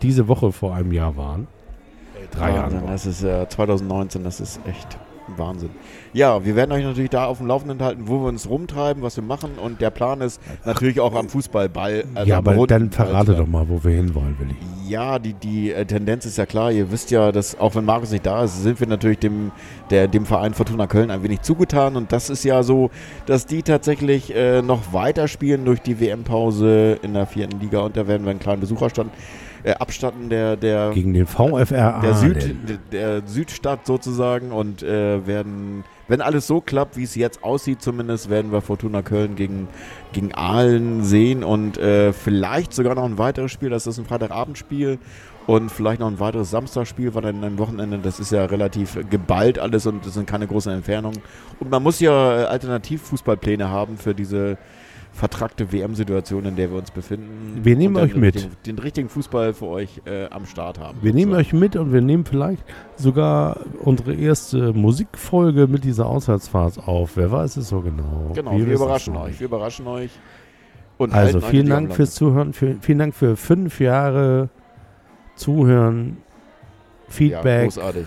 diese 0.00 0.28
Woche 0.28 0.52
vor 0.52 0.74
einem 0.74 0.92
Jahr 0.92 1.16
waren. 1.16 1.46
Drei 2.30 2.54
Jahre. 2.54 2.82
das 2.86 3.06
ist 3.06 3.22
äh, 3.24 3.46
2019, 3.48 4.24
das 4.24 4.40
ist 4.40 4.60
echt 4.66 4.98
Wahnsinn. 5.38 5.70
Ja, 6.12 6.44
wir 6.44 6.56
werden 6.56 6.72
euch 6.72 6.84
natürlich 6.84 7.10
da 7.10 7.26
auf 7.26 7.38
dem 7.38 7.46
Laufenden 7.46 7.80
halten, 7.82 8.02
wo 8.06 8.20
wir 8.20 8.28
uns 8.28 8.48
rumtreiben, 8.48 9.02
was 9.02 9.16
wir 9.16 9.24
machen 9.24 9.52
und 9.62 9.80
der 9.80 9.90
Plan 9.90 10.20
ist 10.20 10.40
natürlich 10.64 11.00
auch 11.00 11.14
am 11.14 11.28
Fußballball. 11.28 12.04
also 12.14 12.28
ja, 12.28 12.38
aber 12.38 12.66
dann 12.66 12.90
verrate 12.90 13.28
werden. 13.28 13.40
doch 13.40 13.46
mal, 13.46 13.68
wo 13.68 13.82
wir 13.84 13.92
hinwollen, 13.92 14.36
Willi. 14.38 14.56
Ja, 14.88 15.20
die, 15.20 15.34
die 15.34 15.72
äh, 15.72 15.84
Tendenz 15.86 16.26
ist 16.26 16.36
ja 16.36 16.46
klar. 16.46 16.72
Ihr 16.72 16.90
wisst 16.90 17.12
ja, 17.12 17.30
dass 17.30 17.58
auch 17.60 17.76
wenn 17.76 17.84
Markus 17.84 18.10
nicht 18.10 18.26
da 18.26 18.42
ist, 18.42 18.60
sind 18.60 18.80
wir 18.80 18.88
natürlich 18.88 19.20
dem, 19.20 19.52
der, 19.90 20.08
dem 20.08 20.26
Verein 20.26 20.52
Fortuna 20.52 20.88
Köln 20.88 21.12
ein 21.12 21.22
wenig 21.22 21.42
zugetan. 21.42 21.94
Und 21.94 22.10
das 22.10 22.28
ist 22.28 22.42
ja 22.42 22.64
so, 22.64 22.90
dass 23.26 23.46
die 23.46 23.62
tatsächlich 23.62 24.34
äh, 24.34 24.62
noch 24.62 24.92
weiterspielen 24.92 25.64
durch 25.64 25.80
die 25.80 26.00
WM-Pause 26.00 26.98
in 27.02 27.14
der 27.14 27.26
vierten 27.26 27.60
Liga. 27.60 27.80
Und 27.80 27.96
da 27.96 28.08
werden 28.08 28.24
wir 28.24 28.30
einen 28.30 28.40
kleinen 28.40 28.60
Besucherstand 28.60 29.12
äh, 29.62 29.72
abstatten 29.72 30.28
der, 30.28 30.56
der, 30.56 30.90
Gegen 30.92 31.14
den 31.14 31.26
VfR 31.26 32.00
der, 32.00 32.14
Süd, 32.14 32.56
der, 32.92 33.22
Südstadt 33.26 33.86
sozusagen. 33.86 34.52
Und 34.52 34.82
äh, 34.82 35.26
werden, 35.26 35.84
wenn 36.08 36.20
alles 36.20 36.46
so 36.46 36.60
klappt, 36.60 36.96
wie 36.96 37.04
es 37.04 37.14
jetzt 37.14 37.44
aussieht 37.44 37.82
zumindest, 37.82 38.30
werden 38.30 38.52
wir 38.52 38.60
Fortuna 38.60 39.02
Köln 39.02 39.36
gegen, 39.36 39.68
gegen 40.12 40.34
Aalen 40.34 41.04
sehen. 41.04 41.44
Und 41.44 41.78
äh, 41.78 42.12
vielleicht 42.12 42.72
sogar 42.72 42.94
noch 42.94 43.04
ein 43.04 43.18
weiteres 43.18 43.52
Spiel, 43.52 43.70
das 43.70 43.86
ist 43.86 43.98
ein 43.98 44.06
Freitagabendspiel 44.06 44.98
und 45.46 45.70
vielleicht 45.70 46.00
noch 46.00 46.06
ein 46.06 46.20
weiteres 46.20 46.50
Samstagspiel, 46.50 47.14
weil 47.14 47.22
dann 47.22 47.42
am 47.42 47.58
Wochenende, 47.58 47.98
das 47.98 48.20
ist 48.20 48.30
ja 48.30 48.44
relativ 48.44 48.98
geballt 49.10 49.58
alles 49.58 49.86
und 49.86 50.06
das 50.06 50.14
sind 50.14 50.26
keine 50.26 50.46
großen 50.46 50.72
Entfernungen. 50.72 51.20
Und 51.58 51.70
man 51.70 51.82
muss 51.82 51.98
ja 51.98 52.42
äh, 52.42 52.44
Alternativfußballpläne 52.44 53.68
haben 53.68 53.96
für 53.96 54.14
diese 54.14 54.58
vertrackte 55.20 55.70
WM-Situation, 55.70 56.46
in 56.46 56.56
der 56.56 56.70
wir 56.70 56.78
uns 56.78 56.90
befinden. 56.90 57.60
Wir 57.62 57.76
nehmen 57.76 57.96
euch 57.96 58.12
den 58.12 58.20
mit. 58.20 58.36
Richtigen, 58.36 58.56
den 58.64 58.78
richtigen 58.78 59.08
Fußball 59.10 59.52
für 59.52 59.66
euch 59.66 60.00
äh, 60.06 60.26
am 60.30 60.46
Start 60.46 60.80
haben. 60.80 60.98
Wir 61.02 61.12
nehmen 61.12 61.32
sozusagen. 61.32 61.56
euch 61.56 61.60
mit 61.60 61.76
und 61.76 61.92
wir 61.92 62.00
nehmen 62.00 62.24
vielleicht 62.24 62.64
sogar 62.96 63.60
unsere 63.80 64.14
erste 64.14 64.72
Musikfolge 64.72 65.66
mit 65.66 65.84
dieser 65.84 66.06
Auswärtsfahrt 66.06 66.88
auf. 66.88 67.18
Wer 67.18 67.30
weiß 67.30 67.58
es 67.58 67.68
so 67.68 67.82
genau. 67.82 68.32
Genau, 68.34 68.56
Wir 68.56 68.66
wir, 68.66 68.74
überraschen 68.76 69.14
euch. 69.14 69.38
Wir 69.38 69.44
überraschen 69.44 69.86
euch. 69.86 70.10
Und 70.96 71.12
Also 71.12 71.40
vielen 71.42 71.68
Dank 71.68 71.94
fürs 71.94 72.14
Zuhören. 72.14 72.54
Für, 72.54 72.76
vielen 72.80 72.98
Dank 72.98 73.14
für 73.14 73.36
fünf 73.36 73.78
Jahre 73.78 74.48
Zuhören, 75.36 75.96
Laufenden. 75.96 76.16
Ja, 76.16 77.12
Feedback. 77.12 77.64
großartig. 77.64 78.06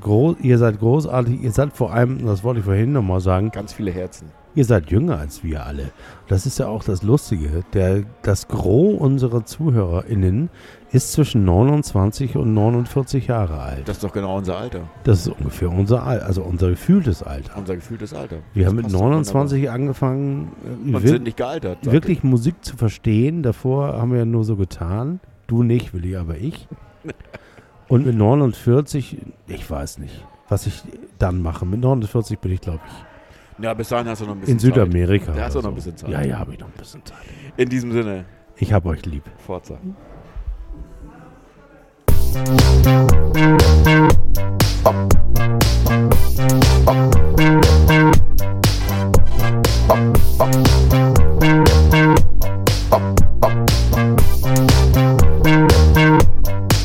Groß, 0.00 0.36
ihr 0.40 0.58
seid 0.58 0.78
großartig. 0.78 1.42
Ihr 1.42 1.50
seid 1.50 1.72
vor 1.72 1.92
allem, 1.92 2.24
das 2.24 2.44
wollte 2.44 2.60
ich 2.60 2.64
vorhin 2.66 2.92
nochmal 2.92 3.20
sagen, 3.20 3.50
Ganz 3.50 3.72
viele 3.72 3.90
Herzen. 3.90 4.30
Ihr 4.54 4.64
seid 4.64 4.90
jünger 4.90 5.18
als 5.18 5.42
wir 5.44 5.64
alle. 5.64 5.90
Das 6.28 6.46
ist 6.46 6.58
ja 6.58 6.66
auch 6.68 6.84
das 6.84 7.02
Lustige. 7.02 7.64
Der, 7.72 8.02
das 8.22 8.48
Gros 8.48 8.98
unserer 9.00 9.44
ZuhörerInnen 9.44 10.50
ist 10.92 11.12
zwischen 11.12 11.44
29 11.44 12.36
und 12.36 12.52
49 12.54 13.26
Jahre 13.28 13.58
alt. 13.60 13.88
Das 13.88 13.96
ist 13.96 14.04
doch 14.04 14.12
genau 14.12 14.36
unser 14.36 14.58
Alter. 14.58 14.80
Das 15.04 15.20
ist 15.26 15.28
ungefähr 15.28 15.70
unser 15.70 16.02
Alter, 16.04 16.26
also 16.26 16.42
unser 16.42 16.68
gefühltes 16.70 17.22
Alter. 17.22 17.56
Unser 17.56 17.76
gefühltes 17.76 18.12
Alter. 18.12 18.36
Wir 18.52 18.64
Das 18.64 18.68
haben 18.70 18.76
mit 18.76 18.84
passt 18.84 18.94
doch 18.94 19.00
29 19.00 19.70
angefangen, 19.70 20.52
äh, 20.86 20.92
wir- 21.02 21.08
sind 21.08 21.22
nicht 21.24 21.36
gealtert. 21.38 21.78
wirklich 21.90 22.22
Musik 22.22 22.56
zu 22.62 22.76
verstehen. 22.76 23.42
Davor 23.42 23.94
haben 23.98 24.10
wir 24.12 24.18
ja 24.20 24.24
nur 24.26 24.44
so 24.44 24.56
getan. 24.56 25.20
Du 25.46 25.62
nicht, 25.62 25.94
Willi, 25.94 26.16
aber 26.16 26.36
ich. 26.36 26.68
Und 27.88 28.06
mit 28.06 28.16
49, 28.16 29.18
ich 29.48 29.70
weiß 29.70 29.98
nicht, 29.98 30.24
was 30.48 30.66
ich 30.66 30.82
dann 31.18 31.42
mache. 31.42 31.66
Mit 31.66 31.80
49 31.80 32.38
bin 32.38 32.52
ich, 32.52 32.60
glaube 32.60 32.80
ich. 32.86 33.11
Ja, 33.58 33.74
bis 33.74 33.88
dahin 33.88 34.08
hast 34.08 34.20
du 34.22 34.26
noch 34.26 34.32
ein 34.34 34.40
bisschen 34.40 34.54
in 34.54 34.58
Südamerika. 34.58 35.32
Da 35.32 35.44
hast 35.44 35.54
du 35.56 35.60
noch 35.60 35.68
ein 35.68 35.74
bisschen 35.74 35.96
Zeit. 35.96 36.10
Ja, 36.10 36.22
ja, 36.22 36.38
habe 36.38 36.52
ich 36.54 36.58
noch 36.58 36.68
ein 36.68 36.72
bisschen 36.72 37.04
Zeit. 37.04 37.18
Zeit. 37.18 37.26
In 37.56 37.68
diesem 37.68 37.92
Sinne, 37.92 38.24
Ich 38.56 38.72
habe 38.72 38.88
euch 38.88 39.04
lieb. 39.06 39.24
Forza. 39.38 39.78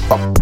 Up. 0.10 0.37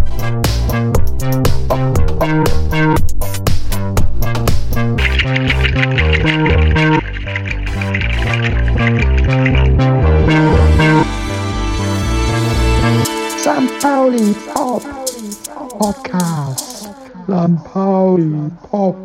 Podcast. 15.85 16.89
St. 17.29 17.61
Pauli 17.61 18.49
Pop. 18.65 18.97